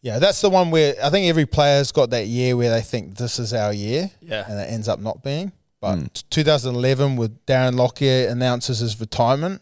yeah 0.00 0.18
that's 0.18 0.40
the 0.40 0.48
one 0.50 0.70
where 0.70 0.94
I 1.02 1.10
think 1.10 1.28
every 1.28 1.46
player's 1.46 1.92
got 1.92 2.10
that 2.10 2.26
year 2.26 2.56
where 2.56 2.70
they 2.70 2.80
think 2.80 3.16
this 3.16 3.38
is 3.38 3.52
our 3.52 3.72
year 3.72 4.10
Yeah. 4.22 4.44
and 4.48 4.58
it 4.60 4.70
ends 4.72 4.88
up 4.88 5.00
not 5.00 5.22
being. 5.22 5.52
But 5.80 6.14
t- 6.14 6.22
2011, 6.30 7.16
with 7.16 7.44
Darren 7.44 7.74
Lockyer 7.74 8.28
announces 8.28 8.78
his 8.78 8.98
retirement, 8.98 9.60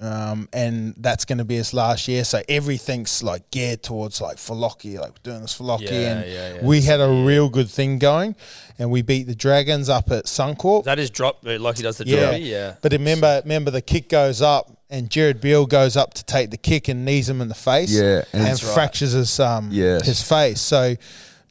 um, 0.00 0.48
and 0.52 0.94
that's 0.98 1.24
going 1.24 1.38
to 1.38 1.44
be 1.44 1.56
his 1.56 1.74
last 1.74 2.08
year. 2.08 2.24
So 2.24 2.42
everything's 2.48 3.22
like 3.22 3.50
geared 3.50 3.82
towards 3.82 4.20
like 4.20 4.38
for 4.38 4.54
Lockyer, 4.56 5.00
like 5.00 5.10
we're 5.10 5.30
doing 5.30 5.42
this 5.42 5.52
for 5.54 5.64
Lockyer, 5.64 5.90
Yeah, 5.92 6.12
and 6.18 6.30
yeah, 6.32 6.54
yeah. 6.54 6.64
we 6.64 6.80
had 6.82 7.00
a 7.00 7.08
real 7.26 7.48
good 7.48 7.68
thing 7.68 7.98
going, 7.98 8.34
and 8.78 8.90
we 8.90 9.02
beat 9.02 9.26
the 9.26 9.34
Dragons 9.34 9.88
up 9.88 10.10
at 10.10 10.24
Suncorp. 10.24 10.84
that 10.84 10.98
is 10.98 11.10
drop 11.10 11.46
uh, 11.46 11.58
like 11.58 11.76
he 11.76 11.82
does 11.82 11.98
the 11.98 12.06
Yeah. 12.06 12.16
derby. 12.32 12.44
Yeah, 12.44 12.74
But 12.82 12.92
remember, 12.92 13.40
remember 13.44 13.70
the 13.70 13.82
kick 13.82 14.08
goes 14.08 14.40
up, 14.42 14.70
and 14.88 15.08
Jared 15.10 15.40
Beale 15.40 15.66
goes 15.66 15.96
up 15.96 16.14
to 16.14 16.24
take 16.24 16.50
the 16.50 16.56
kick 16.56 16.88
and 16.88 17.04
knees 17.04 17.28
him 17.28 17.40
in 17.40 17.48
the 17.48 17.54
face. 17.54 17.92
Yeah, 17.92 18.02
and 18.02 18.24
and, 18.32 18.44
that's 18.46 18.64
right. 18.64 18.74
fractures 18.74 19.12
his 19.12 19.38
um 19.38 19.68
Yes. 19.70 20.06
his 20.06 20.22
face. 20.22 20.60
So 20.60 20.96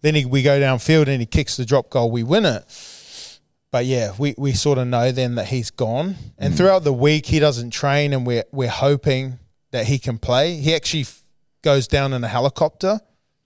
then 0.02 0.16
he, 0.16 0.26
we 0.26 0.42
go 0.44 0.60
downfield 0.60 1.08
and 1.08 1.20
he 1.22 1.26
kicks 1.26 1.56
the 1.58 1.66
drop 1.66 1.90
goal. 1.90 2.10
We 2.10 2.24
win 2.24 2.46
it. 2.46 2.64
But 3.72 3.86
yeah, 3.86 4.14
we, 4.18 4.34
we 4.38 4.54
sort 4.54 4.78
of 4.80 4.88
know 4.88 5.12
then 5.12 5.36
that 5.36 5.48
he's 5.48 5.70
gone. 5.70 6.16
And 6.38 6.56
throughout 6.56 6.84
the 6.84 6.94
week, 6.94 7.28
he 7.28 7.40
doesn't 7.40 7.70
train, 7.72 8.14
and 8.14 8.26
we're 8.26 8.46
we're 8.52 8.68
hoping 8.70 9.38
that 9.72 9.86
he 9.86 10.00
can 10.00 10.18
play. 10.18 10.56
He 10.56 10.74
actually 10.74 11.02
f- 11.02 11.22
goes 11.62 11.88
down 11.88 12.12
in 12.14 12.24
a 12.24 12.28
helicopter 12.28 13.00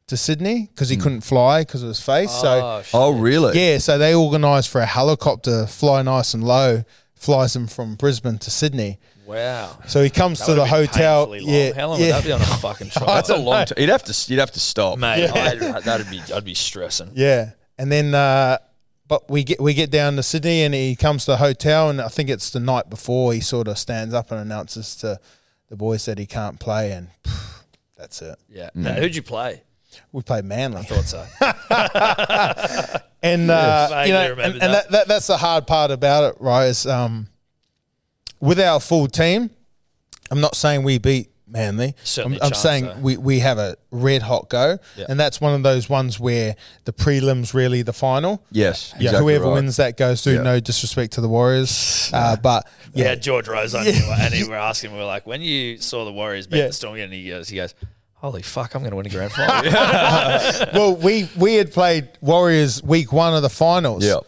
to 0.08 0.16
Sydney 0.18 0.68
because 0.72 0.88
he 0.90 0.96
couldn't 0.98 1.22
fly 1.22 1.62
because 1.62 1.82
of 1.84 1.90
his 1.90 2.00
face. 2.02 2.32
so 2.32 2.60
Oh, 2.64 2.82
shit. 2.82 2.92
Oh, 2.94 3.12
really? 3.12 3.60
yeah, 3.60 3.78
so 3.80 3.98
they 3.98 4.16
organised 4.16 4.70
for 4.70 4.80
a 4.82 4.86
helicopter 4.86 5.66
fly 5.68 6.02
nice 6.02 6.34
and 6.34 6.44
low, 6.44 6.84
flies 7.16 7.54
him 7.56 7.68
from 7.68 7.96
Brisbane 7.96 8.38
to 8.40 8.50
Sydney. 8.52 9.00
wow. 9.26 9.78
So 9.88 10.02
he 10.04 10.10
comes 10.10 10.40
That 10.40 10.46
to 10.48 10.54
the 10.56 10.66
hotel. 10.66 11.28
painfully 11.28 11.40
long. 11.42 11.54
Yeah, 11.56 11.74
How 11.74 11.88
long 11.90 12.00
yeah. 12.00 12.06
would 12.08 12.16
that 12.16 12.24
be 12.26 12.32
on 12.32 12.42
a 12.42 12.46
fucking 12.46 12.90
trial? 12.92 13.08
That's 13.08 13.30
a 13.30 13.36
long 13.38 13.66
time. 13.66 13.76
You'd 13.78 13.90
have 13.90 14.04
to. 14.04 14.32
You'd 14.32 14.40
have 14.40 14.52
to 14.52 14.60
stop. 14.62 14.98
mate. 15.00 15.30
I, 15.30 15.80
that'd 15.82 16.10
be 16.10 16.22
I'd 16.34 16.46
be 16.46 16.54
stressing. 16.54 17.12
Yeah, 17.16 17.52
and 17.78 17.92
then 17.92 18.14
uh, 18.16 18.58
but 19.08 19.30
we 19.30 19.44
get 19.44 19.60
we 19.60 19.74
get 19.74 19.92
down 19.92 20.16
to 20.16 20.24
Sydney, 20.24 20.64
and 20.64 20.74
he 20.74 20.96
comes 20.96 21.26
to 21.26 21.32
the 21.32 21.38
hotel, 21.38 21.90
and 21.90 22.02
I 22.02 22.08
think 22.08 22.30
it's 22.30 22.50
the 22.50 22.60
night 22.60 22.90
before 22.90 23.34
he 23.34 23.40
sort 23.40 23.68
of 23.68 23.78
stands 23.78 24.14
up 24.14 24.32
and 24.32 24.40
announces 24.40 24.96
to 24.98 25.20
the 25.70 25.76
boys 25.76 26.06
that 26.06 26.18
he 26.18 26.26
can't 26.26 26.60
play, 26.60 26.92
and 26.92 27.10
that's 27.98 28.22
it. 28.22 28.38
Yeah. 28.50 28.70
Now, 28.74 28.94
who'd 28.94 29.16
you 29.16 29.24
play? 29.24 29.64
We 30.12 30.24
played 30.24 30.46
Manly, 30.46 30.80
I 30.80 30.84
Thought 30.84 31.06
so. 31.06 31.26
and 33.22 33.52
uh, 33.52 33.88
Vaguely 33.90 34.08
you 34.08 34.14
know, 34.14 34.34
and, 34.34 34.54
and 34.54 34.62
that. 34.62 34.72
that, 34.72 34.92
that 34.92 35.08
that's 35.08 35.28
the 35.28 35.38
hard 35.38 35.68
part 35.68 35.92
about 35.92 36.24
it, 36.24 36.42
right? 36.42 36.66
Is 36.66 36.88
um, 36.88 37.28
with 38.40 38.60
our 38.60 38.80
full 38.80 39.08
team, 39.08 39.50
I'm 40.32 40.42
not 40.42 40.56
saying 40.56 40.84
we 40.84 40.98
beat 40.98 41.30
Manly. 41.54 41.96
Certainly 42.04 42.42
I'm, 42.42 42.48
I'm 42.48 42.54
saying 42.56 42.86
though. 42.86 42.96
we, 42.98 43.16
we 43.18 43.40
have 43.40 43.60
a 43.60 43.78
red 43.92 44.24
hot 44.24 44.50
go, 44.50 44.80
Yeah. 44.98 45.06
and 45.08 45.18
that's 45.20 45.40
one 45.40 45.54
of 45.54 45.62
those 45.64 45.88
ones 45.88 46.20
where 46.20 46.56
the 46.86 46.92
prelims 46.94 47.54
really 47.54 47.84
the 47.84 47.94
final. 47.94 48.44
Yes. 48.52 48.92
Yeah, 48.98 49.10
exactly 49.12 49.20
whoever 49.34 49.46
right. 49.46 49.54
wins 49.54 49.78
that 49.78 49.96
goes 49.96 50.24
through. 50.24 50.34
Yeah. 50.34 50.42
No 50.42 50.60
disrespect 50.60 51.14
to 51.14 51.22
the 51.22 51.30
Warriors, 51.30 52.10
uh, 52.12 52.36
but 52.38 52.68
Yeah, 52.94 53.06
yeah, 53.06 53.16
George 53.16 53.48
Rose 53.48 53.76
on 53.76 53.86
here, 53.86 53.94
and 54.20 54.34
he 54.34 54.44
were 54.50 54.56
asking, 54.56 54.92
we 54.92 54.98
were 54.98 55.06
like, 55.06 55.28
when 55.28 55.42
you 55.42 55.78
saw 55.78 56.04
the 56.06 56.12
Warriors 56.12 56.48
beat 56.48 56.58
Yeah. 56.58 56.68
the 56.68 56.74
Storm, 56.74 56.98
and 56.98 57.14
he 57.14 57.30
goes, 57.30 57.48
he 57.50 57.56
goes, 57.58 57.76
holy 58.16 58.42
fuck, 58.42 58.74
I'm 58.74 58.82
going 58.82 58.92
to 58.92 58.98
win 58.98 59.06
a 59.06 59.10
grand 59.10 59.32
final. 59.34 59.72
well, 60.74 60.96
we 60.96 61.30
we 61.38 61.54
had 61.56 61.72
played 61.72 62.10
Warriors 62.22 62.82
week 62.82 63.14
one 63.14 63.34
of 63.36 63.42
the 63.44 63.50
finals, 63.50 64.04
Yep. 64.06 64.22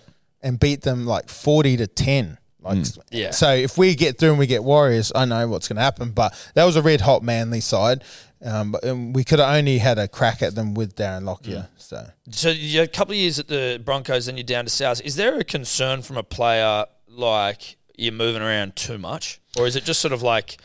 and 0.43 0.59
beat 0.59 0.81
them 0.81 1.05
like 1.07 1.27
forty 1.29 1.75
to 1.77 1.87
ten. 1.87 2.37
Like, 2.65 2.85
Yeah. 3.11 3.31
So 3.31 3.53
if 3.53 3.77
we 3.77 3.95
get 3.95 4.17
through 4.17 4.31
and 4.31 4.39
we 4.39 4.47
get 4.47 4.63
Warriors, 4.63 5.11
I 5.13 5.25
know 5.25 5.47
what's 5.47 5.67
going 5.67 5.77
to 5.77 5.83
happen. 5.83 6.11
But 6.11 6.33
that 6.55 6.65
was 6.65 6.75
a 6.75 6.81
red 6.81 7.01
hot 7.01 7.23
Manly 7.23 7.61
side. 7.61 8.03
Um, 8.43 8.73
but 8.73 8.85
um, 8.85 9.13
we 9.13 9.23
could 9.23 9.39
have 9.39 9.55
only 9.55 9.77
had 9.77 9.97
a 9.97 10.07
crack 10.07 10.41
at 10.41 10.55
them 10.55 10.73
with 10.73 10.95
Darren 10.95 11.23
Lockyer. 11.23 11.69
So 11.77 12.07
So 12.29 12.49
you 12.49 12.79
had 12.79 12.89
a 12.89 12.91
couple 12.91 13.13
of 13.13 13.17
years 13.17 13.39
at 13.39 13.47
the 13.47 13.81
Broncos, 13.83 14.25
then 14.25 14.37
you're 14.37 14.43
down 14.43 14.65
to 14.65 14.71
South. 14.71 15.01
Is 15.01 15.15
there 15.15 15.39
a 15.39 15.43
concern 15.43 16.01
from 16.01 16.17
a 16.17 16.23
player 16.23 16.85
like 17.07 17.77
you're 17.97 18.13
moving 18.13 18.41
around 18.41 18.75
too 18.75 18.97
much, 18.97 19.39
or 19.57 19.67
is 19.67 19.75
it 19.75 19.83
just 19.83 20.01
sort 20.01 20.13
of 20.13 20.21
like, 20.21 20.57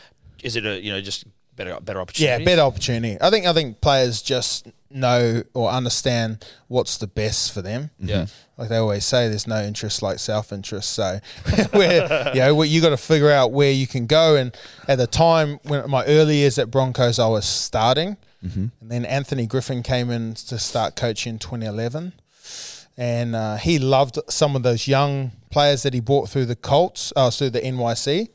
is 0.42 0.56
it 0.56 0.66
a 0.66 0.80
you 0.80 0.92
know 0.92 1.00
just 1.00 1.24
better 1.54 1.78
better 1.80 2.00
opportunity? 2.00 2.42
yeah, 2.42 2.44
better 2.44 2.62
opportunity. 2.62 3.16
I 3.20 3.30
think 3.30 3.46
I 3.46 3.52
think 3.52 3.80
players 3.80 4.20
just 4.20 4.66
know 4.90 5.42
or 5.54 5.70
understand 5.70 6.44
what's 6.68 6.98
the 6.98 7.06
best 7.06 7.52
for 7.52 7.62
them. 7.62 7.90
Yeah. 7.98 8.26
Like 8.60 8.68
they 8.68 8.76
always 8.76 9.06
say, 9.06 9.26
there's 9.28 9.46
no 9.46 9.62
interest 9.62 10.02
like 10.02 10.18
self 10.18 10.52
interest. 10.52 10.90
So, 10.90 11.18
where 11.70 12.30
you 12.34 12.40
know, 12.40 12.54
where 12.54 12.66
you 12.66 12.82
got 12.82 12.90
to 12.90 12.98
figure 12.98 13.30
out 13.30 13.52
where 13.52 13.72
you 13.72 13.86
can 13.86 14.06
go. 14.06 14.36
And 14.36 14.54
at 14.86 14.98
the 14.98 15.06
time, 15.06 15.58
when 15.62 15.88
my 15.90 16.04
early 16.04 16.36
years 16.36 16.58
at 16.58 16.70
Broncos, 16.70 17.18
I 17.18 17.26
was 17.26 17.46
starting, 17.46 18.18
and 18.80 18.90
then 18.90 19.06
Anthony 19.06 19.46
Griffin 19.46 19.82
came 19.82 20.10
in 20.10 20.34
to 20.34 20.58
start 20.58 20.94
coaching 20.94 21.34
in 21.34 21.38
2011, 21.38 22.12
and 22.98 23.34
uh, 23.34 23.56
he 23.56 23.78
loved 23.78 24.18
some 24.28 24.54
of 24.54 24.62
those 24.62 24.86
young 24.86 25.32
players 25.50 25.82
that 25.82 25.94
he 25.94 26.00
brought 26.00 26.28
through 26.28 26.44
the 26.44 26.56
Colts, 26.56 27.14
uh, 27.16 27.30
through 27.30 27.50
the 27.50 27.60
NYC, 27.60 28.28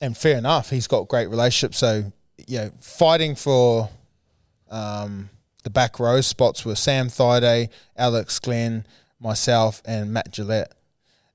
and 0.00 0.16
fair 0.16 0.38
enough, 0.38 0.70
he's 0.70 0.86
got 0.86 1.06
great 1.06 1.28
relationships. 1.28 1.76
So, 1.76 2.10
you 2.48 2.58
know, 2.58 2.70
fighting 2.80 3.34
for 3.34 3.90
um, 4.70 5.28
the 5.64 5.70
back 5.70 5.98
row 5.98 6.22
spots 6.22 6.64
were 6.64 6.74
Sam 6.74 7.08
Thaiday, 7.08 7.68
Alex 7.96 8.38
Glenn, 8.38 8.86
myself, 9.20 9.82
and 9.84 10.12
Matt 10.12 10.32
Gillett. 10.32 10.72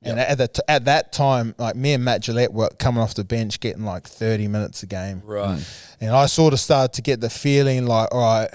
And 0.02 0.20
at, 0.20 0.38
the, 0.38 0.64
at 0.70 0.86
that 0.86 1.12
time, 1.12 1.56
like 1.58 1.76
me 1.76 1.94
and 1.94 2.06
Matt 2.06 2.22
Gillett 2.22 2.54
were 2.54 2.70
coming 2.78 3.02
off 3.02 3.16
the 3.16 3.24
bench 3.24 3.60
getting 3.60 3.86
like 3.86 4.08
30 4.08 4.48
minutes 4.48 4.84
a 4.84 4.86
game. 4.86 5.24
Right. 5.26 5.58
Mm. 5.58 5.96
And 6.00 6.12
I 6.12 6.28
sort 6.28 6.54
of 6.54 6.60
started 6.60 6.94
to 6.94 7.02
get 7.02 7.22
the 7.22 7.30
feeling 7.30 7.88
like, 7.88 8.10
all 8.14 8.22
right, 8.22 8.50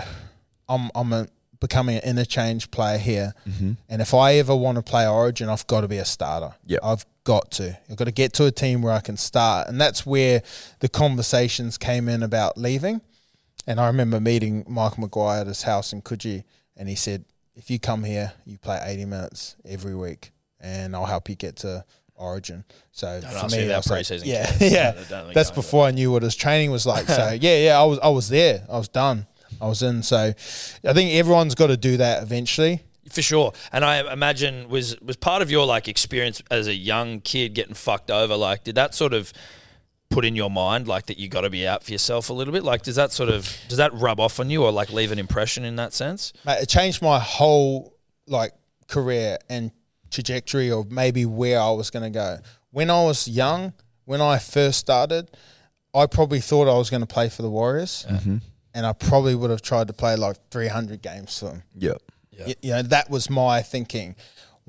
I'm, 0.69 0.91
I'm 0.95 1.13
a, 1.13 1.27
becoming 1.59 1.97
an 1.97 2.03
interchange 2.05 2.71
player 2.71 2.99
here. 2.99 3.35
Mm-hmm. 3.49 3.73
And 3.89 4.03
if 4.03 4.15
I 4.15 4.35
ever 4.35 4.55
want 4.55 4.77
to 4.77 4.83
play 4.83 5.09
Origin, 5.09 5.49
I've 5.49 5.67
got 5.67 5.81
to 5.81 5.89
be 5.89 5.99
a 5.99 6.05
starter. 6.05 6.55
Yep. 6.67 6.81
I've 6.85 7.07
got 7.25 7.51
to. 7.53 7.77
I've 7.91 7.97
got 7.97 8.05
to 8.05 8.13
get 8.13 8.33
to 8.35 8.47
a 8.47 8.51
team 8.51 8.83
where 8.83 8.93
I 8.93 9.01
can 9.01 9.17
start. 9.17 9.69
And 9.69 9.81
that's 9.81 10.07
where 10.07 10.43
the 10.79 10.89
conversations 10.89 11.79
came 11.79 12.09
in 12.09 12.23
about 12.23 12.57
leaving. 12.57 13.01
And 13.67 13.79
I 13.81 13.89
remember 13.89 14.21
meeting 14.21 14.65
Michael 14.69 15.03
Maguire 15.03 15.41
at 15.41 15.47
his 15.47 15.63
house 15.63 15.93
in 15.93 16.01
Coogee, 16.01 16.45
and 16.77 16.89
he 16.89 16.95
said, 16.95 17.25
if 17.61 17.71
you 17.71 17.79
come 17.79 18.03
here, 18.03 18.33
you 18.47 18.57
play 18.57 18.81
80 18.83 19.05
minutes 19.05 19.55
every 19.69 19.95
week, 19.95 20.33
and 20.61 20.97
I'll 20.97 21.05
help 21.05 21.29
you 21.29 21.35
get 21.35 21.57
to 21.57 21.85
Origin. 22.15 22.65
So 22.91 23.21
Don't 23.21 23.31
for 23.51 23.55
me 23.55 23.71
I 23.71 23.77
was 23.77 23.91
like, 23.91 24.01
preseason 24.01 24.23
yeah, 24.25 24.51
yeah. 24.61 25.31
That's 25.35 25.51
before 25.51 25.87
I 25.87 25.91
knew 25.91 26.11
what 26.11 26.23
his 26.23 26.35
training 26.35 26.71
was 26.71 26.87
like. 26.87 27.07
So 27.07 27.37
yeah, 27.41 27.59
yeah, 27.59 27.79
I 27.79 27.85
was, 27.85 27.99
I 27.99 28.09
was 28.09 28.31
there. 28.31 28.65
I 28.71 28.79
was 28.79 28.89
done. 28.89 29.27
I 29.61 29.67
was 29.67 29.83
in. 29.83 30.03
So 30.03 30.17
I 30.17 30.93
think 30.95 31.13
everyone's 31.13 31.55
got 31.55 31.67
to 31.67 31.77
do 31.77 31.99
that 31.99 32.23
eventually. 32.23 32.83
For 33.11 33.23
sure, 33.23 33.53
and 33.73 33.85
I 33.85 34.11
imagine 34.11 34.69
was 34.69 34.99
was 35.01 35.17
part 35.17 35.43
of 35.43 35.51
your 35.51 35.67
like 35.67 35.87
experience 35.87 36.43
as 36.51 36.67
a 36.67 36.75
young 36.75 37.21
kid 37.21 37.55
getting 37.55 37.75
fucked 37.75 38.11
over. 38.11 38.37
Like, 38.37 38.65
did 38.65 38.77
that 38.77 38.95
sort 38.95 39.13
of 39.13 39.33
put 40.11 40.25
in 40.25 40.35
your 40.37 40.51
mind 40.51 40.89
like 40.89 41.07
that 41.07 41.19
you 41.19 41.29
got 41.29 41.43
to 41.43 41.51
be 41.51 41.67
out 41.67 41.85
for 41.85 41.93
yourself 41.93 42.31
a 42.31 42.33
little 42.33 42.53
bit? 42.53 42.65
Like, 42.65 42.83
does 42.83 42.97
that 42.97 43.13
sort 43.13 43.29
of 43.29 43.57
does 43.69 43.79
that 43.79 43.93
rub 43.95 44.21
off 44.21 44.41
on 44.41 44.51
you 44.51 44.65
or 44.65 44.73
like 44.73 44.93
leave 44.93 45.13
an 45.13 45.19
impression 45.19 45.65
in 45.65 45.77
that 45.77 45.93
sense? 45.93 46.33
Mate, 46.45 46.63
it 46.63 46.69
changed 46.69 47.01
my 47.01 47.19
whole 47.19 47.95
like 48.27 48.53
career 48.89 49.39
and 49.49 49.71
trajectory 50.11 50.71
of 50.71 50.91
maybe 50.91 51.25
where 51.25 51.61
I 51.61 51.71
was 51.71 51.91
going 51.91 52.03
to 52.03 52.11
go. 52.11 52.39
When 52.73 52.91
I 52.91 53.03
was 53.05 53.27
young, 53.29 53.73
when 54.05 54.21
I 54.21 54.39
first 54.39 54.79
started, 54.81 55.31
I 55.95 56.07
probably 56.07 56.41
thought 56.41 56.69
I 56.69 56.77
was 56.77 56.91
going 56.91 57.01
to 57.03 57.07
play 57.07 57.29
for 57.29 57.43
the 57.43 57.51
Warriors, 57.51 58.05
mm-hmm. 58.09 58.39
and 58.75 58.87
I 58.87 58.93
probably 58.93 59.35
would 59.35 59.51
have 59.51 59.63
tried 59.63 59.87
to 59.89 59.93
play 59.93 60.17
like 60.17 60.37
300 60.51 61.03
games 61.03 61.39
for 61.39 61.47
them. 61.47 61.63
Yep. 61.77 62.03
Y- 62.47 62.55
You 62.63 62.71
know, 62.73 62.83
that 62.83 63.11
was 63.11 63.29
my 63.31 63.63
thinking. 63.63 64.17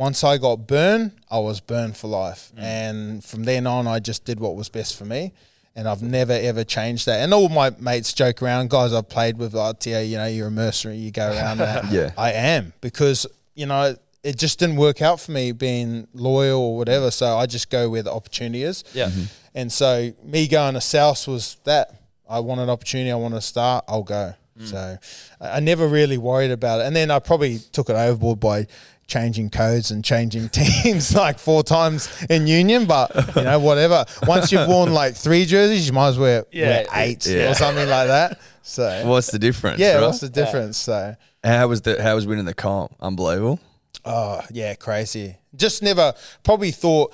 Once 0.02 0.24
I 0.24 0.40
got 0.40 0.66
burned, 0.66 1.12
I 1.30 1.38
was 1.38 1.60
burned 1.60 1.96
for 1.96 2.08
life, 2.08 2.52
mm. 2.58 2.64
and 2.64 3.24
from 3.24 3.44
then 3.44 3.68
on, 3.68 3.86
I 3.86 4.00
just 4.00 4.26
did 4.26 4.40
what 4.40 4.56
was 4.56 4.68
best 4.68 4.98
for 4.98 5.06
me. 5.06 5.32
And 5.76 5.88
I've 5.88 6.02
never 6.02 6.34
ever 6.34 6.64
changed 6.64 7.06
that. 7.06 7.22
And 7.22 7.32
all 7.36 7.50
my 7.50 7.70
mates 7.80 8.12
joke 8.12 8.42
around, 8.42 8.72
guys 8.72 8.94
I've 8.94 9.10
played 9.10 9.38
with, 9.38 9.54
like, 9.54 9.80
Tia, 9.80 10.02
you 10.02 10.18
know, 10.18 10.26
you're 10.26 10.48
a 10.48 10.52
mercenary, 10.52 10.98
you 10.98 11.12
go 11.12 11.30
around 11.32 11.60
that. 11.60 11.86
Yeah. 11.92 12.14
I 12.18 12.32
am 12.32 12.74
because, 12.82 13.28
you 13.54 13.68
know, 13.68 13.96
it 14.24 14.40
just 14.40 14.58
didn't 14.58 14.78
work 14.78 15.04
out 15.04 15.20
for 15.20 15.34
me 15.34 15.52
being 15.52 16.08
loyal 16.16 16.60
or 16.60 16.78
whatever. 16.78 17.12
So 17.12 17.38
I 17.38 17.46
just 17.46 17.70
go 17.70 17.88
where 17.88 18.02
the 18.02 18.12
opportunity 18.12 18.64
is. 18.64 18.84
Yeah. 18.94 19.10
Mm-hmm. 19.10 19.24
And 19.54 19.72
so 19.72 20.12
me 20.24 20.48
going 20.48 20.74
to 20.74 20.82
South 20.82 21.28
was 21.28 21.58
that. 21.66 21.94
I 22.28 22.40
want 22.40 22.60
an 22.60 22.72
opportunity. 22.72 23.12
I 23.12 23.16
want 23.16 23.36
to 23.36 23.42
start. 23.42 23.86
I'll 23.88 24.04
go. 24.04 24.34
Mm. 24.60 24.66
So 24.66 24.98
I 25.40 25.58
I 25.58 25.60
never 25.60 25.88
really 25.88 26.18
worried 26.18 26.52
about 26.52 26.82
it. 26.82 26.88
And 26.88 26.96
then 26.96 27.12
I 27.12 27.20
probably 27.20 27.60
took 27.72 27.90
it 27.90 27.96
overboard 27.96 28.40
by 28.40 28.68
changing 29.12 29.50
codes 29.50 29.92
and 29.92 30.04
changing 30.04 30.48
teams 30.60 31.14
like 31.14 31.38
four 31.38 31.64
times 31.64 32.10
in 32.30 32.48
union. 32.48 32.86
But 32.86 33.36
you 33.36 33.44
know, 33.44 33.60
whatever. 33.60 34.06
Once 34.26 34.52
you've 34.52 34.68
worn 34.68 34.94
like 34.94 35.16
three 35.16 35.46
jerseys, 35.46 35.86
you 35.86 35.94
might 35.94 36.10
as 36.10 36.18
well 36.18 36.46
Yeah. 36.52 36.68
wear 36.68 36.86
eight 36.94 37.26
Yeah. 37.28 37.52
or 37.52 37.54
something 37.54 37.88
like 37.88 38.08
that. 38.08 38.40
So 38.64 39.04
What's 39.06 39.32
the 39.32 39.40
difference? 39.40 39.80
yeah, 39.80 39.96
right? 39.96 40.02
what's 40.06 40.20
the 40.22 40.30
difference? 40.30 40.78
So. 40.78 41.16
How 41.44 41.68
was 41.68 41.82
the 41.82 42.02
how 42.02 42.16
was 42.16 42.26
winning 42.28 42.46
the 42.46 42.54
comp? 42.54 42.96
Unbelievable. 43.00 43.60
Oh 44.06 44.42
yeah, 44.52 44.74
crazy. 44.76 45.38
Just 45.56 45.82
never 45.84 46.14
probably 46.44 46.72
thought, 46.72 47.14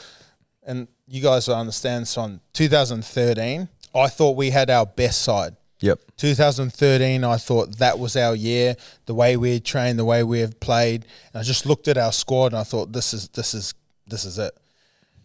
and 0.66 0.88
you 1.08 1.22
guys 1.22 1.48
will 1.48 1.56
understand. 1.56 2.08
So 2.08 2.22
on 2.22 2.42
2013, 2.54 3.70
I 3.96 4.08
thought 4.08 4.36
we 4.38 4.50
had 4.52 4.70
our 4.70 4.86
best 4.86 5.22
side. 5.24 5.56
Yep. 5.80 6.00
2013, 6.18 7.24
I 7.24 7.38
thought 7.38 7.78
that 7.78 8.00
was 8.00 8.16
our 8.16 8.36
year. 8.36 8.76
The 9.06 9.14
way 9.14 9.38
we 9.38 9.54
had 9.54 9.64
trained, 9.66 10.00
the 10.00 10.06
way 10.06 10.24
we 10.24 10.40
have 10.40 10.60
played. 10.60 11.06
And 11.34 11.40
I 11.40 11.44
just 11.44 11.66
looked 11.68 11.88
at 11.88 11.98
our 11.98 12.12
squad 12.12 12.48
and 12.48 12.58
I 12.58 12.64
thought, 12.64 12.92
this 12.94 13.14
is 13.14 13.28
this 13.30 13.54
is 13.54 13.74
this 14.08 14.26
is 14.26 14.40
it. 14.40 14.58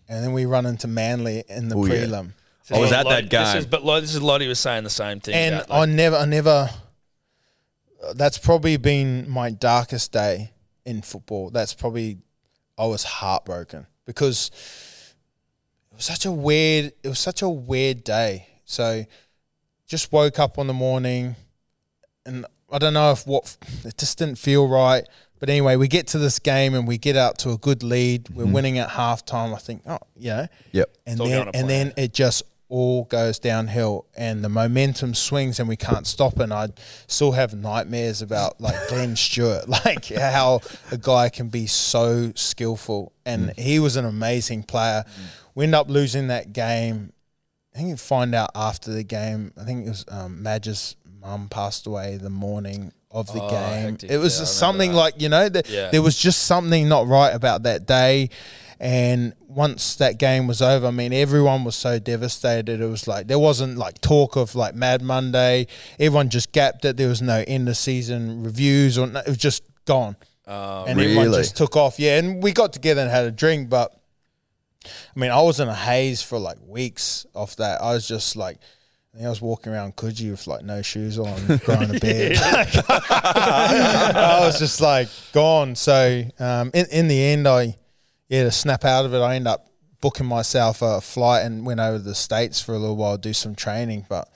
And 0.09 0.22
then 0.22 0.32
we 0.34 0.44
run 0.44 0.66
into 0.66 0.86
Manly 0.88 1.44
in 1.48 1.68
the 1.68 1.76
Oh, 1.76 1.86
yeah. 1.86 1.94
prelim. 2.05 2.32
I 2.70 2.78
was 2.78 2.92
at 2.92 3.05
Lottie- 3.07 3.22
that 3.22 3.30
game. 3.30 3.44
This 3.44 3.55
is, 3.55 3.66
but 3.66 3.82
Lottie- 3.84 4.03
this 4.03 4.14
is 4.14 4.22
Lottie 4.22 4.46
was 4.48 4.59
saying 4.59 4.84
the 4.84 4.90
same 4.90 5.20
thing. 5.20 5.34
and 5.34 5.55
about, 5.57 5.70
I 5.70 5.84
never, 5.86 6.16
I 6.16 6.24
never. 6.26 6.70
That's 8.14 8.38
probably 8.38 8.76
been 8.76 9.28
my 9.30 9.50
darkest 9.50 10.12
day 10.12 10.53
in 10.84 11.03
football. 11.03 11.50
That's 11.50 11.72
probably, 11.72 12.18
I 12.76 12.86
was 12.86 13.05
heartbroken 13.05 13.86
because 14.07 14.50
it 15.92 15.96
was 15.96 16.05
such 16.05 16.26
a 16.26 16.32
weird. 16.32 16.92
It 17.03 17.09
was 17.09 17.18
such 17.20 17.42
a 17.42 17.48
weird 17.48 18.05
day. 18.05 18.48
So, 18.64 19.05
just 19.93 20.11
woke 20.11 20.38
up 20.38 20.59
on 20.59 20.66
the 20.66 20.72
morning, 20.72 21.36
and 22.24 22.47
I 22.70 22.78
don't 22.78 22.95
know 22.95 23.12
if 23.12 23.26
what 23.26 23.59
it 23.84 23.99
just 23.99 24.16
didn't 24.16 24.38
feel 24.38 24.66
right. 24.66 25.05
But 25.38 25.51
anyway, 25.51 25.76
we 25.76 25.86
get 25.86 26.07
to 26.09 26.18
this 26.18 26.38
game 26.38 26.72
and 26.72 26.88
we 26.88 26.97
get 26.97 27.14
out 27.14 27.36
to 27.40 27.51
a 27.51 27.59
good 27.59 27.82
lead. 27.82 28.30
We're 28.30 28.45
mm-hmm. 28.45 28.53
winning 28.53 28.78
at 28.78 28.88
halftime. 28.88 29.55
I 29.55 29.59
think, 29.59 29.82
oh, 29.86 29.99
you 30.16 30.30
know, 30.30 30.47
Yep. 30.70 30.97
and 31.07 31.20
then 31.20 31.51
and 31.53 31.68
then 31.68 31.93
it 31.99 32.14
just 32.14 32.43
all 32.70 33.05
goes 33.05 33.38
downhill 33.38 34.07
and 34.16 34.43
the 34.43 34.49
momentum 34.49 35.12
swings 35.12 35.61
and 35.61 35.68
we 35.68 35.76
can't 35.76 36.07
stop 36.07 36.38
and 36.38 36.55
I 36.55 36.68
still 37.07 37.32
have 37.32 37.53
nightmares 37.55 38.22
about 38.22 38.62
like 38.62 38.76
Glenn 38.88 39.14
Stewart, 39.14 39.68
like 39.84 40.07
how 40.07 40.61
a 40.90 40.97
guy 40.97 41.28
can 41.28 41.49
be 41.49 41.66
so 41.66 42.32
skillful 42.34 43.12
and 43.26 43.51
mm. 43.51 43.59
he 43.59 43.78
was 43.78 43.97
an 43.97 44.07
amazing 44.07 44.62
player. 44.62 45.05
Mm. 45.07 45.22
We 45.55 45.64
end 45.64 45.74
up 45.74 45.90
losing 45.90 46.28
that 46.28 46.55
game. 46.55 47.12
I 47.74 47.78
think 47.78 47.88
you 47.88 47.96
find 47.96 48.34
out 48.34 48.50
after 48.54 48.90
the 48.92 49.02
game. 49.02 49.52
I 49.60 49.64
think 49.64 49.86
it 49.86 49.88
was 49.90 50.04
um, 50.08 50.42
Madge's 50.42 50.96
mum 51.20 51.48
passed 51.48 51.86
away 51.86 52.16
the 52.18 52.30
morning 52.30 52.92
of 53.10 53.26
the 53.32 53.42
Oh, 53.42 53.48
game. 53.50 53.90
hectic. 53.92 54.10
It 54.10 54.18
was 54.18 54.34
Yeah, 54.34 54.40
just 54.40 54.56
something 54.58 54.90
that. 54.92 54.96
like 54.96 55.20
you 55.20 55.28
know 55.28 55.48
that 55.48 55.68
Yeah. 55.68 55.90
there 55.90 56.02
was 56.02 56.16
just 56.18 56.42
something 56.44 56.88
not 56.88 57.06
right 57.06 57.34
about 57.34 57.62
that 57.64 57.86
day. 57.86 58.28
And 58.80 59.32
once 59.46 59.94
that 59.96 60.18
game 60.18 60.48
was 60.48 60.60
over, 60.60 60.88
I 60.88 60.90
mean, 60.90 61.12
everyone 61.12 61.62
was 61.62 61.76
so 61.76 62.00
devastated. 62.00 62.80
It 62.80 62.86
was 62.86 63.06
like 63.06 63.28
there 63.28 63.38
wasn't 63.38 63.78
like 63.78 64.00
talk 64.00 64.34
of 64.36 64.54
like 64.56 64.74
Mad 64.74 65.02
Monday. 65.02 65.68
Everyone 66.00 66.28
just 66.28 66.50
gapped 66.52 66.84
it. 66.84 66.96
There 66.96 67.08
was 67.08 67.22
no 67.22 67.44
end 67.46 67.68
of 67.68 67.76
season 67.76 68.42
reviews 68.42 68.98
or 68.98 69.06
no, 69.06 69.20
it 69.20 69.28
was 69.28 69.36
just 69.36 69.62
gone. 69.84 70.16
um, 70.48 70.88
and 70.88 71.00
everyone 71.00 71.32
just 71.32 71.56
took 71.56 71.76
off. 71.76 72.00
Yeah, 72.00 72.18
and 72.18 72.42
we 72.42 72.50
got 72.52 72.72
together 72.72 73.00
and 73.02 73.10
had 73.10 73.24
a 73.24 73.30
drink, 73.30 73.70
but 73.70 73.92
I 74.84 75.20
mean, 75.20 75.30
I 75.30 75.40
was 75.42 75.60
in 75.60 75.68
a 75.68 75.74
haze 75.74 76.22
for 76.22 76.38
like 76.38 76.58
weeks 76.66 77.26
off 77.34 77.56
that. 77.56 77.82
I 77.82 77.92
was 77.94 78.06
just 78.06 78.36
like. 78.36 78.58
I 79.14 79.18
think 79.18 79.26
I 79.26 79.30
was 79.30 79.42
walking 79.42 79.74
around 79.74 79.96
Coogee 79.96 80.30
with 80.30 80.46
like 80.46 80.64
no 80.64 80.80
shoes 80.80 81.18
on, 81.18 81.58
growing 81.66 81.94
a 81.94 82.00
beard. 82.00 82.38
I 82.40 84.38
was 84.40 84.58
just 84.58 84.80
like 84.80 85.08
gone. 85.34 85.74
So 85.74 86.22
um, 86.38 86.70
in 86.72 86.86
in 86.90 87.08
the 87.08 87.22
end, 87.22 87.46
I 87.46 87.76
yeah 88.30 88.44
to 88.44 88.50
snap 88.50 88.86
out 88.86 89.04
of 89.04 89.12
it, 89.12 89.18
I 89.18 89.36
end 89.36 89.46
up 89.46 89.68
booking 90.00 90.24
myself 90.24 90.80
a 90.80 91.02
flight 91.02 91.44
and 91.44 91.66
went 91.66 91.78
over 91.78 91.98
to 91.98 92.02
the 92.02 92.14
states 92.14 92.62
for 92.62 92.74
a 92.74 92.78
little 92.78 92.96
while, 92.96 93.18
do 93.18 93.34
some 93.34 93.54
training. 93.54 94.06
But 94.08 94.30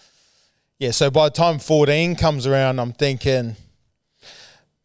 yeah, 0.79 0.91
so 0.91 1.11
by 1.11 1.31
the 1.31 1.35
time 1.35 1.59
fourteen 1.59 2.15
comes 2.15 2.47
around, 2.47 2.79
I'm 2.79 2.93
thinking 2.93 3.57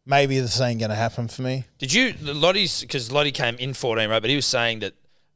maybe 0.06 0.38
this 0.40 0.60
ain't 0.60 0.80
gonna 0.80 0.94
happen 0.94 1.28
for 1.28 1.42
me. 1.42 1.64
Did 1.78 1.92
you 1.92 2.14
Lottie's 2.20 2.80
because 2.80 3.12
Lottie 3.12 3.32
came 3.32 3.56
in 3.56 3.74
14, 3.74 4.08
right? 4.08 4.20
But 4.20 4.30
he 4.30 4.36
was 4.36 4.46
saying 4.46 4.80
that 4.80 4.94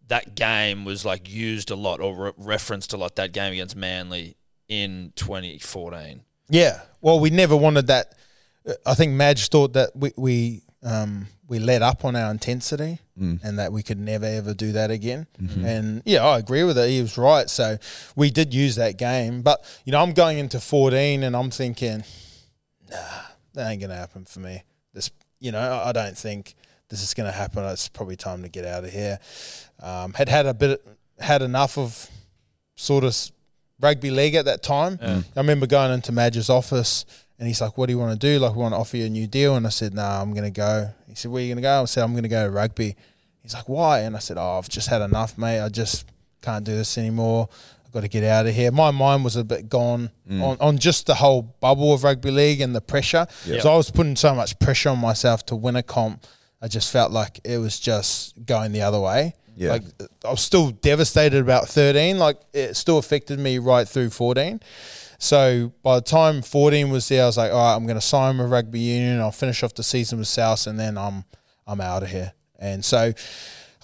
that 0.09 0.35
game 0.35 0.85
was 0.85 1.05
like 1.05 1.29
used 1.33 1.71
a 1.71 1.77
lot 1.77 2.01
or 2.01 2.15
re- 2.27 2.33
referenced 2.37 2.93
a 2.93 2.97
lot. 2.97 3.17
That 3.17 3.33
game 3.33 3.53
against 3.53 3.77
Manly 3.77 4.37
in 4.69 5.13
2014. 5.17 6.23
Yeah. 6.49 6.81
Well, 7.01 7.21
we 7.21 7.31
never 7.31 7.57
wanted 7.57 7.89
that. 7.89 8.15
I 8.85 8.95
think 8.95 9.13
Madge 9.13 9.49
thought 9.49 9.73
that 9.75 9.91
we 9.95 10.13
we 10.17 10.63
um, 10.83 11.29
we 11.49 11.59
let 11.59 11.83
up 11.83 12.05
on 12.05 12.17
our 12.17 12.31
intensity 12.31 12.99
and 13.19 13.59
that 13.59 13.73
we 13.73 13.83
could 13.83 13.99
never 13.99 14.27
ever 14.27 14.53
do 14.53 14.73
that 14.73 14.91
again. 14.91 15.27
And 15.39 16.03
yeah, 16.05 16.23
I 16.25 16.39
agree 16.39 16.65
with 16.65 16.77
it. 16.77 16.91
He 16.91 17.01
was 17.01 17.17
right. 17.17 17.49
So 17.49 17.79
we 18.15 18.31
did 18.31 18.53
use 18.53 18.77
that 18.77 18.99
game, 18.99 19.41
but 19.43 19.65
you 19.85 19.93
know, 19.93 20.03
I'm 20.03 20.13
going 20.13 20.39
into 20.39 20.61
14 20.61 21.23
and 21.23 21.35
I'm 21.35 21.51
thinking, 21.51 22.05
nah, 22.91 22.97
that 23.55 23.71
ain't 23.71 23.81
gonna 23.81 23.95
happen 23.97 24.27
for 24.27 24.41
me. 24.41 24.65
This, 24.93 25.11
you 25.41 25.51
know, 25.51 25.59
I 25.61 25.89
I 25.89 25.93
don't 25.93 26.17
think 26.19 26.55
this 26.89 27.03
is 27.03 27.15
gonna 27.15 27.33
happen. 27.33 27.65
It's 27.65 27.89
probably 27.89 28.17
time 28.17 28.43
to 28.43 28.49
get 28.49 28.65
out 28.65 28.85
of 28.85 28.91
here. 28.93 29.19
Um, 29.83 30.13
had 30.15 30.29
had 30.29 30.47
a 30.47 30.55
bit, 30.55 30.85
had 31.19 31.43
enough 31.43 31.79
of 31.79 32.09
sort 32.77 33.05
of 33.05 33.17
rugby 33.81 34.11
league 34.11 34.35
at 34.35 34.45
that 34.47 34.63
time. 34.63 34.99
I 35.03 35.23
remember 35.41 35.67
going 35.67 35.93
into 35.93 36.13
Madge's 36.13 36.49
office 36.51 37.05
and 37.39 37.47
he's 37.47 37.61
like, 37.61 37.77
What 37.77 37.87
do 37.87 37.93
you 37.93 37.99
want 37.99 38.19
to 38.19 38.27
do? 38.27 38.39
Like, 38.39 38.55
we 38.55 38.63
want 38.63 38.73
to 38.75 38.79
offer 38.79 38.97
you 38.97 39.07
a 39.07 39.11
new 39.11 39.27
deal. 39.27 39.57
And 39.57 39.67
I 39.67 39.71
said, 39.71 39.93
Nah, 39.95 40.23
I'm 40.23 40.33
going 40.33 40.45
to 40.45 40.51
go. 40.51 40.91
He 41.09 41.15
said, 41.15 41.31
Where 41.31 41.41
are 41.41 41.45
you 41.45 41.49
going 41.49 41.57
to 41.57 41.63
go? 41.63 41.83
I 41.83 41.85
said, 41.85 42.03
I'm 42.05 42.13
going 42.13 42.23
to 42.23 42.29
go 42.29 42.45
to 42.45 42.51
rugby. 42.51 42.97
He's 43.43 43.55
like, 43.55 43.69
Why? 43.69 44.01
And 44.01 44.17
I 44.17 44.19
said, 44.21 44.39
Oh, 44.39 44.59
I've 44.59 44.69
just 44.69 44.89
had 44.89 45.03
enough, 45.03 45.37
mate. 45.37 45.61
I 45.61 45.69
just 45.69 46.07
can't 46.43 46.65
do 46.65 46.75
this 46.75 46.97
anymore. 46.97 47.49
I've 47.85 47.93
got 47.93 48.01
to 48.01 48.09
get 48.09 48.25
out 48.25 48.47
of 48.47 48.55
here. 48.55 48.71
My 48.73 48.91
mind 48.91 49.25
was 49.25 49.37
a 49.37 49.45
bit 49.45 49.69
gone 49.69 50.11
on, 50.43 50.57
on 50.61 50.79
just 50.79 51.07
the 51.07 51.15
whole 51.15 51.43
bubble 51.43 51.93
of 51.93 52.05
rugby 52.05 52.31
league 52.31 52.61
and 52.63 52.75
the 52.75 52.81
pressure. 52.81 53.27
So 53.61 53.73
I 53.73 53.77
was 53.77 53.91
putting 53.91 54.17
so 54.17 54.35
much 54.35 54.59
pressure 54.59 54.89
on 54.89 54.99
myself 54.99 55.45
to 55.47 55.57
win 55.57 55.77
a 55.77 55.83
comp. 55.83 56.27
I 56.67 56.69
just 56.69 56.91
felt 56.91 57.13
like 57.13 57.39
it 57.45 57.59
was 57.59 57.79
just 57.79 58.35
going 58.45 58.73
the 58.73 58.83
other 58.83 58.99
way. 58.99 59.35
Yeah. 59.55 59.71
Like 59.71 59.85
I 60.25 60.31
was 60.33 60.41
still 60.41 60.73
devastated 60.73 61.39
about 61.41 61.69
13. 61.69 62.19
Like 62.19 62.41
it 62.53 62.75
still 62.75 62.99
affected 62.99 63.39
me 63.39 63.59
right 63.59 63.87
through 63.87 64.11
14. 64.11 64.59
So 65.21 65.73
by 65.85 65.95
the 65.95 66.01
time 66.01 66.43
14 66.43 66.91
was 66.91 67.07
there, 67.09 67.23
I 67.23 67.27
was 67.27 67.37
like, 67.37 67.53
all 67.53 67.59
right, 67.59 67.77
I'm 67.77 67.85
going 67.87 67.95
to 68.01 68.05
sign 68.05 68.37
with 68.39 68.51
rugby 68.51 68.81
union. 68.81 69.21
I'll 69.21 69.31
finish 69.31 69.63
off 69.63 69.75
the 69.75 69.85
season 69.85 70.19
with 70.19 70.27
South, 70.27 70.67
and 70.67 70.77
then 70.77 70.99
I'm 70.99 71.25
I'm 71.69 71.81
out 71.81 72.03
of 72.03 72.11
here. 72.11 72.33
And 72.59 72.85
so 72.85 73.13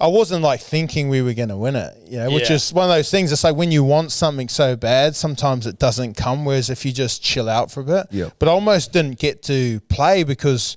I 0.00 0.08
wasn't 0.08 0.42
like 0.42 0.60
thinking 0.60 1.08
we 1.08 1.22
were 1.22 1.34
going 1.34 1.50
to 1.50 1.56
win 1.56 1.76
it, 1.76 1.96
you 2.08 2.18
know, 2.18 2.32
which 2.32 2.50
Yeah. 2.50 2.56
is 2.56 2.72
one 2.72 2.90
of 2.90 2.96
those 2.96 3.12
things. 3.12 3.30
It's 3.30 3.44
like 3.44 3.54
when 3.54 3.70
you 3.70 3.84
want 3.84 4.10
something 4.10 4.48
so 4.48 4.74
bad, 4.74 5.14
sometimes 5.14 5.68
it 5.68 5.78
doesn't 5.78 6.14
come. 6.14 6.44
Whereas 6.44 6.68
if 6.68 6.84
you 6.84 6.90
just 6.90 7.22
chill 7.22 7.48
out 7.48 7.70
for 7.70 7.80
a 7.80 7.84
bit, 7.84 8.06
Yeah. 8.10 8.30
But 8.40 8.48
I 8.48 8.50
almost 8.52 8.90
didn't 8.92 9.20
get 9.20 9.42
to 9.44 9.78
play 9.88 10.24
because 10.24 10.76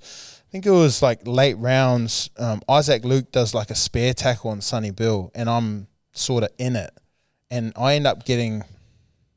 think 0.55 0.65
it 0.65 0.71
was 0.71 1.01
like 1.01 1.27
late 1.27 1.57
rounds. 1.57 2.29
Um, 2.37 2.61
Isaac 2.69 3.03
Luke 3.03 3.29
does 3.33 3.53
like 3.53 3.71
a 3.71 3.75
spare 3.75 4.13
tackle 4.13 4.51
on 4.51 4.61
Sonny 4.61 4.89
Bill, 4.89 5.29
and 5.35 5.49
I'm 5.49 5.87
sort 6.13 6.45
of 6.45 6.49
in 6.57 6.77
it, 6.77 6.91
and 7.51 7.73
I 7.75 7.95
end 7.95 8.07
up 8.07 8.23
getting 8.23 8.63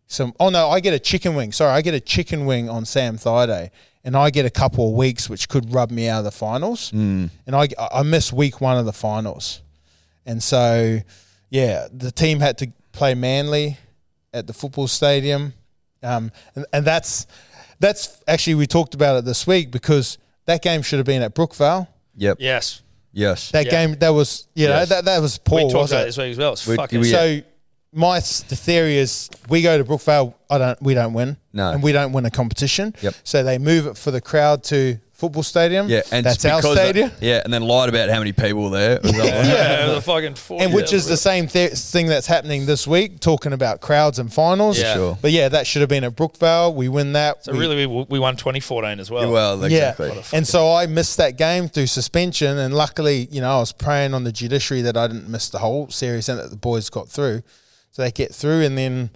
some. 0.06 0.32
Oh 0.38 0.48
no, 0.48 0.68
I 0.70 0.78
get 0.78 0.94
a 0.94 0.98
chicken 1.00 1.34
wing. 1.34 1.50
Sorry, 1.50 1.72
I 1.72 1.82
get 1.82 1.92
a 1.92 1.98
chicken 1.98 2.46
wing 2.46 2.70
on 2.70 2.84
Sam 2.84 3.16
Thaiday, 3.16 3.70
and 4.04 4.16
I 4.16 4.30
get 4.30 4.46
a 4.46 4.50
couple 4.50 4.90
of 4.90 4.94
weeks, 4.94 5.28
which 5.28 5.48
could 5.48 5.74
rub 5.74 5.90
me 5.90 6.08
out 6.08 6.20
of 6.20 6.24
the 6.24 6.30
finals. 6.30 6.92
Mm. 6.92 7.30
And 7.48 7.56
I 7.56 7.66
I 7.92 8.04
miss 8.04 8.32
week 8.32 8.60
one 8.60 8.78
of 8.78 8.84
the 8.84 8.92
finals, 8.92 9.60
and 10.24 10.40
so 10.40 11.00
yeah, 11.50 11.88
the 11.92 12.12
team 12.12 12.38
had 12.38 12.58
to 12.58 12.70
play 12.92 13.16
Manly 13.16 13.76
at 14.32 14.46
the 14.46 14.52
football 14.52 14.86
stadium, 14.86 15.52
um, 16.04 16.30
and, 16.54 16.64
and 16.72 16.84
that's 16.84 17.26
that's 17.80 18.22
actually 18.28 18.54
we 18.54 18.68
talked 18.68 18.94
about 18.94 19.16
it 19.16 19.24
this 19.24 19.48
week 19.48 19.72
because 19.72 20.16
that 20.48 20.62
game 20.62 20.82
should 20.82 20.98
have 20.98 21.06
been 21.06 21.22
at 21.22 21.34
Brookvale. 21.34 21.86
Yep. 22.16 22.38
Yes, 22.40 22.82
Yes. 23.12 23.50
That 23.52 23.66
Yeah. 23.66 23.70
game 23.70 23.94
that 24.00 24.10
was 24.10 24.48
you 24.54 24.66
know 24.66 24.76
Yes. 24.80 24.88
that 24.90 25.04
that 25.04 25.20
was 25.22 25.38
poor. 25.38 25.58
we 25.58 25.62
talked 25.64 25.74
wasn't 25.74 25.92
about 25.92 26.00
it? 26.00 26.02
it 26.02 26.06
this 26.08 26.18
week 26.18 26.30
as 26.32 26.38
well. 26.38 26.52
It's 26.54 26.66
We- 26.66 26.76
fucking 26.76 27.00
we- 27.00 27.10
So 27.10 27.40
my 27.92 28.16
s- 28.18 28.40
the 28.48 28.54
theory 28.56 28.98
is 28.98 29.30
we 29.48 29.62
go 29.62 29.78
to 29.78 29.84
Brookvale. 29.84 30.34
I 30.50 30.58
don't. 30.58 30.82
We 30.82 30.94
don't 30.94 31.12
win. 31.14 31.36
No. 31.52 31.70
and 31.70 31.82
we 31.82 31.92
don't 31.92 32.12
win 32.12 32.24
a 32.26 32.30
competition. 32.30 32.94
Yep. 33.02 33.14
So 33.24 33.42
they 33.42 33.58
move 33.58 33.86
it 33.86 33.96
for 33.96 34.10
the 34.10 34.20
crowd 34.20 34.62
to 34.64 34.98
football 35.18 35.42
stadium. 35.42 35.88
Yeah, 35.88 36.02
and 36.12 36.24
that's 36.24 36.44
our 36.44 36.60
because- 36.60 36.76
stadium. 36.78 37.10
Yeah, 37.20 37.42
and 37.44 37.52
then 37.52 37.62
lied 37.62 37.88
about 37.88 38.08
how 38.08 38.20
many 38.20 38.32
people 38.32 38.62
were 38.64 38.70
there. 38.70 38.92
It 38.92 39.02
was 39.02 39.12
like, 39.12 39.24
yeah, 39.24 39.84
it 39.84 39.88
was 39.88 39.98
a 39.98 40.00
fucking 40.02 40.36
40 40.36 40.64
And 40.64 40.72
which 40.72 40.92
is 40.92 41.06
the 41.06 41.16
same 41.16 41.48
th- 41.48 41.72
thing 41.72 42.06
that's 42.06 42.28
happening 42.28 42.66
this 42.66 42.86
week, 42.86 43.18
talking 43.18 43.52
about 43.52 43.80
crowds 43.80 44.20
and 44.20 44.32
finals. 44.32 44.78
Yeah. 44.78 44.94
Sure. 44.94 45.18
But 45.20 45.32
yeah, 45.32 45.48
that 45.48 45.66
should 45.66 45.80
have 45.80 45.88
been 45.88 46.04
at 46.04 46.14
Brookvale. 46.14 46.72
We 46.72 46.88
win 46.88 47.12
that. 47.14 47.44
So 47.44 47.52
We- 47.52 47.58
really, 47.58 47.84
we, 47.86 48.06
we 48.08 48.18
won 48.20 48.36
2014 48.36 49.00
as 49.00 49.10
well. 49.10 49.30
well, 49.30 49.64
exactly. 49.64 50.10
Yeah. 50.14 50.22
And 50.32 50.46
so 50.46 50.72
I 50.72 50.86
missed 50.86 51.16
that 51.16 51.36
game 51.36 51.68
through 51.68 51.88
suspension. 51.88 52.56
And 52.56 52.72
luckily, 52.72 53.26
you 53.32 53.40
know, 53.40 53.50
I 53.56 53.58
was 53.58 53.72
praying 53.72 54.14
on 54.14 54.22
the 54.22 54.32
judiciary 54.32 54.82
that 54.82 54.96
I 54.96 55.08
didn't 55.08 55.28
miss 55.28 55.48
the 55.50 55.58
whole 55.58 55.88
series 55.90 56.28
and 56.28 56.38
that 56.38 56.50
the 56.50 56.56
boys 56.56 56.88
got 56.90 57.08
through. 57.08 57.42
So 57.90 58.02
they 58.02 58.12
get 58.12 58.32
through. 58.32 58.62
And 58.62 58.78
then 58.78 59.10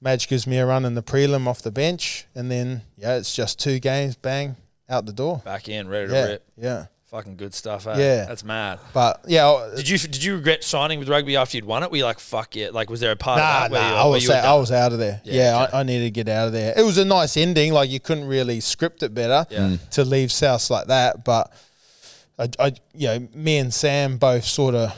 Madge 0.00 0.28
gives 0.28 0.46
me 0.46 0.58
a 0.58 0.66
run 0.66 0.84
in 0.84 0.94
the 0.94 1.02
prelim 1.02 1.48
off 1.48 1.62
the 1.62 1.72
bench. 1.72 2.26
And 2.36 2.48
then, 2.48 2.82
yeah, 2.96 3.16
it's 3.16 3.34
just 3.34 3.58
two 3.58 3.80
games, 3.80 4.14
bang, 4.14 4.54
out 4.92 5.06
the 5.06 5.12
door. 5.12 5.40
Back 5.44 5.68
in, 5.68 5.88
ready 5.88 6.08
to 6.08 6.14
Yeah. 6.14 6.24
rip. 6.26 6.44
Yeah. 6.56 6.86
Fucking 7.10 7.36
good 7.36 7.52
stuff, 7.52 7.86
eh? 7.86 7.98
Yeah. 7.98 8.24
That's 8.24 8.42
mad. 8.42 8.78
But 8.94 9.22
yeah, 9.26 9.46
I- 9.46 9.74
Did 9.76 9.86
you 9.88 9.98
did 9.98 10.24
you 10.24 10.36
regret 10.36 10.64
signing 10.64 10.98
with 10.98 11.08
rugby 11.10 11.36
after 11.36 11.58
you'd 11.58 11.66
won 11.66 11.82
it? 11.82 11.90
Were 11.90 11.98
you 11.98 12.04
like, 12.04 12.18
fuck 12.18 12.56
it? 12.56 12.72
Like, 12.72 12.88
was 12.88 13.00
there 13.00 13.10
a 13.10 13.16
part 13.16 13.38
Nah, 13.38 13.44
of 13.44 13.62
that 13.62 13.70
where 13.70 13.80
nah, 13.82 13.88
you, 13.88 13.94
I 13.94 14.04
where 14.04 14.12
was 14.12 14.24
you 14.24 14.32
out, 14.32 14.44
I 14.46 14.54
was 14.54 14.72
out 14.72 14.92
of 14.92 14.98
there. 14.98 15.20
Yeah, 15.24 15.34
Yeah, 15.34 15.62
okay. 15.64 15.76
I, 15.76 15.80
I 15.80 15.82
needed 15.82 16.04
to 16.04 16.10
get 16.10 16.28
out 16.28 16.46
of 16.46 16.52
there. 16.54 16.72
It 16.76 16.82
was 16.82 16.96
a 16.96 17.04
nice 17.04 17.36
ending. 17.36 17.74
Like 17.74 17.90
you 17.90 18.00
couldn't 18.00 18.26
really 18.26 18.60
script 18.60 19.02
it 19.02 19.12
better 19.14 19.46
Yeah. 19.50 19.58
Mm. 19.60 19.90
to 19.90 20.04
leave 20.04 20.32
South 20.32 20.70
like 20.70 20.86
that. 20.86 21.22
But 21.22 21.52
I, 22.38 22.48
I, 22.58 22.72
you 22.94 23.08
know, 23.08 23.28
me 23.34 23.58
and 23.58 23.74
Sam 23.74 24.16
both 24.16 24.44
sort 24.46 24.74
of 24.74 24.94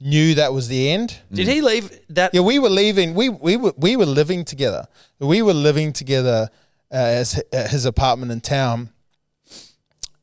knew 0.00 0.34
that 0.36 0.52
was 0.52 0.68
the 0.68 0.88
end. 0.90 1.18
Did 1.32 1.48
he 1.48 1.60
leave 1.62 1.90
that? 2.10 2.32
Yeah, 2.32 2.40
we 2.42 2.60
were 2.60 2.70
leaving. 2.70 3.14
We 3.14 3.28
we 3.28 3.56
were 3.56 3.72
we 3.76 3.96
were 3.96 4.06
living 4.06 4.44
together. 4.44 4.86
We 5.18 5.42
were 5.42 5.52
living 5.54 5.92
together 5.92 6.48
uh, 6.92 6.96
as 6.96 7.42
at 7.52 7.70
his 7.70 7.84
apartment 7.84 8.32
in 8.32 8.40
town, 8.40 8.90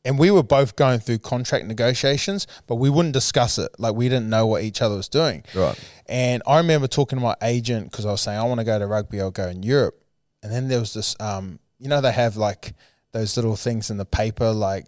and 0.06 0.18
we 0.18 0.32
were 0.32 0.44
both 0.44 0.76
going 0.76 1.00
through 1.00 1.20
contract 1.20 1.66
negotiations, 1.66 2.48
but 2.68 2.76
we 2.76 2.90
wouldn't 2.90 3.14
discuss 3.14 3.58
it. 3.58 3.70
Like 3.78 3.96
we 3.96 4.08
didn't 4.10 4.30
know 4.30 4.48
what 4.48 4.64
each 4.64 4.82
other 4.82 4.96
was 4.96 5.10
doing. 5.10 5.44
Right. 5.54 5.78
And 6.08 6.42
I 6.48 6.58
remember 6.58 6.88
talking 6.88 7.18
to 7.20 7.24
my 7.24 7.36
agent 7.42 7.92
because 7.92 8.06
I 8.06 8.12
was 8.12 8.22
saying 8.22 8.40
I 8.40 8.44
want 8.44 8.60
to 8.60 8.66
go 8.66 8.80
to 8.80 8.88
rugby. 8.88 9.20
I'll 9.20 9.32
go 9.32 9.48
in 9.48 9.64
Europe, 9.64 10.02
and 10.44 10.52
then 10.52 10.68
there 10.68 10.80
was 10.80 10.94
this. 10.94 11.16
Um, 11.20 11.60
you 11.80 11.88
know, 11.88 12.02
they 12.02 12.12
have 12.12 12.38
like 12.38 12.74
those 13.12 13.36
little 13.38 13.56
things 13.56 13.90
in 13.90 13.98
the 13.98 14.06
paper, 14.06 14.52
like. 14.52 14.86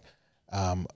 Um, 0.54 0.86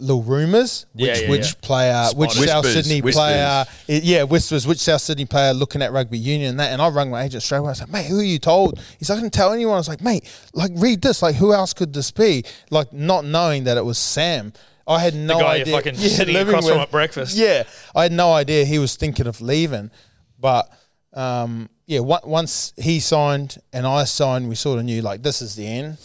Little 0.00 0.22
rumors, 0.22 0.86
which 0.94 1.06
Yeah, 1.06 1.18
yeah, 1.18 1.30
which 1.30 1.46
yeah. 1.46 1.52
player, 1.60 2.06
which 2.14 2.30
Whispers, 2.30 2.46
South 2.48 2.66
Sydney 2.66 3.00
whispers. 3.02 3.20
player, 3.20 3.64
it- 3.88 4.02
yeah, 4.04 4.22
whispers. 4.22 4.66
Which 4.66 4.78
South 4.78 5.00
Sydney 5.02 5.26
player 5.26 5.52
looking 5.52 5.82
at 5.82 5.92
rugby 5.92 6.18
union 6.18 6.50
and 6.50 6.60
that? 6.60 6.72
And 6.72 6.80
I 6.82 6.88
rang 6.88 7.10
my 7.10 7.22
agent 7.24 7.42
straight 7.42 7.58
away. 7.58 7.68
I 7.68 7.72
was 7.72 7.80
like, 7.80 7.90
"Mate, 7.90 8.06
who 8.06 8.18
are 8.20 8.22
you 8.24 8.38
told?" 8.38 8.80
He's 8.98 9.10
like, 9.10 9.18
"I 9.18 9.22
didn't 9.22 9.34
tell 9.34 9.52
anyone." 9.52 9.74
I 9.74 9.78
was 9.78 9.88
like, 9.88 10.00
"Mate, 10.00 10.24
like 10.54 10.72
read 10.76 11.02
this. 11.02 11.22
Like, 11.22 11.36
who 11.36 11.52
else 11.52 11.72
could 11.74 11.92
this 11.92 12.10
be?" 12.10 12.44
Like, 12.70 12.92
not 12.92 13.24
knowing 13.24 13.64
that 13.64 13.76
it 13.76 13.84
was 13.84 13.98
Sam. 13.98 14.52
I 14.86 14.98
had 15.00 15.14
no 15.14 15.36
the 15.38 15.44
guy 15.44 15.50
idea. 15.54 15.66
you're 15.66 15.76
fucking 15.76 15.94
Yeah, 15.98 16.08
sitting 16.08 16.34
living 16.34 16.54
across 16.54 16.66
from 16.68 16.78
with- 16.78 16.82
at 16.88 16.90
breakfast. 16.90 17.36
Yeah, 17.36 17.62
I 17.94 18.02
had 18.04 18.12
no 18.12 18.32
idea 18.32 18.64
he 18.64 18.78
was 18.78 18.96
thinking 18.96 19.26
of 19.26 19.40
leaving, 19.40 19.90
but 20.38 20.68
um, 21.12 21.68
yeah, 21.86 22.00
on- 22.00 22.28
once 22.28 22.72
he 22.76 23.00
signed 23.00 23.58
and 23.72 23.86
I 23.86 24.04
signed, 24.04 24.48
we 24.48 24.54
sort 24.54 24.78
of 24.78 24.84
knew 24.86 25.02
like 25.02 25.22
this 25.22 25.42
is 25.42 25.54
the 25.56 25.66
end. 25.66 25.98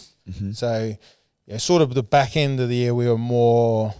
So 0.52 0.96
yeah, 1.46 1.58
sort 1.58 1.82
of 1.82 1.94
the 1.94 2.02
back 2.02 2.36
end 2.36 2.60
of 2.60 2.68
the 2.68 2.76
year, 2.76 2.94
we 2.94 3.08
were 3.08 3.18
more 3.18 3.94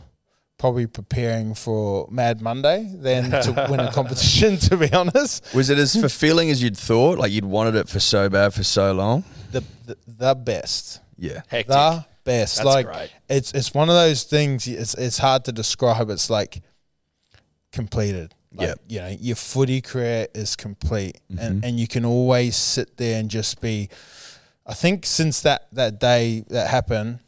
probably 0.59 0.87
preparing 0.87 1.55
for 1.55 2.09
Mad 2.11 2.41
Monday 2.41 2.91
than 2.95 3.31
to 3.43 3.67
win 3.71 3.81
a 3.81 3.93
competition. 3.93 4.57
To 4.59 4.77
be 4.77 4.93
honest, 4.93 5.55
Was 5.55 5.71
it 5.71 5.79
as 5.79 5.95
fulfilling 5.95 6.51
as 6.51 6.63
you'd 6.63 6.77
thought? 6.77 7.19
Like 7.19 7.31
you'd 7.33 7.45
wanted 7.45 7.75
it 7.75 7.89
for 7.89 8.01
so 8.01 8.29
bad 8.29 8.55
for 8.55 8.65
so 8.65 8.93
long? 8.93 9.25
the 9.53 9.63
the, 9.87 9.97
the 10.07 10.35
best. 10.35 11.01
Yeah. 11.19 11.43
Hectic. 11.49 11.69
the 11.69 12.05
best. 12.25 12.57
That's 12.57 12.67
like 12.67 12.87
great. 12.87 13.11
it's 13.29 13.53
it's 13.53 13.73
one 13.73 13.89
of 13.89 13.95
those 13.95 14.25
things. 14.25 14.67
It's 14.67 14.95
it's 14.95 15.19
hard 15.19 15.45
to 15.45 15.53
describe. 15.53 16.11
It's 16.11 16.31
like 16.31 16.63
completed. 17.73 18.35
Like, 18.55 18.69
Yep. 18.69 18.79
you 18.89 18.99
know, 19.01 19.17
your 19.21 19.37
footy 19.37 19.81
career 19.83 20.29
is 20.35 20.57
complete, 20.57 21.21
and 21.29 21.39
mm-hmm. 21.39 21.65
and 21.65 21.81
you 21.81 21.87
can 21.87 22.05
always 22.05 22.57
sit 22.57 22.97
there 22.97 23.21
and 23.21 23.31
just 23.31 23.61
be. 23.61 23.89
I 24.67 24.75
think 24.75 25.07
since 25.07 25.43
that 25.43 25.69
that 25.73 26.01
day 26.01 26.45
that 26.49 26.69
happened, 26.69 27.21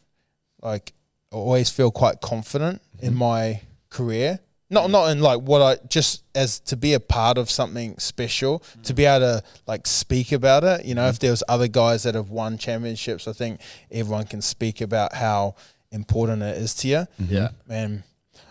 like 0.63 0.93
I 1.33 1.37
always 1.37 1.71
feel 1.71 1.91
quite 1.91 2.21
confident 2.21 2.83
in 3.01 3.11
mm-hmm. 3.11 3.19
my 3.19 3.63
career. 3.91 4.41
Not 4.71 4.91
not 4.91 5.11
in 5.11 5.21
like 5.21 5.41
what 5.41 5.63
I 5.63 5.87
just 5.89 6.25
as 6.35 6.61
to 6.61 6.77
be 6.77 6.93
a 6.93 7.01
part 7.01 7.39
of 7.39 7.51
something 7.51 7.99
special, 7.99 8.61
mm-hmm. 8.61 8.83
to 8.83 8.95
be 8.95 9.07
able 9.07 9.21
to 9.21 9.43
like 9.67 9.87
speak 9.87 10.33
about 10.33 10.63
it. 10.65 10.85
You 10.85 10.95
know, 10.95 11.07
if 11.07 11.17
mm-hmm. 11.17 11.23
there 11.23 11.31
was 11.31 11.43
other 11.49 11.69
guys 11.69 12.03
that 12.03 12.15
have 12.15 12.29
won 12.29 12.59
championships, 12.59 13.27
I 13.27 13.33
think 13.33 13.61
everyone 13.91 14.27
can 14.27 14.43
speak 14.43 14.83
about 14.83 15.15
how 15.15 15.55
important 15.91 16.43
it 16.43 16.59
is 16.59 16.75
to 16.75 16.89
you. 16.89 17.07
Yeah. 17.19 17.49
And 17.69 18.03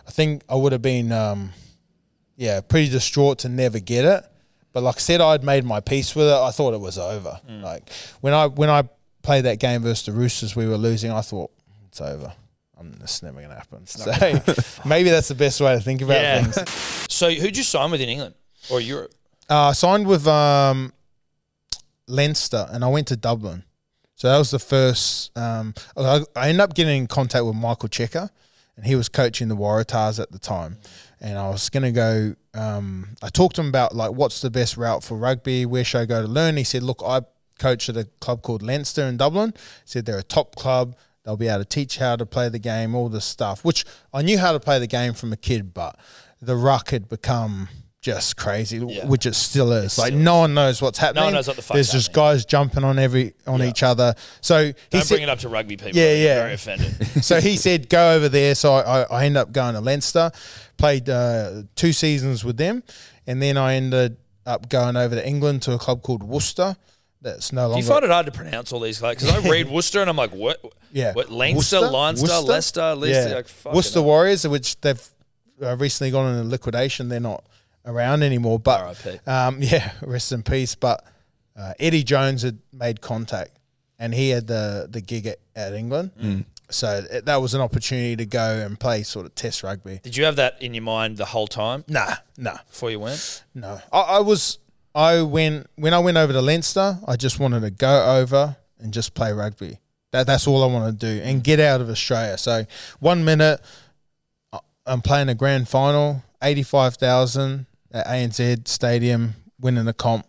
I 0.06 0.10
think 0.10 0.42
I 0.48 0.56
would 0.56 0.72
have 0.72 0.82
been, 0.82 1.12
um, 1.12 1.50
yeah, 2.36 2.62
pretty 2.62 2.88
distraught 2.88 3.38
to 3.40 3.48
never 3.48 3.78
get 3.78 4.04
it. 4.04 4.24
But 4.72 4.82
like 4.82 4.96
I 4.96 5.00
said, 5.00 5.20
I'd 5.20 5.44
made 5.44 5.64
my 5.64 5.80
peace 5.80 6.16
with 6.16 6.26
it. 6.26 6.34
I 6.34 6.50
thought 6.50 6.74
it 6.74 6.80
was 6.80 6.98
over. 6.98 7.40
Mm. 7.48 7.62
Like 7.62 7.90
when 8.20 8.34
I 8.34 8.46
when 8.46 8.70
I 8.70 8.88
played 9.22 9.44
that 9.44 9.58
game 9.60 9.82
versus 9.82 10.06
the 10.06 10.12
Roosters, 10.12 10.56
we 10.56 10.66
were 10.66 10.76
losing. 10.76 11.10
I 11.10 11.20
thought 11.20 11.50
it's 12.00 12.00
over. 12.00 12.32
I'm, 12.78 12.94
it's 13.02 13.22
never 13.22 13.38
going 13.38 13.48
to 13.48 13.56
happen. 13.56 13.86
So 13.86 14.10
maybe 14.88 15.10
that's 15.10 15.28
the 15.28 15.34
best 15.34 15.60
way 15.60 15.74
to 15.74 15.80
think 15.80 16.00
about 16.02 16.20
Yeah. 16.20 16.44
things. 16.44 16.84
So 17.10 17.30
who'd 17.30 17.56
you 17.56 17.64
sign 17.64 17.90
with 17.90 18.00
in 18.00 18.08
England 18.08 18.34
or 18.70 18.80
Europe? 18.80 19.12
Uh, 19.50 19.68
I 19.68 19.72
signed 19.72 20.06
with 20.06 20.24
um, 20.28 20.92
Leinster 22.06 22.66
and 22.70 22.84
I 22.84 22.88
went 22.88 23.08
to 23.08 23.16
Dublin. 23.16 23.64
So 24.14 24.28
that 24.28 24.38
was 24.38 24.50
the 24.52 24.58
first. 24.58 25.36
Um, 25.36 25.74
I, 25.96 26.22
I 26.36 26.48
ended 26.50 26.60
up 26.60 26.74
getting 26.74 26.96
in 26.96 27.06
contact 27.06 27.44
with 27.44 27.54
Michael 27.56 27.88
Cheika, 27.88 28.30
and 28.76 28.84
he 28.86 28.94
was 28.94 29.08
coaching 29.08 29.48
the 29.48 29.56
Waratahs 29.56 30.20
at 30.20 30.30
the 30.32 30.38
time. 30.38 30.78
And 31.20 31.38
I 31.38 31.48
was 31.48 31.68
going 31.70 31.84
to 31.84 31.92
go. 31.92 32.34
Um, 32.54 33.10
I 33.22 33.28
talked 33.28 33.56
to 33.56 33.62
him 33.62 33.68
about 33.68 33.94
like 33.96 34.12
what's 34.12 34.40
the 34.40 34.50
best 34.50 34.76
route 34.76 35.02
for 35.04 35.16
rugby. 35.16 35.66
Where 35.66 35.84
should 35.84 36.00
I 36.00 36.04
go 36.06 36.20
to 36.22 36.28
learn? 36.28 36.56
He 36.56 36.64
said, 36.64 36.82
"Look, 36.82 37.00
I 37.04 37.22
coach 37.58 37.88
at 37.88 37.96
a 37.96 38.04
club 38.20 38.42
called 38.42 38.62
Leinster 38.62 39.02
in 39.04 39.16
Dublin." 39.16 39.52
He 39.56 39.60
said 39.86 40.04
they're 40.04 40.18
a 40.18 40.22
top 40.24 40.56
club. 40.56 40.96
They'll 41.28 41.36
be 41.36 41.48
able 41.48 41.58
to 41.58 41.64
teach 41.66 41.98
how 41.98 42.16
to 42.16 42.24
play 42.24 42.48
the 42.48 42.58
game, 42.58 42.94
all 42.94 43.10
this 43.10 43.26
stuff. 43.26 43.62
Which 43.62 43.84
I 44.14 44.22
knew 44.22 44.38
how 44.38 44.52
to 44.52 44.58
play 44.58 44.78
the 44.78 44.86
game 44.86 45.12
from 45.12 45.30
a 45.30 45.36
kid, 45.36 45.74
but 45.74 45.94
the 46.40 46.56
ruck 46.56 46.88
had 46.88 47.06
become 47.06 47.68
just 48.00 48.38
crazy, 48.38 48.78
which 48.78 49.26
it 49.26 49.34
still 49.34 49.70
is. 49.72 49.98
like 49.98 50.14
no 50.14 50.38
one 50.38 50.54
knows 50.54 50.80
what's 50.80 50.96
happening. 50.96 51.20
No 51.20 51.26
one 51.26 51.34
knows 51.34 51.46
what 51.46 51.56
the 51.56 51.62
fuck's 51.62 51.74
There's 51.76 51.92
just 51.92 52.16
happening. 52.16 52.34
guys 52.36 52.44
jumping 52.46 52.82
on 52.82 52.98
every 52.98 53.34
on 53.46 53.62
each 53.62 53.82
other. 53.82 54.14
So 54.40 54.68
he 54.68 54.74
Don't 54.88 55.02
said, 55.02 55.14
bring 55.16 55.24
it 55.24 55.28
up 55.28 55.40
to 55.40 55.50
rugby 55.50 55.76
people. 55.76 55.98
Yeah, 55.98 56.14
yeah. 56.14 56.34
Very 56.36 56.54
offended. 56.54 57.06
so 57.22 57.42
he 57.42 57.58
said 57.58 57.90
go 57.90 58.14
over 58.14 58.30
there. 58.30 58.54
So 58.54 58.72
I, 58.72 59.02
I 59.02 59.26
ended 59.26 59.42
up 59.42 59.52
going 59.52 59.74
to 59.74 59.82
Leinster, 59.82 60.30
played 60.78 61.10
uh, 61.10 61.64
two 61.76 61.92
seasons 61.92 62.42
with 62.42 62.56
them, 62.56 62.82
and 63.26 63.42
then 63.42 63.58
I 63.58 63.74
ended 63.74 64.16
up 64.46 64.70
going 64.70 64.96
over 64.96 65.14
to 65.14 65.28
England 65.28 65.60
to 65.64 65.72
a 65.74 65.78
club 65.78 66.00
called 66.00 66.22
Worcester. 66.22 66.74
That's 67.32 67.52
no 67.52 67.72
Do 67.72 67.78
you 67.78 67.84
find 67.84 68.04
it 68.04 68.10
hard 68.10 68.26
to 68.26 68.32
pronounce 68.32 68.72
all 68.72 68.80
these? 68.80 69.00
Like, 69.02 69.18
because 69.18 69.34
I 69.34 69.48
read 69.48 69.68
Worcester 69.70 70.00
and 70.00 70.10
I'm 70.10 70.16
like, 70.16 70.30
what? 70.32 70.60
Yeah. 70.92 71.12
What? 71.12 71.30
Leinster, 71.30 71.80
Worcester? 71.80 71.90
Leinster, 71.90 72.26
Worcester? 72.26 72.42
Leicester, 72.52 72.94
Leicester. 72.94 73.34
Like, 73.36 73.48
fucking 73.48 73.76
Worcester 73.76 73.98
hell. 74.00 74.04
Warriors, 74.06 74.48
which 74.48 74.80
they've 74.80 75.08
uh, 75.62 75.76
recently 75.76 76.10
gone 76.10 76.34
into 76.34 76.48
liquidation. 76.48 77.08
They're 77.08 77.20
not 77.20 77.44
around 77.84 78.22
anymore. 78.22 78.58
But 78.58 79.04
RIP. 79.04 79.26
um, 79.28 79.58
yeah, 79.60 79.92
rest 80.02 80.32
in 80.32 80.42
peace. 80.42 80.74
But 80.74 81.04
uh, 81.56 81.74
Eddie 81.78 82.04
Jones 82.04 82.42
had 82.42 82.58
made 82.72 83.00
contact, 83.00 83.58
and 83.98 84.14
he 84.14 84.30
had 84.30 84.46
the 84.46 84.86
the 84.90 85.00
gig 85.00 85.26
at, 85.26 85.38
at 85.56 85.72
England. 85.74 86.12
Mm. 86.20 86.44
So 86.70 87.02
it, 87.10 87.24
that 87.24 87.36
was 87.40 87.54
an 87.54 87.62
opportunity 87.62 88.14
to 88.16 88.26
go 88.26 88.40
and 88.58 88.78
play 88.78 89.02
sort 89.02 89.24
of 89.24 89.34
test 89.34 89.62
rugby. 89.62 90.00
Did 90.02 90.16
you 90.18 90.24
have 90.24 90.36
that 90.36 90.60
in 90.60 90.74
your 90.74 90.82
mind 90.82 91.16
the 91.16 91.24
whole 91.24 91.46
time 91.46 91.82
Nah, 91.88 92.16
nah, 92.36 92.58
before 92.68 92.90
you 92.90 93.00
went? 93.00 93.42
no. 93.54 93.80
I, 93.90 94.00
I 94.00 94.20
was 94.20 94.58
I 94.98 95.22
went 95.22 95.68
when 95.76 95.94
I 95.94 96.00
went 96.00 96.16
over 96.16 96.32
to 96.32 96.42
Leinster. 96.42 96.98
I 97.06 97.14
just 97.14 97.38
wanted 97.38 97.60
to 97.60 97.70
go 97.70 98.16
over 98.16 98.56
and 98.80 98.92
just 98.92 99.14
play 99.14 99.32
rugby. 99.32 99.78
That 100.10 100.26
that's 100.26 100.48
all 100.48 100.64
I 100.64 100.66
want 100.66 100.98
to 100.98 101.06
do 101.06 101.22
and 101.22 101.44
get 101.44 101.60
out 101.60 101.80
of 101.80 101.88
Australia. 101.88 102.36
So 102.36 102.64
one 102.98 103.24
minute 103.24 103.60
I- 104.52 104.58
I'm 104.86 105.00
playing 105.00 105.28
a 105.28 105.36
grand 105.36 105.68
final, 105.68 106.24
eighty 106.42 106.64
five 106.64 106.96
thousand 106.96 107.66
at 107.92 108.06
ANZ 108.08 108.66
Stadium, 108.66 109.34
winning 109.60 109.86
a 109.86 109.92
comp. 109.92 110.26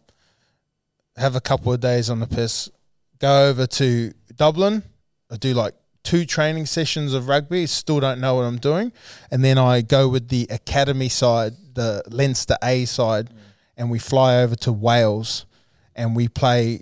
Have 1.17 1.35
a 1.35 1.41
couple 1.41 1.73
of 1.73 1.79
days 1.79 2.07
on 2.07 2.19
the 2.19 2.27
piss. 2.27 2.69
Go 3.17 3.49
over 3.49 3.65
to 3.65 4.13
Dublin. 4.35 4.83
I 5.31 5.37
do 5.37 5.55
like 5.55 5.73
two 6.03 6.25
training 6.25 6.67
sessions 6.67 7.13
of 7.15 7.27
rugby. 7.27 7.65
Still 7.65 7.99
don't 7.99 8.21
know 8.21 8.35
what 8.35 8.43
I'm 8.43 8.59
doing, 8.59 8.91
and 9.31 9.43
then 9.43 9.57
I 9.57 9.81
go 9.81 10.07
with 10.07 10.29
the 10.29 10.45
academy 10.51 11.09
side, 11.09 11.53
the 11.73 12.03
Leinster 12.07 12.55
A 12.63 12.85
side, 12.85 13.29
and 13.79 13.89
we 13.89 13.97
fly 13.97 14.35
over 14.43 14.55
to 14.57 14.71
Wales, 14.71 15.47
and 15.95 16.15
we 16.15 16.27
play 16.27 16.81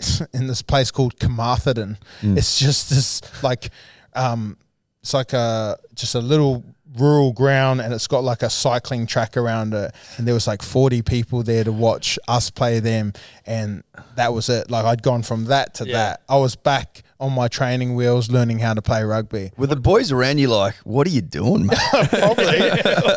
in 0.34 0.46
this 0.46 0.60
place 0.62 0.90
called 0.90 1.18
Carmarthen. 1.18 1.96
It's 2.22 2.58
just 2.58 2.90
this 2.90 3.22
like, 3.42 3.70
um, 4.14 4.58
it's 5.00 5.14
like 5.14 5.32
a 5.32 5.78
just 5.94 6.14
a 6.14 6.20
little 6.20 6.64
rural 6.98 7.32
ground, 7.32 7.80
and 7.80 7.94
it's 7.94 8.06
got 8.06 8.24
like 8.24 8.42
a 8.42 8.50
cycling 8.50 9.06
track 9.06 9.36
around 9.36 9.72
it. 9.74 9.94
And 10.16 10.26
there 10.26 10.34
was 10.34 10.46
like 10.46 10.62
forty 10.62 11.02
people 11.02 11.42
there 11.42 11.64
to 11.64 11.72
watch 11.72 12.18
us 12.28 12.50
play 12.50 12.80
them, 12.80 13.12
and 13.46 13.82
that 14.16 14.34
was 14.34 14.48
it. 14.48 14.70
Like 14.70 14.84
I'd 14.84 15.02
gone 15.02 15.22
from 15.22 15.46
that 15.46 15.74
to 15.74 15.86
Yeah. 15.86 15.92
that. 15.92 16.22
I 16.28 16.36
was 16.36 16.56
back 16.56 17.02
on 17.20 17.32
my 17.32 17.48
training 17.48 17.94
wheels, 17.96 18.30
learning 18.30 18.60
how 18.60 18.74
to 18.74 18.82
play 18.82 19.02
rugby. 19.02 19.50
With 19.56 19.70
the 19.70 19.76
boys 19.76 20.12
around 20.12 20.38
you, 20.38 20.48
like, 20.48 20.76
what 20.84 21.06
are 21.06 21.10
you 21.10 21.20
doing, 21.20 21.66
mate? 21.66 21.78
Probably. 22.10 22.60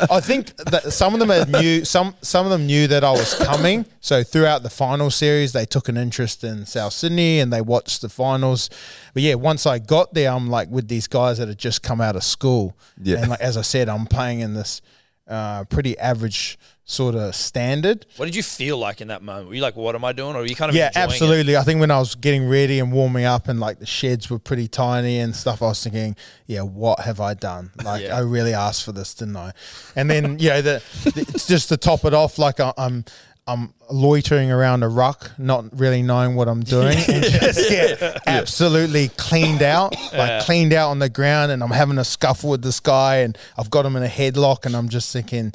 I 0.10 0.20
think 0.22 0.56
that 0.58 0.92
some 0.92 1.14
of 1.14 1.20
them 1.20 1.30
had 1.30 1.50
knew 1.50 1.86
some 1.86 2.16
some 2.22 2.46
of 2.46 2.52
them 2.52 2.66
knew 2.66 2.88
that 2.88 3.04
I 3.04 3.12
was 3.12 3.36
coming. 3.36 3.86
So 4.00 4.24
throughout 4.24 4.64
the 4.64 4.70
final 4.70 5.12
series, 5.12 5.54
they 5.54 5.66
took 5.66 5.88
an 5.88 5.98
interest 5.98 6.44
in 6.44 6.66
South 6.66 6.94
Sydney 6.94 7.40
and 7.40 7.54
they 7.54 7.62
watched 7.62 8.02
the 8.02 8.10
finals. 8.10 8.70
But 9.14 9.24
yeah, 9.24 9.36
once 9.36 9.68
I 9.68 9.78
got 9.78 10.14
there, 10.14 10.32
I'm 10.32 10.50
like 10.50 10.70
with 10.70 10.88
these 10.88 11.08
guys 11.08 11.38
that 11.38 11.48
had 11.48 11.60
just 11.60 11.84
come 11.84 12.02
out 12.02 12.16
of 12.16 12.24
school. 12.24 12.76
Yeah. 13.02 13.18
And 13.20 13.30
like 13.30 13.42
as 13.42 13.56
I 13.56 13.62
said, 13.62 13.88
I'm 13.88 14.08
playing 14.08 14.40
in 14.40 14.56
this 14.56 14.82
uh, 15.28 15.64
pretty 15.66 15.98
average 16.00 16.58
sort 16.92 17.16
of 17.16 17.34
standard. 17.34 18.06
What 18.18 18.26
did 18.26 18.36
you 18.36 18.44
feel 18.44 18.78
like 18.78 19.00
in 19.02 19.08
that 19.08 19.22
moment? 19.22 19.48
Were 19.48 19.56
you 19.56 19.62
like, 19.62 19.76
"What 19.76 19.96
am 19.96 20.04
I 20.04 20.12
doing?" 20.12 20.36
Or 20.36 20.40
were 20.40 20.46
you 20.46 20.56
kind 20.56 20.70
of 20.70 20.76
Yeah, 20.76 20.88
enjoying 20.88 21.04
it? 21.06 21.12
absolutely. 21.14 21.58
I 21.58 21.64
think 21.64 21.80
when 21.80 21.90
I 21.92 22.00
was 22.00 22.16
getting 22.16 22.48
ready 22.50 22.80
and 22.80 22.92
warming 22.92 23.26
up, 23.26 23.48
and 23.48 23.60
like 23.60 23.80
the 23.80 23.86
sheds 23.86 24.30
were 24.30 24.40
pretty 24.40 24.68
tiny 24.68 25.20
and 25.20 25.36
stuff, 25.36 25.62
I 25.62 25.68
was 25.68 25.82
thinking, 25.84 26.16
yeah, 26.48 26.62
what 26.62 27.00
have 27.00 27.20
I 27.22 27.34
done? 27.34 27.72
Like, 27.84 28.04
Yeah. 28.04 28.18
I 28.18 28.20
really 28.20 28.54
asked 28.54 28.84
for 28.84 28.92
this, 28.92 29.14
didn't 29.14 29.38
I? 29.38 29.52
And 29.96 30.10
then, 30.10 30.38
you 30.40 30.50
know, 30.50 30.62
the, 30.62 30.84
the 31.06 31.22
it's 31.34 31.48
just 31.48 31.70
to 31.70 31.78
top 31.78 32.04
it 32.06 32.14
off, 32.14 32.38
like 32.38 32.60
I, 32.60 32.74
I'm. 32.78 33.06
I'm 33.48 33.74
loitering 33.90 34.52
around 34.52 34.84
a 34.84 34.88
ruck, 34.88 35.32
not 35.40 35.66
really 35.78 36.04
knowing 36.04 36.36
what 36.36 36.48
I'm 36.48 36.62
doing, 36.62 36.96
and 37.08 37.24
just 37.24 37.70
get 37.70 38.22
absolutely 38.28 39.10
cleaned 39.18 39.64
out, 39.64 39.96
like 40.14 40.44
cleaned 40.46 40.74
out 40.74 40.92
on 40.92 41.00
the 41.00 41.10
ground, 41.10 41.52
and 41.52 41.64
I'm 41.64 41.72
having 41.72 41.98
a 41.98 42.04
scuffle 42.04 42.52
with 42.52 42.62
this 42.62 42.80
guy, 42.80 43.18
and 43.18 43.36
I've 43.58 43.72
got 43.72 43.84
him 43.84 43.96
in 43.96 44.04
a 44.04 44.08
headlock, 44.08 44.66
and 44.68 44.76
I'm 44.76 44.90
just 44.90 45.12
thinking, 45.12 45.54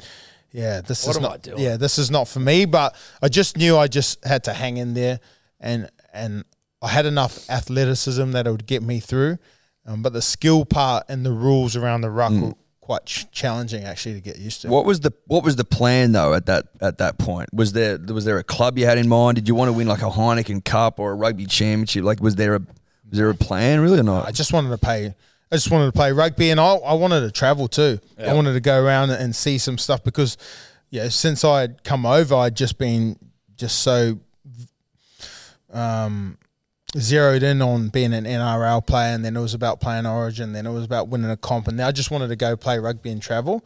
yeah, 0.51 0.81
this 0.81 1.05
What 1.05 1.15
is 1.15 1.21
not, 1.21 1.47
yeah, 1.57 1.77
this 1.77 1.97
is 1.97 2.09
not 2.09 2.27
for 2.27 2.39
me. 2.39 2.65
But 2.65 2.95
I 3.21 3.29
just 3.29 3.57
knew 3.57 3.77
I 3.77 3.87
just 3.87 4.23
had 4.25 4.43
to 4.45 4.53
hang 4.53 4.77
in 4.77 4.93
there, 4.93 5.19
and 5.59 5.89
and 6.13 6.43
I 6.81 6.89
had 6.89 7.05
enough 7.05 7.49
athleticism 7.49 8.31
that 8.31 8.47
it 8.47 8.51
would 8.51 8.67
get 8.67 8.83
me 8.83 8.99
through. 8.99 9.37
Um, 9.85 10.01
but 10.01 10.13
the 10.13 10.21
skill 10.21 10.65
part 10.65 11.05
and 11.07 11.25
the 11.25 11.31
rules 11.31 11.75
around 11.75 12.01
the 12.01 12.09
ruck 12.09 12.33
were 12.33 12.53
quite 12.81 13.05
ch- 13.05 13.29
challenging 13.31 13.83
actually 13.83 14.15
to 14.15 14.21
get 14.21 14.37
used 14.37 14.61
to. 14.61 14.69
What 14.69 14.85
was 14.85 14.99
the 15.01 15.13
what 15.27 15.43
was 15.43 15.55
the 15.55 15.63
plan 15.63 16.11
though 16.11 16.33
at 16.33 16.45
that 16.47 16.67
at 16.81 16.97
that 16.97 17.17
point? 17.17 17.53
Was 17.53 17.73
there 17.73 17.97
was 17.97 18.25
there 18.25 18.37
a 18.37 18.43
club 18.43 18.77
you 18.77 18.85
had 18.85 18.97
in 18.97 19.07
mind? 19.07 19.35
Did 19.35 19.47
you 19.47 19.55
want 19.55 19.69
to 19.69 19.73
win 19.73 19.87
like 19.87 20.01
a 20.01 20.09
Heineken 20.09 20.63
Cup 20.65 20.99
or 20.99 21.11
a 21.11 21.15
rugby 21.15 21.45
championship? 21.45 22.03
Like 22.03 22.21
was 22.21 22.35
there 22.35 22.55
a 22.55 22.61
was 23.09 23.19
there 23.19 23.29
a 23.29 23.35
plan 23.35 23.79
really 23.79 23.99
or 23.99 24.03
not? 24.03 24.27
I 24.27 24.31
just 24.31 24.51
wanted 24.53 24.69
to 24.69 24.77
play. 24.77 25.15
I 25.51 25.55
just 25.55 25.71
wanted 25.71 25.85
to 25.85 25.91
play 25.91 26.11
rugby, 26.11 26.49
and 26.49 26.59
I, 26.59 26.75
I 26.75 26.93
wanted 26.93 27.21
to 27.21 27.31
travel 27.31 27.67
too. 27.67 27.99
I 28.17 28.33
wanted 28.33 28.53
to 28.53 28.59
go 28.59 28.83
around 28.83 29.11
and 29.11 29.35
see 29.35 29.57
some 29.57 29.77
stuff 29.77 30.03
because, 30.03 30.37
yeah, 30.89 31.07
since 31.09 31.43
I 31.45 31.61
had 31.61 31.83
come 31.83 32.05
over, 32.05 32.35
I'd 32.35 32.55
just 32.55 32.77
been 32.77 33.17
just 33.55 33.79
so 33.79 34.19
um, 35.71 36.37
zeroed 36.97 37.43
in 37.43 37.61
on 37.61 37.89
being 37.89 38.13
an 38.13 38.25
NRL 38.25 38.85
player, 38.85 39.13
and 39.13 39.23
then 39.23 39.37
it 39.37 39.41
was 39.41 39.53
about 39.53 39.79
playing 39.79 40.05
Origin, 40.05 40.53
then 40.53 40.65
it 40.65 40.71
was 40.71 40.83
about 40.83 41.07
winning 41.07 41.31
a 41.31 41.37
comp, 41.37 41.67
and 41.67 41.77
now 41.77 41.87
I 41.87 41.91
just 41.91 42.11
wanted 42.11 42.27
to 42.27 42.35
go 42.35 42.55
play 42.57 42.77
rugby 42.79 43.11
and 43.11 43.21
travel. 43.21 43.63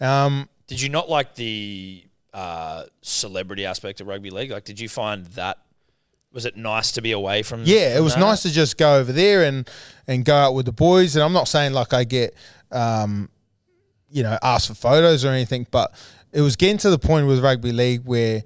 Um, 0.00 0.48
Did 0.66 0.80
you 0.80 0.88
not 0.88 1.08
like 1.08 1.34
the 1.36 2.04
uh, 2.34 2.84
celebrity 3.00 3.64
aspect 3.64 4.00
of 4.00 4.08
rugby 4.08 4.30
league? 4.30 4.50
Like, 4.50 4.64
did 4.64 4.80
you 4.80 4.88
find 4.88 5.24
that 5.26 5.58
was 6.34 6.44
it 6.44 6.56
nice 6.56 6.90
to 6.92 7.00
be 7.00 7.12
away 7.12 7.42
from? 7.42 7.62
Yeah, 7.64 7.96
it 7.96 8.02
was 8.02 8.14
that? 8.14 8.20
nice 8.20 8.42
to 8.42 8.50
just 8.50 8.76
go 8.76 8.98
over 8.98 9.12
there 9.12 9.44
and 9.44 9.70
and 10.08 10.24
go 10.24 10.34
out 10.34 10.54
with 10.54 10.66
the 10.66 10.72
boys. 10.72 11.14
And 11.14 11.22
I'm 11.22 11.32
not 11.32 11.46
saying 11.46 11.72
like 11.72 11.94
I 11.94 12.02
get, 12.02 12.34
um, 12.72 13.30
you 14.10 14.24
know, 14.24 14.36
asked 14.42 14.66
for 14.66 14.74
photos 14.74 15.24
or 15.24 15.28
anything, 15.28 15.66
but 15.70 15.94
it 16.32 16.40
was 16.40 16.56
getting 16.56 16.78
to 16.78 16.90
the 16.90 16.98
point 16.98 17.28
with 17.28 17.42
rugby 17.42 17.70
league 17.70 18.02
where, 18.04 18.42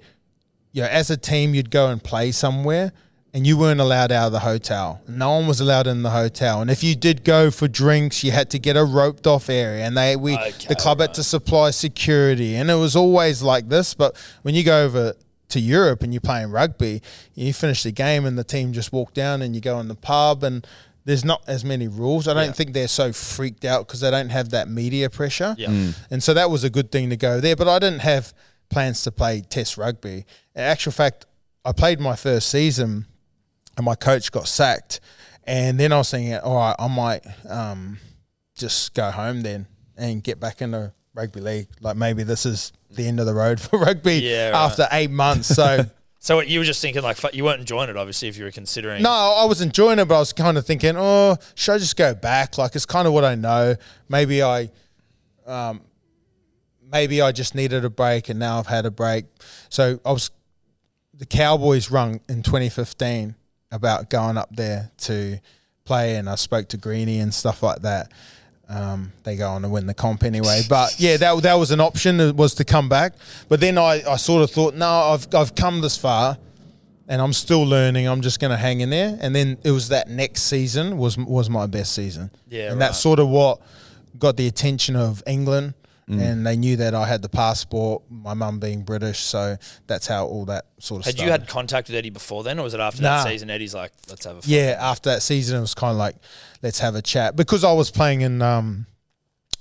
you 0.71 0.83
know, 0.83 0.87
as 0.87 1.09
a 1.09 1.17
team 1.17 1.55
you'd 1.55 1.71
go 1.71 1.89
and 1.89 2.01
play 2.01 2.31
somewhere. 2.31 2.93
And 3.31 3.45
you 3.45 3.59
weren't 3.59 3.79
allowed 3.79 4.11
out 4.11 4.25
of 4.25 4.31
the 4.31 4.39
hotel. 4.39 5.03
No 5.07 5.29
one 5.29 5.45
was 5.45 5.61
allowed 5.61 5.85
in 5.85 6.01
the 6.01 6.09
hotel. 6.09 6.61
And 6.61 6.71
if 6.71 6.83
you 6.83 6.95
did 6.95 7.23
go 7.23 7.51
for 7.51 7.67
drinks, 7.67 8.23
you 8.23 8.31
had 8.31 8.49
to 8.49 8.57
get 8.57 8.75
a 8.75 8.83
roped 8.83 9.27
off 9.27 9.51
area. 9.51 9.85
And 9.85 9.95
they 9.95 10.15
we 10.15 10.35
Okay, 10.35 10.67
the 10.67 10.73
club 10.73 10.99
had 10.99 11.13
to 11.13 11.23
supply 11.23 11.69
security. 11.69 12.55
And 12.55 12.71
it 12.71 12.75
was 12.75 12.95
always 12.95 13.43
like 13.43 13.69
this. 13.69 13.93
But 13.93 14.17
when 14.41 14.55
you 14.55 14.63
go 14.63 14.83
over 14.83 15.13
to 15.49 15.59
Europe 15.59 16.03
and 16.03 16.13
you're 16.13 16.21
playing 16.21 16.51
rugby, 16.51 17.01
you 17.33 17.53
finish 17.53 17.83
the 17.83 17.91
game 17.91 18.25
and 18.25 18.37
the 18.37 18.43
team 18.43 18.73
just 18.73 18.91
walk 18.91 19.13
down 19.13 19.41
and 19.41 19.55
you 19.55 19.61
go 19.61 19.79
in 19.79 19.87
the 19.87 19.95
pub 19.95 20.43
and 20.43 20.65
there's 21.05 21.25
not 21.25 21.43
as 21.47 21.65
many 21.65 21.87
rules. 21.87 22.27
I 22.27 22.33
don't 22.33 22.55
think 22.55 22.73
they're 22.73 22.87
so 22.87 23.11
freaked 23.11 23.65
out 23.65 23.87
because 23.87 24.01
they 24.01 24.11
don't 24.11 24.29
have 24.29 24.51
that 24.51 24.69
media 24.69 25.09
pressure. 25.09 25.55
Yeah. 25.57 25.91
And 26.11 26.21
so 26.21 26.33
that 26.33 26.49
was 26.51 26.63
a 26.63 26.69
good 26.69 26.91
thing 26.91 27.09
to 27.09 27.17
go 27.17 27.39
there. 27.39 27.55
But 27.55 27.67
I 27.67 27.79
didn't 27.79 28.01
have 28.01 28.33
plans 28.69 29.03
to 29.03 29.11
play 29.11 29.41
Test 29.41 29.77
rugby. 29.77 30.25
In 30.55 30.61
actual 30.61 30.91
fact, 30.91 31.25
I 31.65 31.71
played 31.71 31.99
my 31.99 32.15
first 32.15 32.49
season 32.49 33.05
and 33.75 33.85
my 33.85 33.95
coach 33.95 34.31
got 34.31 34.47
sacked. 34.47 34.99
And 35.45 35.79
then 35.79 35.91
I 35.91 35.97
was 35.97 36.11
thinking, 36.11 36.35
all 36.35 36.57
right, 36.57 36.75
I 36.77 36.87
might 36.87 37.25
um, 37.49 37.97
just 38.55 38.93
go 38.93 39.09
home 39.09 39.41
then 39.41 39.65
and 39.97 40.23
get 40.23 40.39
back 40.39 40.61
into 40.61 40.93
rugby 41.19 41.41
league. 41.41 41.67
Like 41.81 41.97
maybe 41.97 42.23
this 42.23 42.45
is 42.45 42.71
the 42.91 43.05
end 43.07 43.19
of 43.19 43.25
the 43.25 43.33
road 43.33 43.59
for 43.65 43.77
rugby 43.79 44.15
Yeah, 44.15 44.49
right. 44.51 44.65
after 44.65 44.87
eight 44.91 45.11
months. 45.11 45.47
So 45.47 45.85
So 46.21 46.35
what, 46.35 46.49
you 46.49 46.59
were 46.59 46.65
just 46.65 46.81
thinking 46.81 47.01
like 47.01 47.17
you 47.33 47.45
weren't 47.45 47.61
enjoying 47.61 47.89
it, 47.89 47.95
obviously, 47.95 48.27
if 48.27 48.37
you 48.37 48.43
were 48.43 48.51
considering. 48.51 49.01
no, 49.03 49.09
I 49.09 49.45
was 49.45 49.61
enjoying 49.61 49.99
it, 49.99 50.05
but 50.09 50.15
I 50.17 50.19
was 50.19 50.33
kind 50.33 50.57
of 50.57 50.65
thinking, 50.65 50.95
oh, 50.97 51.37
should 51.55 51.71
I 51.75 51.77
just 51.77 51.95
go 51.95 52.13
back? 52.13 52.57
Like 52.57 52.75
it's 52.75 52.85
kind 52.85 53.07
of 53.07 53.13
what 53.13 53.23
I 53.23 53.35
know. 53.35 53.75
Maybe 54.09 54.43
I, 54.43 54.69
um, 55.47 55.79
maybe 56.91 57.21
I 57.21 57.31
just 57.31 57.55
needed 57.55 57.85
a 57.85 57.89
break, 57.89 58.27
and 58.27 58.37
now 58.37 58.59
I've 58.59 58.67
had 58.67 58.85
a 58.85 58.91
break. 58.91 59.25
So 59.69 60.01
I 60.05 60.11
was, 60.11 60.29
the 61.13 61.25
Cowboys 61.25 61.89
rung 61.89 62.19
in 62.27 62.43
2015 62.43 63.35
about 63.71 64.09
going 64.09 64.37
up 64.37 64.53
there 64.53 64.91
to 65.07 65.39
play, 65.85 66.17
and 66.17 66.29
I 66.29 66.35
spoke 66.35 66.67
to 66.69 66.77
Greeny 66.77 67.19
and 67.19 67.33
stuff 67.33 67.63
like 67.63 67.81
that. 67.83 68.11
Um, 68.69 69.11
they 69.23 69.35
go 69.35 69.49
on 69.49 69.63
to 69.63 69.69
win 69.69 69.87
the 69.87 69.95
comp 69.95 70.23
anyway, 70.23 70.61
but 70.69 70.99
yeah, 70.99 71.17
that 71.17 71.41
that 71.41 71.55
was 71.55 71.71
an 71.71 71.79
option 71.79 72.35
was 72.35 72.53
to 72.55 72.63
come 72.63 72.87
back. 72.87 73.13
But 73.47 73.59
then 73.59 73.79
I, 73.79 74.03
I 74.07 74.15
sort 74.17 74.43
of 74.43 74.51
thought, 74.51 74.75
no, 74.75 74.87
I've 74.87 75.27
I've 75.33 75.55
come 75.55 75.81
this 75.81 75.97
far 75.97 76.37
and 77.09 77.21
I'm 77.21 77.33
still 77.33 77.63
learning. 77.63 78.07
I'm 78.07 78.21
just 78.21 78.39
going 78.39 78.51
to 78.51 78.57
hang 78.57 78.81
in 78.81 78.91
there. 78.91 79.17
And 79.19 79.35
then 79.35 79.57
it 79.63 79.71
was 79.71 79.89
that 79.89 80.07
next 80.09 80.43
season 80.43 80.97
was 80.97 81.17
was 81.17 81.49
my 81.49 81.65
best 81.65 81.93
season. 81.93 82.29
Yeah, 82.47 82.65
and 82.65 82.73
right. 82.73 82.87
that's 82.87 82.99
sort 82.99 83.19
of 83.19 83.27
what 83.27 83.59
got 84.17 84.37
the 84.37 84.47
attention 84.47 84.95
of 84.95 85.23
England. 85.25 85.73
Mm. 86.09 86.19
And 86.21 86.47
they 86.47 86.57
knew 86.57 86.75
that 86.77 86.95
I 86.95 87.05
had 87.05 87.21
the 87.21 87.29
passport, 87.29 88.01
my 88.09 88.33
mum 88.33 88.59
being 88.59 88.81
British, 88.81 89.19
so 89.19 89.57
that's 89.85 90.07
how 90.07 90.25
all 90.25 90.45
that 90.45 90.65
sort 90.79 91.01
of. 91.01 91.05
Had 91.05 91.19
you 91.23 91.29
had 91.29 91.47
contact 91.47 91.87
with 91.87 91.95
Eddie 91.95 92.09
before 92.09 92.43
then, 92.43 92.57
or 92.57 92.63
was 92.63 92.73
it 92.73 92.79
after 92.79 93.03
Nah. 93.03 93.23
that 93.23 93.29
season? 93.29 93.51
Eddie's 93.51 93.75
like, 93.75 93.91
let's 94.09 94.25
have 94.25 94.37
a 94.37 94.41
fun. 94.41 94.49
Yeah, 94.51 94.75
after 94.79 95.11
that 95.11 95.21
season, 95.21 95.57
it 95.59 95.61
was 95.61 95.75
kind 95.75 95.91
of 95.91 95.97
like, 95.97 96.15
let's 96.63 96.79
have 96.79 96.95
a 96.95 97.01
chat 97.03 97.35
because 97.35 97.63
I 97.63 97.73
was 97.73 97.91
playing 97.91 98.21
in 98.21 98.41
um, 98.41 98.87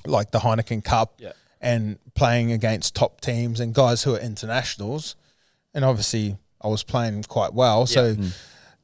like 0.07 0.31
the 0.31 0.39
Heineken 0.39 0.83
Cup 0.83 1.17
Yeah. 1.19 1.33
and 1.61 1.99
playing 2.15 2.51
against 2.53 2.95
top 2.95 3.21
teams 3.21 3.61
and 3.61 3.75
guys 3.75 4.05
who 4.05 4.15
are 4.15 4.19
internationals, 4.19 5.17
and 5.75 5.85
obviously 5.85 6.39
I 6.63 6.69
was 6.69 6.83
playing 6.83 7.25
quite 7.25 7.53
well, 7.53 7.85
so 7.87 8.15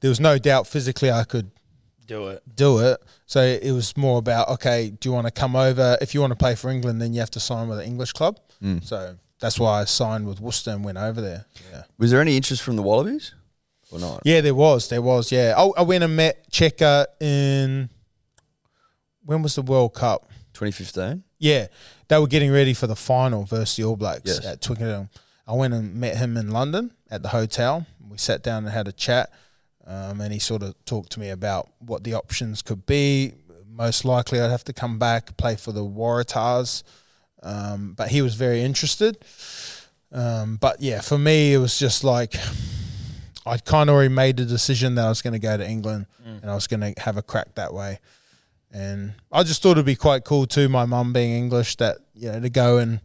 there 0.01 0.11
was 0.11 0.21
no 0.21 0.37
doubt 0.39 0.67
physically 0.67 1.11
I 1.11 1.25
could 1.25 1.51
do 2.07 2.29
it. 2.29 2.43
do 2.55 2.79
it. 2.81 3.03
So 3.27 3.41
it 3.43 3.73
was 3.73 3.97
more 3.97 4.19
about 4.19 4.49
okay, 4.51 4.91
do 4.91 5.09
you 5.09 5.13
want 5.13 5.27
to 5.27 5.33
come 5.33 5.57
over? 5.57 5.97
If 6.01 6.15
you 6.15 6.21
want 6.21 6.33
to 6.33 6.37
play 6.37 6.55
for 6.55 6.71
England, 6.71 7.01
then 7.01 7.13
you 7.13 7.21
have 7.21 7.31
to 7.33 7.41
sign 7.41 7.69
with 7.69 7.79
an 7.81 7.87
English 7.87 8.13
club. 8.13 8.39
Mm. 8.63 8.85
So 8.85 9.17
that's 9.41 9.59
why 9.59 9.81
I 9.81 9.85
signed 9.85 10.27
with 10.27 10.41
Worcester 10.41 10.71
and 10.71 10.85
went 10.85 10.99
over 10.99 11.21
there. 11.21 11.47
Yeah. 11.73 11.83
Was 11.99 12.11
there 12.11 12.21
any 12.21 12.37
interest 12.37 12.63
from 12.63 12.77
the 12.77 12.83
Wallabies 12.83 13.35
or 13.91 13.99
not? 13.99 14.23
Yeah, 14.25 14.41
there 14.41 14.55
was. 14.55 14.89
There 14.89 15.03
was. 15.03 15.31
Yeah. 15.33 15.55
I, 15.57 15.81
I 15.81 15.83
went 15.83 16.05
and 16.05 16.17
met 16.17 16.51
Cheika 16.51 17.07
in. 17.21 17.91
When 19.25 19.43
was 19.43 19.55
the 19.55 19.63
World 19.63 19.95
Cup? 19.95 20.29
2015. 20.55 21.25
Yeah, 21.39 21.67
they 22.09 22.19
were 22.19 22.27
getting 22.27 22.51
ready 22.53 22.75
for 22.75 22.87
the 22.87 22.97
final 22.97 23.45
versus 23.45 23.77
the 23.77 23.85
All 23.85 23.97
Blacks 23.97 24.23
Yes. 24.25 24.47
at 24.47 24.61
Twickenham. 24.63 25.09
I 25.47 25.53
went 25.55 25.75
and 25.75 25.95
met 25.97 26.17
him 26.17 26.37
in 26.37 26.51
London 26.51 26.93
at 27.11 27.23
the 27.23 27.29
hotel. 27.31 27.87
We 28.09 28.17
sat 28.19 28.43
down 28.43 28.65
and 28.65 28.73
had 28.73 28.87
a 28.89 28.93
chat, 28.93 29.31
um, 29.87 30.21
and 30.21 30.33
he 30.33 30.39
sort 30.39 30.63
of 30.63 30.75
talked 30.85 31.13
to 31.13 31.21
me 31.21 31.31
about 31.31 31.71
what 31.79 32.05
the 32.05 32.15
options 32.15 32.63
could 32.63 32.87
be. 32.87 33.33
Most 33.69 34.05
likely, 34.05 34.41
I'd 34.41 34.51
have 34.51 34.65
to 34.65 34.73
come 34.73 34.99
back 34.99 35.37
play 35.37 35.57
for 35.57 35.73
the 35.73 35.85
Waratahs, 35.85 36.83
um, 37.43 37.95
but 37.97 38.09
he 38.09 38.23
was 38.23 38.35
very 38.35 38.63
interested. 38.63 39.19
Um, 40.13 40.57
but 40.57 40.81
yeah, 40.81 41.01
for 41.01 41.19
me, 41.19 41.55
it 41.55 41.59
was 41.59 41.79
just 41.79 42.05
like 42.05 42.35
I'd 43.47 43.65
kind 43.65 43.91
of 43.91 43.97
already 43.97 44.15
made 44.15 44.37
the 44.37 44.45
decision 44.45 44.95
that 44.95 45.05
I 45.05 45.09
was 45.09 45.23
going 45.23 45.33
to 45.33 45.39
go 45.39 45.57
to 45.57 45.69
England 45.69 46.07
and 46.25 46.51
I 46.51 46.55
was 46.55 46.67
going 46.67 46.81
to 46.81 47.01
have 47.01 47.17
a 47.17 47.23
crack 47.23 47.55
that 47.57 47.75
way. 47.75 47.99
And 48.73 49.15
I 49.31 49.43
just 49.43 49.63
thought 49.63 49.73
it'd 49.73 49.85
be 49.85 49.97
quite 49.97 50.25
cool 50.25 50.47
too. 50.47 50.69
My 50.69 50.85
mum 50.85 51.13
being 51.13 51.33
English, 51.33 51.77
that 51.77 51.99
you 52.15 52.33
know, 52.33 52.41
to 52.41 52.51
go 52.51 52.79
and 52.79 53.01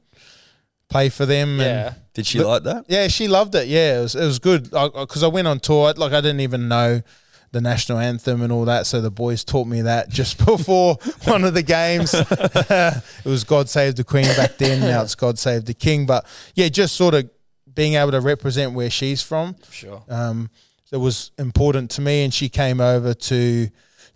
play 0.90 1.10
for 1.10 1.26
them. 1.26 1.60
Yeah. 1.60 1.88
And 1.88 1.96
Did 2.20 2.26
she 2.26 2.40
Look- 2.40 2.48
like 2.48 2.64
that? 2.64 2.86
yeah, 2.90 3.08
she 3.08 3.28
loved 3.30 3.56
it. 3.56 3.68
Yeah, 3.70 4.00
it 4.00 4.02
was 4.02 4.16
it 4.16 4.26
was 4.26 4.40
good 4.40 4.64
because 4.72 5.24
I, 5.24 5.28
went 5.28 5.48
on 5.48 5.60
tour. 5.62 5.94
Like 5.94 6.12
I 6.12 6.20
didn't 6.20 6.42
even 6.42 6.68
know 6.68 7.02
the 7.52 7.62
national 7.62 7.98
anthem 7.98 8.42
and 8.42 8.52
all 8.52 8.66
that. 8.66 8.86
So 8.88 9.00
the 9.00 9.10
boys 9.10 9.44
taught 9.46 9.68
me 9.68 9.82
that 9.84 10.10
just 10.10 10.38
before 10.46 10.98
one 11.24 11.44
of 11.46 11.54
the 11.54 11.64
games. 11.64 12.14
it 12.14 13.26
was 13.26 13.44
God 13.46 13.70
Save 13.70 13.96
the 13.96 14.04
Queen 14.04 14.26
back 14.36 14.58
then. 14.58 14.82
Now 14.82 15.02
it's 15.02 15.16
God 15.16 15.40
Save 15.40 15.64
the 15.66 15.74
King. 15.74 16.06
But 16.06 16.26
yeah, 16.56 16.68
just 16.68 16.96
sort 16.96 17.14
of 17.14 17.30
being 17.74 17.94
able 17.94 18.12
to 18.12 18.20
represent 18.20 18.74
where 18.74 18.90
she's 18.90 19.22
from 19.22 19.56
Sure. 19.72 20.04
um, 20.10 20.50
that 20.92 21.00
was 21.00 21.32
important 21.38 21.90
to 21.92 22.02
me. 22.02 22.24
And 22.26 22.34
she 22.34 22.50
came 22.50 22.82
over 22.82 23.14
to 23.14 23.70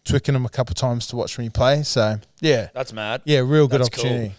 Twickenham 0.03 0.45
a 0.45 0.49
couple 0.49 0.73
of 0.73 0.77
times 0.77 1.07
to 1.07 1.15
watch 1.15 1.39
me 1.39 1.49
play. 1.49 1.83
So 1.83 2.19
yeah, 2.41 2.67
That's 2.73 2.91
mad. 2.91 3.21
yeah, 3.25 3.39
real 3.39 3.67
good 3.69 3.79
That's 3.81 3.89
cool. 3.89 4.31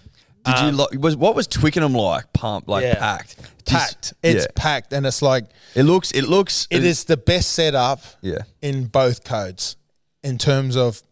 Opportunity. 0.46 0.76
Did 0.76 0.80
Um, 0.82 0.90
you 0.92 0.98
like? 0.98 1.02
Was 1.04 1.16
what 1.16 1.34
was 1.34 1.46
Twickenham 1.46 1.94
like? 1.94 2.32
Pump 2.32 2.68
like 2.68 2.82
Yeah. 2.84 2.98
packed, 2.98 3.36
Just- 3.38 3.66
Packed. 3.66 4.14
It's 4.22 4.44
yeah. 4.44 4.50
packed, 4.54 4.92
and 4.92 5.06
it's 5.06 5.22
like 5.22 5.46
It 5.74 5.84
looks. 5.84 6.10
It 6.12 6.22
looks. 6.28 6.66
it 6.70 6.84
is 6.84 7.04
the 7.04 7.16
best 7.16 7.52
setup 7.52 8.00
Yeah. 8.20 8.38
in 8.62 8.86
both 8.86 9.24
codes 9.24 9.76
in 10.22 10.38
terms 10.38 10.76
of 10.76 11.02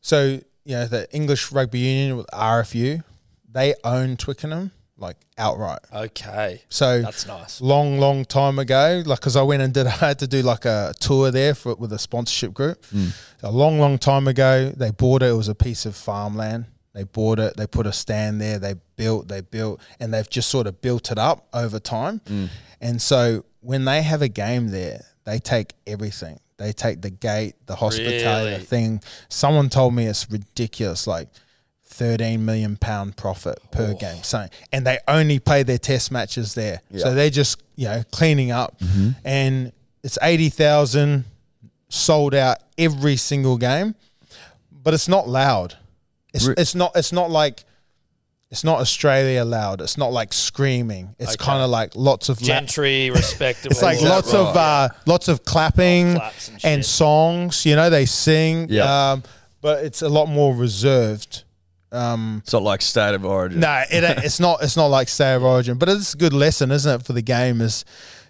so 0.00 0.40
you 0.64 0.76
know 0.76 0.86
the 0.86 1.12
English 1.14 1.52
Rugby 1.52 1.78
Union 1.80 2.16
with 2.16 2.26
RFU, 2.32 3.02
they 3.50 3.74
own 3.84 4.16
Twickenham 4.16 4.72
like 4.96 5.16
outright. 5.38 5.78
Okay. 5.94 6.62
So 6.68 7.00
That's 7.00 7.26
nice. 7.26 7.60
long, 7.62 7.98
long 7.98 8.26
time 8.26 8.58
ago. 8.58 9.02
Like, 9.06 9.20
because 9.20 9.34
I 9.34 9.40
went 9.42 9.62
and 9.62 9.72
did, 9.72 9.86
I 9.88 9.90
had 9.90 10.18
to 10.18 10.26
do 10.26 10.42
like 10.42 10.66
a 10.66 10.92
tour 11.00 11.30
there 11.30 11.54
for 11.54 11.74
with 11.74 11.90
a 11.94 11.98
sponsorship 11.98 12.52
group. 12.52 12.84
A 13.42 13.50
long, 13.50 13.80
long 13.80 13.96
time 13.96 14.28
ago, 14.28 14.70
they 14.76 14.90
bought 14.90 15.22
it. 15.22 15.30
It 15.30 15.32
was 15.32 15.48
a 15.48 15.54
piece 15.54 15.86
of 15.86 15.96
farmland. 15.96 16.66
They 17.00 17.04
bought 17.04 17.38
it. 17.38 17.56
They 17.56 17.66
put 17.66 17.86
a 17.86 17.94
stand 17.94 18.42
there. 18.42 18.58
They 18.58 18.74
built. 18.96 19.28
They 19.28 19.40
built, 19.40 19.80
and 19.98 20.12
they've 20.12 20.28
just 20.28 20.50
sort 20.50 20.66
of 20.66 20.82
built 20.82 21.10
it 21.10 21.18
up 21.18 21.48
over 21.54 21.80
time. 21.80 22.20
Mm. 22.26 22.48
And 22.78 23.00
so 23.00 23.46
when 23.60 23.86
they 23.86 24.02
have 24.02 24.20
a 24.20 24.28
game 24.28 24.68
there, 24.68 25.00
they 25.24 25.38
take 25.38 25.72
everything. 25.86 26.40
They 26.58 26.72
take 26.72 27.00
the 27.00 27.08
gate, 27.08 27.54
the 27.64 27.76
hospitality 27.76 28.50
Really? 28.50 28.64
thing. 28.64 29.02
Someone 29.30 29.70
told 29.70 29.94
me 29.94 30.06
it's 30.06 30.30
ridiculous. 30.30 31.06
Like. 31.06 31.28
13 31.92 32.44
million 32.44 32.76
pound 32.76 33.16
profit 33.16 33.58
per 33.72 33.94
game. 33.94 34.22
So, 34.22 34.46
and 34.72 34.86
they 34.86 35.00
only 35.08 35.40
play 35.40 35.64
their 35.64 35.76
test 35.76 36.12
matches 36.12 36.54
there. 36.54 36.80
So 36.96 37.14
they're 37.14 37.30
just, 37.30 37.60
you 37.74 37.86
know, 37.86 38.04
cleaning 38.12 38.52
up 38.52 38.78
mm-hmm. 38.78 39.10
and 39.24 39.72
it's 40.04 40.16
80,000 40.22 41.24
sold 41.88 42.32
out 42.32 42.58
every 42.78 43.16
single 43.16 43.58
game, 43.58 43.96
but 44.72 44.94
it's 44.94 45.08
not 45.08 45.28
loud. 45.28 45.76
It's, 46.32 46.46
Re- 46.46 46.54
it's 46.56 46.74
not, 46.74 46.92
it's 46.94 47.12
not 47.12 47.30
like, 47.30 47.64
it's 48.50 48.64
not 48.64 48.80
Australia 48.80 49.44
loud. 49.44 49.80
It's 49.80 49.96
not 49.96 50.12
like 50.12 50.32
screaming. 50.32 51.14
It's 51.18 51.34
Okay. 51.34 51.44
kind 51.44 51.62
of 51.62 51.70
like 51.70 51.94
lots 51.94 52.28
of 52.28 52.40
la- 52.42 52.46
Gentry, 52.46 53.10
respectable. 53.14 53.70
it's 53.72 53.82
like 53.82 53.98
that 54.00 54.08
lots 54.08 54.34
of 54.34 54.56
uh, 54.56 54.88
lots 55.06 55.28
of 55.28 55.44
clapping 55.44 56.14
Claps 56.16 56.48
and 56.48 56.64
and, 56.64 56.84
shit. 56.84 56.90
songs. 56.90 57.64
You 57.64 57.76
know, 57.76 57.90
they 57.90 58.06
sing. 58.06 58.66
Yeah. 58.68 59.12
Um, 59.12 59.22
but 59.60 59.84
it's 59.84 60.02
a 60.02 60.08
lot 60.08 60.26
more 60.26 60.54
reserved. 60.54 61.44
Um, 61.92 62.40
It's 62.44 62.52
not 62.52 62.62
like 62.62 62.82
state 62.82 63.14
of 63.14 63.24
origin. 63.24 63.60
no, 63.60 63.82
it, 63.90 64.02
ain't- 64.04 64.24
it's 64.24 64.40
not. 64.40 64.62
It's 64.62 64.76
not 64.76 64.86
like 64.86 65.08
State 65.08 65.34
of 65.34 65.42
Origin, 65.44 65.76
but 65.78 65.88
it's 65.88 66.14
a 66.14 66.16
good 66.16 66.32
lesson, 66.32 66.70
isn't 66.70 67.00
it, 67.00 67.04
for 67.06 67.12
the 67.12 67.22
game 67.22 67.60
is 67.60 67.84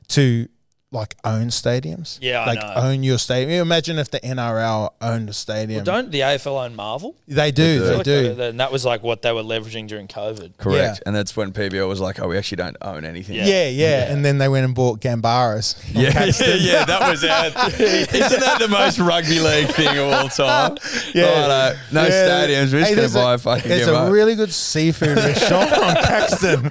to 0.09 0.49
like 0.93 1.15
own 1.25 1.47
stadiums. 1.49 2.19
Yeah, 2.21 2.41
I 2.43 2.47
like 2.47 2.59
know. 2.61 2.73
own 2.75 3.03
your 3.05 3.19
stadium. 3.19 3.51
You 3.53 3.63
imagine 3.63 3.97
if 3.99 4.11
the 4.11 4.19
NRL 4.21 4.91
owned 5.01 5.29
a 5.29 5.33
stadium. 5.33 5.85
Don't 5.85 6.11
the 6.11 6.21
AFL 6.21 6.65
own 6.65 6.75
Marvel? 6.75 7.15
they 7.29 7.53
do? 7.53 7.63
I 7.63 7.79
feel 7.79 7.87
They 7.87 7.95
like 7.97 8.05
do. 8.05 8.35
they- 8.35 8.49
And 8.49 8.59
that 8.59 8.73
was 8.73 8.85
like 8.85 9.03
what 9.05 9.23
they 9.23 9.31
were 9.33 9.45
leveraging 9.45 9.87
during 9.87 10.09
COVID. 10.09 10.57
Correct. 10.59 10.99
Yeah. 10.99 11.03
And 11.07 11.15
that's 11.15 11.37
when 11.37 11.53
PBL 11.53 11.87
was 11.89 12.01
like, 12.01 12.19
"Oh, 12.21 12.27
we 12.27 12.37
actually 12.37 12.57
don't 12.57 12.77
own 12.83 13.05
anything." 13.05 13.37
Yeah. 13.37 13.45
yeah, 13.47 13.69
yeah, 13.69 14.13
And 14.13 14.25
then 14.25 14.39
they 14.39 14.49
went 14.49 14.65
and 14.65 14.75
bought 14.75 15.01
Gambaro's. 15.01 15.77
Yeah, 16.01 16.25
yeah, 16.25 16.55
yeah, 16.55 16.85
that 16.87 17.09
was 17.11 17.23
our. 17.25 17.47
Isn't 17.81 18.41
that 18.41 18.57
the 18.59 18.69
most 18.69 18.99
rugby 18.99 19.39
league 19.39 19.69
thing 19.69 19.97
of 19.97 20.13
all 20.13 20.29
time? 20.29 20.77
Yeah. 21.15 21.25
Oh, 21.27 21.51
uh, 21.51 21.77
no, 21.93 22.03
no 22.03 22.09
Yeah. 22.09 22.29
stadiums. 22.29 22.73
We're 22.73 22.81
just 22.81 22.91
Hey, 22.91 22.95
going 22.95 22.97
there's 22.97 23.13
to 23.13 23.19
buy 23.19 23.33
a, 23.33 23.35
a 23.35 23.39
fucking 23.39 23.69
There's 23.69 23.87
game. 23.87 23.95
a 23.95 24.11
really 24.11 24.35
good 24.35 24.53
seafood 24.53 25.17
restaurant 25.19 25.73
on 25.73 25.95
Caxton. 25.97 26.71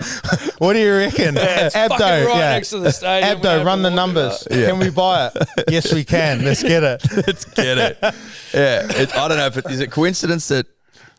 what 0.57 0.73
do 0.73 0.79
you 0.79 0.93
reckon? 0.93 1.37
it's 1.37 1.75
Abdo, 1.75 1.99
right 1.99 2.27
yeah. 2.37 2.49
next 2.53 2.69
to 2.71 2.79
the 2.79 2.91
stadium. 2.91 3.39
Abdo, 3.39 3.63
run 3.65 3.81
the 3.81 3.89
walk 3.89 3.95
numbers. 4.13 4.47
Yeah. 4.49 4.67
Can 4.67 4.79
we 4.79 4.89
buy 4.89 5.27
it? 5.27 5.37
yes, 5.69 5.93
we 5.93 6.03
can. 6.03 6.43
Let's 6.43 6.63
get 6.63 6.83
it. 6.83 7.03
Let's 7.27 7.45
get 7.45 7.77
it. 7.77 7.97
Yeah, 8.01 8.87
it, 8.89 9.15
I 9.15 9.27
don't 9.27 9.37
know 9.37 9.47
if 9.47 9.57
it 9.57 9.65
is 9.69 9.79
it 9.79 9.91
coincidence 9.91 10.47
that 10.49 10.65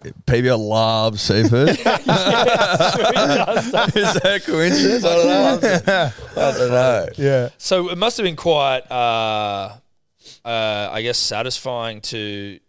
PBL 0.03 0.59
loves 0.59 1.21
seafood. 1.21 1.69
is 1.71 1.85
that 1.85 2.03
coincidence? 4.47 5.05
I 5.05 5.15
don't 5.15 5.87
know. 5.87 6.13
I 6.37 6.53
don't 6.53 6.71
know. 6.71 7.09
Yeah. 7.17 7.51
So 7.59 7.91
it 7.91 7.99
must 7.99 8.17
have 8.17 8.25
been 8.25 8.37
quite, 8.37 8.91
uh, 8.91 9.75
uh, 10.45 10.89
I 10.93 11.03
guess, 11.03 11.19
satisfying 11.19 12.01
to 12.03 12.61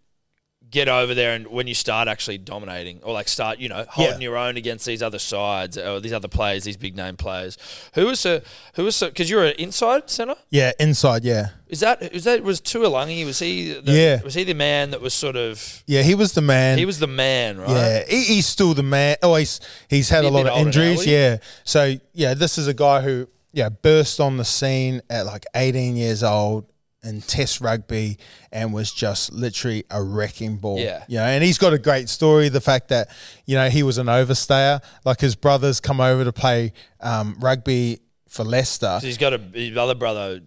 get 0.71 0.87
over 0.87 1.13
there 1.13 1.33
and 1.35 1.47
when 1.47 1.67
you 1.67 1.73
start 1.75 2.07
actually 2.07 2.37
dominating 2.37 2.99
or 3.03 3.13
like 3.13 3.27
start, 3.27 3.59
you 3.59 3.67
know, 3.67 3.85
holding 3.89 4.21
Yeah. 4.21 4.29
your 4.29 4.37
own 4.37 4.55
against 4.55 4.85
these 4.85 5.03
other 5.03 5.19
sides 5.19 5.77
or 5.77 5.99
these 5.99 6.13
other 6.13 6.29
players, 6.29 6.63
these 6.63 6.77
big 6.77 6.95
name 6.95 7.17
players. 7.17 7.57
Who 7.95 8.05
was 8.05 8.21
so? 8.21 8.41
Who 8.75 8.85
was 8.85 8.95
so? 8.95 9.07
Because 9.09 9.29
you're 9.29 9.43
an 9.45 9.53
inside 9.59 10.09
center. 10.09 10.35
Yeah, 10.49 10.71
inside, 10.79 11.25
yeah. 11.25 11.49
Is 11.67 11.81
that 11.81 12.01
is 12.01 12.23
that 12.23 12.41
was 12.43 12.61
Tuilagi? 12.61 13.25
Was 13.25 13.39
he? 13.39 13.73
The, 13.73 13.91
Yeah. 13.91 14.21
Was 14.23 14.33
he 14.33 14.43
the 14.45 14.53
man 14.53 14.91
that 14.91 15.01
was 15.01 15.13
sort 15.13 15.35
of? 15.35 15.83
Yeah, 15.87 16.03
he 16.03 16.15
was 16.15 16.31
the 16.33 16.41
man. 16.41 16.77
He 16.77 16.85
was 16.85 16.99
the 16.99 17.07
man, 17.07 17.59
right? 17.59 17.69
Yeah, 17.69 18.03
he, 18.07 18.23
he's 18.35 18.45
still 18.47 18.73
the 18.73 18.83
man. 18.83 19.17
Oh, 19.21 19.35
he's 19.35 19.59
he's 19.89 20.07
had 20.09 20.23
a 20.23 20.27
a 20.27 20.29
lot 20.29 20.45
of 20.47 20.53
older 20.53 20.61
now, 20.61 20.65
injuries. 20.67 21.05
Yeah, 21.05 21.37
so 21.65 21.95
yeah, 22.13 22.33
this 22.33 22.57
is 22.57 22.67
a 22.67 22.73
guy 22.73 23.01
who 23.01 23.27
yeah 23.53 23.67
burst 23.67 24.21
on 24.21 24.37
the 24.37 24.45
scene 24.45 25.01
at 25.09 25.25
like 25.25 25.45
18 25.55 25.97
years 25.97 26.23
old 26.23 26.65
in 27.03 27.21
Test 27.21 27.61
rugby 27.61 28.17
and 28.51 28.73
was 28.73 28.91
just 28.91 29.33
literally 29.33 29.83
a 29.89 30.03
wrecking 30.03 30.57
ball. 30.57 30.77
Yeah. 30.79 31.03
you 31.07 31.17
know, 31.17 31.23
and 31.25 31.43
he's 31.43 31.57
got 31.57 31.73
a 31.73 31.79
great 31.79 32.09
story. 32.09 32.49
The 32.49 32.61
fact 32.61 32.89
that 32.89 33.09
you 33.45 33.55
know 33.55 33.69
he 33.69 33.81
was 33.83 33.97
an 33.97 34.07
overstayer, 34.07 34.81
like 35.05 35.19
his 35.19 35.35
brothers 35.35 35.79
come 35.79 35.99
over 35.99 36.23
to 36.23 36.31
play 36.31 36.73
um, 36.99 37.35
rugby 37.39 37.99
for 38.29 38.43
Leicester. 38.43 38.99
He's 39.01 39.17
got 39.17 39.33
a 39.33 39.37
his 39.53 39.75
other 39.77 39.95
brother, 39.95 40.41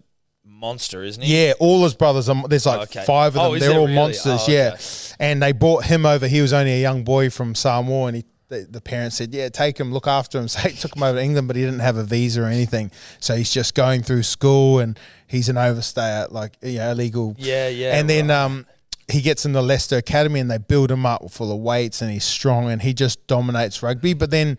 monster, 0.45 1.03
isn't 1.03 1.21
he? 1.23 1.45
Yeah, 1.47 1.53
all 1.59 1.83
his 1.83 1.93
brothers. 1.93 2.29
Are, 2.29 2.47
there's 2.47 2.65
like 2.65 2.81
Okay. 2.89 3.03
five 3.05 3.35
of 3.35 3.41
Oh, 3.41 3.45
them. 3.47 3.55
is 3.55 3.61
They're 3.61 3.77
all 3.77 3.85
really? 3.85 3.95
monsters. 3.95 4.41
Oh, 4.47 4.51
Yeah, 4.51 4.71
okay. 4.75 4.83
and 5.19 5.41
they 5.43 5.51
brought 5.51 5.85
him 5.85 6.05
over. 6.05 6.27
He 6.27 6.41
was 6.41 6.53
only 6.53 6.73
a 6.73 6.81
young 6.81 7.03
boy 7.03 7.29
from 7.29 7.53
Samoa, 7.55 8.07
and 8.07 8.17
he. 8.17 8.25
The, 8.47 8.67
the 8.69 8.81
parents 8.81 9.17
said, 9.17 9.33
"Yeah, 9.33 9.49
take 9.49 9.79
him, 9.79 9.91
look 9.91 10.07
after 10.07 10.39
him." 10.39 10.47
So 10.55 10.59
he 10.59 10.75
took 10.75 10.95
him 10.95 11.03
over 11.03 11.17
to 11.17 11.23
England, 11.23 11.47
but 11.47 11.55
he 11.55 11.63
didn't 11.63 11.79
have 11.79 11.97
a 11.97 12.03
visa 12.03 12.43
or 12.43 12.45
anything. 12.45 12.91
So 13.19 13.35
he's 13.35 13.51
just 13.51 13.75
going 13.75 14.03
through 14.03 14.23
school, 14.23 14.79
and 14.79 14.99
he's 15.27 15.49
an 15.49 15.55
overstayer, 15.55 16.31
like 16.31 16.57
you 16.61 16.77
know, 16.77 16.91
illegal. 16.91 17.35
Yeah, 17.37 17.67
yeah, 17.67 17.97
And 17.97 18.09
then 18.09 18.29
um, 18.29 18.65
he 19.07 19.21
gets 19.21 19.45
in 19.45 19.53
the 19.53 19.61
Leicester 19.61 19.97
Academy, 19.97 20.39
and 20.39 20.49
they 20.49 20.57
build 20.57 20.91
him 20.91 21.05
up 21.05 21.29
full 21.31 21.51
of 21.51 21.59
weights, 21.59 22.01
and 22.01 22.11
he's 22.11 22.23
strong, 22.23 22.69
and 22.69 22.81
he 22.81 22.93
just 22.93 23.25
dominates 23.27 23.81
rugby. 23.81 24.13
But 24.13 24.31
then 24.31 24.57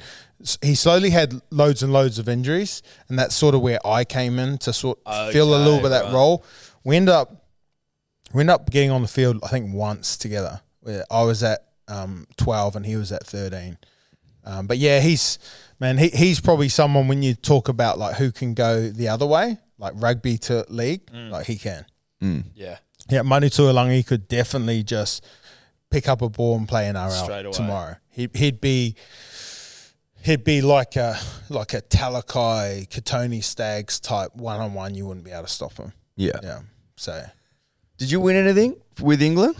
he 0.62 0.74
slowly 0.74 1.10
had 1.10 1.40
loads 1.50 1.82
and 1.82 1.92
loads 1.92 2.18
of 2.18 2.28
injuries, 2.28 2.82
and 3.08 3.18
that's 3.18 3.34
sort 3.34 3.54
of 3.54 3.60
where 3.60 3.78
I 3.86 4.04
came 4.04 4.38
in 4.38 4.58
to 4.58 4.72
sort 4.72 4.98
of 5.06 5.32
fill 5.32 5.54
a 5.54 5.58
little 5.58 5.78
bit 5.78 5.86
of 5.86 5.90
that 5.90 6.04
right. 6.06 6.14
role. 6.14 6.44
We 6.84 6.96
end 6.96 7.08
up 7.08 7.46
we 8.32 8.40
end 8.40 8.50
up 8.50 8.70
getting 8.70 8.90
on 8.90 9.02
the 9.02 9.08
field, 9.08 9.38
I 9.42 9.48
think 9.48 9.72
once 9.72 10.16
together. 10.16 10.60
Where 10.80 11.04
I 11.10 11.22
was 11.22 11.42
at 11.42 11.65
um, 11.88 12.26
twelve 12.36 12.76
and 12.76 12.84
he 12.86 12.96
was 12.96 13.12
at 13.12 13.26
thirteen. 13.26 13.78
Um, 14.44 14.66
but 14.66 14.78
yeah, 14.78 15.00
he's 15.00 15.38
man, 15.80 15.98
he, 15.98 16.08
he's 16.08 16.40
probably 16.40 16.68
someone 16.68 17.08
when 17.08 17.22
you 17.22 17.34
talk 17.34 17.68
about 17.68 17.98
like 17.98 18.16
who 18.16 18.30
can 18.30 18.54
go 18.54 18.88
the 18.90 19.08
other 19.08 19.26
way, 19.26 19.58
like 19.78 19.92
rugby 19.96 20.38
to 20.38 20.64
league, 20.68 21.06
Mm. 21.06 21.30
like 21.30 21.46
he 21.46 21.56
can. 21.56 21.84
yeah. 22.54 22.78
Yeah, 23.08 23.22
Manu 23.22 23.48
Tuilagi 23.48 24.04
could 24.06 24.26
definitely 24.26 24.82
just 24.82 25.24
pick 25.90 26.08
up 26.08 26.22
a 26.22 26.28
ball 26.28 26.56
and 26.56 26.66
play 26.68 26.88
in 26.88 26.96
Straight 27.10 27.44
away. 27.44 27.44
RL 27.44 27.52
tomorrow. 27.52 27.96
He, 28.10 28.28
he'd 28.34 28.60
be 28.60 28.96
he'd 30.22 30.42
be 30.44 30.60
like 30.60 30.96
a 30.96 31.16
like 31.48 31.72
a 31.74 31.82
Talakai 31.82 32.88
Kotoni 32.88 33.42
Staggs 33.44 34.00
type 34.00 34.34
one 34.34 34.60
on 34.60 34.74
one. 34.74 34.94
You 34.94 35.06
wouldn't 35.06 35.24
be 35.24 35.30
able 35.30 35.42
to 35.44 35.48
stop 35.48 35.76
him. 35.76 35.92
Yeah. 36.16 36.32
Yeah. 36.42 36.60
So 36.96 37.24
Did 37.98 38.10
you 38.10 38.20
win 38.20 38.36
anything 38.36 38.76
with 39.00 39.22
England? 39.22 39.56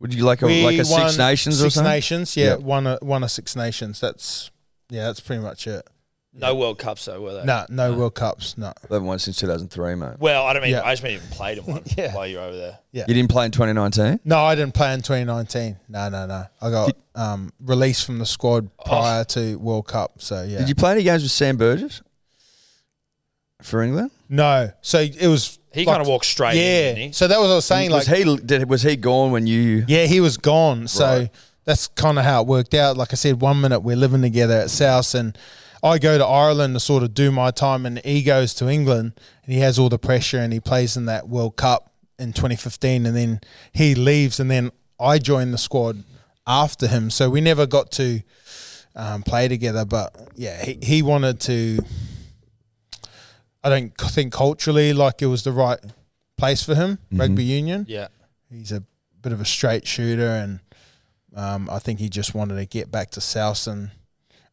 Would 0.00 0.14
you 0.14 0.24
like 0.24 0.42
a 0.42 0.46
We 0.46 0.64
like 0.64 0.78
a 0.78 0.84
Six 0.84 1.18
Nations 1.18 1.60
or 1.60 1.64
Six 1.64 1.74
something? 1.74 1.90
Nations, 1.92 2.36
yeah, 2.36 2.44
Yeah. 2.50 2.54
one 2.56 2.86
a 2.86 2.98
one 3.02 3.24
a 3.24 3.28
Six 3.28 3.56
Nations. 3.56 4.00
That's 4.00 4.50
yeah, 4.90 5.04
that's 5.06 5.20
pretty 5.20 5.42
much 5.42 5.66
it. 5.66 5.86
No 6.34 6.54
World 6.54 6.78
Cups 6.78 7.06
though, 7.06 7.20
were 7.20 7.34
they? 7.34 7.44
No, 7.44 7.66
no 7.68 7.94
World 7.94 8.14
Cups, 8.14 8.56
no. 8.56 8.72
They 8.88 8.94
haven't 8.94 9.08
won 9.08 9.18
since 9.18 9.38
2003, 9.38 9.94
mate. 9.96 10.18
Well, 10.20 10.44
I 10.46 10.52
don't 10.52 10.62
mean. 10.62 10.70
Yeah. 10.72 10.82
I 10.84 10.92
just 10.92 11.02
mean 11.02 11.14
even 11.14 11.26
played 11.30 11.58
in 11.58 11.64
one 11.64 11.82
Yeah. 11.96 12.14
while 12.14 12.26
you're 12.28 12.42
over 12.42 12.56
there. 12.56 12.78
Yeah. 12.92 13.06
You 13.08 13.14
didn't 13.14 13.30
play 13.30 13.46
in 13.46 13.50
2019? 13.50 14.20
No, 14.24 14.38
I 14.38 14.54
didn't 14.54 14.74
play 14.74 14.92
in 14.94 15.00
2019. 15.00 15.78
No, 15.88 16.08
no, 16.10 16.26
no. 16.26 16.44
I 16.60 16.70
got 16.70 16.94
um, 17.16 17.52
released 17.60 18.04
from 18.06 18.18
the 18.18 18.26
squad 18.26 18.70
prior 18.84 19.24
to 19.24 19.56
World 19.56 19.88
Cup. 19.88 20.22
So 20.22 20.42
yeah. 20.44 20.58
Did 20.58 20.68
you 20.68 20.74
play 20.76 20.92
any 20.92 21.02
games 21.02 21.22
with 21.22 21.32
Sam 21.32 21.56
Burgess 21.56 22.02
for 23.62 23.82
England? 23.82 24.10
No. 24.28 24.70
So 24.80 25.00
it 25.00 25.26
was. 25.26 25.57
He 25.72 25.84
like- 25.84 25.94
kind 25.94 26.00
of 26.02 26.08
walked 26.08 26.26
straight 26.26 26.56
in, 26.56 26.62
Yeah. 26.62 26.82
didn't 26.94 27.02
he? 27.08 27.12
So 27.12 27.28
that 27.28 27.38
was 27.38 27.46
what 27.48 27.52
I 27.52 27.56
was 27.56 27.64
saying. 27.64 27.90
was 27.90 28.08
like, 28.08 28.18
he 28.18 28.36
did, 28.36 28.68
was 28.68 28.82
he 28.82 28.96
gone 28.96 29.30
when 29.32 29.46
you? 29.46 29.84
yeah, 29.88 30.06
he 30.06 30.20
was 30.20 30.36
gone. 30.36 30.88
So 30.88 31.04
Right. 31.06 31.30
that's 31.64 31.86
kind 31.88 32.18
of 32.18 32.24
how 32.24 32.40
it 32.42 32.46
worked 32.48 32.74
out. 32.74 32.96
Like 32.96 33.12
I 33.12 33.16
said, 33.16 33.40
one 33.40 33.60
minute 33.60 33.80
we're 33.80 33.96
living 33.96 34.22
together 34.22 34.54
at 34.54 34.70
South, 34.70 35.14
and 35.14 35.36
I 35.82 35.98
go 35.98 36.18
to 36.18 36.24
Ireland 36.26 36.74
to 36.74 36.80
sort 36.80 37.02
of 37.02 37.14
do 37.14 37.30
my 37.30 37.50
time, 37.50 37.86
and 37.86 38.00
he 38.04 38.22
goes 38.22 38.54
to 38.54 38.68
England, 38.68 39.12
and 39.44 39.54
he 39.54 39.60
has 39.60 39.78
all 39.78 39.88
the 39.88 39.98
pressure, 39.98 40.38
and 40.38 40.52
he 40.52 40.60
plays 40.60 40.96
in 40.96 41.06
that 41.06 41.28
World 41.28 41.56
Cup 41.56 41.92
in 42.18 42.32
2015, 42.32 43.06
and 43.06 43.14
then 43.16 43.40
he 43.72 43.94
leaves, 43.94 44.40
and 44.40 44.50
then 44.50 44.72
I 44.98 45.18
join 45.18 45.52
the 45.52 45.58
squad 45.58 46.02
after 46.46 46.86
him. 46.88 47.10
So 47.10 47.30
we 47.30 47.40
never 47.40 47.66
got 47.66 47.92
to 47.92 48.22
um, 48.96 49.22
play 49.22 49.46
together, 49.46 49.84
but 49.84 50.16
yeah, 50.34 50.64
he, 50.64 50.78
he 50.82 51.02
wanted 51.02 51.38
to. 51.40 51.78
I 53.64 53.68
don't 53.70 53.92
think 53.96 54.32
culturally 54.32 54.92
like 54.92 55.20
it 55.22 55.26
was 55.26 55.42
the 55.44 55.52
right 55.52 55.78
place 56.36 56.62
for 56.62 56.74
him, 56.74 56.98
rugby 57.12 57.44
union. 57.44 57.86
Yeah. 57.88 58.08
He's 58.50 58.72
a 58.72 58.82
bit 59.20 59.32
of 59.32 59.40
a 59.40 59.44
straight 59.44 59.86
shooter, 59.86 60.28
and 60.30 60.60
um, 61.34 61.68
I 61.70 61.78
think 61.78 61.98
he 62.00 62.08
just 62.08 62.34
wanted 62.34 62.56
to 62.56 62.66
get 62.66 62.90
back 62.90 63.10
to 63.10 63.20
Southern. 63.20 63.90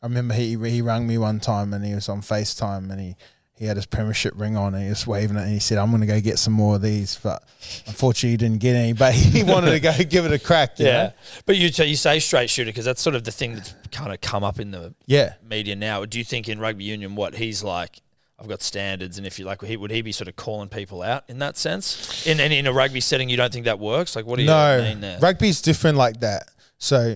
I 0.02 0.08
remember 0.08 0.34
he 0.34 0.58
he 0.70 0.82
rang 0.82 1.08
me 1.08 1.18
one 1.18 1.40
time 1.40 1.74
and 1.74 1.84
he 1.86 1.94
was 1.96 2.10
on 2.10 2.22
FaceTime 2.22 2.92
and 2.92 3.00
he. 3.00 3.16
He 3.58 3.68
had 3.68 3.78
his 3.78 3.86
premiership 3.86 4.34
ring 4.36 4.58
on 4.58 4.74
and 4.76 4.84
he 4.84 4.90
was 4.90 5.08
waving 5.08 5.38
it 5.38 5.44
and 5.44 5.50
he 5.50 5.60
said, 5.60 5.78
I'm 5.78 5.90
going 5.90 6.02
to 6.02 6.08
go 6.08 6.20
get 6.20 6.38
some 6.40 6.52
more 6.52 6.76
of 6.76 6.82
these. 6.82 7.18
But 7.24 7.42
unfortunately, 7.88 8.32
he 8.32 8.36
didn't 8.36 8.60
get 8.60 8.76
any. 8.76 8.92
But 8.92 9.14
he 9.14 9.44
wanted 9.44 9.72
to 9.72 9.80
go 9.80 9.94
give 10.10 10.26
it 10.26 10.34
a 10.34 10.40
crack. 10.40 10.78
you 10.78 10.88
Yeah, 10.88 11.04
know? 11.04 11.12
but 11.46 11.56
you 11.56 11.70
you 11.86 11.96
say 11.96 12.20
straight 12.20 12.50
shooter 12.50 12.68
because 12.68 12.84
that's 12.84 13.02
sort 13.02 13.16
of 13.16 13.24
the 13.24 13.32
thing 13.32 13.56
that's 13.56 13.74
kind 13.94 14.12
of 14.12 14.20
come 14.20 14.44
up 14.44 14.60
in 14.60 14.72
the 14.72 14.94
Yeah. 15.06 15.36
media 15.42 15.74
now. 15.78 16.04
Do 16.04 16.18
you 16.18 16.26
think 16.26 16.50
in 16.50 16.60
rugby 16.60 16.84
union 16.84 17.16
what 17.16 17.36
he's 17.36 17.64
like? 17.64 18.02
I've 18.38 18.48
got 18.50 18.62
standards, 18.62 19.18
and 19.18 19.26
if 19.26 19.40
you 19.40 19.46
like, 19.46 19.64
he 19.64 19.78
would 19.78 19.92
he 19.92 20.02
be 20.02 20.12
sort 20.12 20.28
of 20.28 20.36
calling 20.36 20.68
people 20.68 21.02
out 21.02 21.24
in 21.30 21.40
that 21.40 21.56
sense? 21.58 22.28
In 22.28 22.40
in, 22.40 22.52
in 22.52 22.68
a 22.68 22.74
rugby 22.74 23.00
setting, 23.00 23.30
you 23.30 23.38
don't 23.38 23.52
think 23.54 23.66
that 23.66 23.80
works? 23.80 24.16
Like, 24.16 24.26
what 24.26 24.36
do 24.36 24.42
you 24.44 24.48
no, 24.50 24.82
mean 24.82 25.00
there? 25.02 25.20
rugby's 25.20 25.62
different 25.62 25.98
like 25.98 26.20
that. 26.20 26.50
So, 26.78 27.16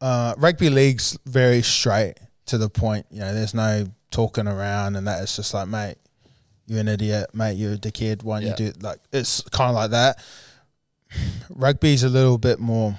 uh, 0.00 0.34
rugby 0.36 0.68
league's 0.68 1.18
very 1.24 1.62
straight 1.62 2.14
to 2.46 2.58
the 2.58 2.68
point. 2.68 3.06
You 3.10 3.20
know, 3.20 3.32
there's 3.34 3.54
no 3.54 3.86
talking 4.10 4.46
around 4.46 4.96
and 4.96 5.06
that. 5.06 5.22
It's 5.22 5.36
just 5.36 5.54
like, 5.54 5.68
mate, 5.68 5.96
you're 6.66 6.80
an 6.80 6.88
idiot, 6.88 7.30
mate. 7.34 7.54
You're 7.54 7.72
a 7.72 7.78
dickhead. 7.78 8.22
Why 8.22 8.40
don't 8.40 8.48
Yeah. 8.58 8.66
you 8.66 8.72
do 8.72 8.80
like? 8.80 8.98
It's 9.10 9.40
kind 9.50 9.70
of 9.70 9.74
like 9.74 9.90
that. 9.92 10.18
Rugby's 11.48 12.02
a 12.04 12.08
little 12.10 12.36
bit 12.36 12.58
more 12.60 12.94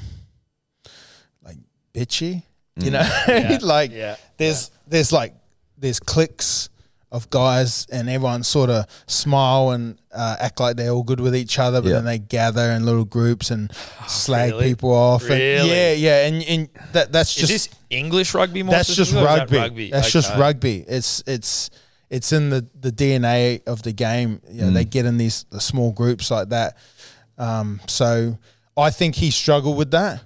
like 1.43 1.57
bitchy. 1.93 2.41
You 2.77 2.91
know, 2.91 3.07
Yeah, 3.27 3.59
like 3.61 3.91
yeah, 3.91 4.15
there's 4.37 4.71
there's 4.87 5.11
like 5.11 5.35
there's 5.77 5.99
cliques 5.99 6.69
of 7.11 7.29
guys 7.31 7.87
and 7.91 8.07
everyone 8.07 8.43
sort 8.43 8.69
of 8.69 8.85
smile 9.07 9.71
and 9.71 9.97
uh, 10.13 10.35
act 10.39 10.59
like 10.59 10.75
they're 10.77 10.91
all 10.91 11.03
good 11.03 11.19
with 11.19 11.35
each 11.35 11.57
other, 11.57 11.81
but 11.81 11.87
Yeah. 11.89 11.95
then 11.95 12.05
they 12.05 12.19
gather 12.19 12.69
in 12.71 12.85
little 12.85 13.05
groups 13.05 13.49
and 13.49 13.71
slag 14.07 14.51
really? 14.51 14.69
people 14.69 14.91
off. 14.93 15.23
And 15.29 15.39
yeah, 15.67 15.93
yeah, 15.93 16.27
and, 16.27 16.43
and 16.43 16.69
that 16.93 17.11
that's 17.11 17.31
Is 17.31 17.47
just 17.47 17.51
this 17.51 17.69
English 17.89 18.33
rugby? 18.35 18.61
More 18.63 18.75
that's 18.75 18.93
just 18.95 19.11
specifically, 19.11 19.27
or 19.39 19.43
is 19.43 19.49
that 19.49 19.57
rugby. 19.57 19.91
That's 19.91 20.11
just 20.11 20.35
rugby. 20.37 20.85
It's 20.87 21.23
it's 21.25 21.69
it's 22.11 22.31
in 22.31 22.49
the, 22.51 22.65
the 22.79 22.91
DNA 22.91 23.61
of 23.67 23.81
the 23.83 23.91
game. 23.91 24.41
You 24.49 24.63
know, 24.65 24.71
They 24.71 24.85
Mm. 24.85 24.89
get 24.91 25.05
in 25.05 25.17
these 25.17 25.45
the 25.49 25.59
small 25.61 25.91
groups 25.91 26.29
like 26.29 26.49
that. 26.49 26.77
Um, 27.39 27.79
so 27.87 28.37
I 28.77 28.91
think 28.91 29.15
he 29.15 29.31
struggled 29.31 29.77
with 29.77 29.91
that 29.91 30.21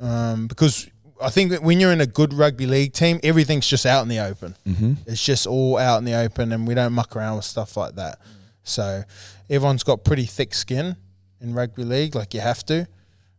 um, 0.00 0.46
because 0.46 0.88
I 1.22 1.30
think 1.30 1.50
that 1.50 1.62
when 1.62 1.80
you're 1.80 1.92
in 1.92 2.00
a 2.00 2.06
good 2.06 2.34
rugby 2.34 2.66
league 2.66 2.92
team, 2.92 3.20
everything's 3.22 3.66
just 3.66 3.86
out 3.86 4.02
in 4.02 4.08
the 4.08 4.18
open. 4.18 4.56
Mm-hmm. 4.66 4.94
It's 5.06 5.24
just 5.24 5.46
all 5.46 5.78
out 5.78 5.98
in 5.98 6.04
the 6.04 6.14
open, 6.14 6.52
and 6.52 6.66
we 6.66 6.74
don't 6.74 6.92
muck 6.92 7.16
around 7.16 7.36
with 7.36 7.44
stuff 7.44 7.76
like 7.76 7.94
that. 7.96 8.18
So 8.64 9.02
everyone's 9.48 9.82
got 9.82 10.04
pretty 10.04 10.24
thick 10.24 10.54
skin 10.54 10.96
in 11.40 11.54
rugby 11.54 11.84
league, 11.84 12.14
like 12.14 12.34
you 12.34 12.40
have 12.40 12.64
to. 12.66 12.86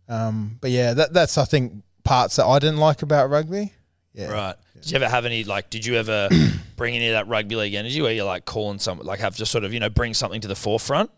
Um, 0.09 0.57
but 0.61 0.71
yeah, 0.71 0.93
that, 0.93 1.13
that's 1.13 1.37
I 1.37 1.45
think 1.45 1.83
parts 2.03 2.35
that 2.35 2.45
I 2.45 2.59
didn't 2.59 2.77
like 2.77 3.01
about 3.01 3.29
rugby. 3.29 3.73
Yeah. 4.13 4.31
Right. 4.31 4.55
Did 4.75 4.91
you 4.91 4.95
ever 4.97 5.09
have 5.09 5.25
any 5.25 5.43
like? 5.43 5.69
Did 5.69 5.85
you 5.85 5.95
ever 5.95 6.29
bring 6.75 6.95
any 6.95 7.07
of 7.07 7.13
that 7.13 7.27
rugby 7.27 7.55
league 7.55 7.73
energy 7.73 8.01
where 8.01 8.11
you're 8.13 8.25
like 8.25 8.45
calling 8.45 8.79
some 8.79 8.99
like 8.99 9.19
have 9.19 9.35
just 9.35 9.51
sort 9.51 9.63
of 9.63 9.73
you 9.73 9.79
know 9.79 9.89
bring 9.89 10.13
something 10.13 10.41
to 10.41 10.47
the 10.47 10.55
forefront? 10.55 11.09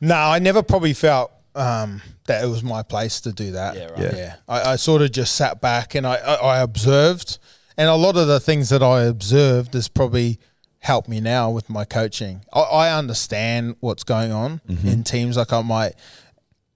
No, 0.00 0.16
I 0.16 0.38
never 0.38 0.62
probably 0.62 0.92
felt 0.92 1.30
um, 1.54 2.00
that 2.26 2.44
it 2.44 2.46
was 2.48 2.62
my 2.62 2.82
place 2.82 3.20
to 3.22 3.32
do 3.32 3.52
that. 3.52 3.76
Yeah, 3.76 3.86
right. 3.90 3.98
Yeah. 4.00 4.14
Yeah, 4.16 4.36
I, 4.48 4.72
I 4.72 4.76
sort 4.76 5.02
of 5.02 5.12
just 5.12 5.34
sat 5.34 5.60
back 5.60 5.94
and 5.94 6.06
I, 6.06 6.16
I, 6.16 6.34
I 6.34 6.58
observed, 6.60 7.38
and 7.76 7.88
a 7.88 7.94
lot 7.94 8.16
of 8.16 8.26
the 8.28 8.40
things 8.40 8.68
that 8.68 8.82
I 8.82 9.02
observed 9.02 9.74
has 9.74 9.88
probably 9.88 10.38
helped 10.78 11.08
me 11.08 11.20
now 11.20 11.50
with 11.50 11.68
my 11.68 11.84
coaching. 11.84 12.42
I, 12.52 12.60
I 12.60 12.98
understand 12.98 13.76
what's 13.80 14.04
going 14.04 14.32
on 14.32 14.60
in 14.84 15.04
teams. 15.04 15.36
Like 15.36 15.52
I 15.52 15.62
might 15.62 15.92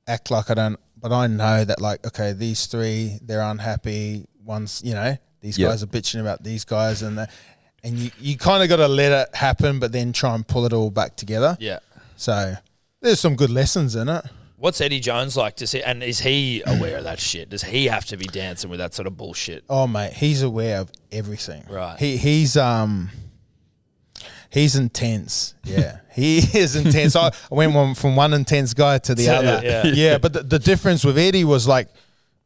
act 0.07 0.31
like 0.31 0.51
I 0.51 0.55
don't, 0.55 0.79
but 1.01 1.13
I 1.13 1.27
know 1.27 1.65
that 1.65 1.81
like 1.81 2.07
okay, 2.07 2.33
these 2.33 2.67
three 2.67 3.19
they're 3.23 3.41
unhappy. 3.43 4.27
One's 4.45 4.83
you 4.85 4.93
know 4.95 5.17
these 5.41 5.57
Yeah. 5.59 5.69
guys 5.69 5.83
are 5.83 5.87
bitching 5.87 6.21
about 6.21 6.43
these 6.43 6.65
guys 6.65 7.03
and. 7.03 7.19
The, 7.19 7.29
and 7.87 7.99
you, 7.99 8.11
you 8.19 8.39
kind 8.39 8.63
of 8.63 8.71
got 8.71 8.77
to 8.77 8.89
let 8.89 9.13
it 9.13 9.35
happen, 9.37 9.79
but 9.79 9.93
then 9.93 10.15
try 10.15 10.35
and 10.35 10.49
pull 10.49 10.65
it 10.65 10.73
all 10.73 10.89
back 10.91 11.17
together. 11.17 11.55
Yeah. 11.61 11.81
So 12.17 12.55
there's 13.03 13.21
some 13.21 13.37
good 13.37 13.51
lessons 13.51 13.95
in 13.95 14.09
it. 14.09 14.25
What's 14.57 14.81
Eddie 14.81 15.01
Jones 15.01 15.37
like 15.37 15.57
to 15.57 15.67
see? 15.67 15.83
And 15.83 16.03
is 16.03 16.21
he 16.21 16.63
aware 16.67 16.97
of 16.99 17.05
that 17.05 17.19
shit? 17.21 17.51
Does 17.51 17.63
he 17.65 17.87
have 17.87 18.05
to 18.07 18.17
be 18.17 18.27
dancing 18.27 18.71
with 18.71 18.79
that 18.79 18.95
sort 18.95 19.07
of 19.07 19.17
bullshit? 19.17 19.65
Oh 19.69 19.87
mate, 19.87 20.13
he's 20.13 20.43
aware 20.43 20.79
of 20.79 20.91
everything. 21.13 21.65
Right. 21.69 21.99
He 21.99 22.17
he's 22.17 22.57
um 22.57 23.11
he's 24.51 24.77
intense. 24.77 25.55
Yeah. 25.65 25.99
he 26.15 26.39
is 26.39 26.77
intense. 26.77 27.17
I 27.17 27.33
went 27.51 27.97
from 27.99 28.17
one 28.17 28.33
intense 28.33 28.75
guy 28.75 28.99
to 28.99 29.15
the 29.15 29.25
Yeah, 29.25 29.33
other. 29.39 29.61
yeah. 29.65 29.87
Yeah. 29.87 30.19
but 30.19 30.33
the, 30.33 30.43
the 30.45 30.59
difference 30.59 31.05
with 31.05 31.19
Eddie 31.19 31.45
was 31.45 31.67
like 31.67 31.89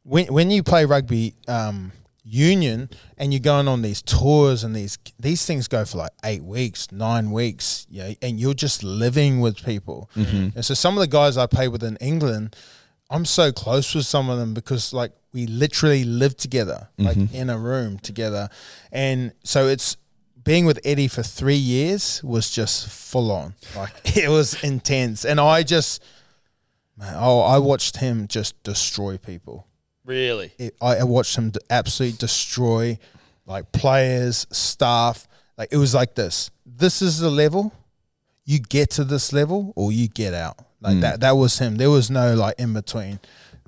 when 0.05 0.27
when 0.33 0.51
you 0.51 0.63
play 0.63 0.87
rugby 0.87 1.35
um 1.47 1.93
union 2.29 2.91
and 3.17 3.33
you're 3.33 3.41
going 3.41 3.69
on 3.69 3.83
these 3.83 4.03
tours 4.03 4.63
and 4.63 4.77
these 4.77 4.99
these 5.19 5.45
things 5.47 5.67
go 5.69 5.85
for 5.85 5.99
like 5.99 6.13
eight 6.25 6.43
weeks, 6.43 6.93
nine 6.93 7.31
weeks, 7.31 7.87
yeah, 7.89 8.13
and 8.23 8.39
you're 8.39 8.55
just 8.55 8.83
living 8.83 9.41
with 9.41 9.65
people. 9.65 10.11
Mm-hmm. 10.15 10.57
And 10.57 10.65
so 10.65 10.75
some 10.75 10.95
of 10.95 11.01
the 11.01 11.07
guys 11.07 11.37
I 11.37 11.47
play 11.47 11.69
with 11.69 11.83
in 11.83 11.97
England, 11.97 12.55
I'm 13.11 13.25
so 13.25 13.51
close 13.51 13.95
with 13.95 14.07
some 14.07 14.29
of 14.29 14.39
them 14.39 14.55
because 14.55 14.93
like 14.93 15.13
we 15.33 15.47
literally 15.47 16.05
live 16.05 16.37
together, 16.37 16.89
like 16.99 17.17
mm-hmm. 17.17 17.35
in 17.35 17.51
a 17.51 17.59
room 17.59 17.99
together. 17.99 18.49
And 18.93 19.33
so 19.43 19.67
it's 19.67 19.97
being 20.45 20.67
with 20.67 20.81
Eddie 20.85 21.09
for 21.09 21.23
three 21.23 21.55
years 21.55 22.23
was 22.23 22.51
just 22.51 22.89
full 22.89 23.33
on. 23.33 23.55
Like 23.75 23.93
it 24.17 24.29
was 24.29 24.63
intense. 24.63 25.25
And 25.25 25.41
I 25.41 25.63
just 25.63 26.03
man, 26.97 27.15
oh 27.17 27.41
I 27.41 27.59
watched 27.59 27.99
him 27.99 28.29
just 28.29 28.63
destroy 28.63 29.17
people 29.17 29.67
Really? 30.09 30.53
it, 30.59 30.75
I 30.81 30.97
I 30.97 31.05
watched 31.05 31.37
him 31.37 31.53
absolutely 31.69 32.17
destroy 32.17 32.99
like 33.45 33.73
players, 33.73 34.47
staff. 34.51 35.29
Like 35.59 35.69
it 35.71 35.77
was 35.77 35.95
like 35.95 36.15
this. 36.15 36.51
This 36.65 37.03
is 37.03 37.19
the 37.19 37.31
level. 37.31 37.75
You 38.47 38.59
get 38.59 38.91
to 38.93 39.05
this 39.05 39.35
level 39.35 39.75
or 39.77 39.93
you 39.93 40.09
get 40.09 40.33
out. 40.33 40.59
Like 40.81 41.01
that. 41.01 41.21
That 41.21 41.33
was 41.33 41.59
him. 41.59 41.77
There 41.77 41.91
was 41.91 42.11
no 42.11 42.35
like 42.35 42.55
in 42.59 42.73
between. 42.73 43.21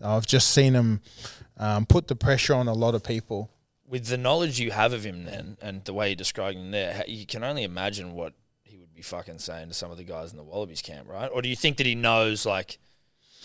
I've 0.02 0.26
just 0.26 0.48
seen 0.50 0.72
him 0.72 1.00
um, 1.58 1.84
put 1.84 2.08
the 2.08 2.16
pressure 2.16 2.54
on 2.54 2.68
a 2.68 2.72
lot 2.72 2.94
of 2.94 3.02
people. 3.02 3.50
With 3.86 4.06
the 4.06 4.16
knowledge 4.16 4.58
you 4.60 4.70
have 4.70 4.92
of 4.94 5.04
him, 5.04 5.24
then, 5.24 5.58
and 5.60 5.84
the 5.84 5.92
way 5.92 6.08
you're 6.08 6.16
describing 6.16 6.62
him 6.62 6.70
there, 6.70 7.04
you 7.06 7.26
can 7.26 7.44
only 7.44 7.64
imagine 7.64 8.14
what 8.14 8.32
he 8.62 8.78
would 8.78 8.94
be 8.94 9.02
fucking 9.02 9.40
saying 9.40 9.68
to 9.68 9.74
some 9.74 9.90
of 9.90 9.98
the 9.98 10.04
guys 10.04 10.30
in 10.30 10.38
the 10.38 10.44
Wallabies 10.44 10.80
camp, 10.80 11.08
right? 11.08 11.28
Or 11.34 11.42
do 11.42 11.48
you 11.48 11.56
think 11.56 11.76
that 11.78 11.86
he 11.86 11.96
knows 11.96 12.46
like 12.46 12.78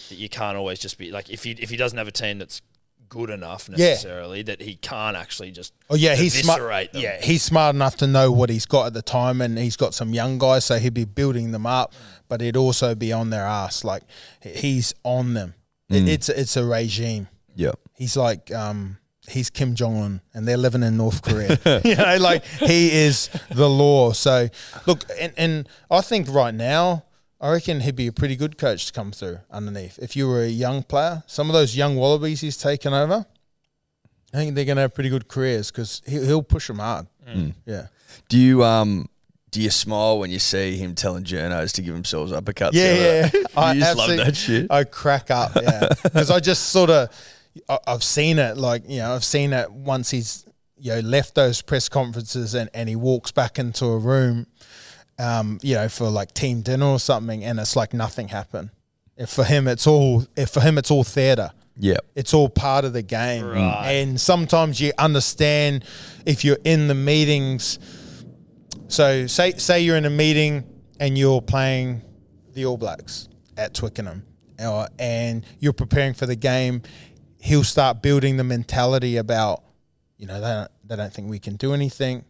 that 0.09 0.15
you 0.15 0.29
can't 0.29 0.55
always 0.55 0.79
just 0.79 0.97
be 0.97 1.11
like 1.11 1.29
if 1.29 1.43
he 1.43 1.51
if 1.51 1.69
he 1.69 1.75
doesn't 1.75 1.97
have 1.97 2.07
a 2.07 2.11
team 2.11 2.37
that's 2.37 2.61
good 3.09 3.29
enough 3.29 3.69
Yeah. 3.69 3.89
necessarily 3.89 4.41
that 4.43 4.61
he 4.61 4.75
can't 4.75 5.15
actually 5.15 5.51
just 5.51 5.73
Oh 5.89 5.95
yeah, 5.95 6.15
he's 6.15 6.33
smart. 6.41 6.59
them. 6.91 7.01
Yeah, 7.01 7.21
he's 7.21 7.43
smart 7.43 7.75
enough 7.75 7.95
to 7.97 8.07
know 8.07 8.31
what 8.31 8.49
he's 8.49 8.65
got 8.65 8.87
at 8.87 8.93
the 8.93 9.01
time, 9.01 9.41
and 9.41 9.57
he's 9.57 9.75
got 9.75 9.93
some 9.93 10.13
young 10.13 10.37
guys, 10.37 10.65
so 10.65 10.77
he'd 10.79 10.93
be 10.93 11.05
building 11.05 11.51
them 11.51 11.65
up, 11.65 11.93
but 12.27 12.41
he'd 12.41 12.57
also 12.57 12.95
be 12.95 13.11
on 13.13 13.29
their 13.29 13.45
ass. 13.45 13.83
Like 13.83 14.03
he's 14.41 14.93
on 15.03 15.33
them. 15.33 15.53
It, 15.89 16.07
it's 16.09 16.29
it's 16.29 16.57
a 16.57 16.65
regime. 16.65 17.27
yeah 17.55 17.71
He's 17.95 18.17
like 18.17 18.51
um 18.53 18.97
he's 19.29 19.49
Kim 19.49 19.73
Jong 19.75 19.97
Un 19.97 20.21
and 20.33 20.47
they're 20.47 20.57
living 20.57 20.83
in 20.83 20.97
North 20.97 21.21
Korea. 21.21 21.57
you 21.85 21.95
know, 21.95 22.17
like 22.19 22.43
he 22.45 22.91
is 22.91 23.29
the 23.49 23.69
law. 23.69 24.11
So 24.11 24.49
look, 24.85 25.03
and, 25.19 25.33
and 25.37 25.69
I 25.89 26.01
think 26.01 26.27
right 26.29 26.53
now, 26.53 27.04
I 27.41 27.51
reckon 27.51 27.81
he'd 27.81 27.95
be 27.95 28.07
a 28.07 28.11
pretty 28.13 28.35
good 28.35 28.57
coach 28.57 28.87
to 28.87 28.93
come 28.93 29.11
through 29.11 29.39
underneath. 29.51 29.99
If 30.01 30.15
you 30.15 30.27
were 30.27 30.41
a 30.43 30.47
young 30.47 30.83
player, 30.83 31.23
some 31.27 31.49
of 31.49 31.53
those 31.53 31.75
young 31.75 31.95
wallabies 31.97 32.41
he's 32.41 32.57
taken 32.57 32.93
over, 32.93 33.25
I 34.33 34.37
think 34.37 34.55
they're 34.55 34.65
going 34.65 34.77
to 34.77 34.81
have 34.83 34.93
pretty 34.95 35.09
good 35.09 35.27
careers 35.27 35.69
because 35.71 36.01
he, 36.05 36.19
he'll 36.25 36.43
push 36.43 36.67
them 36.67 36.79
hard. 36.79 37.07
Yeah. 37.65 37.87
Do 38.29 38.37
you 38.39 38.63
um 38.63 39.09
do 39.51 39.61
you 39.61 39.69
smile 39.69 40.19
when 40.19 40.31
you 40.31 40.39
see 40.39 40.75
him 40.77 40.95
telling 40.95 41.23
journos 41.23 41.71
to 41.73 41.81
give 41.81 41.93
themselves 41.93 42.31
uppercuts? 42.31 42.71
Yeah, 42.73 42.93
the 42.93 43.37
yeah. 43.37 43.43
other- 43.55 43.67
I 43.67 43.73
just 43.75 43.97
love 43.97 44.09
absolutely- 44.09 44.23
that 44.25 44.35
shit. 44.35 44.67
I 44.71 44.83
crack 44.83 45.31
up, 45.31 45.51
yeah, 45.55 45.89
because 46.03 46.29
I 46.31 46.39
just 46.39 46.69
sort 46.69 46.89
of, 46.89 47.09
I've 47.87 48.03
seen 48.03 48.37
it. 48.39 48.57
Like 48.57 48.83
you 48.89 48.99
know, 48.99 49.13
I've 49.13 49.23
seen 49.23 49.53
it 49.53 49.71
once 49.71 50.09
he's 50.11 50.45
you 50.77 50.93
know 50.93 50.99
left 50.99 51.35
those 51.35 51.61
press 51.61 51.87
conferences 51.89 52.53
and 52.53 52.69
and 52.73 52.89
he 52.89 52.95
walks 52.95 53.31
back 53.31 53.57
into 53.59 53.85
a 53.85 53.97
room, 53.97 54.47
um, 55.17 55.59
you 55.61 55.75
know, 55.75 55.89
for 55.89 56.09
like 56.09 56.33
team 56.33 56.61
dinner 56.61 56.85
or 56.85 56.99
something, 56.99 57.43
and 57.43 57.59
it's 57.59 57.75
like 57.75 57.93
nothing 57.93 58.29
happened. 58.29 58.69
If 59.17 59.29
for 59.29 59.43
him, 59.43 59.67
it's 59.67 59.87
all. 59.87 60.25
If 60.35 60.49
for 60.49 60.61
him, 60.61 60.77
it's 60.77 60.91
all 60.91 61.03
theatre 61.03 61.51
Yeah, 61.77 61.97
it's 62.15 62.33
all 62.33 62.49
part 62.49 62.85
of 62.85 62.93
the 62.93 63.01
game. 63.01 63.45
Right. 63.45 63.91
And 63.91 64.19
sometimes 64.19 64.79
you 64.79 64.91
understand 64.97 65.85
if 66.25 66.43
you're 66.45 66.59
in 66.63 66.87
the 66.87 66.95
meetings. 66.95 67.79
So 68.87 69.27
say 69.27 69.53
say 69.53 69.81
you're 69.81 69.97
in 69.97 70.05
a 70.05 70.09
meeting 70.09 70.63
and 70.99 71.17
you're 71.17 71.41
playing 71.41 72.01
the 72.53 72.65
All 72.65 72.77
Blacks 72.77 73.27
at 73.57 73.73
Twickenham, 73.73 74.25
uh, 74.59 74.87
and 74.99 75.45
you're 75.59 75.73
preparing 75.73 76.13
for 76.13 76.25
the 76.25 76.35
game. 76.35 76.81
He'll 77.39 77.63
start 77.63 78.01
building 78.01 78.37
the 78.37 78.43
mentality 78.43 79.17
about, 79.17 79.63
you 80.17 80.25
know, 80.25 80.41
they 80.41 80.47
don't, 80.47 80.71
they 80.83 80.95
don't 80.95 81.13
think 81.13 81.29
we 81.29 81.39
can 81.39 81.57
do 81.57 81.73
anything. 81.73 82.25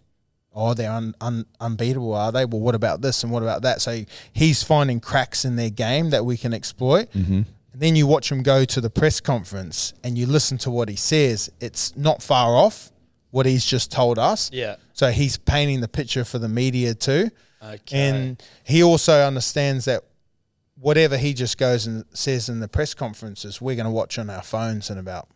Oh, 0.56 0.74
they're 0.74 0.92
un, 0.92 1.14
un, 1.20 1.46
unbeatable, 1.60 2.14
are 2.14 2.32
they? 2.32 2.46
Well, 2.46 2.62
what 2.62 2.76
about 2.76 3.02
this 3.02 3.24
and 3.24 3.32
what 3.32 3.44
about 3.44 3.62
that? 3.64 3.82
So 3.82 4.06
he's 4.32 4.64
finding 4.64 5.02
cracks 5.02 5.44
in 5.44 5.58
their 5.58 5.70
game 5.70 6.12
that 6.12 6.26
we 6.26 6.38
can 6.38 6.54
exploit. 6.54 7.12
Mm-hmm. 7.12 7.42
and 7.74 7.82
then 7.82 7.96
you 7.98 8.08
watch 8.08 8.32
him 8.32 8.42
go 8.42 8.64
to 8.64 8.80
the 8.80 8.90
press 8.90 9.20
conference 9.20 9.94
and 10.02 10.18
you 10.18 10.26
listen 10.26 10.58
to 10.60 10.72
what 10.72 10.88
he 10.88 10.96
says, 10.96 11.52
it's 11.60 11.96
not 11.98 12.24
far 12.24 12.56
off 12.56 12.92
what 13.32 13.46
he's 13.46 13.66
just 13.66 13.92
told 13.92 14.18
us. 14.18 14.50
Yeah. 14.54 14.78
So 14.94 15.12
he's 15.12 15.38
painting 15.38 15.82
the 15.82 15.90
picture 15.90 16.24
for 16.24 16.40
the 16.40 16.48
media 16.48 16.94
too. 16.94 17.32
Okay. 17.62 17.98
And 18.00 18.44
he 18.64 18.82
also 18.82 19.28
understands 19.28 19.84
that 19.86 20.04
whatever 20.80 21.18
he 21.18 21.34
just 21.34 21.58
goes 21.58 21.86
and 21.86 22.06
says 22.14 22.48
in 22.48 22.62
the 22.62 22.70
press 22.70 22.94
conferences, 22.94 23.60
we're 23.60 23.76
going 23.76 23.88
to 23.88 23.92
watch 23.92 24.18
on 24.18 24.30
our 24.30 24.42
phones 24.42 24.90
in 24.90 24.98
about 24.98 25.28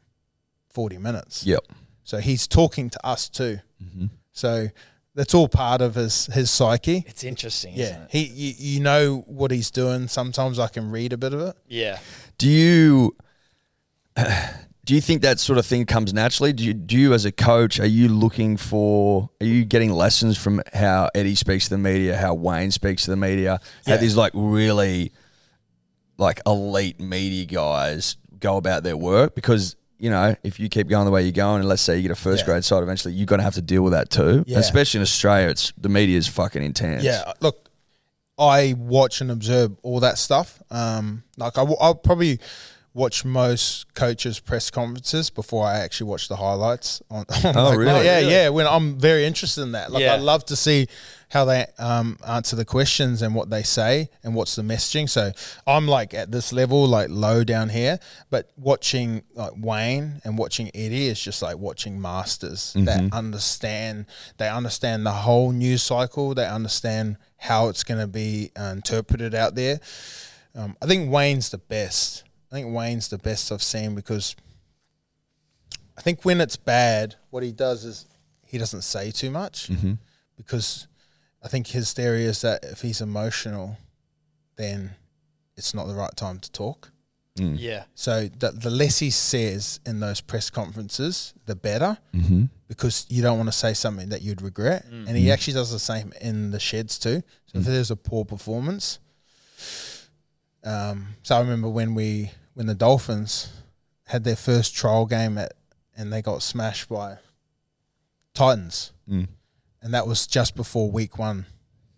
40 0.70 0.98
minutes. 0.98 1.46
Yep. 1.46 1.66
So 2.06 2.20
he's 2.20 2.48
talking 2.48 2.90
to 2.90 3.06
us 3.06 3.28
too. 3.28 3.60
Mm-hmm. 3.84 4.06
So 4.32 4.70
that's 5.16 5.34
all 5.34 5.48
part 5.50 5.82
of 5.82 5.96
his, 5.96 6.28
his 6.28 6.50
psyche. 6.52 7.04
it's 7.08 7.24
interesting, 7.24 7.74
Yeah. 7.76 7.84
isn't 7.86 8.02
it? 8.04 8.10
He, 8.12 8.24
you, 8.26 8.54
you 8.58 8.80
know 8.80 9.24
what 9.28 9.52
he's 9.52 9.72
doing. 9.72 10.08
Sometimes 10.08 10.60
I 10.60 10.68
can 10.68 10.92
read 10.92 11.14
a 11.14 11.18
bit 11.18 11.34
of 11.34 11.42
it. 11.42 11.56
Yeah. 11.68 12.00
Do 12.38 12.48
you 12.50 13.16
do 14.86 14.96
you 14.96 15.02
think 15.02 15.22
that 15.22 15.40
sort 15.40 15.60
of 15.60 15.66
thing 15.66 15.86
comes 15.86 16.14
naturally? 16.14 16.54
Do 16.54 16.64
you, 16.64 16.74
do 16.74 16.98
you 16.98 17.14
as 17.14 17.26
a 17.26 17.32
coach 17.32 17.80
are 17.80 17.86
you 17.86 18.08
looking 18.08 18.58
for 18.58 19.30
are 19.42 19.46
you 19.46 19.64
getting 19.66 19.92
lessons 19.92 20.38
from 20.38 20.62
how 20.74 21.10
Eddie 21.14 21.36
speaks 21.36 21.66
to 21.66 21.72
the 21.72 21.78
media, 21.78 22.18
how 22.18 22.34
Wayne 22.34 22.72
speaks 22.72 23.04
to 23.06 23.12
the 23.12 23.18
media? 23.18 23.60
How 23.86 23.98
these 23.98 24.16
like 24.16 24.32
really 24.34 25.12
like 26.18 26.42
elite 26.46 27.00
media 27.00 27.46
guys 27.46 28.18
go 28.40 28.58
about 28.58 28.84
their 28.84 28.98
work 28.98 29.36
because 29.36 29.76
you 30.00 30.10
know, 30.10 30.36
if 30.44 30.60
you 30.60 30.70
keep 30.70 30.88
going 30.88 31.06
the 31.06 31.12
way 31.12 31.24
you're 31.24 31.32
going, 31.32 31.60
and 31.60 31.68
let's 31.70 31.82
say 31.82 31.98
you 31.98 32.02
get 32.04 32.12
a 32.12 32.16
first 32.16 32.42
Yeah. 32.44 32.54
grade 32.54 32.64
side, 32.66 32.82
eventually 32.82 33.14
you're 33.14 33.26
going 33.26 33.40
to 33.40 33.44
have 33.44 33.56
to 33.56 33.62
deal 33.62 33.84
with 33.84 33.94
that 33.94 34.10
too. 34.10 34.44
Yeah. 34.48 34.60
Especially 34.60 35.00
in 35.00 35.02
Australia, 35.04 35.50
it's 35.50 35.74
the 35.78 35.90
media 35.90 36.18
is 36.18 36.28
fucking 36.28 36.64
intense. 36.64 37.04
Yeah, 37.04 37.32
look, 37.42 37.70
I 38.38 38.74
watch 38.78 39.20
and 39.22 39.30
observe 39.30 39.76
all 39.84 40.00
that 40.00 40.18
stuff. 40.18 40.62
Um, 40.72 41.24
like 41.38 41.58
I, 41.58 41.64
will 41.64 41.96
probably 41.96 42.40
watch 42.94 43.24
most 43.24 43.94
coaches' 43.94 44.40
press 44.40 44.70
conferences 44.72 45.30
before 45.30 45.66
I 45.66 45.80
actually 45.80 46.10
watch 46.10 46.28
the 46.28 46.36
highlights. 46.38 47.02
On, 47.12 47.24
on 47.46 47.58
Oh, 47.58 47.64
like, 47.70 47.78
really? 47.78 48.06
Yeah, 48.06 48.18
Really? 48.20 48.32
yeah. 48.32 48.50
When 48.50 48.66
I'm 48.68 48.98
very 49.00 49.26
interested 49.26 49.62
in 49.62 49.74
that, 49.74 49.92
like 49.92 50.02
Yeah. 50.04 50.14
I 50.14 50.18
love 50.18 50.44
to 50.48 50.56
see 50.56 50.88
how 51.30 51.46
they 51.46 51.68
um, 51.78 52.18
answer 52.28 52.56
the 52.56 52.66
questions 52.66 53.22
and 53.22 53.36
what 53.36 53.52
they 53.52 53.62
say 53.62 54.10
and 54.24 54.34
what's 54.34 54.56
the 54.56 54.64
messaging. 54.64 55.08
So 55.08 55.32
I'm 55.68 55.88
like 55.88 56.16
at 56.16 56.32
this 56.32 56.52
level, 56.52 56.88
like 56.88 57.10
low 57.12 57.44
down 57.44 57.70
here, 57.70 58.00
but 58.32 58.50
watching 58.58 59.22
like 59.36 59.52
Wayne 59.56 60.22
and 60.24 60.40
watching 60.40 60.72
Eddie 60.74 61.06
is 61.08 61.22
just 61.22 61.44
like 61.44 61.58
watching 61.60 62.02
masters 62.02 62.74
that 62.80 63.14
understand. 63.14 64.08
They 64.38 64.50
understand 64.50 65.06
the 65.06 65.12
whole 65.12 65.52
news 65.52 65.84
cycle. 65.84 66.34
They 66.34 66.48
understand 66.48 67.18
how 67.38 67.70
it's 67.70 67.84
going 67.84 68.00
to 68.02 68.08
be 68.08 68.50
uh, 68.60 68.72
interpreted 68.74 69.36
out 69.36 69.54
there. 69.54 69.80
Um, 70.56 70.76
I 70.82 70.88
think 70.88 71.12
Wayne's 71.12 71.50
the 71.50 71.60
best. 71.60 72.24
I 72.52 72.56
think 72.56 72.74
Wayne's 72.74 73.10
the 73.10 73.18
best 73.18 73.52
I've 73.52 73.64
seen 73.64 73.96
because 73.96 74.36
I 75.98 76.02
think 76.02 76.24
when 76.24 76.42
it's 76.42 76.56
bad, 76.56 77.16
what 77.30 77.44
he 77.44 77.52
does 77.52 77.86
is 77.86 78.06
he 78.46 78.58
doesn't 78.58 78.82
say 78.82 79.12
too 79.12 79.30
much 79.30 79.70
mm-hmm. 79.70 79.94
because 80.36 80.88
I 81.44 81.48
think 81.48 81.68
his 81.68 81.94
theory 81.94 82.26
is 82.26 82.42
that 82.42 82.64
if 82.64 82.82
he's 82.82 83.02
emotional, 83.02 83.78
then 84.56 84.92
it's 85.56 85.74
not 85.74 85.88
the 85.88 85.94
right 85.94 86.16
time 86.16 86.40
to 86.40 86.52
talk. 86.52 86.92
Mm. 87.38 87.56
Yeah. 87.58 87.84
So 87.96 88.28
the, 88.28 88.52
the 88.52 88.70
less 88.70 89.00
he 89.00 89.10
says 89.10 89.80
in 89.86 90.00
those 90.00 90.22
press 90.22 90.50
conferences, 90.50 91.34
the 91.46 91.56
better, 91.56 91.98
Mm-hmm. 92.14 92.46
because 92.68 93.06
you 93.10 93.22
don't 93.22 93.38
want 93.38 93.48
to 93.48 93.58
say 93.58 93.74
something 93.74 94.10
that 94.10 94.22
you'd 94.22 94.42
regret. 94.42 94.86
Mm. 94.90 95.08
And 95.08 95.18
he 95.18 95.26
mm-hmm. 95.26 95.34
actually 95.34 95.54
does 95.54 95.72
the 95.72 95.80
same 95.80 96.14
in 96.22 96.52
the 96.52 96.60
sheds 96.60 96.98
too. 96.98 97.24
So 97.48 97.60
if 97.60 97.64
mm. 97.64 97.68
there's 97.68 97.92
a 97.92 97.96
poor 97.96 98.26
performance, 98.26 99.00
um, 100.64 101.16
so 101.24 101.36
I 101.36 101.40
remember 101.40 101.70
when 101.70 101.94
we 101.96 102.32
when 102.54 102.66
the 102.68 102.76
Dolphins 102.76 103.50
had 104.08 104.24
their 104.24 104.36
first 104.36 104.76
trial 104.76 105.06
game 105.06 105.38
at 105.38 105.54
and 105.96 106.12
they 106.12 106.22
got 106.22 106.42
smashed 106.42 106.90
by 106.90 107.18
Titans, 108.34 108.92
Mm. 109.10 109.28
and 109.82 109.94
that 109.94 110.08
was 110.08 110.28
just 110.28 110.56
before 110.56 110.90
week 110.92 111.18
one 111.18 111.46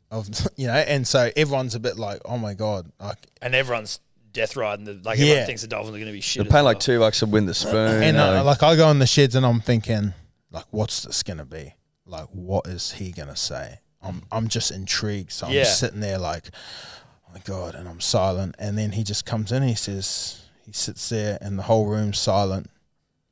of 0.09 0.29
you 0.57 0.67
know, 0.67 0.73
and 0.73 1.07
so 1.07 1.29
everyone's 1.35 1.75
a 1.75 1.79
bit 1.79 1.97
like, 1.97 2.21
oh 2.25 2.37
my 2.37 2.53
god, 2.53 2.91
like 2.99 3.17
And 3.41 3.53
everyone's 3.55 3.99
death 4.33 4.55
riding. 4.55 4.85
The, 4.85 4.93
like 5.03 5.17
Yeah. 5.19 5.25
everyone 5.25 5.45
thinks 5.45 5.61
the 5.61 5.67
Dolphins 5.67 5.95
are 5.95 5.99
going 5.99 6.05
to 6.07 6.13
be 6.13 6.21
shit. 6.21 6.41
They're 6.41 6.47
as 6.47 6.51
paying 6.51 6.63
well. 6.65 6.73
like 6.73 6.79
two 6.79 6.99
bucks 6.99 7.19
to 7.19 7.25
win 7.25 7.45
the 7.45 7.53
spoon. 7.53 8.01
And 8.03 8.15
you 8.17 8.23
uh, 8.23 8.35
know. 8.37 8.43
like 8.43 8.63
I 8.63 8.75
go 8.75 8.89
in 8.91 8.99
the 8.99 9.05
sheds 9.07 9.35
and 9.35 9.45
I'm 9.45 9.59
thinking, 9.61 10.13
like, 10.51 10.65
what's 10.71 11.03
this 11.03 11.21
gonna 11.23 11.45
be? 11.45 11.75
Like, 12.05 12.25
what 12.31 12.67
is 12.67 12.93
he 12.93 13.11
gonna 13.11 13.35
say? 13.35 13.79
I'm 14.01 14.23
I'm 14.31 14.47
just 14.47 14.71
intrigued. 14.71 15.31
So 15.31 15.47
I'm 15.47 15.53
Yeah. 15.53 15.63
sitting 15.65 15.99
there 15.99 16.17
like, 16.17 16.49
my 17.33 17.39
god, 17.43 17.75
and 17.75 17.87
I'm 17.87 18.01
silent. 18.01 18.55
And 18.59 18.77
then 18.77 18.91
he 18.93 19.03
just 19.03 19.25
comes 19.25 19.51
in. 19.51 19.63
And 19.63 19.69
he 19.69 19.75
says 19.75 20.41
he 20.65 20.71
sits 20.71 21.09
there, 21.09 21.37
and 21.41 21.57
the 21.57 21.63
whole 21.63 21.85
room's 21.85 22.19
silent, 22.19 22.69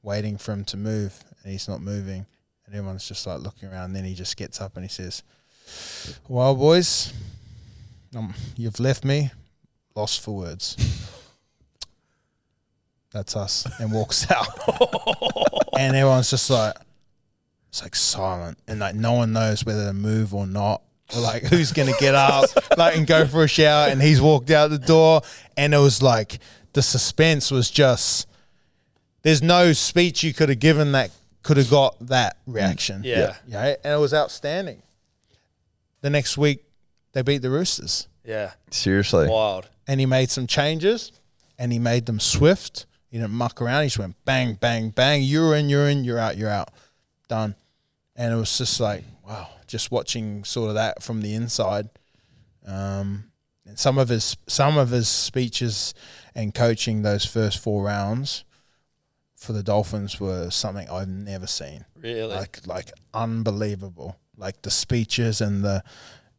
waiting 0.04 0.38
for 0.38 0.54
him 0.54 0.66
to 0.66 0.78
move, 0.78 1.24
and 1.44 1.52
he's 1.52 1.68
not 1.68 1.82
moving. 1.82 2.26
And 2.66 2.76
everyone's 2.76 3.08
just 3.08 3.26
like 3.26 3.40
looking 3.40 3.70
around. 3.70 3.86
And 3.86 3.96
then 3.96 4.06
he 4.06 4.14
just 4.14 4.38
gets 4.38 4.62
up 4.62 4.76
and 4.76 4.84
he 4.84 4.90
says, 4.90 5.24
"Well, 6.28 6.56
boys, 6.56 7.14
um, 8.16 8.34
you've 8.56 8.80
left 8.80 9.04
me 9.04 9.32
lost 9.96 10.22
for 10.22 10.36
words." 10.36 10.78
That's 13.12 13.36
us, 13.36 13.68
and 13.80 13.92
walks 13.92 14.30
out 14.30 14.48
and 15.80 15.96
everyone's 15.96 16.30
just 16.30 16.50
like 16.50 16.76
it's 17.70 17.82
like 17.82 17.96
silent 17.96 18.58
and 18.68 18.80
like 18.80 18.96
no 18.96 19.14
one 19.14 19.32
knows 19.32 19.66
whether 19.66 19.86
to 19.86 19.94
move 19.94 20.34
or 20.34 20.46
not 20.46 20.82
like 21.18 21.44
who's 21.44 21.72
gonna 21.72 21.94
get 22.00 22.14
up 22.16 22.46
like 22.78 22.96
and 22.98 23.08
go 23.08 23.26
for 23.26 23.44
a 23.44 23.48
shower 23.48 23.88
and 23.90 24.02
he's 24.02 24.22
walked 24.22 24.52
out 24.52 24.70
the 24.70 24.78
door 24.78 25.22
and 25.58 25.74
it 25.74 25.78
was 25.80 26.02
like 26.04 26.40
the 26.74 26.82
suspense 26.82 27.50
was 27.50 27.70
just 27.72 28.28
there's 29.24 29.42
no 29.42 29.74
speech 29.74 30.24
you 30.24 30.34
could 30.34 30.50
have 30.50 30.60
given 30.60 30.92
that 30.92 31.10
could 31.42 31.58
have 31.58 31.70
got 31.70 31.96
that 32.00 32.38
reaction 32.46 33.02
Yeah. 33.04 33.36
yeah 33.48 33.76
and 33.84 33.94
it 33.94 33.98
was 34.00 34.14
outstanding 34.14 34.82
the 36.02 36.10
next 36.10 36.38
week 36.38 36.64
they 37.14 37.22
beat 37.24 37.42
the 37.42 37.50
roosters 37.50 38.08
Yeah. 38.24 38.52
Seriously. 38.72 39.28
Wild. 39.28 39.68
and 39.88 40.00
he 40.00 40.06
made 40.06 40.30
some 40.30 40.46
changes 40.48 41.12
and 41.58 41.72
he 41.74 41.80
made 41.80 42.06
them 42.06 42.20
swift. 42.20 42.86
He 43.10 43.18
didn't 43.18 43.34
muck 43.34 43.60
around. 43.62 43.82
He 43.82 43.88
just 43.88 43.98
went 44.00 44.16
bang, 44.24 44.54
bang, 44.54 44.92
bang. 44.92 45.24
You're 45.24 45.56
in, 45.56 45.68
you're 45.68 45.90
in, 45.90 46.04
you're 46.04 46.20
out, 46.20 46.38
you're 46.38 46.50
out. 46.50 46.70
Done. 47.28 47.56
And 48.16 48.32
it 48.32 48.38
was 48.38 48.56
just 48.58 48.80
like, 48.80 49.04
wow, 49.28 49.50
just 49.70 49.92
watching 49.92 50.44
sort 50.44 50.70
of 50.70 50.76
that 50.76 51.02
from 51.02 51.22
the 51.22 51.34
inside. 51.34 51.90
Um, 52.66 53.32
and 53.66 53.78
some 53.78 53.98
of 53.98 54.10
his 54.10 54.36
some 54.48 54.78
of 54.78 54.90
his 54.90 55.08
speeches 55.08 55.94
and 56.36 56.54
coaching 56.54 57.04
those 57.04 57.24
first 57.26 57.60
four 57.60 57.84
rounds 57.84 58.44
for 59.36 59.54
the 59.54 59.64
Dolphins 59.64 60.20
were 60.20 60.50
something 60.50 60.90
I've 60.90 61.08
never 61.08 61.48
seen. 61.48 61.86
Really. 61.96 62.36
Like 62.36 62.66
like 62.66 62.92
unbelievable. 63.14 64.18
Like 64.36 64.62
the 64.64 64.72
speeches 64.72 65.40
and 65.40 65.64
the 65.64 65.84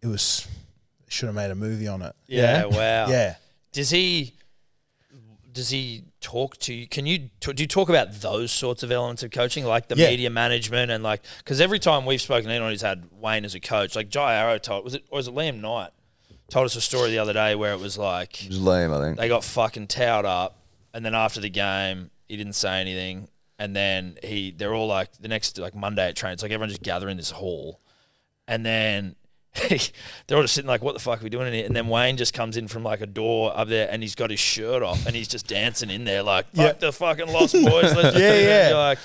it 0.02 0.08
was 0.08 0.46
should 1.08 1.26
have 1.26 1.36
made 1.36 1.50
a 1.50 1.54
movie 1.54 1.88
on 1.88 2.02
it. 2.02 2.14
yeah. 2.26 2.64
Wow. 2.66 3.08
Yeah. 3.08 3.36
Does 3.72 3.90
he? 3.90 4.34
Does 5.52 5.70
he 5.70 6.02
talk 6.20 6.56
to 6.58 6.74
you? 6.74 6.86
Can 6.86 7.06
you 7.06 7.30
do 7.40 7.52
you 7.56 7.66
talk 7.66 7.88
about 7.88 8.20
those 8.20 8.52
sorts 8.52 8.82
of 8.82 8.90
elements 8.90 9.22
of 9.22 9.30
coaching, 9.30 9.64
like 9.64 9.88
the 9.88 9.96
Yeah. 9.96 10.08
media 10.10 10.30
management 10.30 10.90
and 10.90 11.02
like 11.02 11.22
because 11.38 11.60
every 11.60 11.78
time 11.78 12.06
we've 12.06 12.20
spoken 12.20 12.46
to 12.48 12.50
anyone 12.54 12.70
who's 12.70 12.82
had 12.82 13.04
Wayne 13.12 13.44
as 13.44 13.54
a 13.54 13.60
coach, 13.60 13.96
like 13.96 14.08
Jai 14.10 14.34
Arrow 14.34 14.58
told 14.58 14.84
was 14.84 14.94
it 14.94 15.04
or 15.10 15.16
was 15.16 15.28
it 15.28 15.34
Liam 15.34 15.60
Knight 15.60 15.90
told 16.48 16.66
us 16.66 16.74
a 16.76 16.80
story 16.80 17.10
the 17.10 17.18
other 17.18 17.32
day 17.32 17.54
where 17.54 17.72
it 17.72 17.80
was 17.80 17.96
like 17.96 18.42
It 18.44 18.48
was 18.48 18.60
lame, 18.60 18.92
I 18.92 19.00
think. 19.00 19.18
they 19.18 19.28
got 19.28 19.44
fucking 19.44 19.86
towed 19.86 20.24
up, 20.24 20.58
and 20.92 21.04
then 21.04 21.14
after 21.14 21.40
the 21.40 21.50
game, 21.50 22.10
he 22.28 22.36
didn't 22.36 22.54
say 22.54 22.80
anything, 22.80 23.28
and 23.58 23.74
then 23.76 24.18
he 24.22 24.50
they're 24.50 24.74
all 24.74 24.86
like 24.88 25.12
the 25.20 25.28
next 25.28 25.58
like 25.58 25.74
Monday 25.74 26.08
at 26.08 26.16
train, 26.16 26.32
it's 26.32 26.42
like 26.42 26.50
everyone 26.52 26.68
just 26.68 26.82
gather 26.82 27.08
in 27.08 27.16
this 27.16 27.30
hall, 27.30 27.80
and 28.48 28.64
then. 28.66 29.16
they're 30.26 30.36
all 30.36 30.42
just 30.42 30.54
sitting 30.54 30.68
like, 30.68 30.82
what 30.82 30.94
the 30.94 31.00
fuck 31.00 31.20
are 31.20 31.24
we 31.24 31.30
doing 31.30 31.48
in 31.48 31.52
here? 31.54 31.66
And 31.66 31.74
then 31.74 31.88
Wayne 31.88 32.16
just 32.16 32.32
comes 32.34 32.56
in 32.56 32.68
from 32.68 32.82
like 32.84 33.00
a 33.00 33.06
door 33.06 33.52
up 33.56 33.68
there 33.68 33.88
and 33.90 34.02
he's 34.02 34.14
got 34.14 34.30
his 34.30 34.38
shirt 34.40 34.82
off 34.82 35.06
and 35.06 35.16
he's 35.16 35.28
just 35.28 35.46
dancing 35.46 35.90
in 35.90 36.04
there 36.04 36.22
like, 36.22 36.46
fuck 36.54 36.56
Yeah. 36.56 36.72
the 36.72 36.92
fucking 36.92 37.28
lost 37.28 37.54
boys. 37.54 37.64
Let's 37.64 37.94
just 38.02 38.18
Yeah, 38.18 38.32
do 38.32 38.38
it." 38.38 38.70
yeah. 38.70 38.76
Like, 38.76 38.98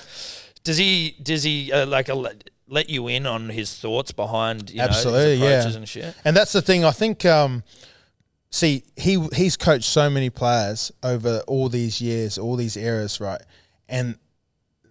does 0.64 0.76
he, 0.76 1.16
does 1.22 1.42
he 1.42 1.72
uh, 1.72 1.86
like 1.86 2.08
uh, 2.08 2.30
let 2.68 2.88
you 2.90 3.08
in 3.08 3.26
on 3.26 3.48
his 3.48 3.76
thoughts 3.76 4.12
behind, 4.12 4.70
you 4.70 4.78
know, 4.78 4.84
Absolutely, 4.84 5.38
his 5.38 5.66
yeah. 5.72 5.76
and 5.76 5.88
shit? 5.88 6.14
And 6.24 6.36
that's 6.36 6.52
the 6.52 6.62
thing. 6.62 6.84
I 6.84 6.90
think. 6.92 7.24
Um, 7.24 7.62
see, 8.50 8.84
he 8.96 9.24
he's 9.34 9.56
coached 9.56 9.84
so 9.84 10.08
many 10.10 10.30
players 10.30 10.90
over 11.02 11.40
all 11.46 11.68
these 11.68 12.00
years, 12.00 12.38
all 12.38 12.56
these 12.56 12.76
eras, 12.76 13.20
right? 13.20 13.40
And 13.88 14.16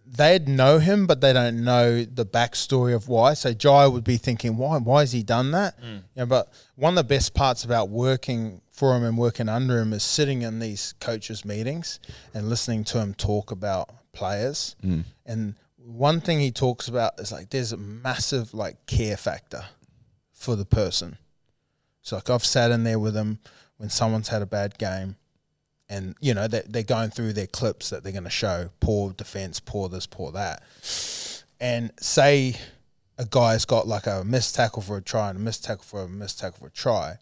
they'd 0.06 0.48
know 0.48 0.80
him, 0.80 1.08
but 1.08 1.22
they 1.22 1.34
don't 1.34 1.64
know 1.64 2.04
the 2.04 2.26
backstory 2.26 2.96
of 2.96 3.08
why. 3.08 3.34
So 3.34 3.54
Jai 3.54 3.88
would 3.88 4.04
be 4.04 4.18
thinking, 4.18 4.58
why? 4.58 4.78
Why 4.78 5.02
has 5.02 5.12
he 5.12 5.24
done 5.24 5.52
that? 5.52 5.82
Mm. 5.82 6.04
Yeah, 6.16 6.26
but 6.26 6.52
one 6.76 6.94
of 6.94 6.96
the 6.96 7.04
best 7.04 7.34
parts 7.34 7.64
about 7.64 7.90
working 7.90 8.62
for 8.72 8.96
him 8.96 9.04
and 9.04 9.18
working 9.18 9.50
under 9.50 9.80
him 9.80 9.94
is 9.94 10.04
sitting 10.04 10.42
in 10.42 10.60
these 10.60 10.94
coaches' 11.00 11.46
meetings 11.46 12.00
and 12.34 12.50
listening 12.50 12.84
to 12.86 13.00
him 13.00 13.14
talk 13.14 13.52
about 13.52 13.90
players. 14.12 14.76
Mm. 14.84 15.04
And 15.26 15.56
one 15.78 16.22
thing 16.22 16.40
he 16.40 16.52
talks 16.52 16.88
about 16.88 17.20
is 17.20 17.32
like 17.32 17.50
there's 17.50 17.72
a 17.72 17.78
massive 17.78 18.54
like 18.54 18.86
care 18.86 19.18
factor 19.18 19.66
for 20.34 20.56
the 20.56 20.66
person. 20.66 21.18
So 22.02 22.18
like 22.18 22.30
I've 22.30 22.46
sat 22.46 22.72
in 22.72 22.84
there 22.84 23.00
with 23.00 23.16
him 23.16 23.40
when 23.78 23.90
someone's 23.90 24.30
had 24.30 24.42
a 24.42 24.48
bad 24.48 24.78
game, 24.78 25.16
and 25.90 26.16
you 26.20 26.34
know 26.34 26.48
they 26.48 26.64
they're 26.68 26.84
going 26.84 27.10
through 27.10 27.34
their 27.34 27.48
clips 27.48 27.90
that 27.90 28.04
they're 28.04 28.12
going 28.12 28.24
to 28.24 28.30
show 28.30 28.70
poor 28.80 29.12
defense, 29.12 29.60
poor 29.60 29.90
this, 29.90 30.06
poor 30.08 30.32
that, 30.32 30.64
and 31.60 31.92
say 32.00 32.56
a 33.18 33.26
guy's 33.26 33.66
got 33.66 33.88
like 33.88 34.08
a 34.08 34.24
missed 34.26 34.56
tackle 34.56 34.82
for 34.82 34.98
a 34.98 35.02
try 35.02 35.30
and 35.30 35.38
a 35.38 35.42
missed 35.42 35.64
tackle 35.64 35.84
for 35.84 36.02
a 36.02 36.08
missed 36.10 36.40
tackle 36.40 36.60
for 36.60 36.68
a 36.68 36.72
try. 36.72 37.18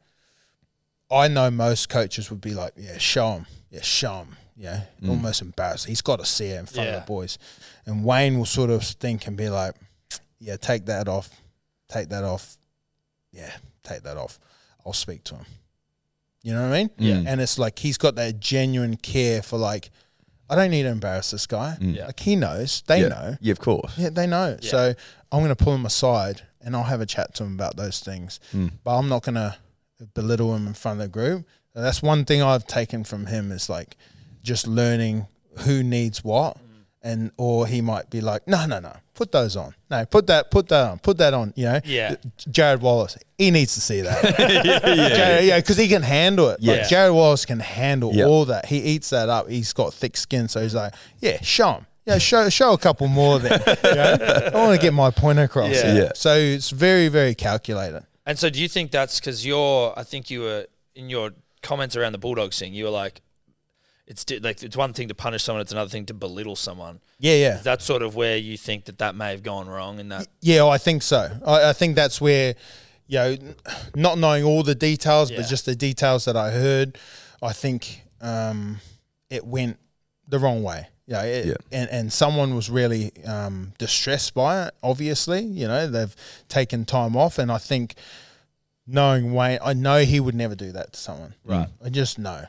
I 1.12 1.28
know 1.28 1.52
most 1.52 1.90
coaches 1.90 2.32
would 2.32 2.42
be 2.42 2.54
like, 2.56 2.74
yeah, 2.76 2.98
show 2.98 3.34
him, 3.34 3.46
yeah, 3.70 3.82
show 3.82 4.20
him, 4.20 4.38
yeah, 4.58 4.86
mm. 5.02 5.10
almost 5.10 5.42
embarrassed. 5.42 5.86
He's 5.86 6.02
got 6.02 6.18
to 6.20 6.26
see 6.26 6.48
it 6.48 6.60
in 6.60 6.66
front 6.66 6.90
Yeah. 6.90 6.96
of 6.96 7.02
the 7.04 7.08
boys, 7.08 7.38
and 7.86 8.04
Wayne 8.04 8.38
will 8.40 8.46
sort 8.46 8.70
of 8.72 8.84
think 8.84 9.28
and 9.28 9.38
be 9.38 9.50
like, 9.50 9.76
yeah, 10.40 10.58
take 10.58 10.86
that 10.88 11.08
off, 11.08 11.30
take 11.90 12.10
that 12.10 12.24
off, 12.24 12.58
yeah, 13.32 13.52
take 13.84 14.02
that 14.04 14.18
off. 14.18 14.40
I'll 14.86 14.94
speak 14.94 15.24
to 15.26 15.36
him. 15.36 15.46
You 16.44 16.54
know 16.54 16.62
what 16.62 16.76
I 16.76 16.78
mean? 16.78 16.90
Yeah. 16.98 17.16
Mm. 17.16 17.28
And 17.28 17.42
it's 17.42 17.58
like 17.58 17.80
he's 17.80 17.98
got 17.98 18.16
that 18.16 18.40
genuine 18.40 18.98
care 18.98 19.42
for 19.42 19.58
like, 19.58 19.90
I 20.50 20.56
don't 20.56 20.72
need 20.72 20.84
to 20.84 20.90
embarrass 20.90 21.32
this 21.32 21.48
guy. 21.48 21.78
Mm. 21.80 21.96
Yeah. 21.96 22.06
Like 22.08 22.20
he 22.20 22.36
knows, 22.36 22.84
they 22.86 23.02
yeah. 23.02 23.08
know. 23.08 23.38
Yeah, 23.40 23.52
of 23.54 23.60
course. 23.60 23.98
Yeah, 23.98 24.10
they 24.10 24.28
know. 24.28 24.58
Yeah. 24.62 24.70
So 24.70 24.94
I'm 25.32 25.40
going 25.40 25.56
to 25.56 25.64
pull 25.64 25.74
him 25.74 25.86
aside 25.86 26.42
and 26.62 26.76
I'll 26.76 26.84
have 26.84 27.02
a 27.02 27.06
chat 27.06 27.34
to 27.36 27.44
him 27.44 27.54
about 27.54 27.78
those 27.78 28.02
things. 28.02 28.40
Mm. 28.54 28.74
But 28.84 28.98
I'm 29.00 29.10
not 29.10 29.24
going 29.24 29.36
to 29.36 29.56
belittle 30.14 30.54
him 30.54 30.68
in 30.68 30.74
front 30.74 31.00
of 31.00 31.06
the 31.06 31.10
group. 31.10 31.48
That's 31.74 32.04
one 32.04 32.26
thing 32.26 32.44
I've 32.44 32.68
taken 32.68 33.04
from 33.04 33.28
him 33.28 33.52
is 33.52 33.70
like 33.70 33.96
just 34.44 34.68
learning 34.68 35.28
who 35.60 35.82
needs 35.82 36.24
what. 36.24 36.58
And 37.06 37.32
or 37.38 37.68
he 37.68 37.82
might 37.82 38.10
be 38.10 38.22
like, 38.22 38.48
no, 38.48 38.66
no, 38.66 38.80
no, 38.80 38.94
put 39.14 39.34
those 39.34 39.58
on. 39.58 39.76
No, 39.92 40.06
put 40.06 40.26
that, 40.28 40.50
put 40.50 40.70
that 40.70 40.90
on, 40.90 41.00
put 41.00 41.18
that 41.18 41.34
on. 41.34 41.54
You 41.58 41.66
know, 41.66 41.80
Yeah. 41.84 42.16
Jarrod 42.50 42.80
Wallace, 42.80 43.18
he 43.38 43.52
needs 43.52 43.74
to 43.74 43.82
see 43.82 44.00
that. 44.02 44.24
yeah, 44.96 45.40
yeah, 45.42 45.60
because 45.60 45.76
he 45.76 45.90
can 45.90 46.02
handle 46.02 46.50
it. 46.50 46.60
Yeah. 46.62 46.74
Like 46.76 46.82
Jarrod 46.88 47.14
Wallace 47.14 47.46
can 47.46 47.60
handle 47.60 48.12
Yeah. 48.14 48.24
all 48.26 48.46
that. 48.46 48.68
He 48.68 48.78
eats 48.78 49.10
that 49.10 49.28
up. 49.28 49.50
He's 49.50 49.74
got 49.74 49.94
thick 49.94 50.16
skin, 50.16 50.48
so 50.48 50.62
he's 50.62 50.74
like, 50.76 50.94
yeah, 51.20 51.40
show 51.42 51.74
him. 51.74 51.86
Yeah, 52.06 52.18
show 52.20 52.48
show 52.50 52.72
a 52.74 52.78
couple 52.78 53.08
more 53.08 53.40
then. 53.40 53.62
you 53.84 53.96
know? 53.96 54.18
I 54.54 54.58
want 54.58 54.76
to 54.80 54.82
get 54.82 54.94
my 54.94 55.10
point 55.12 55.40
across. 55.40 55.74
Yeah. 55.74 55.94
Yeah. 55.96 56.12
So 56.16 56.36
it's 56.36 56.70
very 56.70 57.08
very 57.10 57.36
calculated. 57.36 58.06
And 58.26 58.40
so, 58.40 58.50
do 58.50 58.62
you 58.62 58.70
think 58.70 58.92
that's 58.92 59.20
because 59.20 59.46
you're? 59.46 59.94
I 59.98 60.04
think 60.04 60.30
you 60.30 60.42
were 60.42 60.68
in 60.96 61.10
your 61.10 61.32
comments 61.62 61.96
around 61.98 62.14
the 62.14 62.18
Bulldogs 62.18 62.60
thing. 62.60 62.74
You 62.74 62.86
were 62.86 62.90
like, 62.90 63.22
it's 64.14 64.24
di- 64.24 64.38
like 64.40 64.62
it's 64.62 64.78
one 64.78 64.94
thing 64.94 65.08
to 65.08 65.16
punish 65.16 65.44
someone; 65.44 65.62
it's 65.62 65.72
another 65.72 65.90
thing 65.90 66.06
to 66.06 66.14
belittle 66.14 66.56
someone. 66.56 67.00
Yeah, 67.20 67.34
yeah. 67.36 67.58
Is 67.58 67.64
that 67.64 67.82
sort 67.82 68.04
of 68.04 68.16
where 68.16 68.38
you 68.38 68.58
think 68.58 68.86
that 68.86 69.00
that 69.00 69.16
may 69.16 69.32
have 69.32 69.42
gone 69.42 69.68
wrong? 69.68 70.00
In 70.00 70.10
that, 70.10 70.28
Yeah, 70.42 70.68
I 70.68 70.78
think 70.78 71.02
so. 71.02 71.32
I, 71.46 71.70
I 71.70 71.74
think 71.74 71.96
that's 71.96 72.22
where, 72.22 72.54
you 73.08 73.18
know, 73.18 73.38
not 73.96 74.18
knowing 74.20 74.44
all 74.44 74.62
the 74.64 74.76
details, 74.76 75.32
Yeah. 75.32 75.38
but 75.38 75.48
just 75.48 75.66
the 75.66 75.76
details 75.76 76.26
that 76.26 76.36
I 76.38 76.52
heard, 76.52 76.98
I 77.42 77.54
think 77.54 78.04
um, 78.22 78.80
it 79.32 79.46
went 79.46 79.78
the 80.28 80.38
wrong 80.38 80.62
way. 80.64 80.88
Yeah, 81.08 81.24
it, 81.24 81.46
Yeah. 81.48 81.54
And, 81.72 81.90
and 81.90 82.14
someone 82.14 82.56
was 82.56 82.70
really 82.70 83.12
um, 83.26 83.74
distressed 83.78 84.34
by 84.34 84.68
it, 84.68 84.74
obviously. 84.84 85.42
You 85.44 85.68
know, 85.68 85.88
they've 85.88 86.16
taken 86.50 86.86
time 86.86 87.16
off. 87.18 87.40
And 87.40 87.52
I 87.52 87.58
think 87.58 87.96
knowing 88.86 89.34
Wayne, 89.34 89.60
I 89.64 89.74
know 89.74 90.00
he 90.06 90.20
would 90.20 90.36
never 90.36 90.56
do 90.56 90.72
that 90.72 90.94
to 90.94 91.00
someone. 91.00 91.34
Right. 91.44 91.68
I 91.84 91.90
just 91.90 92.20
know. 92.20 92.46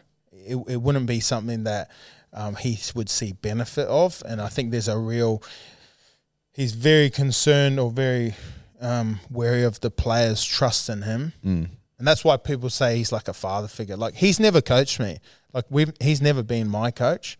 It, 0.46 0.56
it 0.68 0.82
wouldn't 0.82 1.06
be 1.06 1.20
something 1.20 1.64
that 1.64 1.90
um, 2.32 2.56
he 2.56 2.78
would 2.94 3.08
see 3.08 3.32
benefit 3.32 3.86
of. 3.88 4.22
And 4.26 4.40
I 4.40 4.48
think 4.48 4.70
there's 4.70 4.88
a 4.88 4.98
real 4.98 5.42
he's 6.52 6.72
very 6.72 7.10
concerned 7.10 7.78
or 7.80 7.90
very 7.90 8.34
um, 8.80 9.20
wary 9.30 9.62
of 9.62 9.80
the 9.80 9.90
players' 9.90 10.44
trust 10.44 10.88
in 10.88 11.02
him, 11.02 11.32
Mm. 11.44 11.68
and 11.98 12.06
that's 12.08 12.24
why 12.24 12.36
people 12.36 12.70
say 12.70 12.96
he's 12.96 13.12
like 13.12 13.28
a 13.28 13.32
father 13.32 13.68
figure. 13.68 13.96
Like 13.96 14.14
he's 14.16 14.38
never 14.40 14.60
coached 14.60 15.00
me. 15.00 15.18
Like 15.52 15.64
we've 15.70 15.92
he's 16.00 16.20
never 16.20 16.42
been 16.42 16.68
my 16.68 16.90
coach, 16.90 17.38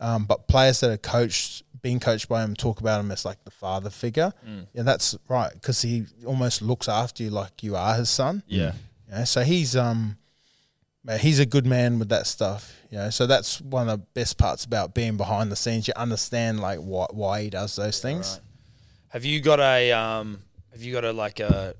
um, 0.00 0.24
but 0.24 0.48
players 0.48 0.80
that 0.80 0.90
are 0.90 0.96
coached, 0.98 1.62
being 1.80 2.00
coached 2.00 2.28
by 2.28 2.42
him, 2.44 2.54
talk 2.54 2.80
about 2.80 3.00
him 3.00 3.10
as 3.12 3.24
like 3.24 3.42
the 3.44 3.50
father 3.50 3.88
figure. 3.90 4.32
Yeah, 4.74 4.82
that's 4.82 5.16
right 5.28 5.52
because 5.52 5.80
he 5.82 6.04
almost 6.26 6.60
looks 6.62 6.88
after 6.88 7.22
you 7.22 7.30
like 7.30 7.62
you 7.62 7.76
are 7.76 7.94
his 7.94 8.10
son. 8.10 8.42
yeah, 8.48 8.72
You 9.08 9.14
know, 9.18 9.24
so 9.24 9.42
he's 9.42 9.76
um, 9.76 10.18
man, 11.04 11.18
he's 11.18 11.38
a 11.38 11.46
good 11.46 11.66
man 11.66 11.98
with 11.98 12.08
that 12.10 12.26
stuff. 12.26 12.72
You 12.90 12.98
know, 12.98 13.10
so 13.10 13.26
that's 13.26 13.60
one 13.60 13.88
of 13.88 14.00
the 14.00 14.06
best 14.14 14.36
parts 14.38 14.64
about 14.64 14.94
being 14.94 15.16
behind 15.16 15.50
the 15.50 15.56
scenes. 15.56 15.88
You 15.88 15.94
understand 15.96 16.60
like 16.60 16.78
why 16.78 17.06
why 17.10 17.42
he 17.42 17.50
does 17.50 17.76
those 17.76 18.00
things. 18.00 18.32
right. 18.34 18.40
Have 19.08 19.24
you 19.24 19.40
got 19.40 19.60
a 19.60 19.92
um? 19.92 20.42
Have 20.72 20.82
you 20.82 20.92
got 20.92 21.04
a 21.04 21.12
like 21.12 21.40
a 21.40 21.74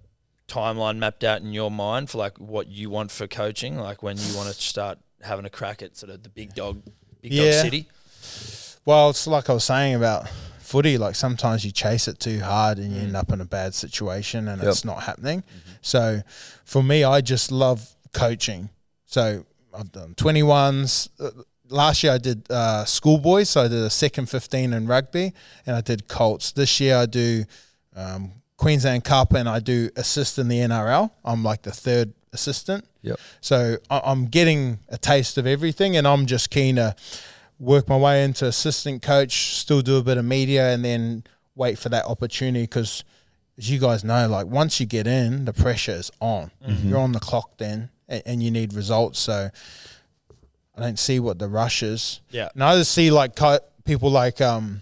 timeline 0.49 0.99
mapped 0.99 1.25
out 1.25 1.41
in 1.41 1.53
your 1.53 1.71
mind 1.71 2.11
for 2.11 2.19
like 2.19 2.37
what 2.39 2.69
you 2.69 2.91
want 2.91 3.11
for 3.11 3.27
coaching? 3.27 3.79
Like 3.79 4.03
when 4.03 4.17
you 4.19 4.37
want 4.37 4.49
to 4.49 4.55
start 4.61 4.99
having 5.23 5.45
a 5.45 5.51
crack 5.51 5.83
at 5.83 5.97
sort 5.97 6.11
of 6.13 6.23
the 6.23 6.29
big 6.29 6.55
dog, 6.55 6.83
big 7.23 7.33
dog 7.33 7.53
city. 7.53 7.89
Well, 8.85 9.11
it's 9.11 9.27
like 9.27 9.49
I 9.49 9.55
was 9.55 9.65
saying 9.65 9.95
about 9.95 10.29
footy. 10.59 10.99
Like 10.99 11.15
sometimes 11.15 11.65
you 11.65 11.71
chase 11.71 12.09
it 12.09 12.19
too 12.19 12.41
hard 12.41 12.79
and 12.79 12.93
you 12.93 13.01
end 13.01 13.17
up 13.17 13.31
in 13.33 13.41
a 13.41 13.45
bad 13.45 13.75
situation 13.75 14.49
and 14.49 14.61
Yep. 14.63 14.71
it's 14.71 14.85
not 14.85 15.05
happening. 15.05 15.43
So 15.81 16.23
for 16.65 16.83
me, 16.83 17.05
I 17.05 17.21
just 17.21 17.53
love 17.53 17.95
coaching. 18.13 18.71
So 19.13 19.45
I've 19.79 19.93
done 19.93 20.15
21s. 20.15 21.09
Uh, 21.21 21.31
Last 21.69 22.03
year 22.03 22.13
I 22.13 22.19
did 22.19 22.51
uh, 22.51 22.85
schoolboys, 22.85 23.49
so 23.49 23.63
I 23.63 23.69
did 23.69 23.83
a 23.83 23.89
second 23.89 24.27
15 24.29 24.75
in 24.75 24.87
rugby, 24.87 25.33
and 25.65 25.75
I 25.75 25.81
did 25.81 26.07
Colts. 26.07 26.53
This 26.53 26.81
year 26.81 26.97
I 26.97 27.07
do 27.07 27.45
um, 27.97 28.33
Queensland 28.59 29.05
Cup 29.05 29.33
and 29.33 29.49
I 29.49 29.59
do 29.59 29.89
assist 29.97 30.39
in 30.39 30.49
the 30.49 30.59
NRL. 30.59 31.11
I'm 31.25 31.43
like 31.43 31.63
the 31.63 31.71
third 31.71 32.13
assistant. 32.35 32.85
Yep. 33.01 33.19
So 33.41 33.79
I- 33.89 34.03
I'm 34.05 34.27
getting 34.27 34.81
a 34.91 34.99
taste 34.99 35.39
of 35.39 35.47
everything, 35.47 35.97
and 35.97 36.07
I'm 36.07 36.27
just 36.27 36.51
keen 36.51 36.77
to 36.77 36.95
work 37.59 37.89
my 37.89 37.97
way 37.97 38.23
into 38.23 38.45
assistant 38.47 39.01
coach, 39.01 39.55
still 39.57 39.81
do 39.81 39.97
a 39.97 40.03
bit 40.03 40.19
of 40.19 40.27
media, 40.27 40.75
and 40.75 40.85
then 40.85 41.25
wait 41.55 41.79
for 41.79 41.89
that 41.89 42.05
opportunity. 42.05 42.65
Because 42.65 43.03
as 43.57 43.71
you 43.71 43.79
guys 43.79 44.05
know, 44.05 44.29
like 44.29 44.47
once 44.47 44.79
you 44.79 44.85
get 44.85 45.07
in, 45.07 45.47
the 45.47 45.55
pressure 45.55 45.93
is 45.93 46.11
on. 46.21 46.51
You're 46.67 46.99
on 46.99 47.13
the 47.13 47.21
clock 47.21 47.57
then, 47.57 47.89
and, 48.09 48.23
and 48.27 48.43
you 48.43 48.51
need 48.51 48.75
results. 48.75 49.19
So 49.19 49.51
I 50.77 50.81
don't 50.81 50.99
see 50.99 51.21
what 51.21 51.39
the 51.39 51.49
rush 51.49 51.83
is. 51.83 52.21
Yeah. 52.31 52.49
And 52.55 52.63
I 52.65 52.77
just 52.77 52.93
see 52.93 53.11
like 53.11 53.39
people 53.85 54.11
like 54.11 54.41
um 54.41 54.81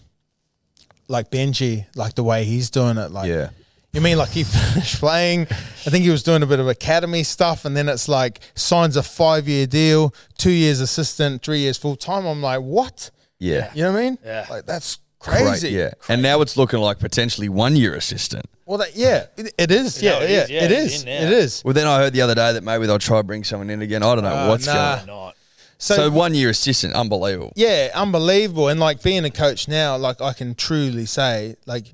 like 1.09 1.31
Benji, 1.31 1.87
like 1.97 2.15
the 2.15 2.23
way 2.23 2.45
he's 2.45 2.71
doing 2.71 2.97
it. 2.97 3.11
Like 3.11 3.29
Yeah. 3.29 3.51
you 3.93 4.01
mean 4.01 4.17
like 4.19 4.31
he 4.31 4.45
finished 4.73 4.99
playing? 5.01 5.43
I 5.51 5.91
think 5.91 6.05
he 6.05 6.11
was 6.11 6.23
doing 6.23 6.43
a 6.43 6.47
bit 6.47 6.61
of 6.61 6.69
academy 6.69 7.25
stuff, 7.25 7.65
and 7.65 7.77
then 7.77 7.89
it's 7.89 8.09
like 8.09 8.41
signs 8.55 8.97
a 8.97 9.03
five 9.03 9.49
year 9.49 9.67
deal, 9.67 10.15
two 10.39 10.53
years 10.53 10.81
assistant, 10.81 11.43
three 11.43 11.59
years 11.61 11.77
full 11.77 11.97
time. 11.97 12.27
I'm 12.27 12.41
like, 12.43 12.61
what? 12.61 13.11
Yeah. 13.39 13.71
You 13.75 13.83
know 13.85 13.93
what 13.93 13.99
I 13.99 14.03
mean? 14.03 14.19
Yeah. 14.25 14.47
Like 14.49 14.67
that's 14.67 14.99
Great, 15.21 15.43
crazy. 15.47 15.69
yeah. 15.71 15.91
And 16.09 16.23
now 16.23 16.41
it's 16.41 16.57
looking 16.57 16.81
like 16.81 16.99
potentially 16.99 17.49
one 17.49 17.77
year 17.77 17.95
assistant. 17.95 18.47
Well, 18.67 18.79
that, 18.79 18.97
yeah, 18.97 19.27
it, 19.37 19.53
it 19.59 19.71
is. 19.71 20.03
No, 20.03 20.09
Yeah, 20.09 20.23
it 20.25 20.31
yeah, 20.31 20.43
is, 20.43 20.51
yeah, 20.51 20.63
it's 20.65 20.95
is. 20.95 21.03
in 21.03 21.09
now. 21.09 21.27
It 21.27 21.33
is. 21.33 21.63
Well, 21.65 21.75
then 21.75 21.87
I 21.87 21.99
heard 21.99 22.13
the 22.13 22.23
other 22.23 22.35
day 22.35 22.53
that 22.55 22.63
maybe 22.65 22.87
they'll 22.87 22.99
try 22.99 23.19
to 23.19 23.23
bring 23.23 23.45
someone 23.45 23.69
in 23.71 23.83
again. 23.83 24.03
I 24.03 24.15
don't 24.15 24.25
know 24.25 24.31
Uh, 24.35 24.49
what's 24.49 24.67
nah. 24.67 24.97
going. 24.97 25.11
on. 25.11 25.33
So, 25.79 25.95
So, 25.97 26.11
one 26.11 26.35
year 26.35 26.51
assistant, 26.51 26.95
unbelievable. 26.95 27.53
yeah, 27.57 27.91
unbelievable. 27.95 28.69
And 28.69 28.79
like 28.81 29.03
being 29.03 29.25
a 29.25 29.31
coach 29.31 29.67
now, 29.69 29.97
like 29.97 30.21
I 30.21 30.33
can 30.33 30.55
truly 30.55 31.07
say, 31.07 31.57
like 31.67 31.87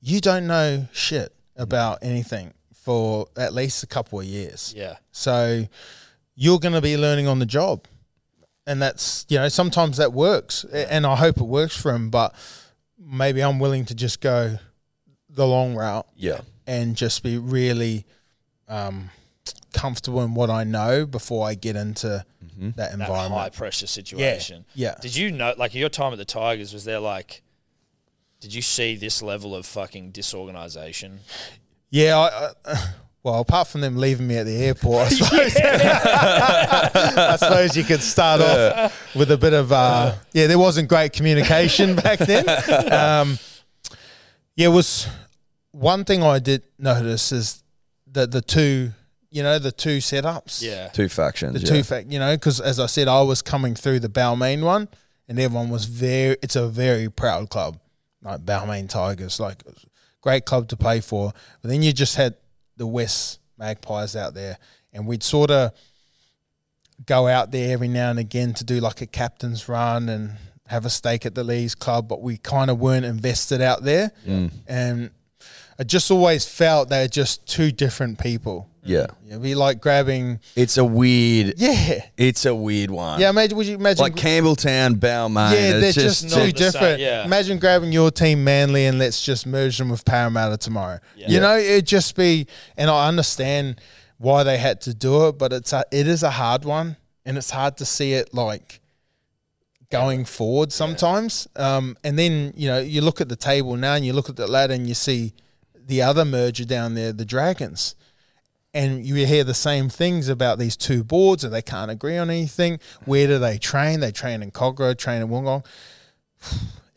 you 0.00 0.20
don't 0.20 0.46
know 0.46 0.86
shit 0.92 1.32
about 1.56 1.98
anything 2.02 2.52
for 2.74 3.26
at 3.36 3.52
least 3.54 3.82
a 3.82 3.86
couple 3.86 4.20
of 4.20 4.26
years. 4.26 4.72
Yeah. 4.76 4.96
So 5.12 5.66
you're 6.34 6.58
going 6.58 6.74
to 6.74 6.80
be 6.82 6.96
learning 6.96 7.26
on 7.26 7.38
the 7.38 7.46
job. 7.46 7.84
And 8.66 8.82
that's, 8.82 9.24
you 9.28 9.38
know, 9.38 9.48
sometimes 9.48 9.96
that 9.98 10.12
works. 10.12 10.64
And 10.64 11.06
I 11.06 11.16
hope 11.16 11.36
it 11.38 11.44
works 11.44 11.76
for 11.76 11.94
him, 11.94 12.10
but 12.10 12.34
maybe 13.08 13.40
I'm 13.42 13.58
willing 13.60 13.84
to 13.86 13.94
just 13.94 14.20
go 14.20 14.58
the 15.30 15.46
long 15.46 15.74
route 15.76 16.06
Yeah. 16.16 16.40
and 16.66 16.96
just 16.96 17.22
be 17.22 17.38
really 17.38 18.04
um, 18.68 19.10
comfortable 19.72 20.22
in 20.22 20.34
what 20.34 20.50
I 20.50 20.64
know 20.64 21.06
before 21.06 21.46
I 21.46 21.54
get 21.54 21.76
into 21.76 22.24
that 22.58 22.76
That 22.76 22.92
environment. 22.94 23.32
high 23.34 23.50
pressure 23.50 23.86
situation. 23.86 24.64
yeah. 24.74 24.94
Did 25.00 25.14
you 25.14 25.30
know, 25.30 25.54
like, 25.56 25.74
your 25.74 25.88
time 25.90 26.12
at 26.12 26.18
the 26.18 26.24
Tigers, 26.24 26.72
was 26.72 26.84
there 26.84 26.98
like, 27.00 27.42
did 28.40 28.52
you 28.54 28.62
see 28.62 28.96
this 28.96 29.22
level 29.22 29.54
of 29.54 29.66
fucking 29.66 30.10
disorganization? 30.10 31.20
Yeah, 31.90 32.18
I, 32.18 32.50
I, 32.72 32.84
well, 33.26 33.40
apart 33.40 33.66
from 33.66 33.80
them 33.80 33.96
leaving 33.96 34.28
me 34.28 34.36
at 34.36 34.46
the 34.46 34.56
airport, 34.56 35.06
I 35.06 35.08
suppose, 35.08 35.56
I 35.60 37.36
suppose 37.36 37.76
you 37.76 37.82
could 37.82 38.00
start 38.00 38.40
off 38.40 39.16
with 39.16 39.32
a 39.32 39.36
bit 39.36 39.52
of 39.52 39.72
uh, 39.72 40.14
yeah. 40.32 40.46
There 40.46 40.60
wasn't 40.60 40.88
great 40.88 41.12
communication 41.12 41.96
back 42.04 42.20
then. 42.20 42.48
Um, 42.92 43.40
yeah, 44.54 44.68
it 44.68 44.70
was 44.70 45.08
one 45.72 46.04
thing 46.04 46.22
I 46.22 46.38
did 46.38 46.62
notice 46.78 47.32
is 47.32 47.64
that 48.12 48.30
the 48.30 48.40
two, 48.40 48.92
you 49.30 49.42
know, 49.42 49.58
the 49.58 49.72
two 49.72 49.98
setups. 49.98 50.62
Yeah. 50.62 50.86
Two 50.90 51.08
factions. 51.08 51.54
the 51.54 51.66
yeah. 51.66 51.78
two 51.78 51.82
fact, 51.82 52.06
you 52.12 52.20
know, 52.20 52.36
because 52.36 52.60
as 52.60 52.78
I 52.78 52.86
said, 52.86 53.08
I 53.08 53.22
was 53.22 53.42
coming 53.42 53.74
through 53.74 53.98
the 53.98 54.08
Balmain 54.08 54.62
one, 54.62 54.88
and 55.28 55.40
everyone 55.40 55.70
was 55.70 55.86
very. 55.86 56.36
It's 56.44 56.54
a 56.54 56.68
very 56.68 57.10
proud 57.10 57.50
club, 57.50 57.80
like 58.22 58.42
Balmain 58.42 58.88
Tigers, 58.88 59.40
like 59.40 59.64
great 60.20 60.44
club 60.44 60.68
to 60.68 60.76
play 60.76 61.00
for. 61.00 61.32
But 61.60 61.70
then 61.70 61.82
you 61.82 61.92
just 61.92 62.14
had 62.14 62.36
the 62.76 62.86
Wests 62.86 63.38
Magpies 63.58 64.14
out 64.16 64.34
there, 64.34 64.58
and 64.92 65.06
we'd 65.06 65.22
sort 65.22 65.50
of 65.50 65.72
go 67.04 67.26
out 67.26 67.50
there 67.50 67.72
every 67.72 67.88
now 67.88 68.10
and 68.10 68.18
again 68.18 68.54
to 68.54 68.64
do 68.64 68.80
like 68.80 69.00
a 69.00 69.06
captain's 69.06 69.68
run 69.68 70.08
and 70.08 70.32
have 70.66 70.84
a 70.84 70.90
stake 70.90 71.24
at 71.24 71.34
the 71.34 71.44
Lees 71.44 71.74
Club, 71.74 72.08
but 72.08 72.20
we 72.22 72.36
kind 72.36 72.70
of 72.70 72.78
weren't 72.78 73.04
invested 73.04 73.60
out 73.60 73.82
there. 73.82 74.12
And 74.66 75.10
I 75.78 75.84
just 75.84 76.10
always 76.10 76.46
felt 76.46 76.88
they're 76.88 77.08
just 77.08 77.46
two 77.46 77.70
different 77.70 78.18
people. 78.18 78.68
Yeah. 78.82 79.06
It'd 79.26 79.42
be 79.42 79.54
like 79.56 79.80
grabbing, 79.80 80.38
It's 80.54 80.78
a 80.78 80.84
weird. 80.84 81.54
yeah, 81.56 82.02
It's 82.16 82.46
a 82.46 82.54
weird 82.54 82.90
one. 82.90 83.20
yeah. 83.20 83.30
Imagine, 83.30 83.56
would 83.58 83.66
you 83.66 83.74
imagine? 83.74 84.00
Like 84.02 84.14
Campbelltown, 84.14 84.94
Balmain. 84.94 85.52
yeah, 85.52 85.72
they're 85.72 85.84
it's 85.86 85.94
just, 85.94 86.22
just, 86.22 86.36
not 86.36 86.44
too 86.46 86.52
the 86.52 86.58
same, 86.58 86.72
different. 86.72 87.00
yeah. 87.00 87.24
Imagine 87.24 87.58
grabbing 87.58 87.90
your 87.92 88.10
team 88.12 88.44
Manly 88.44 88.86
and 88.86 88.98
let's 88.98 89.22
just 89.24 89.44
merge 89.46 89.76
them 89.78 89.88
with 89.90 90.04
Parramatta 90.04 90.56
tomorrow. 90.56 91.00
Yeah. 91.16 91.28
You 91.30 91.40
know, 91.40 91.56
it'd 91.58 91.86
just 91.86 92.14
be. 92.14 92.46
And 92.76 92.88
I 92.88 93.08
understand 93.08 93.80
why 94.18 94.44
they 94.44 94.56
had 94.56 94.80
to 94.82 94.94
do 94.94 95.26
it, 95.28 95.32
but 95.36 95.52
it's 95.52 95.72
a, 95.72 95.84
it 95.90 96.06
is 96.06 96.22
a 96.22 96.30
hard 96.30 96.64
one, 96.64 96.96
and 97.24 97.36
it's 97.36 97.50
hard 97.50 97.76
to 97.78 97.84
see 97.84 98.12
it 98.12 98.32
like 98.32 98.80
going 99.90 100.24
forward 100.24 100.72
sometimes. 100.72 101.48
Um, 101.56 101.96
and 102.04 102.18
then 102.18 102.52
you 102.56 102.68
know 102.68 102.78
you 102.78 103.00
look 103.00 103.20
at 103.20 103.28
the 103.28 103.36
table 103.36 103.76
now, 103.76 103.94
and 103.94 104.06
you 104.06 104.12
look 104.12 104.28
at 104.28 104.36
the 104.36 104.46
ladder, 104.46 104.74
and 104.74 104.86
you 104.86 104.94
see 104.94 105.34
the 105.86 106.02
other 106.02 106.24
merger 106.24 106.64
down 106.64 106.94
there, 106.94 107.12
the 107.12 107.24
Dragons. 107.24 107.94
And 108.74 109.06
you 109.06 109.14
hear 109.26 109.42
the 109.44 109.54
same 109.54 109.88
things 109.88 110.28
about 110.28 110.58
these 110.58 110.76
two 110.76 111.02
boards, 111.02 111.44
and 111.44 111.52
they 111.54 111.62
can't 111.62 111.90
agree 111.90 112.18
on 112.18 112.28
anything. 112.28 112.78
Where 113.06 113.26
do 113.26 113.38
they 113.38 113.56
train? 113.56 114.00
They 114.00 114.12
train 114.12 114.42
in 114.42 114.50
Kogarah, 114.50 114.98
train 114.98 115.22
in 115.22 115.28
Wollongong. 115.28 115.64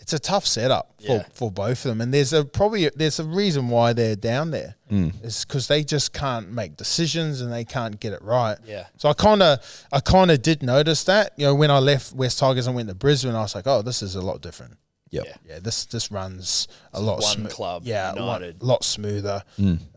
It's 0.01 0.13
a 0.15 0.17
tough 0.17 0.47
setup 0.47 0.95
for, 1.05 1.11
Yeah. 1.17 1.23
for 1.35 1.51
both 1.51 1.85
of 1.85 1.89
them, 1.89 2.01
and 2.01 2.11
there's 2.11 2.33
a 2.33 2.43
probably 2.43 2.89
there's 2.95 3.19
a 3.19 3.23
reason 3.23 3.69
why 3.69 3.93
they're 3.93 4.15
down 4.15 4.49
there. 4.49 4.73
Mm. 4.91 5.13
It's 5.23 5.45
because 5.45 5.67
they 5.67 5.83
just 5.83 6.13
can't 6.13 6.51
make 6.51 6.75
decisions 6.77 7.41
and 7.41 7.53
they 7.53 7.63
can't 7.63 7.99
get 7.99 8.13
it 8.13 8.21
right. 8.23 8.57
Yeah. 8.65 8.87
So 8.97 9.07
I 9.09 9.13
kind 9.13 9.43
of 9.43 9.59
I 9.91 9.99
kind 9.99 10.31
of 10.31 10.41
did 10.41 10.63
notice 10.63 11.03
that. 11.03 11.33
You 11.37 11.45
know, 11.45 11.53
when 11.53 11.69
I 11.69 11.77
left 11.77 12.13
Wests 12.13 12.39
Tigers 12.39 12.65
and 12.65 12.75
went 12.75 12.89
to 12.89 12.95
Brisbane, 12.95 13.35
I 13.35 13.41
was 13.41 13.53
like, 13.53 13.67
oh, 13.67 13.83
this 13.83 14.01
is 14.01 14.15
a 14.15 14.21
lot 14.21 14.41
different. 14.41 14.77
Yep. 15.11 15.25
Yeah. 15.25 15.33
Yeah, 15.47 15.59
this 15.59 15.85
this 15.85 16.11
runs 16.11 16.67
a 16.93 17.01
lot 17.01 17.21
one 17.21 17.37
smo- 17.45 17.49
club, 17.49 17.81
Yeah, 17.85 18.13
a 18.13 18.21
lot, 18.21 18.41
lot 18.61 18.83
smoother. 18.83 19.43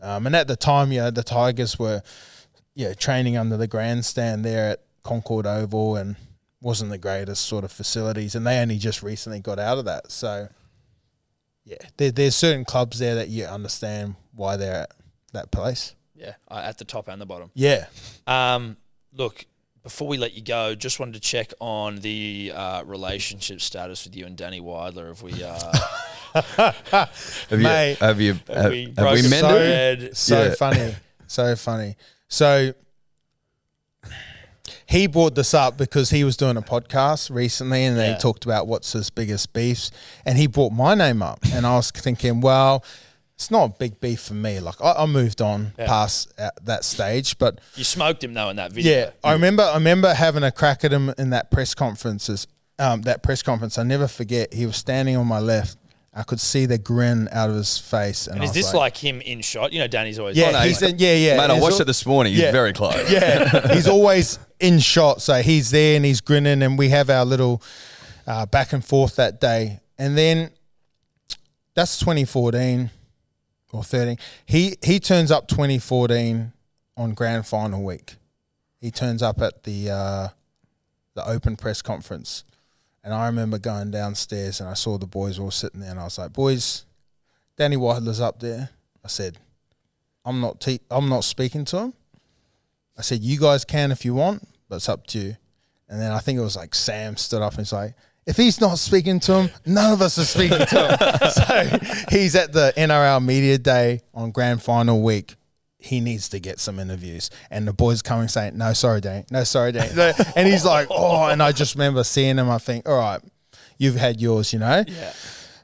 Um, 0.01 0.25
and 0.25 0.35
at 0.35 0.47
the 0.47 0.55
time, 0.55 0.91
you 0.91 0.99
know, 1.01 1.11
the 1.11 1.23
Tigers 1.23 1.77
were 1.77 2.01
yeah 2.75 2.93
training 2.93 3.37
under 3.37 3.55
the 3.57 3.67
grandstand 3.67 4.43
there 4.43 4.71
at 4.71 4.79
Concord 5.03 5.45
Oval 5.45 5.95
and 5.95 6.15
wasn't 6.61 6.89
the 6.89 6.97
greatest 6.97 7.45
sort 7.45 7.63
of 7.63 7.71
facilities, 7.71 8.35
and 8.35 8.47
they 8.47 8.59
only 8.59 8.77
just 8.77 9.03
recently 9.03 9.39
got 9.39 9.59
out 9.59 9.77
of 9.77 9.85
that. 9.85 10.11
So 10.11 10.47
yeah, 11.65 11.77
there, 11.97 12.11
there's 12.11 12.35
certain 12.35 12.65
clubs 12.65 12.99
there 12.99 13.15
that 13.15 13.29
you 13.29 13.45
understand 13.45 14.15
why 14.33 14.57
they're 14.57 14.81
at 14.83 14.91
that 15.33 15.51
place. 15.51 15.93
Yeah, 16.15 16.33
uh, 16.49 16.61
at 16.63 16.77
the 16.77 16.85
top 16.85 17.07
and 17.07 17.21
the 17.21 17.25
bottom. 17.25 17.51
Yeah, 17.53 17.85
Um, 18.27 18.77
look, 19.13 19.45
before 19.83 20.07
we 20.07 20.17
let 20.17 20.33
you 20.33 20.41
go, 20.41 20.75
just 20.75 20.99
wanted 20.99 21.13
to 21.15 21.19
check 21.19 21.53
on 21.59 21.97
the 21.97 22.51
uh, 22.55 22.83
relationship 22.85 23.59
status 23.61 24.05
with 24.05 24.15
you 24.15 24.25
and 24.25 24.37
Danny 24.37 24.61
Weidler. 24.61 25.07
Have 25.09 25.21
we, 25.21 25.43
uh, 25.43 27.05
Have 27.49 27.61
you? 27.61 27.67
Have 27.99 28.21
you? 28.21 28.33
have 28.33 28.47
Have, 28.47 28.71
we 28.71 28.93
have 28.97 29.13
we 29.13 29.29
mended? 29.29 29.41
bread? 29.41 30.17
So 30.17 30.43
Yeah. 30.45 30.55
funny. 30.55 30.95
So 31.27 31.55
funny. 31.55 31.95
So 32.27 32.73
he 34.85 35.07
brought 35.07 35.35
this 35.35 35.53
up 35.53 35.77
because 35.77 36.09
he 36.11 36.23
was 36.23 36.37
doing 36.37 36.55
a 36.57 36.61
podcast 36.61 37.29
recently 37.29 37.83
and 37.83 37.97
Yeah. 37.97 38.13
they 38.13 38.19
talked 38.19 38.45
about 38.45 38.67
what's 38.67 38.93
his 38.93 39.09
biggest 39.09 39.51
beefs. 39.53 39.91
And 40.25 40.37
he 40.37 40.47
brought 40.47 40.71
my 40.71 40.95
name 40.95 41.21
up. 41.21 41.39
And 41.51 41.65
I 41.65 41.75
was 41.75 41.91
thinking, 41.91 42.41
well, 42.41 42.83
it's 43.35 43.49
not 43.51 43.63
a 43.63 43.69
big 43.79 43.99
beef 43.99 44.21
for 44.21 44.33
me. 44.35 44.59
Like 44.59 44.81
I, 44.81 44.93
I 44.99 45.05
moved 45.05 45.41
on 45.41 45.73
Yeah. 45.77 45.87
past 45.87 46.31
at 46.37 46.63
that 46.65 46.83
stage. 46.85 47.37
But 47.37 47.59
You 47.75 47.83
smoked 47.83 48.23
him 48.23 48.33
though 48.33 48.49
in 48.49 48.55
that 48.57 48.71
video. 48.71 48.91
yeah, 48.97 49.09
I 49.23 49.33
remember. 49.33 49.63
I 49.63 49.75
remember 49.75 50.13
having 50.13 50.43
a 50.43 50.51
crack 50.51 50.83
at 50.83 50.91
him 50.93 51.13
in 51.17 51.31
that 51.31 51.51
press 51.51 51.73
conferences. 51.73 52.47
Um, 52.79 53.03
that 53.03 53.21
press 53.23 53.43
conference, 53.43 53.77
I 53.77 53.83
never 53.83 54.07
forget. 54.07 54.53
He 54.53 54.65
was 54.65 54.75
standing 54.77 55.15
on 55.15 55.27
my 55.27 55.39
left. 55.39 55.77
I 56.15 56.21
could 56.23 56.39
see 56.39 56.67
the 56.67 56.77
grin 56.77 57.27
out 57.31 57.49
of 57.49 57.55
his 57.55 57.77
face. 57.79 58.27
And, 58.27 58.35
And 58.35 58.43
is 58.43 58.51
this 58.51 58.71
like, 58.73 58.95
him 58.97 59.19
in 59.21 59.41
shot? 59.41 59.73
You 59.73 59.79
know, 59.79 59.87
Danny's 59.87 60.19
always 60.19 60.37
yeah, 60.37 60.51
no, 60.51 60.59
he's 60.59 60.79
he's- 60.79 60.91
in, 60.93 60.99
yeah, 60.99 61.13
yeah. 61.15 61.37
Mate, 61.37 61.49
I 61.49 61.59
watched 61.59 61.75
al- 61.75 61.81
it 61.81 61.85
this 61.85 62.05
morning. 62.05 62.33
He's 62.33 62.41
Yeah. 62.43 62.51
very 62.51 62.71
close. 62.73 63.09
Yeah, 63.11 63.73
he's 63.73 63.87
always 63.87 64.37
in 64.59 64.77
shot, 64.79 65.21
so 65.23 65.41
he's 65.41 65.71
there 65.71 65.95
and 65.95 66.05
he's 66.05 66.21
grinning, 66.21 66.61
and 66.61 66.77
we 66.77 66.89
have 66.89 67.09
our 67.09 67.25
little 67.25 67.63
uh, 68.27 68.45
back 68.45 68.73
and 68.73 68.85
forth 68.85 69.15
that 69.15 69.41
day, 69.41 69.79
and 69.97 70.15
then 70.17 70.51
that's 71.75 71.97
2014 71.99 72.91
or 73.73 73.83
13. 73.83 74.17
He 74.45 74.77
he 74.83 74.99
turns 74.99 75.31
up 75.31 75.47
2014 75.47 76.53
on 76.95 77.13
grand 77.13 77.45
final 77.45 77.83
week. 77.83 78.15
He 78.79 78.91
turns 78.91 79.21
up 79.21 79.41
at 79.41 79.63
the 79.63 79.89
uh, 79.89 80.27
the 81.15 81.27
open 81.27 81.55
press 81.55 81.81
conference, 81.81 82.43
and 83.03 83.13
I 83.13 83.25
remember 83.25 83.57
going 83.57 83.91
downstairs 83.91 84.59
and 84.59 84.69
I 84.69 84.73
saw 84.73 84.97
the 84.97 85.07
boys 85.07 85.39
all 85.39 85.51
sitting 85.51 85.81
there, 85.81 85.91
and 85.91 85.99
I 85.99 86.03
was 86.03 86.17
like, 86.17 86.33
"Boys, 86.33 86.85
Danny 87.57 87.75
Weidler's 87.77 88.21
up 88.21 88.39
there." 88.39 88.69
I 89.03 89.07
said, 89.07 89.39
"I'm 90.23 90.39
not 90.39 90.61
te- 90.61 90.81
I'm 90.91 91.09
not 91.09 91.23
speaking 91.23 91.65
to 91.65 91.77
him." 91.79 91.93
I 92.97 93.01
said, 93.01 93.21
"You 93.21 93.39
guys 93.39 93.65
can 93.65 93.91
if 93.91 94.05
you 94.05 94.13
want, 94.13 94.47
but 94.69 94.77
it's 94.77 94.89
up 94.89 95.07
to 95.07 95.19
you." 95.19 95.37
And 95.89 96.01
then 96.01 96.11
I 96.11 96.19
think 96.19 96.39
it 96.39 96.43
was 96.43 96.55
like 96.55 96.73
Sam 96.75 97.17
stood 97.17 97.41
up 97.41 97.53
and 97.53 97.59
was 97.59 97.73
like, 97.73 97.93
"If 98.25 98.37
he's 98.37 98.59
not 98.61 98.79
speaking 98.79 99.19
to 99.21 99.33
him, 99.41 99.49
none 99.65 99.93
of 99.93 100.01
us 100.01 100.17
are 100.17 100.25
speaking 100.25 100.65
to 100.65 100.87
him." 100.87 101.29
so 101.31 101.95
he's 102.09 102.35
at 102.35 102.53
the 102.53 102.73
NRL 102.77 103.23
media 103.23 103.57
day 103.57 104.01
on 104.13 104.31
grand 104.31 104.61
final 104.61 105.01
week. 105.01 105.35
He 105.77 105.99
needs 105.99 106.29
to 106.29 106.39
get 106.39 106.59
some 106.61 106.79
interviews, 106.79 107.29
and 107.51 107.67
the 107.67 107.73
boys 107.73 108.01
coming 108.01 108.27
saying, 108.29 108.57
"No, 108.57 108.71
sorry, 108.73 109.01
Dan. 109.01 109.25
No, 109.31 109.43
sorry, 109.43 109.73
Dan." 109.73 109.95
No, 109.95 110.13
and 110.35 110.47
he's 110.47 110.63
like, 110.65 110.87
"Oh," 110.89 111.25
and 111.27 111.43
I 111.43 111.51
just 111.51 111.75
remember 111.75 112.03
seeing 112.03 112.37
him. 112.37 112.49
I 112.49 112.57
think, 112.57 112.87
"All 112.87 112.97
right, 112.97 113.19
you've 113.77 113.95
had 113.95 114.21
yours," 114.21 114.53
you 114.53 114.59
know. 114.59 114.83
Yeah. 114.87 115.13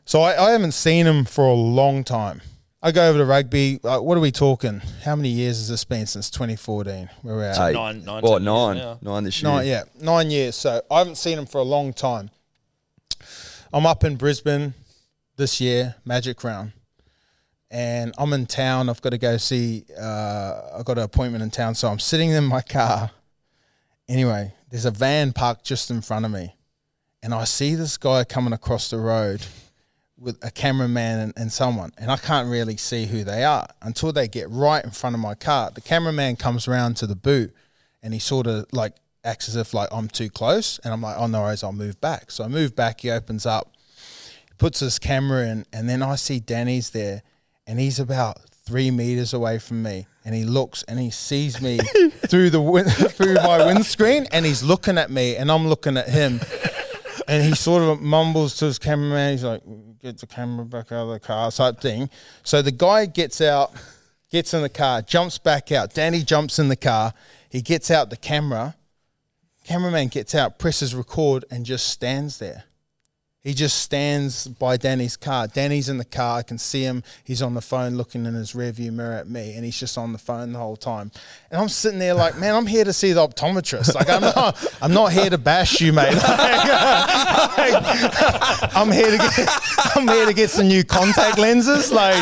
So 0.05 0.21
I, 0.21 0.47
I 0.47 0.51
haven't 0.51 0.71
seen 0.73 1.05
him 1.05 1.23
for 1.23 1.45
a 1.45 1.53
long 1.53 2.03
time. 2.03 2.41
I 2.81 2.91
go 2.91 3.09
over 3.09 3.17
to 3.19 3.25
rugby. 3.25 3.79
Like, 3.83 4.01
what 4.01 4.17
are 4.17 4.21
we 4.21 4.31
talking? 4.31 4.81
How 5.03 5.15
many 5.15 5.29
years 5.29 5.57
has 5.57 5.67
this 5.69 5.83
been 5.83 6.05
since 6.07 6.29
2014? 6.29 7.09
Where 7.21 7.35
we're 7.35 7.43
at? 7.43 7.59
Eight. 7.59 7.73
Nine- 7.73 8.05
nine, 8.05 8.21
What, 8.23 8.41
years 8.41 8.45
nine? 8.45 8.97
Nine 9.01 9.23
this 9.25 9.41
year. 9.41 9.51
Nine, 9.51 9.67
yeah, 9.67 9.83
nine 9.99 10.31
years. 10.31 10.55
So 10.55 10.81
I 10.89 10.99
haven't 10.99 11.17
seen 11.17 11.37
him 11.37 11.45
for 11.45 11.59
a 11.59 11.63
long 11.63 11.91
time. 11.93 12.29
I'm 13.71 13.85
up 13.85 14.03
in 14.03 14.15
Brisbane 14.15 14.73
this 15.35 15.61
year, 15.61 15.93
Magic 16.03 16.43
Round, 16.43 16.71
and 17.69 18.15
I'm 18.17 18.33
in 18.33 18.47
town. 18.47 18.89
I've 18.89 18.99
got 18.99 19.11
to 19.11 19.19
go 19.19 19.37
see. 19.37 19.85
Uh, 19.95 20.61
I've 20.79 20.85
got 20.85 20.97
an 20.97 21.03
appointment 21.03 21.43
in 21.43 21.51
town, 21.51 21.75
so 21.75 21.87
I'm 21.87 21.99
sitting 21.99 22.31
in 22.31 22.45
my 22.45 22.61
car. 22.61 23.11
Anyway, 24.07 24.55
there's 24.71 24.85
a 24.85 24.91
van 24.91 25.33
parked 25.33 25.65
just 25.65 25.91
in 25.91 26.01
front 26.01 26.25
of 26.25 26.31
me, 26.31 26.55
and 27.21 27.31
I 27.31 27.43
see 27.43 27.75
this 27.75 27.95
guy 27.97 28.23
coming 28.23 28.53
across 28.53 28.89
the 28.89 28.97
road 28.97 29.45
with 30.17 30.43
a 30.43 30.49
cameraman 30.49 31.19
and, 31.19 31.33
and 31.37 31.51
someone, 31.51 31.91
and 31.99 32.09
I 32.09 32.17
can't 32.17 32.49
really 32.49 32.75
see 32.75 33.05
who 33.05 33.23
they 33.23 33.43
are 33.43 33.67
until 33.83 34.11
they 34.11 34.27
get 34.27 34.49
right 34.49 34.83
in 34.83 34.89
front 34.89 35.15
of 35.15 35.19
my 35.19 35.35
car. 35.35 35.69
The 35.69 35.81
cameraman 35.81 36.37
comes 36.37 36.67
around 36.67 36.97
to 36.97 37.07
the 37.07 37.15
boot, 37.15 37.53
and 38.01 38.15
he 38.15 38.19
sort 38.19 38.47
of 38.47 38.65
like 38.71 38.95
acts 39.29 39.47
as 39.47 39.55
if 39.55 39.73
like 39.73 39.89
I'm 39.91 40.07
too 40.07 40.29
close, 40.29 40.79
and 40.83 40.93
I'm 40.93 41.01
like, 41.01 41.15
oh 41.17 41.27
no 41.27 41.41
worries, 41.41 41.63
I'll 41.63 41.71
move 41.71 42.01
back. 42.01 42.31
So 42.31 42.43
I 42.43 42.47
move 42.47 42.75
back. 42.75 43.01
He 43.01 43.11
opens 43.11 43.45
up, 43.45 43.75
puts 44.57 44.79
his 44.79 44.97
camera 44.99 45.47
in, 45.47 45.65
and 45.71 45.87
then 45.87 46.01
I 46.01 46.15
see 46.15 46.39
Danny's 46.39 46.89
there, 46.89 47.21
and 47.67 47.79
he's 47.79 47.99
about 47.99 48.37
three 48.69 48.91
meters 48.91 49.33
away 49.33 49.59
from 49.59 49.83
me, 49.83 50.07
and 50.25 50.35
he 50.35 50.43
looks 50.43 50.83
and 50.83 50.99
he 50.99 51.09
sees 51.09 51.61
me 51.61 51.77
through 52.27 52.49
the 52.49 52.61
win- 52.61 52.85
through 53.17 53.35
my 53.35 53.65
windscreen, 53.65 54.27
and 54.31 54.45
he's 54.45 54.63
looking 54.63 54.97
at 54.97 55.09
me, 55.09 55.35
and 55.35 55.51
I'm 55.51 55.67
looking 55.67 55.97
at 55.97 56.09
him, 56.09 56.39
and 57.27 57.43
he 57.43 57.55
sort 57.55 57.83
of 57.83 58.01
mumbles 58.01 58.57
to 58.57 58.65
his 58.65 58.79
cameraman. 58.79 59.31
He's 59.33 59.43
like, 59.43 59.61
"Get 60.01 60.17
the 60.17 60.27
camera 60.27 60.65
back 60.65 60.91
out 60.91 61.07
of 61.07 61.09
the 61.09 61.19
car," 61.19 61.51
type 61.51 61.79
thing. 61.79 62.09
So 62.43 62.61
the 62.61 62.71
guy 62.71 63.05
gets 63.05 63.41
out, 63.41 63.73
gets 64.31 64.53
in 64.53 64.61
the 64.61 64.69
car, 64.69 65.01
jumps 65.01 65.37
back 65.37 65.71
out. 65.71 65.93
Danny 65.93 66.23
jumps 66.23 66.59
in 66.59 66.67
the 66.67 66.75
car. 66.75 67.13
He 67.49 67.61
gets 67.61 67.89
out 67.89 68.09
the 68.09 68.17
camera. 68.17 68.75
Cameraman 69.69 70.07
gets 70.07 70.33
out, 70.33 70.57
presses 70.57 70.95
record, 70.95 71.45
and 71.51 71.63
just 71.63 71.89
stands 71.89 72.39
there. 72.39 72.63
He 73.43 73.53
just 73.53 73.79
stands 73.83 74.47
by 74.47 74.77
Danny's 74.77 75.15
car. 75.15 75.45
Danny's 75.45 75.87
in 75.87 75.99
the 75.99 76.05
car. 76.05 76.39
I 76.39 76.41
can 76.41 76.57
see 76.57 76.81
him. 76.81 77.03
He's 77.23 77.43
on 77.43 77.53
the 77.53 77.61
phone 77.61 77.95
looking 77.95 78.25
in 78.25 78.33
his 78.33 78.53
rearview 78.53 78.91
mirror 78.91 79.13
at 79.13 79.29
me, 79.29 79.53
and 79.53 79.63
he's 79.63 79.79
just 79.79 79.95
on 79.95 80.11
the 80.11 80.17
phone 80.17 80.53
the 80.53 80.59
whole 80.59 80.75
time. 80.75 81.11
And 81.51 81.61
I'm 81.61 81.69
sitting 81.69 81.99
there 81.99 82.15
like, 82.15 82.35
man, 82.35 82.55
I'm 82.55 82.65
here 82.65 82.83
to 82.83 82.91
see 82.91 83.11
the 83.11 83.27
optometrist. 83.27 83.93
Like, 83.93 84.09
I'm 84.09 84.21
not, 84.21 84.75
I'm 84.81 84.91
not 84.91 85.13
here 85.13 85.29
to 85.29 85.37
bash 85.37 85.79
you, 85.81 85.93
mate. 85.93 86.17
Like, 87.59 88.75
I'm 88.75 88.91
here 88.91 89.11
to 89.11 89.17
get, 89.17 89.49
I'm 89.95 90.07
here 90.07 90.25
to 90.25 90.33
get 90.33 90.49
some 90.49 90.67
new 90.67 90.83
contact 90.83 91.37
lenses. 91.37 91.91
Like, 91.91 92.15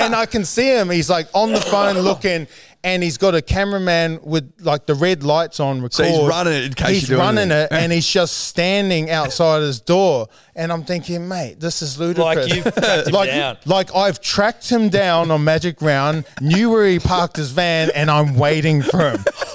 and 0.00 0.14
I 0.14 0.26
can 0.26 0.44
see 0.44 0.74
him. 0.74 0.90
He's 0.90 1.10
like 1.10 1.28
on 1.34 1.52
the 1.52 1.60
phone 1.60 1.98
looking. 1.98 2.48
And 2.82 3.02
he's 3.02 3.18
got 3.18 3.34
a 3.34 3.42
cameraman 3.42 4.20
with 4.22 4.52
like 4.60 4.86
the 4.86 4.94
red 4.94 5.22
lights 5.22 5.60
on 5.60 5.82
record. 5.82 5.92
So 5.92 6.04
he's 6.04 6.26
running 6.26 6.54
it 6.54 6.64
in 6.64 6.72
case 6.72 6.88
He's 6.88 7.02
you 7.02 7.16
do 7.16 7.18
running 7.20 7.50
anything. 7.52 7.76
it, 7.78 7.82
and 7.82 7.92
he's 7.92 8.06
just 8.06 8.46
standing 8.46 9.10
outside 9.10 9.60
his 9.60 9.80
door. 9.80 10.28
And 10.56 10.72
I'm 10.72 10.84
thinking, 10.84 11.28
mate, 11.28 11.60
this 11.60 11.82
is 11.82 11.98
ludicrous. 11.98 12.36
Like 12.36 12.54
you've 12.54 12.64
tracked 12.74 13.06
him 13.08 13.12
like, 13.14 13.28
down. 13.30 13.56
like 13.66 13.94
I've 13.94 14.20
tracked 14.20 14.70
him 14.70 14.88
down 14.88 15.30
on 15.30 15.44
Magic 15.44 15.82
Round, 15.82 16.24
knew 16.40 16.70
where 16.70 16.86
he 16.88 16.98
parked 16.98 17.36
his 17.36 17.50
van, 17.50 17.90
and 17.94 18.10
I'm 18.10 18.36
waiting 18.36 18.80
for 18.82 19.10
him. 19.10 19.24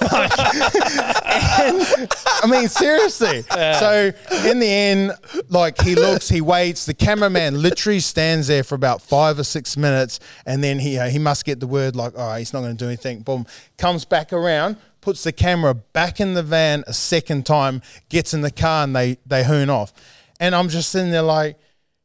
I 1.18 2.46
mean, 2.48 2.68
seriously. 2.68 3.42
So 3.42 4.12
in 4.44 4.58
the 4.58 4.68
end, 4.68 5.12
like 5.48 5.80
he 5.80 5.94
looks, 5.94 6.28
he 6.28 6.40
waits. 6.40 6.86
The 6.86 6.94
cameraman 6.94 7.60
literally 7.60 8.00
stands 8.00 8.46
there 8.48 8.62
for 8.62 8.74
about 8.74 9.02
five 9.02 9.38
or 9.38 9.44
six 9.44 9.76
minutes, 9.76 10.20
and 10.44 10.62
then 10.62 10.78
he 10.78 10.98
uh, 10.98 11.08
he 11.08 11.18
must 11.18 11.44
get 11.44 11.60
the 11.60 11.66
word 11.66 11.96
like, 11.96 12.16
all 12.18 12.28
right, 12.28 12.38
he's 12.38 12.52
not 12.52 12.60
going 12.60 12.76
to 12.76 12.84
do 12.84 12.86
anything. 12.88 13.15
Boom, 13.20 13.46
comes 13.78 14.04
back 14.04 14.32
around, 14.32 14.76
puts 15.00 15.22
the 15.24 15.32
camera 15.32 15.74
back 15.74 16.20
in 16.20 16.34
the 16.34 16.42
van 16.42 16.84
a 16.86 16.92
second 16.92 17.46
time, 17.46 17.82
gets 18.08 18.34
in 18.34 18.40
the 18.42 18.50
car, 18.50 18.84
and 18.84 18.94
they 18.94 19.18
they 19.26 19.44
hoon 19.44 19.70
off. 19.70 19.92
And 20.40 20.54
I'm 20.54 20.68
just 20.68 20.90
sitting 20.90 21.10
there 21.10 21.22
like, 21.22 21.58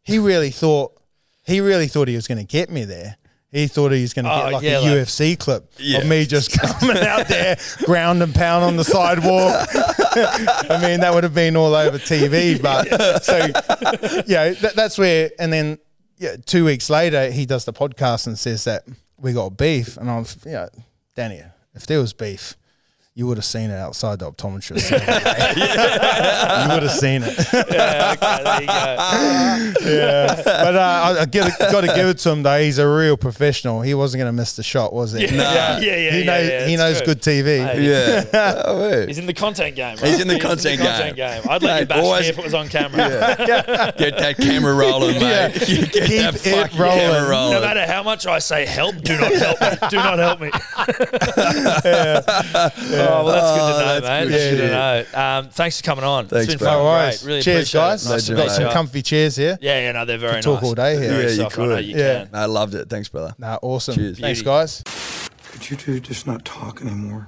he 0.04 0.18
really 0.20 0.52
thought, 0.52 0.94
he 1.46 1.60
really 1.62 1.88
thought 1.88 2.08
he 2.08 2.16
was 2.16 2.28
going 2.28 2.38
to 2.38 2.46
get 2.46 2.70
me 2.70 2.86
there. 2.86 3.18
He 3.52 3.68
thought 3.68 3.92
he 3.92 4.02
was 4.02 4.14
going 4.14 4.24
to 4.24 4.32
Oh, 4.32 4.44
get 4.46 4.54
like 4.54 4.64
yeah, 4.64 4.80
a 4.80 4.80
like- 4.80 4.92
UFC 5.08 5.38
clip 5.38 5.70
of 5.98 6.08
me 6.08 6.26
just 6.26 6.58
coming 6.80 6.96
out 7.04 7.28
there, 7.28 7.58
ground 7.84 8.24
and 8.24 8.34
pound 8.34 8.64
on 8.64 8.78
the 8.78 8.86
sidewalk. 8.86 9.68
I 10.16 10.80
mean, 10.82 11.02
that 11.02 11.12
would 11.14 11.26
have 11.26 11.34
been 11.36 11.58
all 11.58 11.76
over 11.76 11.98
TV. 11.98 12.62
But 12.62 13.24
so, 13.24 13.36
yeah, 14.28 14.52
that, 14.52 14.74
that's 14.78 14.98
where. 14.98 15.32
And 15.38 15.52
then, 15.52 15.80
yeah, 16.18 16.38
two 16.46 16.64
weeks 16.64 16.90
later, 16.90 17.30
he 17.30 17.46
does 17.46 17.66
the 17.66 17.74
podcast 17.74 18.28
and 18.28 18.40
says 18.40 18.64
that 18.64 18.84
we 19.18 19.34
got 19.34 19.58
beef. 19.58 19.98
And 19.98 20.10
I'm, 20.10 20.26
yeah, 20.46 20.68
Danny, 21.16 21.44
if 21.74 21.86
there 21.86 22.00
was 22.00 22.14
beef, 22.14 22.56
you 23.14 23.28
would 23.28 23.38
have 23.38 23.44
seen 23.46 23.70
it 23.70 23.76
outside 23.78 24.20
the 24.20 24.32
optometrist. 24.32 24.90
you 24.92 26.74
would 26.74 26.84
have 26.84 26.92
seen 26.92 27.22
it. 27.26 27.38
yeah, 27.70 28.14
okay, 28.16 28.44
there 28.44 28.62
you 28.62 28.68
go. 28.68 28.74
yeah, 29.92 30.42
but 30.46 30.76
uh, 30.76 30.80
I, 30.80 31.22
I 31.22 31.26
got 31.26 31.82
to 31.82 31.88
give 31.88 32.08
it 32.08 32.20
to 32.20 32.30
him 32.32 32.44
though. 32.44 32.58
He's 32.62 32.78
a 32.78 32.88
real 32.88 33.18
professional. 33.18 33.82
He 33.82 33.94
wasn't 33.94 34.22
going 34.22 34.30
to 34.30 34.36
miss 34.36 34.56
the 34.56 34.64
shot, 34.64 34.94
was 34.94 35.12
he? 35.12 35.26
Yeah, 35.26 35.78
yeah, 35.80 35.80
yeah, 35.80 36.12
He 36.12 36.20
yeah, 36.20 36.24
knows. 36.26 36.50
yeah, 36.50 36.68
he 36.68 36.76
knows 36.78 37.02
good 37.02 37.22
TV. 37.22 37.66
Hey, 37.66 37.82
Yeah. 37.86 38.62
Oh. 38.72 39.06
He's 39.06 39.18
in 39.18 39.26
the 39.26 39.34
content 39.34 39.76
game. 39.76 39.98
Right? 39.98 40.08
He's 40.08 40.22
in 40.22 40.28
the 40.30 40.40
content 40.40 40.80
game. 40.82 41.16
game. 41.16 41.44
I'd 41.50 41.62
let 41.64 41.74
Hey, 41.74 41.80
you 41.82 41.86
bash 41.88 42.02
boys. 42.04 42.22
me 42.22 42.28
if 42.30 42.38
it 42.40 42.44
was 42.46 42.54
on 42.54 42.70
camera. 42.70 43.36
Get 43.46 43.66
that 44.18 44.36
camera 44.38 44.74
rolling, 44.74 45.16
mate. 45.16 45.22
Yeah. 45.22 45.48
You 45.66 45.86
Get 45.88 46.08
Keep 46.08 46.22
that 46.22 46.36
it 46.36 46.40
fucking 46.70 46.80
rolling. 46.80 46.98
camera 47.00 47.30
No 47.52 47.60
matter 47.62 47.86
how 47.86 48.04
much 48.04 48.26
I 48.26 48.40
say 48.40 48.66
help, 48.66 48.96
do 49.02 49.18
not 49.18 49.34
help 49.34 49.60
me. 49.62 49.68
Do 49.90 49.96
not 49.98 50.20
help 50.20 50.40
me. 50.40 50.50
Oh, 53.10 53.26
well, 53.26 53.34
that's 53.34 53.52
good 53.52 53.72
to 53.74 53.86
know, 53.86 54.00
that's 54.00 54.06
mate. 54.06 54.24
good 54.24 54.32
That's 54.34 54.50
good 55.12 55.12
to 55.14 55.16
know. 55.16 55.38
Um, 55.40 55.50
thanks 55.50 55.82
for 55.82 55.86
coming 55.86 56.04
on. 56.06 56.28
Thanks, 56.28 56.46
it's 56.46 56.54
been 56.56 56.60
bro. 56.60 56.68
fun. 56.68 56.78
No 56.78 56.84
worries. 56.84 57.22
Great. 57.24 57.28
Really 57.30 57.42
Cheers, 57.42 57.56
appreciate 57.74 57.80
guys. 57.82 58.06
it. 58.06 58.10
Nice 58.10 58.26
to 58.26 58.32
Legend, 58.32 58.38
meet 58.38 58.46
Got 58.48 58.56
some 58.56 58.66
you. 58.66 58.72
comfy 58.72 59.02
chairs 59.02 59.36
here. 59.36 59.58
Yeah, 59.62 59.80
yeah, 59.80 59.92
no, 59.92 60.06
they're 60.06 60.18
very 60.18 60.34
Could 60.36 60.44
talk 60.44 60.56
nice. 60.62 60.64
all 60.64 60.76
day 60.76 60.98
here. 61.00 61.10
Very 61.10 61.24
Yeah, 61.24 61.30
you 61.30 61.36
soft. 61.36 61.60
I 61.60 61.66
know 61.66 61.76
could. 61.76 61.86
you 61.86 61.98
Yeah. 61.98 62.26
can. 62.26 62.30
I 62.34 62.46
loved 62.46 62.76
it. 62.76 62.90
Thanks, 62.90 63.10
brother. 63.10 63.36
Nah, 63.38 63.58
awesome. 63.62 63.96
Cheers. 63.96 64.20
Thanks, 64.20 64.40
Beauty. 64.42 64.46
guys. 64.46 64.84
Could 65.52 65.70
you 65.70 65.78
two 65.78 66.00
just 66.00 66.26
not 66.28 66.46
talk 66.46 66.82
anymore? 66.82 67.28